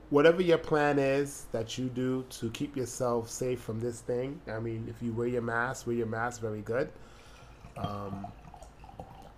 whatever 0.10 0.42
your 0.42 0.60
plan 0.60 1.00
is 1.00 1.46
that 1.52 1.78
you 1.78 1.86
do 1.90 2.26
to 2.30 2.52
keep 2.52 2.78
yourself 2.78 3.30
safe 3.30 3.60
from 3.60 3.80
this 3.80 4.02
thing. 4.02 4.40
I 4.48 4.60
mean, 4.60 4.86
if 4.88 5.02
you 5.02 5.14
wear 5.14 5.28
your 5.28 5.42
mask, 5.42 5.88
wear 5.88 5.96
your 5.96 6.08
mask. 6.08 6.42
Very 6.42 6.62
good. 6.62 6.90
Um, 7.76 8.28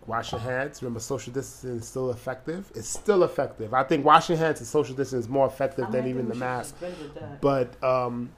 wash 0.08 0.34
your 0.34 0.42
hands. 0.42 0.82
Remember, 0.82 1.00
social 1.00 1.32
distancing 1.32 1.78
is 1.78 1.88
still 1.88 2.12
effective. 2.12 2.70
It's 2.76 2.90
still 2.90 3.24
effective. 3.24 3.74
I 3.74 3.84
think 3.84 4.04
washing 4.04 4.36
hands 4.36 4.60
and 4.60 4.68
social 4.68 4.96
distancing 4.96 5.20
is 5.20 5.30
more 5.30 5.48
effective 5.48 5.86
I 5.86 5.92
than 5.92 6.08
even 6.08 6.28
the 6.28 6.36
mask. 6.36 6.76
But 7.42 7.82
um, 7.84 8.32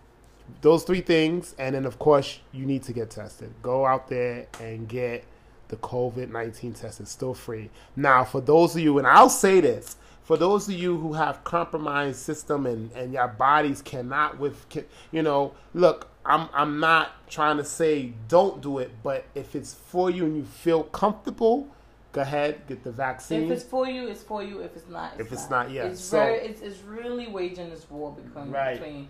those 0.62 0.84
three 0.84 1.02
things, 1.02 1.56
and 1.58 1.76
then 1.76 1.86
of 1.86 1.98
course 2.00 2.40
you 2.52 2.66
need 2.66 2.84
to 2.84 2.94
get 2.94 3.10
tested. 3.10 3.54
Go 3.62 3.86
out 3.86 4.08
there 4.10 4.48
and 4.60 4.88
get 4.88 5.24
the 5.70 5.78
COVID 5.78 6.30
nineteen 6.30 6.74
test. 6.74 7.00
It's 7.00 7.12
still 7.12 7.34
free. 7.34 7.70
Now, 7.96 8.24
for 8.26 8.42
those 8.42 8.76
of 8.76 8.82
you, 8.82 8.98
and 8.98 9.08
I'll 9.08 9.30
say 9.30 9.62
this. 9.62 9.96
For 10.24 10.38
those 10.38 10.70
of 10.70 10.76
you 10.76 10.98
who 10.98 11.14
have 11.14 11.44
compromised 11.44 12.20
system 12.20 12.66
and, 12.66 12.92
and 12.94 13.12
your 13.12 13.28
bodies 13.28 13.82
cannot 13.82 14.40
with 14.40 14.70
can, 14.70 14.86
you 15.12 15.24
know 15.24 15.54
look 15.74 16.08
I'm 16.26 16.48
I'm 16.54 16.80
not 16.80 17.10
trying 17.30 17.58
to 17.58 17.66
say 17.66 18.14
don't 18.30 18.62
do 18.62 18.78
it 18.78 18.92
but 19.04 19.26
if 19.36 19.56
it's 19.56 19.74
for 19.74 20.10
you 20.10 20.26
and 20.26 20.38
you 20.38 20.44
feel 20.46 20.84
comfortable 20.84 21.68
go 22.14 22.22
ahead 22.22 22.62
get 22.68 22.84
the 22.84 22.92
vaccine 22.92 23.44
If 23.46 23.52
it's 23.52 23.64
for 23.64 23.88
you, 23.90 24.08
it's 24.08 24.22
for 24.24 24.42
you. 24.44 24.60
If 24.60 24.76
it's 24.78 24.88
not, 24.88 25.14
it's 25.14 25.22
If 25.22 25.34
it's 25.34 25.50
not. 25.50 25.66
not, 25.68 25.72
yeah. 25.72 25.86
It's 25.86 26.02
So- 26.02 26.18
very, 26.18 26.38
it's, 26.40 26.62
it's 26.62 26.82
really 26.84 27.28
waging 27.28 27.70
this 27.70 27.90
war 27.90 28.12
between 28.16 28.52
Right. 28.52 28.80
between 28.80 29.08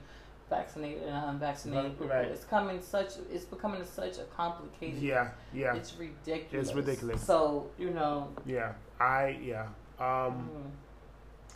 vaccinated 0.52 1.04
and 1.04 1.30
unvaccinated 1.32 1.92
people. 1.98 2.08
right. 2.08 2.26
It's 2.28 2.44
coming 2.46 2.80
such, 2.82 3.14
it's 3.32 3.46
becoming 3.46 3.84
such 3.84 4.20
a 4.20 4.24
complicated. 4.36 5.02
yeah 5.02 5.30
yeah 5.54 5.74
It's 5.76 5.96
ridiculous. 5.98 6.68
It's 6.68 6.76
ridiculous. 6.76 7.24
So 7.26 7.72
you 7.80 7.90
know, 7.90 8.30
yeah 8.46 8.74
I 9.00 9.40
yeah 9.42 9.64
um 10.00 10.50
mm, 10.50 10.72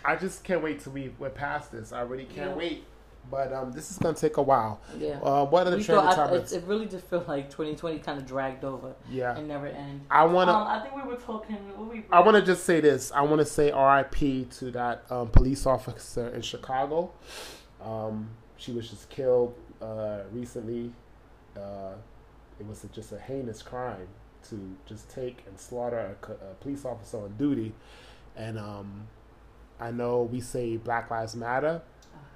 I 0.04 0.16
just 0.16 0.44
can't 0.44 0.64
wait 0.64 0.80
till 0.82 0.94
we 0.94 1.14
we're 1.20 1.30
past 1.30 1.72
this. 1.72 1.92
I 1.94 2.02
really 2.02 2.26
can't 2.26 2.52
Yeah. 2.52 2.56
wait. 2.56 2.84
But 3.32 3.52
um, 3.54 3.72
this 3.72 3.90
is 3.90 3.98
gonna 3.98 4.14
take 4.16 4.38
a 4.38 4.42
while. 4.44 4.80
yeah. 5.00 5.20
Uh, 5.20 5.46
what 5.46 5.66
are 5.66 5.72
the 5.72 5.84
trending 5.84 6.14
topics? 6.16 6.52
it, 6.52 6.58
it 6.62 6.68
really 6.68 6.86
just 6.86 7.06
felt 7.08 7.28
like 7.28 7.50
2020 7.50 7.98
kind 7.98 8.20
of 8.20 8.28
dragged 8.28 8.64
over 8.64 8.94
yeah, 9.10 9.36
and 9.36 9.48
never 9.48 9.66
ended. 9.66 10.02
I 10.12 10.26
wanna. 10.26 10.52
um, 10.52 10.68
I 10.68 10.80
think 10.84 10.96
we 10.96 11.02
were 11.02 11.16
talking. 11.18 11.56
What 11.76 11.92
we 11.92 12.06
I 12.12 12.20
want 12.20 12.38
to 12.38 12.44
just 12.44 12.66
say 12.66 12.82
this. 12.82 13.12
I 13.12 13.22
want 13.24 13.40
to 13.40 13.46
say 13.46 13.72
R.I.P. 13.72 14.46
to 14.60 14.70
that 14.72 15.06
um, 15.10 15.30
police 15.30 15.66
officer 15.66 16.28
in 16.30 16.44
Chicago. 16.44 17.14
Um, 17.82 18.30
she 18.58 18.72
was 18.72 18.90
just 18.90 19.10
killed 19.10 19.56
uh, 19.82 20.20
recently. 20.32 20.92
Uh, 21.56 21.94
it 22.60 22.66
was 22.66 22.86
just 22.94 23.12
a 23.12 23.20
heinous 23.20 23.62
crime 23.62 24.08
to 24.50 24.76
just 24.86 25.10
take 25.10 25.44
and 25.48 25.60
slaughter 25.60 26.16
a, 26.24 26.32
a 26.32 26.54
police 26.56 26.86
officer 26.86 27.18
on 27.18 27.36
duty. 27.38 27.74
And 28.36 28.58
um, 28.58 29.08
I 29.80 29.92
know 29.92 30.24
we 30.24 30.42
say 30.42 30.78
Black 30.78 31.10
Lives 31.10 31.36
Matter, 31.36 31.82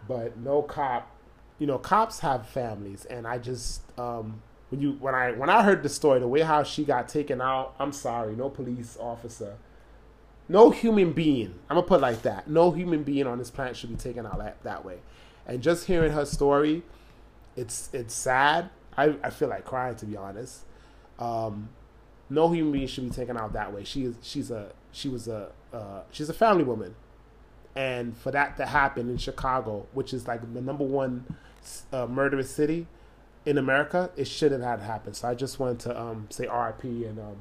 but 0.07 0.37
no 0.37 0.61
cop. 0.61 1.15
You 1.57 1.67
know, 1.67 1.77
cops 1.77 2.19
have 2.19 2.47
families, 2.47 3.05
and 3.05 3.27
I 3.27 3.37
just 3.37 3.81
um, 3.99 4.41
when 4.69 4.81
you 4.81 4.93
when 4.99 5.13
I 5.13 5.31
when 5.31 5.49
I 5.49 5.63
heard 5.63 5.83
the 5.83 5.89
story, 5.89 6.19
the 6.19 6.27
way 6.27 6.41
how 6.41 6.63
she 6.63 6.85
got 6.85 7.09
taken 7.09 7.41
out, 7.41 7.75
I'm 7.79 7.91
sorry, 7.91 8.35
no 8.35 8.49
police 8.49 8.97
officer, 8.99 9.57
no 10.47 10.69
human 10.69 11.11
being. 11.11 11.59
I'm 11.69 11.75
gonna 11.75 11.87
put 11.87 11.99
it 11.99 12.01
like 12.01 12.21
that. 12.21 12.49
No 12.49 12.71
human 12.71 13.03
being 13.03 13.27
on 13.27 13.39
this 13.39 13.51
planet 13.51 13.75
should 13.75 13.89
be 13.89 13.95
taken 13.95 14.25
out 14.25 14.37
that, 14.39 14.63
that 14.63 14.85
way. 14.85 14.99
And 15.49 15.63
just 15.63 15.87
hearing 15.87 16.11
her 16.11 16.25
story, 16.25 16.83
it's 17.55 17.89
it's 17.91 18.13
sad. 18.13 18.69
I, 18.95 19.15
I 19.23 19.31
feel 19.31 19.47
like 19.49 19.65
crying 19.65 19.95
to 19.95 20.05
be 20.05 20.15
honest. 20.15 20.63
Um, 21.17 21.69
no 22.29 22.49
human 22.49 22.71
being 22.71 22.87
should 22.87 23.05
be 23.05 23.09
taken 23.09 23.35
out 23.35 23.53
that 23.53 23.73
way. 23.73 23.83
She 23.83 24.03
is 24.05 24.15
she's 24.21 24.51
a 24.51 24.71
she 24.91 25.09
was 25.09 25.27
a 25.27 25.51
uh, 25.73 26.01
she's 26.11 26.29
a 26.29 26.33
family 26.33 26.63
woman, 26.63 26.93
and 27.75 28.15
for 28.15 28.29
that 28.29 28.57
to 28.57 28.67
happen 28.67 29.09
in 29.09 29.17
Chicago, 29.17 29.87
which 29.93 30.13
is 30.13 30.27
like 30.27 30.53
the 30.53 30.61
number 30.61 30.83
one 30.83 31.25
uh, 31.91 32.05
murderous 32.05 32.51
city 32.51 32.85
in 33.43 33.57
America, 33.57 34.11
it 34.15 34.27
shouldn't 34.27 34.63
have 34.63 34.81
happened. 34.81 35.15
So 35.15 35.29
I 35.29 35.33
just 35.33 35.59
wanted 35.59 35.79
to 35.79 35.99
um, 35.99 36.27
say 36.29 36.45
R.I.P. 36.45 37.05
and 37.05 37.17
um, 37.17 37.37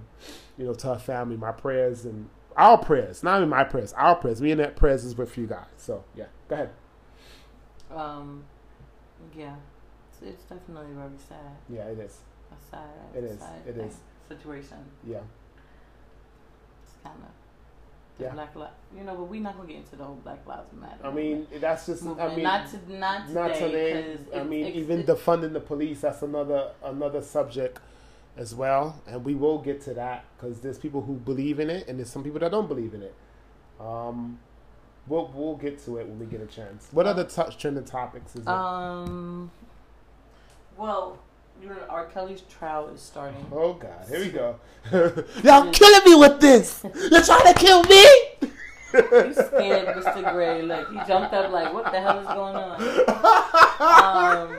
you 0.57 0.65
know 0.65 0.73
to 0.73 0.95
her 0.95 0.99
family, 0.99 1.37
my 1.37 1.53
prayers 1.53 2.07
and 2.07 2.31
our 2.57 2.79
prayers, 2.79 3.23
not 3.23 3.37
even 3.37 3.51
my 3.51 3.65
prayers, 3.65 3.93
our 3.93 4.17
prayers. 4.17 4.41
Me 4.41 4.51
and 4.51 4.61
that 4.61 4.77
prayers 4.77 5.05
is 5.05 5.15
with 5.15 5.37
you 5.37 5.47
guys. 5.47 5.67
So 5.77 6.05
yeah, 6.17 6.27
go 6.49 6.55
ahead. 6.55 6.71
Um, 7.95 8.45
yeah, 9.37 9.55
it's, 10.11 10.23
it's 10.23 10.43
definitely 10.45 10.93
very 10.95 11.11
sad. 11.29 11.57
Yeah, 11.69 11.85
it 11.87 11.99
is. 11.99 12.19
A 12.53 12.71
sad. 12.71 12.83
It 13.17 13.25
is. 13.25 13.39
Sad 13.41 13.63
It 13.67 13.77
is. 13.79 13.97
Situation. 14.29 14.79
Yeah, 15.07 15.19
It's 16.85 16.95
kind 17.03 17.17
of. 17.23 17.31
Yeah. 18.21 18.33
Black 18.33 18.57
li- 18.57 18.67
you 18.97 19.05
know, 19.05 19.15
but 19.15 19.25
we're 19.25 19.41
not 19.41 19.57
gonna 19.57 19.69
get 19.69 19.77
into 19.79 19.95
the 19.97 20.03
whole 20.05 20.17
Black 20.17 20.45
Lives 20.47 20.73
Matter. 20.73 20.99
I 21.07 21.13
mean 21.13 21.47
that's 21.61 21.87
just. 21.87 22.03
movement. 22.03 22.33
I 22.33 22.35
mean, 22.35 22.43
not 22.43 22.69
to 22.71 22.93
not 22.99 23.27
today. 23.29 23.35
not 23.41 23.55
today. 23.55 24.17
I 24.35 24.43
mean, 24.43 24.67
it- 24.67 24.75
even 24.75 25.05
defunding 25.05 25.53
the 25.53 25.61
police. 25.61 26.01
That's 26.01 26.23
another 26.23 26.73
another 26.83 27.23
subject 27.23 27.79
as 28.37 28.55
well, 28.57 29.01
and 29.07 29.25
we 29.25 29.35
will 29.37 29.59
get 29.59 29.81
to 29.83 29.95
that 29.95 30.25
because 30.37 30.61
there's 30.61 30.79
people 30.79 31.03
who 31.03 31.15
believe 31.15 31.61
in 31.61 31.71
it, 31.71 31.87
and 31.89 31.99
there's 31.99 32.11
some 32.11 32.25
people 32.25 32.41
that 32.41 32.51
don't 32.51 32.67
believe 32.69 32.93
in 32.93 33.03
it. 33.03 33.15
Um, 33.81 34.41
we'll 35.09 35.31
we'll 35.35 35.57
get 35.57 35.83
to 35.85 35.99
it 35.99 36.07
when 36.07 36.19
we 36.19 36.27
get 36.27 36.41
a 36.41 36.47
chance. 36.47 36.89
What 36.93 37.07
other 37.07 37.25
t- 37.25 37.43
trending 37.59 37.85
topics 37.85 38.35
is 38.37 38.45
there? 38.45 38.55
Um. 38.55 39.51
Well, 40.77 41.19
you 41.63 41.69
know, 41.69 41.77
R. 41.89 42.07
Kelly's 42.07 42.43
trial 42.43 42.89
is 42.89 43.01
starting. 43.01 43.45
oh 43.53 43.75
God, 43.75 44.07
here 44.09 44.21
we 44.21 44.29
go. 44.31 44.61
Y'all 45.43 45.71
killing 45.73 46.05
me 46.05 46.15
with 46.15 46.41
this. 46.41 46.83
You're 46.85 47.23
trying 47.23 47.53
to 47.53 47.59
kill 47.59 47.83
me. 47.85 48.05
He 48.41 49.35
scared 49.35 49.97
Mr. 49.97 50.33
Gray. 50.33 50.63
Like 50.63 50.89
he 50.91 50.97
jumped 51.07 51.35
up. 51.35 51.51
Like 51.53 51.73
what 51.75 51.85
the 51.93 52.01
hell 52.01 52.21
is 52.21 52.27
going 52.27 52.57
on? 52.57 54.55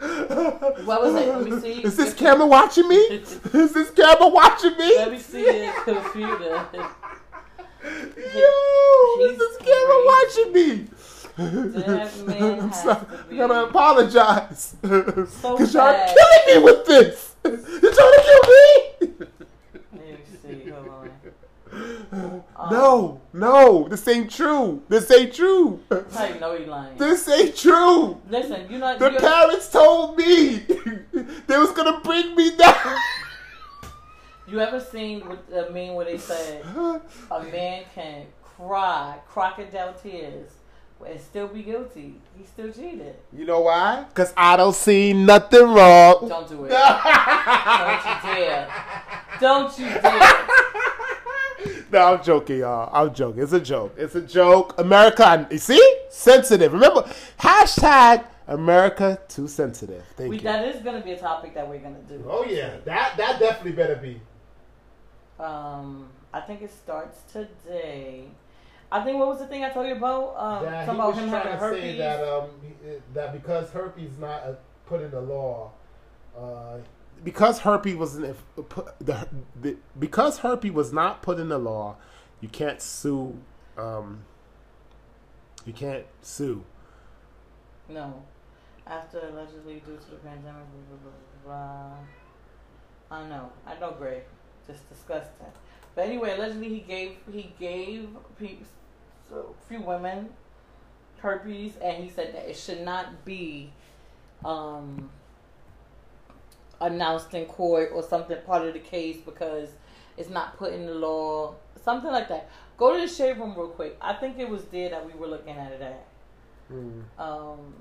Um, 0.00 0.84
what 0.84 1.02
was 1.02 1.14
it? 1.14 1.28
Let 1.28 1.42
me 1.44 1.60
see. 1.60 1.82
Is 1.84 1.96
this 1.96 2.14
camera 2.14 2.46
watching 2.46 2.88
me? 2.88 2.96
Is 2.96 3.72
this 3.72 3.90
camera 3.90 4.28
watching 4.28 4.76
me? 4.76 4.96
Let 4.96 5.12
me 5.12 5.18
see 5.18 5.44
your 5.64 5.72
computer. 5.84 6.66
Yo, 8.16 8.50
This 9.18 9.30
is 9.30 9.30
He's 9.30 9.38
this 9.38 9.56
camera 9.66 9.98
watching 10.06 10.52
me? 10.52 10.86
I'm 11.38 12.72
sorry. 12.72 13.06
I 13.30 13.36
gotta 13.36 13.64
apologize. 13.68 14.76
so 14.82 15.56
Cause 15.56 15.72
y'all 15.74 15.92
bad. 15.92 16.16
killing 16.16 16.44
me 16.58 16.64
with 16.64 16.86
this. 16.86 17.34
You're 17.44 17.92
trying 17.92 18.12
to 18.12 18.22
kill 18.24 18.42
me? 18.50 19.26
Let 19.92 20.02
me 20.02 20.16
see. 20.42 20.70
Hold 20.70 20.88
on. 20.88 21.10
Um, 22.10 22.42
No, 22.72 23.20
no, 23.32 23.86
this 23.88 24.06
ain't 24.08 24.30
true. 24.30 24.82
This 24.88 25.10
ain't 25.12 25.32
true. 25.32 25.80
How 26.12 26.24
you 26.26 26.40
know 26.40 26.56
he 26.56 26.64
lying? 26.64 26.96
This 26.96 27.28
ain't 27.28 27.54
true. 27.56 28.20
Listen, 28.28 28.66
you 28.70 28.78
know 28.78 28.98
The 28.98 29.12
you, 29.12 29.18
parents 29.18 29.68
told 29.70 30.16
me 30.16 30.56
they 31.46 31.56
was 31.58 31.70
gonna 31.70 32.00
bring 32.00 32.34
me 32.34 32.56
down. 32.56 32.96
You 34.50 34.60
ever 34.60 34.80
seen 34.80 35.20
what 35.20 35.44
I 35.54 35.68
mean 35.70 35.94
where 35.94 36.04
they 36.04 36.18
said 36.18 36.62
a 37.30 37.42
man 37.52 37.84
can 37.94 38.26
cry 38.42 39.16
crocodile 39.28 39.94
tears 39.94 40.50
and 41.06 41.20
still 41.20 41.48
be 41.48 41.62
guilty? 41.62 42.14
He 42.36 42.44
still 42.44 42.72
cheated. 42.72 43.16
You 43.32 43.44
know 43.44 43.60
why? 43.60 44.06
Cause 44.14 44.32
I 44.36 44.56
don't 44.56 44.74
see 44.74 45.12
nothing 45.12 45.62
wrong. 45.72 46.28
Don't 46.28 46.48
do 46.48 46.64
it. 46.64 46.70
Don't 46.70 48.04
you 48.04 48.34
dare. 48.34 48.68
Don't 49.40 49.78
you 49.78 49.86
dare. 49.86 50.48
No, 51.90 52.14
I'm 52.14 52.22
joking, 52.22 52.58
y'all. 52.58 52.90
I'm 52.92 53.14
joking. 53.14 53.42
It's 53.42 53.52
a 53.54 53.60
joke. 53.60 53.94
It's 53.96 54.14
a 54.14 54.20
joke. 54.20 54.78
America, 54.78 55.48
you 55.50 55.56
see? 55.56 55.96
Sensitive. 56.10 56.72
Remember, 56.72 57.02
hashtag 57.40 58.26
America 58.46 59.18
too 59.26 59.48
sensitive. 59.48 60.04
Thank 60.16 60.28
We, 60.30 60.36
you. 60.36 60.42
that 60.42 60.66
is 60.68 60.82
going 60.82 60.98
to 60.98 61.04
be 61.04 61.12
a 61.12 61.18
topic 61.18 61.54
that 61.54 61.66
we're 61.66 61.78
going 61.78 61.94
to 61.96 62.02
do. 62.02 62.22
oh 62.28 62.44
yeah, 62.44 62.76
that 62.84 63.16
that 63.16 63.40
definitely 63.40 63.72
better 63.72 63.96
be. 63.96 64.20
Um, 65.38 66.08
I 66.32 66.40
think 66.40 66.62
it 66.62 66.72
starts 66.72 67.20
today. 67.32 68.24
I 68.90 69.04
think 69.04 69.18
what 69.18 69.28
was 69.28 69.38
the 69.38 69.46
thing 69.46 69.64
I 69.64 69.70
told 69.70 69.86
you 69.86 69.94
about? 69.94 70.34
Um, 70.36 70.64
something 70.86 70.94
about 70.94 71.14
him 71.14 71.28
having 71.28 71.52
herpes. 71.52 71.98
That 71.98 72.28
um 72.28 72.50
that 73.14 73.32
because 73.32 73.70
herpes 73.70 74.10
not 74.18 74.42
uh, 74.42 74.52
put 74.86 75.02
in 75.02 75.10
the 75.10 75.20
law, 75.20 75.72
uh, 76.36 76.78
because 77.22 77.60
herpes 77.60 77.96
wasn't 77.96 78.36
put 78.68 78.98
the, 78.98 79.28
the 79.60 79.76
because 79.98 80.38
herpes 80.38 80.72
was 80.72 80.92
not 80.92 81.22
put 81.22 81.38
in 81.38 81.48
the 81.50 81.58
law, 81.58 81.96
you 82.40 82.48
can't 82.48 82.80
sue. 82.80 83.38
Um, 83.76 84.24
you 85.64 85.72
can't 85.72 86.06
sue. 86.22 86.64
No. 87.88 88.22
After 88.86 89.18
allegedly 89.18 89.82
due 89.86 89.96
to 89.96 90.10
the 90.12 90.16
pandemic, 90.16 90.64
blah, 90.88 90.96
blah, 90.96 91.10
blah, 91.44 91.96
blah. 93.10 93.18
I 93.18 93.28
know. 93.28 93.52
I 93.66 93.78
know, 93.78 93.92
Gray. 93.92 94.22
Just 94.68 94.88
disgusting. 94.88 95.46
But 95.94 96.06
anyway, 96.06 96.36
allegedly 96.36 96.68
he 96.68 96.80
gave 96.80 97.16
he 97.32 97.52
gave 97.58 98.08
pe- 98.38 98.58
so, 99.28 99.54
a 99.58 99.68
few 99.68 99.80
women 99.80 100.28
herpes, 101.18 101.72
and 101.82 102.04
he 102.04 102.08
said 102.08 102.34
that 102.34 102.48
it 102.48 102.56
should 102.56 102.82
not 102.82 103.24
be 103.24 103.72
um, 104.44 105.10
announced 106.80 107.34
in 107.34 107.46
court 107.46 107.90
or 107.92 108.02
something 108.02 108.36
part 108.46 108.64
of 108.64 108.74
the 108.74 108.78
case 108.78 109.16
because 109.16 109.70
it's 110.16 110.30
not 110.30 110.56
put 110.56 110.72
in 110.72 110.86
the 110.86 110.94
law, 110.94 111.54
something 111.82 112.10
like 112.10 112.28
that. 112.28 112.48
Go 112.76 112.94
to 112.94 113.00
the 113.00 113.12
shade 113.12 113.38
room 113.38 113.54
real 113.56 113.68
quick. 113.68 113.96
I 114.00 114.12
think 114.14 114.38
it 114.38 114.48
was 114.48 114.64
there 114.66 114.90
that 114.90 115.04
we 115.04 115.12
were 115.18 115.26
looking 115.26 115.56
at 115.56 115.72
it 115.72 115.82
at. 115.82 116.06
Hmm. 116.68 117.00
Um, 117.18 117.74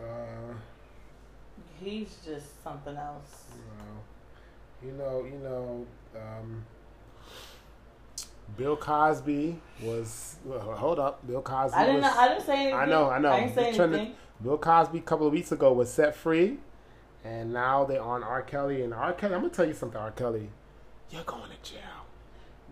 Uh, 0.00 0.54
he's 1.80 2.16
just 2.24 2.62
something 2.64 2.96
else. 2.96 3.44
You 4.84 4.92
know, 4.92 5.24
you 5.24 5.38
know, 5.38 5.86
um, 6.16 6.64
Bill 8.56 8.76
Cosby 8.76 9.60
was. 9.82 10.36
Well, 10.44 10.60
hold 10.60 10.98
up, 10.98 11.26
Bill 11.26 11.42
Cosby. 11.42 11.76
I 11.76 11.86
didn't. 11.86 12.02
was, 12.02 12.16
I 12.16 12.28
didn't 12.28 12.44
say 12.46 12.52
anything. 12.54 12.74
I 12.74 12.84
know, 12.86 13.10
I 13.10 13.18
know. 13.18 13.32
I 13.32 13.40
didn't 13.40 13.54
say 13.54 13.68
anything. 13.84 14.14
Bill 14.42 14.58
Cosby 14.58 14.98
a 14.98 15.02
couple 15.02 15.26
of 15.26 15.32
weeks 15.32 15.52
ago 15.52 15.72
was 15.72 15.90
set 15.92 16.14
free, 16.14 16.58
and 17.24 17.52
now 17.52 17.84
they're 17.84 18.02
on 18.02 18.22
R. 18.22 18.42
Kelly. 18.42 18.82
And 18.82 18.92
R. 18.92 19.12
Kelly, 19.12 19.34
I'm 19.34 19.40
gonna 19.42 19.52
tell 19.52 19.66
you 19.66 19.74
something, 19.74 19.98
R. 19.98 20.10
Kelly, 20.10 20.50
you're 21.10 21.22
going 21.24 21.50
to 21.50 21.70
jail. 21.70 21.80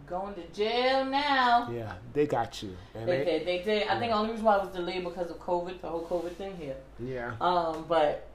Going 0.07 0.35
to 0.35 0.47
jail 0.49 1.05
now. 1.05 1.71
Yeah, 1.73 1.95
they 2.13 2.27
got 2.27 2.63
you. 2.63 2.77
They 2.95 3.05
they, 3.05 3.25
did. 3.25 3.47
They 3.47 3.63
did. 3.63 3.87
I 3.87 3.99
think 3.99 4.11
the 4.11 4.17
only 4.17 4.31
reason 4.31 4.45
why 4.45 4.57
it 4.57 4.65
was 4.65 4.75
delayed 4.75 5.05
because 5.05 5.31
of 5.31 5.39
COVID, 5.39 5.81
the 5.81 5.89
whole 5.89 6.05
COVID 6.05 6.33
thing 6.33 6.57
here. 6.57 6.77
yeah, 6.99 7.35
Um, 7.41 7.85
but 7.89 8.27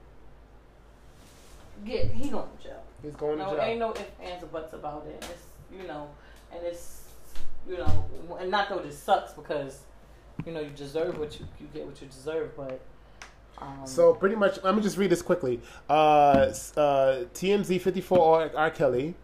yeah, 1.84 2.04
he 2.04 2.30
going 2.30 2.48
to 2.56 2.64
jail. 2.64 2.82
He's 3.02 3.14
going 3.14 3.38
to 3.38 3.44
No, 3.44 3.50
jail. 3.52 3.60
ain't 3.62 3.78
no 3.78 3.90
ifs, 3.92 4.02
ands, 4.22 4.42
or 4.42 4.46
buts 4.46 4.72
about 4.72 5.06
it. 5.08 5.24
It's 5.30 5.42
you 5.80 5.86
know, 5.86 6.08
and 6.52 6.64
it's 6.64 7.02
you 7.68 7.76
know, 7.78 8.06
and 8.40 8.50
not 8.50 8.68
that 8.68 8.84
it 8.84 8.92
sucks 8.92 9.32
because 9.32 9.80
you 10.44 10.52
know 10.52 10.60
you 10.60 10.70
deserve 10.70 11.18
what 11.18 11.38
you 11.38 11.46
you 11.60 11.66
get 11.72 11.86
what 11.86 12.00
you 12.00 12.08
deserve, 12.08 12.56
but. 12.56 12.80
Um, 13.58 13.86
So 13.86 14.12
pretty 14.12 14.36
much, 14.36 14.62
let 14.62 14.76
me 14.76 14.82
just 14.82 14.98
read 14.98 15.08
this 15.08 15.22
quickly. 15.22 15.62
Uh, 15.88 16.52
uh, 16.76 17.24
TMZ 17.32 17.80
54 17.80 18.40
R. 18.42 18.50
R. 18.54 18.70
Kelly, 18.70 19.14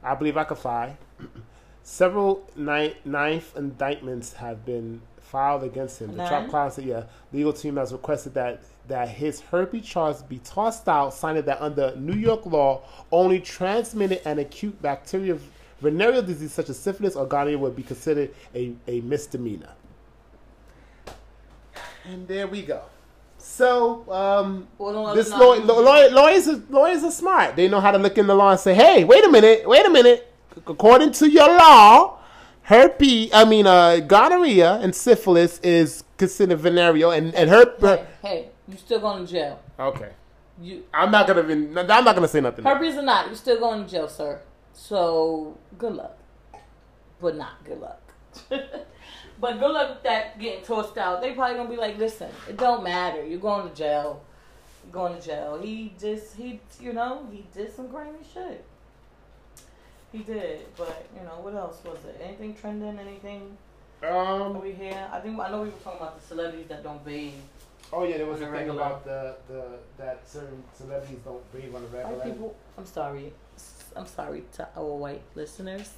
I 0.00 0.14
believe 0.14 0.36
I 0.36 0.44
could 0.44 0.58
fly. 0.58 0.96
Several 1.82 2.48
ni- 2.54 2.94
ninth 3.04 3.56
indictments 3.56 4.34
have 4.34 4.64
been 4.64 5.02
filed 5.18 5.64
against 5.64 6.00
him. 6.00 6.16
The? 6.16 6.26
Trap 6.26 6.48
Clown 6.50 6.70
yeah, 6.78 7.04
legal 7.32 7.52
team 7.52 7.76
has 7.76 7.92
requested 7.92 8.34
that 8.34 8.62
that 8.90 9.08
his 9.08 9.40
herpes 9.40 9.84
charge 9.86 10.16
be 10.28 10.38
tossed 10.40 10.88
out, 10.88 11.14
signing 11.14 11.44
that 11.44 11.60
under 11.62 11.94
New 11.96 12.14
York 12.14 12.44
law, 12.46 12.82
only 13.10 13.40
transmitted 13.40 14.20
and 14.28 14.38
acute 14.38 14.80
bacterial 14.82 15.38
venereal 15.80 16.20
disease 16.22 16.52
such 16.52 16.68
as 16.68 16.78
syphilis 16.78 17.16
or 17.16 17.26
gonorrhea 17.26 17.56
would 17.58 17.74
be 17.74 17.82
considered 17.82 18.30
a, 18.54 18.72
a 18.86 19.00
misdemeanor. 19.00 19.70
And 22.04 22.26
there 22.28 22.46
we 22.46 22.62
go. 22.62 22.82
So, 23.38 24.04
um, 24.12 24.68
Well, 24.76 25.14
this 25.14 25.30
lawyer, 25.30 25.60
law- 25.60 26.08
lawyers, 26.10 26.48
are, 26.48 26.60
lawyers 26.68 27.02
are 27.04 27.10
smart. 27.10 27.56
They 27.56 27.68
know 27.68 27.80
how 27.80 27.90
to 27.92 27.98
look 27.98 28.18
in 28.18 28.26
the 28.26 28.34
law 28.34 28.50
and 28.50 28.60
say, 28.60 28.74
"Hey, 28.74 29.04
wait 29.04 29.24
a 29.24 29.30
minute, 29.30 29.66
wait 29.66 29.86
a 29.86 29.90
minute. 29.90 30.30
According 30.66 31.12
to 31.12 31.30
your 31.30 31.48
law, 31.48 32.18
herpes, 32.62 33.30
I 33.32 33.44
mean, 33.46 33.66
uh, 33.66 34.00
gonorrhea 34.00 34.74
and 34.82 34.94
syphilis 34.94 35.58
is 35.60 36.04
considered 36.18 36.58
venereal, 36.58 37.12
and 37.12 37.34
and 37.34 37.48
herp. 37.48 37.80
hey, 37.80 38.04
hey, 38.22 38.49
you 38.70 38.76
still 38.76 39.00
going 39.00 39.26
to 39.26 39.32
jail. 39.32 39.60
Okay, 39.78 40.10
You 40.60 40.84
I'm 40.94 41.10
not 41.10 41.26
gonna. 41.26 41.42
Even, 41.42 41.76
I'm 41.76 41.86
not 42.04 42.14
gonna 42.14 42.28
say 42.28 42.40
nothing. 42.40 42.64
herpes 42.64 42.96
or 42.96 43.02
not, 43.02 43.26
you're 43.26 43.34
still 43.36 43.58
going 43.58 43.84
to 43.84 43.90
jail, 43.90 44.08
sir. 44.08 44.40
So 44.72 45.56
good 45.78 45.94
luck, 45.94 46.16
but 47.20 47.36
not 47.36 47.64
good 47.64 47.80
luck. 47.80 48.00
but 48.48 49.58
good 49.58 49.70
luck 49.72 49.88
with 49.94 50.02
that 50.04 50.38
getting 50.38 50.62
tossed 50.64 50.96
out. 50.98 51.20
They 51.20 51.32
probably 51.32 51.56
gonna 51.56 51.68
be 51.70 51.76
like, 51.76 51.98
listen, 51.98 52.30
it 52.48 52.56
don't 52.56 52.82
matter. 52.84 53.24
You're 53.26 53.40
going 53.40 53.68
to 53.68 53.74
jail. 53.74 54.22
You're 54.84 54.92
going 54.92 55.20
to 55.20 55.26
jail. 55.26 55.58
He 55.62 55.92
just 56.00 56.36
he, 56.36 56.60
you 56.80 56.92
know, 56.92 57.26
he 57.32 57.44
did 57.54 57.74
some 57.74 57.88
grimy 57.88 58.18
shit. 58.32 58.64
He 60.12 60.18
did, 60.18 60.66
but 60.76 61.06
you 61.16 61.22
know 61.24 61.40
what 61.40 61.54
else 61.54 61.80
was 61.84 61.98
it? 62.04 62.20
Anything 62.24 62.54
trending? 62.54 62.98
Anything 62.98 63.56
Um. 64.02 64.56
over 64.56 64.66
here? 64.66 65.08
I 65.12 65.20
think 65.20 65.38
I 65.38 65.50
know 65.50 65.62
we 65.62 65.68
were 65.68 65.74
talking 65.84 66.00
about 66.00 66.20
the 66.20 66.26
celebrities 66.26 66.66
that 66.68 66.82
don't 66.82 67.04
bathe. 67.04 67.34
Oh 67.92 68.04
yeah, 68.04 68.18
there 68.18 68.26
was 68.26 68.36
a 68.40 68.40
the 68.40 68.46
thing 68.46 68.52
regular. 68.54 68.82
about 68.82 69.04
the 69.04 69.34
the 69.48 69.64
that 69.98 70.28
certain 70.28 70.62
celebrities 70.72 71.18
don't 71.24 71.50
breathe 71.52 71.74
on 71.74 71.82
the 71.82 71.88
White 71.88 72.04
regular. 72.06 72.24
people, 72.24 72.54
I'm 72.78 72.86
sorry. 72.86 73.32
I'm 73.96 74.06
sorry 74.06 74.44
to 74.56 74.68
our 74.76 74.94
white 74.94 75.22
listeners, 75.34 75.90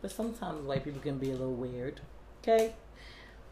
but 0.00 0.10
sometimes 0.10 0.64
white 0.66 0.84
people 0.84 1.00
can 1.00 1.18
be 1.18 1.28
a 1.30 1.36
little 1.36 1.52
weird. 1.54 2.00
Okay. 2.42 2.72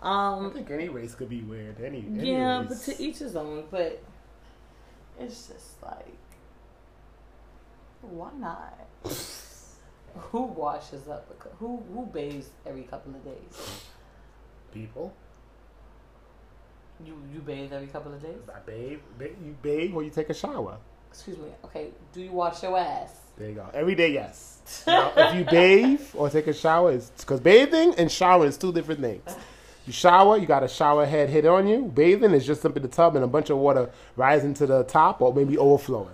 Um, 0.00 0.46
I 0.46 0.50
think 0.50 0.70
any 0.70 0.88
race 0.88 1.14
could 1.14 1.28
be 1.28 1.42
weird. 1.42 1.80
Any. 1.80 1.98
any 2.18 2.30
Yeah, 2.32 2.60
race. 2.60 2.68
but 2.68 2.78
to 2.96 3.02
each 3.02 3.18
his 3.18 3.36
own. 3.36 3.64
But 3.70 4.02
it's 5.18 5.48
just 5.48 5.82
like, 5.82 6.16
why 8.02 8.30
not? 8.38 8.78
who 10.30 10.42
washes 10.42 11.08
up? 11.08 11.30
Who 11.58 11.82
who 11.92 12.06
bathes 12.06 12.48
every 12.66 12.84
couple 12.84 13.14
of 13.14 13.24
days? 13.24 13.80
people. 14.72 15.12
You 17.04 17.14
you 17.32 17.40
bathe 17.40 17.72
every 17.72 17.88
couple 17.88 18.12
of 18.14 18.22
days? 18.22 18.38
I 18.54 18.58
bathe. 18.60 19.00
ba- 19.18 19.28
You 19.44 19.54
bathe 19.62 19.94
or 19.94 20.02
you 20.02 20.10
take 20.10 20.30
a 20.30 20.34
shower. 20.34 20.76
Excuse 21.10 21.38
me. 21.38 21.48
Okay. 21.64 21.88
Do 22.12 22.20
you 22.20 22.32
wash 22.32 22.62
your 22.62 22.78
ass? 22.78 23.10
There 23.36 23.48
you 23.48 23.54
go. 23.54 23.66
Every 23.74 23.94
day, 23.94 24.12
yes. 24.12 24.82
Now, 24.86 25.12
if 25.16 25.34
you 25.34 25.44
bathe 25.44 26.00
or 26.14 26.30
take 26.30 26.46
a 26.46 26.52
shower, 26.54 26.92
it's 26.92 27.10
because 27.10 27.40
bathing 27.40 27.94
and 27.98 28.10
showering 28.10 28.48
is 28.48 28.56
two 28.58 28.72
different 28.72 29.00
things. 29.00 29.22
You 29.86 29.92
shower, 29.92 30.36
you 30.38 30.46
got 30.46 30.64
a 30.64 30.68
shower 30.68 31.06
head 31.06 31.28
hit 31.30 31.46
on 31.46 31.68
you. 31.68 31.82
Bathing 31.84 32.32
is 32.32 32.44
just 32.46 32.60
simply 32.62 32.82
the 32.82 32.88
tub 32.88 33.14
and 33.14 33.24
a 33.24 33.28
bunch 33.28 33.50
of 33.50 33.58
water 33.58 33.90
rising 34.16 34.52
to 34.54 34.66
the 34.66 34.82
top 34.84 35.20
or 35.20 35.32
maybe 35.32 35.56
overflowing. 35.58 36.08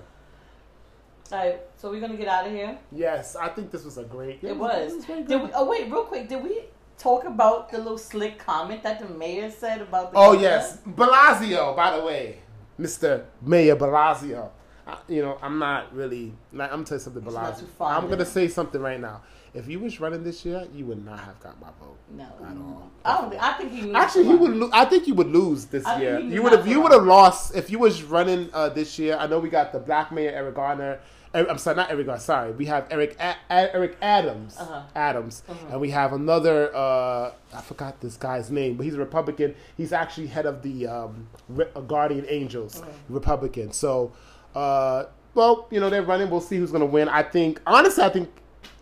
All 1.31 1.39
right. 1.39 1.61
So 1.79 1.91
we're 1.91 2.01
gonna 2.01 2.17
get 2.17 2.29
out 2.29 2.47
of 2.47 2.53
here. 2.53 2.77
Yes, 2.93 3.35
I 3.35 3.49
think 3.49 3.71
this 3.71 3.85
was 3.85 3.97
a 3.99 4.05
great. 4.05 4.41
It 4.43 4.57
was. 4.57 4.93
this 4.95 5.05
very 5.07 5.23
Did 5.23 5.43
we? 5.43 5.49
Oh 5.55 5.65
wait, 5.69 5.91
real 5.91 6.05
quick. 6.05 6.29
Did 6.29 6.43
we? 6.43 6.61
Talk 7.03 7.25
about 7.25 7.71
the 7.71 7.79
little 7.79 7.99
slick 7.99 8.39
comment 8.39 8.83
that 8.83 8.99
the 9.01 9.09
mayor 9.15 9.51
said 9.51 9.81
about 9.83 10.13
the 10.13 10.19
Oh 10.19 10.33
governor? 10.33 10.43
yes, 10.43 10.79
Blasio. 10.89 11.75
By 11.77 11.97
the 11.97 12.05
way, 12.05 12.39
Mr. 12.79 13.25
Mayor 13.43 13.77
Blasio. 13.77 14.51
I, 14.87 14.97
you 15.09 15.23
know, 15.23 15.39
I'm 15.43 15.59
not 15.59 15.95
really. 15.95 16.33
Like, 16.53 16.73
I'm 16.73 16.85
telling 16.85 17.01
something, 17.03 17.23
Blasio. 17.23 17.65
I'm 17.81 18.09
gonna 18.09 18.25
say 18.25 18.49
something 18.49 18.81
right 18.81 19.01
now. 19.01 19.23
If 19.55 19.69
you 19.69 19.81
was 19.81 20.01
running 20.01 20.25
this 20.25 20.47
year, 20.47 20.67
you 20.75 20.87
would 20.87 21.05
not 21.05 21.21
have 21.21 21.39
got 21.41 21.61
my 21.61 21.69
vote. 21.79 21.99
No. 22.11 22.25
At 22.25 22.57
all. 22.57 22.91
I 23.05 23.21
don't 23.21 23.31
think, 23.31 23.43
I 23.43 23.53
think 23.59 23.73
he 23.73 23.93
Actually, 23.95 24.25
he 24.25 24.35
would. 24.35 24.57
Lo- 24.57 24.71
I 24.73 24.87
think 24.87 25.07
you 25.07 25.15
would 25.15 25.27
lose 25.29 25.67
this 25.67 25.85
I 25.85 26.01
year. 26.01 26.19
You 26.21 26.43
would 26.43 26.53
have. 26.53 26.67
You 26.67 26.81
would 26.81 26.93
have 26.93 27.05
lost 27.05 27.55
if 27.55 27.71
you 27.71 27.79
was 27.79 28.03
running 28.03 28.49
uh, 28.55 28.71
this 28.71 28.99
year. 28.99 29.17
I 29.21 29.27
know 29.27 29.39
we 29.39 29.51
got 29.51 29.73
the 29.73 29.79
black 29.79 30.11
mayor 30.11 30.31
Eric 30.31 30.55
Garner. 30.55 31.01
I'm 31.35 31.57
sorry, 31.59 31.77
not 31.77 31.91
Eric. 31.91 32.21
Sorry, 32.21 32.53
we 32.53 32.67
have 32.67 32.87
Eric 32.91 33.17
A- 33.19 33.37
A- 33.51 33.75
Eric 33.75 33.97
Adams. 34.03 34.57
Uh-huh. 34.59 34.83
Adams, 34.95 35.43
Uh-huh. 35.49 35.67
and 35.73 35.81
we 35.81 35.91
have 35.91 36.13
another. 36.13 36.75
Uh, 36.75 37.33
I 37.55 37.61
forgot 37.63 38.01
this 38.01 38.17
guy's 38.17 38.51
name, 38.51 38.77
but 38.77 38.85
he's 38.85 38.95
a 38.95 38.99
Republican. 38.99 39.55
He's 39.77 39.93
actually 39.95 40.27
head 40.27 40.45
of 40.45 40.63
the 40.63 40.87
um, 40.87 41.29
Re- 41.49 41.69
uh, 41.75 41.81
Guardian 41.81 42.27
Angels, 42.29 42.81
Uh-huh. 42.83 42.91
Republican. 43.09 43.73
So, 43.73 44.13
uh, 44.55 45.05
well, 45.35 45.67
you 45.71 45.81
know 45.81 45.89
they're 45.89 46.03
running. 46.03 46.29
We'll 46.29 46.41
see 46.43 46.59
who's 46.59 46.71
going 46.71 46.81
to 46.83 46.87
win. 46.87 47.09
I 47.09 47.23
think 47.23 47.61
honestly, 47.67 48.05
I 48.05 48.11
think 48.11 48.29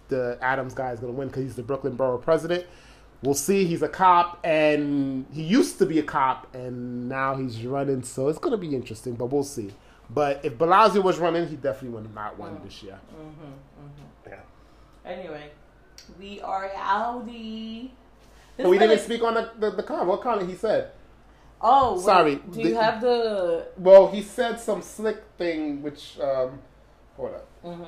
the 0.08 0.36
Adams 0.42 0.74
guy 0.74 0.90
is 0.90 0.98
going 0.98 1.12
to 1.12 1.16
win 1.18 1.28
because 1.28 1.44
he's 1.44 1.54
the 1.56 1.62
Brooklyn 1.62 1.94
Borough 1.94 2.18
president. 2.18 2.66
We'll 3.22 3.34
see. 3.34 3.64
He's 3.66 3.82
a 3.82 3.88
cop, 3.88 4.40
and 4.42 5.26
he 5.32 5.42
used 5.42 5.78
to 5.78 5.86
be 5.86 5.98
a 5.98 6.02
cop, 6.02 6.52
and 6.54 7.08
now 7.08 7.36
he's 7.36 7.64
running. 7.64 8.02
So 8.02 8.26
it's 8.28 8.38
going 8.40 8.52
to 8.52 8.56
be 8.58 8.74
interesting, 8.74 9.14
but 9.14 9.26
we'll 9.26 9.44
see. 9.44 9.70
But 10.12 10.44
if 10.44 10.54
Blasio 10.58 11.02
was 11.02 11.18
running, 11.18 11.46
he 11.48 11.56
definitely 11.56 11.90
would 11.90 12.02
have 12.04 12.14
not 12.14 12.38
won 12.38 12.60
this 12.64 12.82
year. 12.82 12.98
Mm-hmm, 13.14 14.28
Yeah. 14.28 14.40
Anyway, 15.04 15.50
we 16.18 16.40
are 16.40 16.70
Audi. 16.76 17.92
This 18.56 18.64
But 18.64 18.70
we 18.70 18.78
didn't 18.78 18.98
speak 18.98 19.22
on 19.22 19.34
the, 19.34 19.50
the, 19.58 19.70
the 19.70 19.82
comment. 19.82 20.08
What 20.08 20.20
comment 20.22 20.48
he 20.50 20.56
said? 20.56 20.90
Oh, 21.62 21.98
Sorry, 22.00 22.36
Do 22.36 22.60
you 22.60 22.70
the- 22.74 22.82
have 22.82 23.00
the? 23.00 23.66
Well, 23.76 24.08
he 24.10 24.22
said 24.22 24.58
some 24.58 24.82
slick 24.82 25.22
thing, 25.38 25.82
which, 25.82 26.18
um, 26.20 26.58
hold 27.16 27.34
up. 27.34 27.46
hmm 27.62 27.84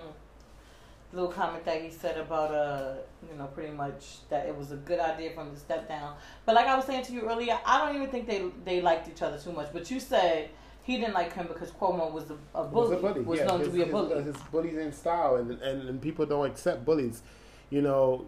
Little 1.14 1.28
comment 1.30 1.62
that 1.66 1.82
he 1.82 1.90
said 1.90 2.16
about 2.16 2.54
uh, 2.54 2.94
you 3.30 3.36
know, 3.36 3.44
pretty 3.46 3.72
much 3.72 4.26
that 4.30 4.46
it 4.46 4.56
was 4.56 4.72
a 4.72 4.76
good 4.76 4.98
idea 4.98 5.30
for 5.34 5.42
him 5.42 5.50
to 5.52 5.58
step 5.60 5.86
down. 5.86 6.14
But 6.46 6.54
like 6.54 6.66
I 6.66 6.74
was 6.74 6.86
saying 6.86 7.04
to 7.06 7.12
you 7.12 7.28
earlier, 7.28 7.58
I 7.66 7.84
don't 7.84 7.96
even 7.96 8.08
think 8.08 8.26
they 8.26 8.46
they 8.64 8.80
liked 8.80 9.08
each 9.08 9.20
other 9.20 9.38
too 9.38 9.52
much. 9.52 9.68
But 9.74 9.90
you 9.90 10.00
said 10.00 10.48
he 10.84 10.96
didn't 10.98 11.14
like 11.14 11.32
him 11.32 11.46
because 11.46 11.70
Cuomo 11.70 12.10
was 12.12 12.24
a, 12.30 12.58
a 12.58 12.64
bully. 12.64 12.96
was 12.96 12.98
a 12.98 13.02
bully. 13.02 13.20
Was 13.20 13.38
yeah, 13.38 13.46
known 13.46 13.60
his, 13.60 13.68
to 13.68 13.74
be 13.74 13.82
a 13.82 13.86
bully. 13.86 14.14
uh, 14.14 14.22
His, 14.22 14.36
bullying 14.50 14.80
in 14.80 14.92
style, 14.92 15.36
and, 15.36 15.50
and 15.62 15.88
and 15.88 16.00
people 16.02 16.26
don't 16.26 16.46
accept 16.46 16.84
bullies. 16.84 17.22
You 17.70 17.82
know, 17.82 18.26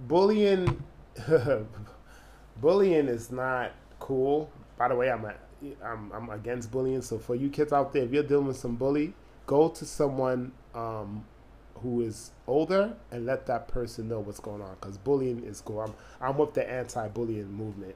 bullying, 0.00 0.82
bullying 2.60 3.08
is 3.08 3.30
not 3.30 3.72
cool. 4.00 4.50
By 4.76 4.88
the 4.88 4.96
way, 4.96 5.10
I'm 5.10 5.24
a, 5.24 5.34
I'm 5.84 6.10
I'm 6.12 6.30
against 6.30 6.70
bullying. 6.70 7.02
So 7.02 7.18
for 7.18 7.34
you 7.34 7.48
kids 7.48 7.72
out 7.72 7.92
there, 7.92 8.02
if 8.04 8.12
you're 8.12 8.22
dealing 8.22 8.46
with 8.48 8.56
some 8.56 8.74
bully, 8.76 9.14
go 9.46 9.68
to 9.68 9.84
someone 9.84 10.52
um, 10.74 11.24
who 11.76 12.00
is 12.02 12.32
older 12.46 12.94
and 13.10 13.26
let 13.26 13.46
that 13.46 13.68
person 13.68 14.08
know 14.08 14.20
what's 14.20 14.40
going 14.40 14.60
on. 14.60 14.74
Because 14.80 14.98
bullying 14.98 15.44
is 15.44 15.60
cool. 15.60 15.80
I'm 15.80 15.94
I'm 16.20 16.36
with 16.36 16.54
the 16.54 16.68
anti-bullying 16.68 17.52
movement. 17.52 17.94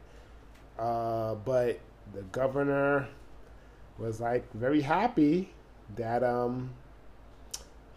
Uh, 0.79 1.35
but 1.37 1.81
the 2.15 2.23
governor 2.33 3.09
was 3.99 4.21
like 4.21 4.51
very 4.53 4.81
happy 4.83 5.51
that 5.97 6.23
um 6.23 6.71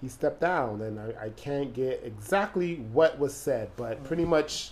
he 0.02 0.08
stepped 0.08 0.40
down. 0.40 0.82
And 0.82 0.98
I, 1.00 1.26
I 1.26 1.30
can't 1.32 1.74
get 1.74 2.02
exactly 2.04 2.76
what 2.94 3.20
was 3.20 3.34
said 3.34 3.70
but 3.76 4.04
pretty 4.04 4.26
much 4.26 4.72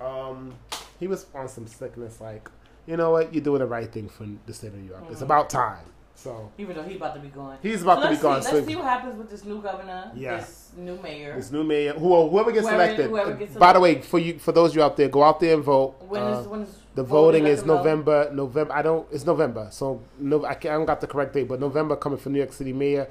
um 0.00 0.54
he 0.98 1.06
was 1.06 1.26
on 1.34 1.48
some 1.48 1.66
sickness 1.66 2.20
like 2.20 2.48
you 2.86 2.96
know 2.98 3.12
what? 3.12 3.32
You're 3.32 3.42
doing 3.42 3.60
the 3.60 3.66
right 3.66 3.90
thing 3.90 4.08
for 4.10 4.26
the 4.44 4.52
state 4.52 4.68
of 4.68 4.74
new 4.74 4.86
york. 4.88 5.04
It's 5.10 5.20
Mhm. 5.20 5.24
about 5.24 5.48
time 5.48 5.86
so 6.16 6.50
Even 6.58 6.76
though 6.76 6.82
he's 6.84 6.96
about 6.96 7.14
to 7.14 7.20
be 7.20 7.28
gone. 7.28 7.58
he's 7.62 7.82
about 7.82 8.02
So 8.02 8.08
to 8.08 8.14
be 8.16 8.20
gone 8.22 8.42
See, 8.42 8.48
so 8.48 8.54
let's 8.56 8.66
see 8.66 8.76
what 8.76 8.84
happens 8.84 9.16
with 9.16 9.30
this 9.30 9.44
new 9.44 9.60
governor. 9.60 10.10
Yeah. 10.14 10.36
This 10.38 10.70
new 10.76 10.96
mayor. 11.02 11.34
this 11.36 11.50
new 11.50 11.64
mayor 11.64 11.92
who, 11.92 12.28
whoever 12.28 12.50
gets 12.52 12.66
Whoever- 12.66 12.82
elected 12.82 13.10
whoever 13.10 13.32
gets 13.34 13.54
by 13.56 13.72
the 13.72 13.80
way 13.80 14.00
for 14.00 14.18
you 14.18 14.38
for 14.38 14.52
those 14.52 14.70
of 14.70 14.76
you 14.76 14.82
out 14.82 14.96
there 14.96 15.08
go 15.08 15.22
out 15.22 15.40
there 15.40 15.54
and 15.54 15.62
vote 15.64 15.96
when 16.08 16.22
Uh, 16.22 16.40
is 16.40 16.46
when 16.46 16.60
is 16.62 16.78
The 16.94 17.02
voting 17.02 17.46
is 17.46 17.60
them 17.60 17.68
know. 17.68 17.76
November. 17.78 18.30
November. 18.32 18.72
I 18.72 18.82
don't. 18.82 19.04
It's 19.10 19.26
November. 19.26 19.66
So 19.72 20.00
no, 20.18 20.44
I, 20.44 20.50
I 20.52 20.54
don't 20.54 20.86
got 20.86 21.00
the 21.00 21.08
correct 21.08 21.32
date, 21.34 21.48
but 21.48 21.58
November 21.58 21.96
coming 21.96 22.18
for 22.18 22.30
New 22.30 22.38
York 22.38 22.52
City 22.52 22.72
mayor. 22.72 23.08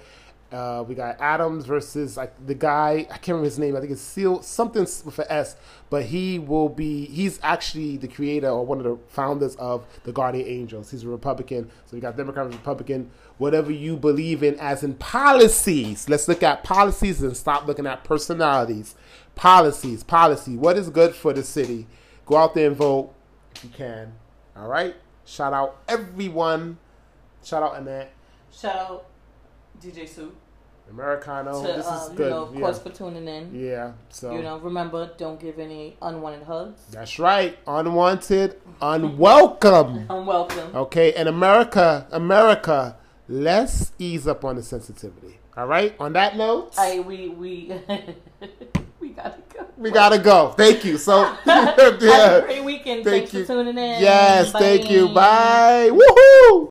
Uh, 0.54 0.84
we 0.88 0.94
got 0.94 1.20
Adams 1.20 1.66
versus 1.66 2.16
like 2.16 2.34
the 2.46 2.54
guy. 2.54 3.08
I 3.10 3.18
can't 3.18 3.30
remember 3.30 3.46
his 3.46 3.58
name. 3.58 3.76
I 3.76 3.80
think 3.80 3.92
it's 3.92 4.02
Seal 4.02 4.44
something 4.44 4.84
with 4.84 5.18
an 5.18 5.26
S. 5.30 5.56
But 5.90 6.06
he 6.06 6.38
will 6.38 6.70
be. 6.70 7.06
He's 7.06 7.40
actually 7.42 7.98
the 7.98 8.08
creator 8.08 8.50
or 8.50 8.64
one 8.64 8.78
of 8.78 8.84
the 8.84 8.98
founders 9.08 9.56
of 9.56 9.88
the 10.04 10.12
Guardian 10.12 10.48
Angels. 10.48 10.92
He's 10.92 11.04
a 11.04 11.08
Republican. 11.08 11.72
So 11.88 11.96
we 11.98 12.02
got 12.02 12.16
Democrat, 12.16 12.46
and 12.46 12.56
Republican. 12.56 13.10
Whatever 13.40 13.72
you 13.72 13.98
believe 13.98 14.44
in, 14.44 14.60
as 14.60 14.84
in 14.84 14.94
policies. 14.94 16.08
Let's 16.08 16.28
look 16.28 16.44
at 16.44 16.64
policies 16.64 17.24
and 17.24 17.36
stop 17.36 17.66
looking 17.66 17.88
at 17.88 18.04
personalities. 18.04 18.94
Policies. 19.34 20.04
Policy. 20.04 20.56
What 20.56 20.78
is 20.78 20.90
good 20.90 21.16
for 21.16 21.34
the 21.34 21.44
city? 21.44 21.88
Go 22.28 22.38
out 22.38 22.54
there 22.54 22.68
and 22.68 22.76
vote 22.76 23.12
if 23.56 23.64
you 23.64 23.70
can. 23.72 24.14
All 24.56 24.68
right. 24.68 24.96
Shout 25.26 25.54
out 25.54 25.78
everyone. 25.88 26.78
Shout 27.44 27.64
out 27.64 27.76
Annette, 27.76 28.14
Shout 28.52 28.76
out 28.76 29.06
DJ 29.82 30.08
Sue 30.08 30.34
Americano. 30.90 31.62
to 31.62 31.68
this 31.68 31.86
is 31.86 31.92
um, 31.92 32.12
you 32.12 32.18
good. 32.18 32.30
know, 32.32 32.44
of 32.44 32.54
yeah. 32.54 32.60
course, 32.62 32.80
for 32.80 32.90
tuning 32.90 33.28
in. 33.28 33.54
yeah. 33.56 33.94
So 34.10 34.36
You 34.36 34.44
know, 34.44 34.60
remember, 34.60 35.12
don't 35.18 35.40
give 35.40 35.58
any 35.60 35.98
unwanted 36.02 36.44
hugs. 36.44 36.82
that's 36.92 37.18
right. 37.20 37.58
Unwanted, 37.68 38.56
unwelcome. 38.82 40.06
Unwelcome. 40.10 40.76
Okay. 40.76 41.14
And 41.14 41.28
America, 41.30 42.08
America, 42.12 42.98
let's 43.28 43.92
ease 43.98 44.28
up 44.28 44.44
on 44.46 44.56
the 44.56 44.64
sensitivity. 44.64 45.40
All 45.58 45.68
right. 45.68 45.96
On 46.00 46.14
that 46.14 46.36
note, 46.38 46.74
I 46.78 47.00
we 47.00 47.30
we 47.30 47.72
we 49.00 49.10
gotta 49.10 49.38
go. 49.54 49.66
we 49.78 49.92
gotta 49.92 50.18
go. 50.20 50.50
Thank 50.58 50.84
you. 50.84 50.98
So 50.98 51.24
Have 51.46 51.78
a 51.78 52.44
great 52.46 52.64
weekend. 52.64 53.04
Thank 53.04 53.30
Thanks 53.30 53.34
you. 53.34 53.46
for 53.46 53.54
tuning 53.54 53.78
in. 53.78 54.02
Yes. 54.02 54.52
Thank 54.52 54.90
you. 54.90 55.08
Bye. 55.10 55.14
Bye. 55.14 55.98
Woohoo. 55.98 56.62